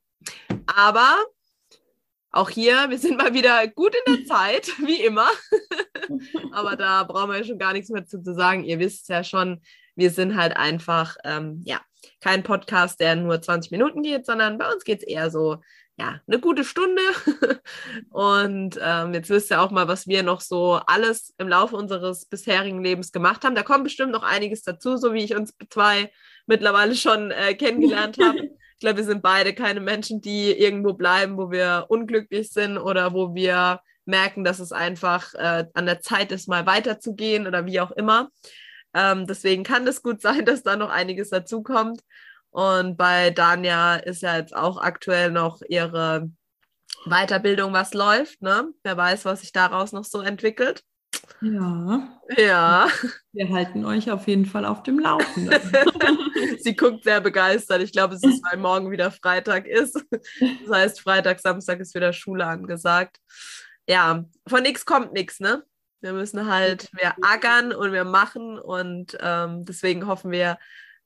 aber 0.65 1.15
auch 2.31 2.49
hier, 2.49 2.89
wir 2.89 2.97
sind 2.97 3.17
mal 3.17 3.35
wieder 3.35 3.67
gut 3.67 3.95
in 4.07 4.15
der 4.15 4.25
Zeit, 4.35 4.67
wie 4.79 5.03
immer. 5.03 5.27
aber 6.51 6.75
da 6.75 7.03
brauchen 7.03 7.29
wir 7.29 7.37
ja 7.37 7.43
schon 7.43 7.59
gar 7.59 7.73
nichts 7.73 7.89
mehr 7.89 8.07
zu, 8.07 8.23
zu 8.23 8.33
sagen. 8.33 8.63
Ihr 8.63 8.79
wisst 8.79 9.07
ja 9.07 9.23
schon, 9.23 9.61
wir 9.95 10.11
sind 10.11 10.35
halt 10.35 10.55
einfach, 10.57 11.17
ähm, 11.23 11.61
ja, 11.65 11.81
kein 12.21 12.43
Podcast, 12.43 12.99
der 12.99 13.15
nur 13.15 13.41
20 13.41 13.71
Minuten 13.71 14.03
geht, 14.03 14.25
sondern 14.25 14.57
bei 14.57 14.71
uns 14.71 14.83
geht 14.83 14.99
es 14.99 15.07
eher 15.07 15.31
so, 15.31 15.57
ja, 15.97 16.19
eine 16.27 16.39
gute 16.39 16.63
Stunde. 16.63 17.01
und 18.09 18.79
ähm, 18.81 19.13
jetzt 19.13 19.29
wisst 19.29 19.51
ihr 19.51 19.61
auch 19.61 19.71
mal, 19.71 19.87
was 19.87 20.07
wir 20.07 20.23
noch 20.23 20.41
so 20.41 20.73
alles 20.87 21.33
im 21.37 21.47
Laufe 21.47 21.75
unseres 21.75 22.25
bisherigen 22.25 22.83
Lebens 22.83 23.11
gemacht 23.11 23.43
haben. 23.43 23.55
Da 23.55 23.63
kommt 23.63 23.85
bestimmt 23.85 24.11
noch 24.11 24.23
einiges 24.23 24.63
dazu, 24.63 24.97
so 24.97 25.13
wie 25.13 25.23
ich 25.23 25.35
uns 25.35 25.53
zwei 25.69 26.11
mittlerweile 26.47 26.95
schon 26.95 27.31
äh, 27.31 27.53
kennengelernt 27.55 28.17
habe. 28.21 28.49
Ich 28.75 28.81
glaube, 28.81 28.97
wir 28.97 29.05
sind 29.05 29.23
beide 29.23 29.55
keine 29.55 29.79
Menschen, 29.79 30.19
die 30.19 30.51
irgendwo 30.51 30.91
bleiben, 30.91 31.37
wo 31.37 31.49
wir 31.49 31.85
unglücklich 31.87 32.51
sind 32.51 32.77
oder 32.77 33.13
wo 33.13 33.33
wir 33.33 33.79
merken, 34.03 34.43
dass 34.43 34.59
es 34.59 34.73
einfach 34.73 35.33
äh, 35.33 35.65
an 35.73 35.85
der 35.85 36.01
Zeit 36.01 36.33
ist, 36.33 36.49
mal 36.49 36.65
weiterzugehen 36.65 37.47
oder 37.47 37.65
wie 37.65 37.79
auch 37.79 37.91
immer. 37.91 38.31
Ähm, 38.95 39.27
deswegen 39.27 39.63
kann 39.63 39.85
es 39.85 40.01
gut 40.01 40.21
sein, 40.21 40.45
dass 40.45 40.63
da 40.63 40.75
noch 40.75 40.89
einiges 40.89 41.29
dazukommt. 41.29 42.01
Und 42.49 42.95
bei 42.95 43.31
Dania 43.31 43.97
ist 43.97 44.21
ja 44.21 44.37
jetzt 44.37 44.55
auch 44.55 44.77
aktuell 44.77 45.29
noch 45.29 45.61
ihre 45.67 46.31
Weiterbildung, 47.05 47.73
was 47.73 47.93
läuft. 47.93 48.41
Ne? 48.41 48.71
Wer 48.83 48.95
weiß, 48.95 49.25
was 49.25 49.41
sich 49.41 49.51
daraus 49.51 49.91
noch 49.91 50.05
so 50.05 50.21
entwickelt. 50.21 50.83
Ja. 51.41 52.07
Ja. 52.37 52.87
Wir 53.33 53.49
halten 53.49 53.85
euch 53.85 54.09
auf 54.09 54.27
jeden 54.27 54.45
Fall 54.45 54.65
auf 54.65 54.83
dem 54.83 54.99
Laufenden. 54.99 55.53
Sie 56.59 56.75
guckt 56.75 57.03
sehr 57.03 57.19
begeistert. 57.19 57.81
Ich 57.81 57.91
glaube, 57.91 58.15
es 58.15 58.23
ist, 58.23 58.41
weil 58.49 58.57
morgen 58.57 58.89
wieder 58.89 59.11
Freitag 59.11 59.67
ist. 59.67 60.01
Das 60.39 60.71
heißt, 60.71 61.01
Freitag, 61.01 61.41
Samstag 61.41 61.79
ist 61.79 61.93
wieder 61.93 62.13
Schule 62.13 62.45
angesagt. 62.45 63.17
Ja, 63.87 64.25
von 64.47 64.63
nichts 64.63 64.85
kommt 64.85 65.13
nichts, 65.13 65.39
ne? 65.39 65.63
Wir 66.01 66.13
müssen 66.13 66.47
halt, 66.47 66.89
wir 66.93 67.15
ackern 67.21 67.73
und 67.73 67.91
wir 67.91 68.03
machen 68.03 68.59
und 68.59 69.17
ähm, 69.21 69.65
deswegen 69.65 70.07
hoffen 70.07 70.31
wir 70.31 70.57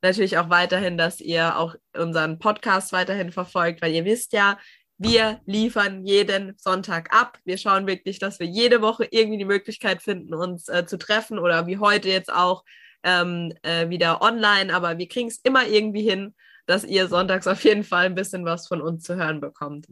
natürlich 0.01 0.37
auch 0.37 0.49
weiterhin, 0.49 0.97
dass 0.97 1.21
ihr 1.21 1.57
auch 1.57 1.75
unseren 1.95 2.39
Podcast 2.39 2.91
weiterhin 2.91 3.31
verfolgt, 3.31 3.81
weil 3.81 3.93
ihr 3.93 4.05
wisst 4.05 4.33
ja, 4.33 4.57
wir 4.97 5.39
liefern 5.45 6.05
jeden 6.05 6.57
Sonntag 6.57 7.15
ab. 7.15 7.37
Wir 7.45 7.57
schauen 7.57 7.87
wirklich, 7.87 8.19
dass 8.19 8.39
wir 8.39 8.47
jede 8.47 8.81
Woche 8.81 9.07
irgendwie 9.09 9.37
die 9.37 9.45
Möglichkeit 9.45 10.01
finden, 10.01 10.33
uns 10.33 10.67
äh, 10.67 10.85
zu 10.85 10.97
treffen 10.97 11.39
oder 11.39 11.67
wie 11.67 11.77
heute 11.77 12.09
jetzt 12.09 12.31
auch 12.31 12.65
ähm, 13.03 13.53
äh, 13.63 13.89
wieder 13.89 14.21
online, 14.21 14.73
aber 14.73 14.97
wir 14.97 15.07
kriegen 15.07 15.29
es 15.29 15.37
immer 15.37 15.65
irgendwie 15.65 16.03
hin, 16.03 16.35
dass 16.65 16.83
ihr 16.83 17.07
sonntags 17.07 17.47
auf 17.47 17.63
jeden 17.63 17.83
Fall 17.83 18.05
ein 18.05 18.15
bisschen 18.15 18.45
was 18.45 18.67
von 18.67 18.81
uns 18.81 19.03
zu 19.03 19.15
hören 19.15 19.39
bekommt. 19.39 19.87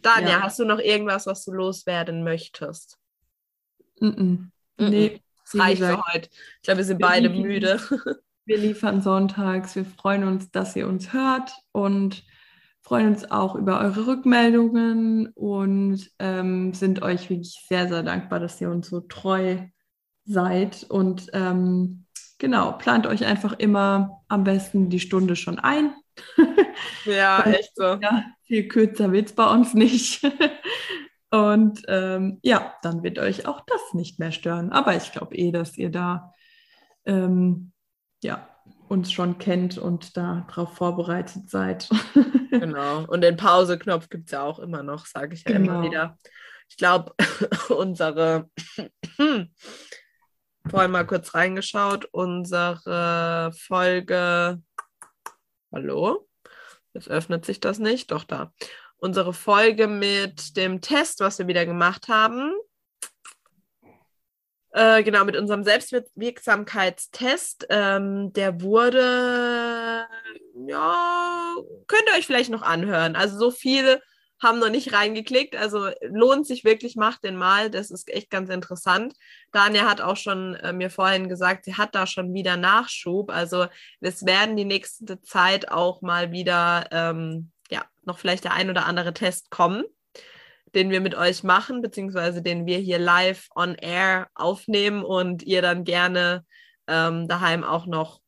Daniel, 0.00 0.30
ja. 0.30 0.42
hast 0.42 0.58
du 0.58 0.64
noch 0.64 0.78
irgendwas, 0.78 1.26
was 1.26 1.44
du 1.44 1.52
loswerden 1.52 2.24
möchtest? 2.24 2.98
Mm 4.00 4.06
-mm. 4.06 4.38
Nee. 4.78 5.20
Das 5.44 5.60
reicht 5.60 5.82
für 5.82 6.02
heute. 6.12 6.28
Ich 6.30 6.62
glaube, 6.62 6.78
wir 6.78 6.84
sind 6.84 7.00
wir 7.00 7.06
beide 7.06 7.28
müde. 7.30 7.80
Wir 8.44 8.56
liefern 8.56 9.02
sonntags. 9.02 9.76
Wir 9.76 9.84
freuen 9.84 10.24
uns, 10.24 10.50
dass 10.50 10.74
ihr 10.74 10.88
uns 10.88 11.12
hört 11.12 11.52
und 11.72 12.24
freuen 12.80 13.08
uns 13.08 13.30
auch 13.30 13.54
über 13.54 13.78
eure 13.78 14.06
Rückmeldungen 14.06 15.26
und 15.34 16.10
ähm, 16.18 16.72
sind 16.72 17.02
euch 17.02 17.28
wirklich 17.28 17.62
sehr, 17.68 17.88
sehr 17.88 18.02
dankbar, 18.02 18.40
dass 18.40 18.58
ihr 18.62 18.70
uns 18.70 18.88
so 18.88 19.00
treu 19.00 19.58
seid. 20.24 20.86
Und 20.88 21.28
ähm, 21.34 22.06
genau, 22.38 22.72
plant 22.72 23.06
euch 23.06 23.26
einfach 23.26 23.52
immer 23.58 24.22
am 24.28 24.44
besten 24.44 24.88
die 24.88 25.00
Stunde 25.00 25.36
schon 25.36 25.58
ein. 25.58 25.92
Ja, 27.04 27.42
echt 27.46 27.76
so. 27.76 27.98
Ja, 28.00 28.24
viel 28.44 28.68
kürzer 28.68 29.12
wird 29.12 29.28
es 29.28 29.34
bei 29.34 29.46
uns 29.52 29.74
nicht. 29.74 30.22
Und 31.30 31.82
ähm, 31.88 32.38
ja, 32.42 32.74
dann 32.82 33.02
wird 33.02 33.18
euch 33.18 33.46
auch 33.46 33.60
das 33.66 33.92
nicht 33.92 34.18
mehr 34.18 34.32
stören. 34.32 34.72
Aber 34.72 34.96
ich 34.96 35.12
glaube 35.12 35.36
eh, 35.36 35.52
dass 35.52 35.76
ihr 35.76 35.90
da 35.90 36.32
ähm, 37.04 37.72
ja, 38.22 38.48
uns 38.88 39.12
schon 39.12 39.38
kennt 39.38 39.76
und 39.78 40.16
darauf 40.16 40.74
vorbereitet 40.74 41.50
seid. 41.50 41.88
genau. 42.50 43.04
Und 43.06 43.20
den 43.20 43.36
Pause-Knopf 43.36 44.08
gibt 44.08 44.26
es 44.26 44.32
ja 44.32 44.42
auch 44.42 44.58
immer 44.58 44.82
noch, 44.82 45.06
sage 45.06 45.34
ich 45.34 45.44
ja 45.44 45.52
genau. 45.52 45.74
immer 45.74 45.82
wieder. 45.82 46.18
Ich 46.70 46.76
glaube, 46.76 47.14
unsere, 47.68 48.50
vorhin 50.68 50.90
mal 50.90 51.06
kurz 51.06 51.34
reingeschaut, 51.34 52.06
unsere 52.06 53.52
Folge, 53.56 54.62
hallo? 55.72 56.26
Jetzt 56.94 57.08
öffnet 57.08 57.44
sich 57.44 57.60
das 57.60 57.78
nicht, 57.78 58.10
doch 58.10 58.24
da 58.24 58.52
unsere 58.98 59.32
Folge 59.32 59.86
mit 59.86 60.56
dem 60.56 60.80
Test, 60.80 61.20
was 61.20 61.38
wir 61.38 61.46
wieder 61.46 61.66
gemacht 61.66 62.08
haben. 62.08 62.52
Äh, 64.72 65.02
genau, 65.02 65.24
mit 65.24 65.36
unserem 65.36 65.64
Selbstwirksamkeitstest. 65.64 67.66
Ähm, 67.70 68.32
der 68.32 68.60
wurde, 68.60 70.06
ja, 70.66 71.54
könnt 71.86 72.04
ihr 72.08 72.18
euch 72.18 72.26
vielleicht 72.26 72.50
noch 72.50 72.62
anhören. 72.62 73.16
Also 73.16 73.38
so 73.38 73.50
viele 73.50 74.02
haben 74.40 74.58
noch 74.58 74.70
nicht 74.70 74.92
reingeklickt. 74.92 75.56
Also 75.56 75.90
lohnt 76.02 76.46
sich 76.46 76.64
wirklich, 76.64 76.96
macht 76.96 77.24
den 77.24 77.36
mal. 77.36 77.70
Das 77.70 77.90
ist 77.90 78.08
echt 78.08 78.30
ganz 78.30 78.50
interessant. 78.50 79.14
Daniel 79.52 79.84
hat 79.84 80.00
auch 80.00 80.16
schon 80.16 80.54
äh, 80.56 80.72
mir 80.72 80.90
vorhin 80.90 81.28
gesagt, 81.28 81.64
sie 81.64 81.74
hat 81.74 81.94
da 81.94 82.06
schon 82.06 82.34
wieder 82.34 82.56
Nachschub. 82.56 83.30
Also 83.30 83.66
es 84.00 84.26
werden 84.26 84.56
die 84.56 84.64
nächste 84.64 85.20
Zeit 85.22 85.70
auch 85.70 86.02
mal 86.02 86.30
wieder 86.30 86.86
ähm, 86.92 87.50
ja, 87.70 87.84
noch 88.04 88.18
vielleicht 88.18 88.44
der 88.44 88.54
ein 88.54 88.70
oder 88.70 88.86
andere 88.86 89.14
Test 89.14 89.50
kommen, 89.50 89.84
den 90.74 90.90
wir 90.90 91.00
mit 91.00 91.14
euch 91.14 91.42
machen, 91.42 91.82
beziehungsweise 91.82 92.42
den 92.42 92.66
wir 92.66 92.78
hier 92.78 92.98
live 92.98 93.48
on 93.54 93.74
air 93.74 94.28
aufnehmen 94.34 95.04
und 95.04 95.42
ihr 95.42 95.62
dann 95.62 95.84
gerne 95.84 96.44
ähm, 96.86 97.28
daheim 97.28 97.64
auch 97.64 97.86
noch 97.86 98.20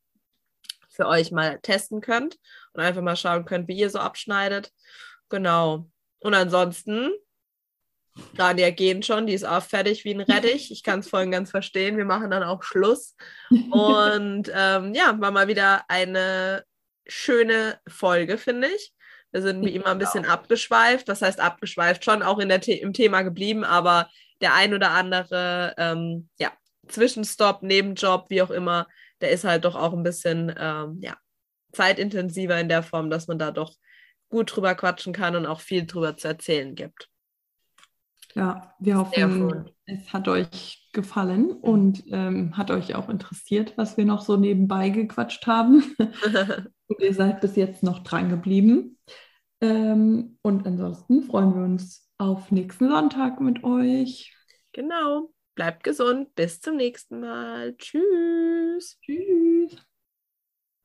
für 0.89 1.07
euch 1.07 1.31
mal 1.31 1.59
testen 1.61 2.01
könnt 2.01 2.37
und 2.73 2.81
einfach 2.81 3.01
mal 3.01 3.15
schauen 3.15 3.45
könnt, 3.45 3.67
wie 3.67 3.77
ihr 3.77 3.89
so 3.89 3.99
abschneidet. 3.99 4.71
Genau. 5.29 5.89
Und 6.19 6.33
ansonsten, 6.33 7.11
Dania 8.35 8.69
gehen 8.71 9.01
schon, 9.01 9.25
die 9.25 9.33
ist 9.33 9.45
auch 9.45 9.63
fertig 9.63 10.03
wie 10.03 10.13
ein 10.13 10.21
Rettich. 10.21 10.71
Ich 10.71 10.83
kann 10.83 10.99
es 10.99 11.09
vorhin 11.09 11.31
ganz 11.31 11.49
verstehen. 11.49 11.97
Wir 11.97 12.05
machen 12.05 12.29
dann 12.29 12.43
auch 12.43 12.63
Schluss. 12.63 13.15
Und 13.71 14.51
ähm, 14.53 14.93
ja, 14.93 15.19
war 15.19 15.31
mal 15.31 15.47
wieder 15.47 15.85
eine 15.87 16.65
schöne 17.07 17.79
Folge, 17.87 18.37
finde 18.37 18.67
ich. 18.67 18.93
Wir 19.31 19.41
sind 19.41 19.65
wie 19.65 19.75
immer 19.75 19.87
ein 19.87 19.97
bisschen 19.97 20.25
abgeschweift. 20.25 21.07
Das 21.07 21.21
heißt, 21.21 21.39
abgeschweift 21.39 22.03
schon 22.03 22.21
auch 22.21 22.39
in 22.39 22.49
der 22.49 22.61
The 22.61 22.73
im 22.73 22.93
Thema 22.93 23.21
geblieben, 23.21 23.63
aber 23.63 24.09
der 24.41 24.53
ein 24.53 24.73
oder 24.73 24.91
andere 24.91 25.73
ähm, 25.77 26.29
ja, 26.39 26.51
Zwischenstopp, 26.87 27.63
Nebenjob, 27.63 28.29
wie 28.29 28.41
auch 28.41 28.51
immer, 28.51 28.87
der 29.21 29.31
ist 29.31 29.43
halt 29.43 29.65
doch 29.65 29.75
auch 29.75 29.93
ein 29.93 30.03
bisschen 30.03 30.53
ähm, 30.57 30.99
ja, 31.01 31.15
zeitintensiver 31.71 32.59
in 32.59 32.69
der 32.69 32.83
Form, 32.83 33.09
dass 33.09 33.27
man 33.27 33.39
da 33.39 33.51
doch 33.51 33.73
gut 34.29 34.55
drüber 34.55 34.75
quatschen 34.75 35.13
kann 35.13 35.35
und 35.35 35.45
auch 35.45 35.61
viel 35.61 35.85
drüber 35.85 36.17
zu 36.17 36.27
erzählen 36.27 36.75
gibt. 36.75 37.09
Ja, 38.33 38.73
wir 38.79 38.97
hoffen, 38.97 39.69
es 39.85 40.13
hat 40.13 40.27
euch 40.29 40.89
gefallen 40.93 41.51
und 41.51 42.03
ähm, 42.11 42.55
hat 42.55 42.71
euch 42.71 42.95
auch 42.95 43.09
interessiert, 43.09 43.73
was 43.77 43.97
wir 43.97 44.05
noch 44.05 44.21
so 44.21 44.37
nebenbei 44.37 44.89
gequatscht 44.89 45.45
haben. 45.47 45.95
und 46.91 47.01
ihr 47.01 47.13
seid 47.13 47.41
bis 47.41 47.55
jetzt 47.55 47.83
noch 47.83 47.99
dran 47.99 48.29
geblieben. 48.29 48.97
Ähm, 49.61 50.37
und 50.41 50.65
ansonsten 50.65 51.23
freuen 51.23 51.55
wir 51.55 51.63
uns 51.63 52.09
auf 52.17 52.51
nächsten 52.51 52.89
Sonntag 52.89 53.39
mit 53.41 53.63
euch. 53.63 54.35
Genau. 54.73 55.33
Bleibt 55.55 55.83
gesund. 55.83 56.33
Bis 56.35 56.61
zum 56.61 56.77
nächsten 56.77 57.19
Mal. 57.19 57.75
Tschüss. 57.77 58.97
Tschüss. 59.01 59.90